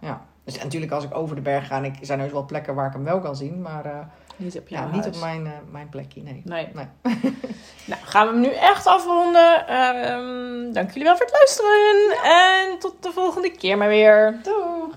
Ja. 0.00 0.20
Dus 0.44 0.62
natuurlijk 0.62 0.92
als 0.92 1.04
ik 1.04 1.14
over 1.16 1.36
de 1.36 1.42
berg 1.42 1.66
ga, 1.66 1.76
en 1.76 1.84
ik, 1.84 1.96
er 2.00 2.06
zijn 2.06 2.20
heus 2.20 2.32
wel 2.32 2.44
plekken 2.44 2.74
waar 2.74 2.86
ik 2.86 2.92
hem 2.92 3.04
wel 3.04 3.20
kan 3.20 3.36
zien, 3.36 3.62
maar 3.62 3.84
eh, 3.84 3.92
niet 4.36 4.58
op 4.58 4.68
ja, 4.68 4.86
niet 4.92 5.06
op 5.06 5.16
mijn, 5.20 5.46
eh, 5.46 5.52
mijn 5.70 5.88
plekje, 5.88 6.22
nee. 6.22 6.42
Nee. 6.44 6.68
Nee. 6.74 6.86
nou, 7.90 8.00
gaan 8.04 8.26
we 8.26 8.32
hem 8.32 8.40
nu 8.40 8.48
echt 8.48 8.86
afronden. 8.86 9.66
Ehm 9.66 10.72
dank 10.72 10.90
jullie 10.90 11.04
wel 11.04 11.16
voor 11.16 11.26
het 11.26 11.34
luisteren. 11.34 12.16
En 12.24 12.78
tot 12.78 13.02
de 13.02 13.12
volgende 13.12 13.50
keer 13.50 13.78
maar 13.78 13.88
weer. 13.88 14.40
Doeg! 14.42 14.94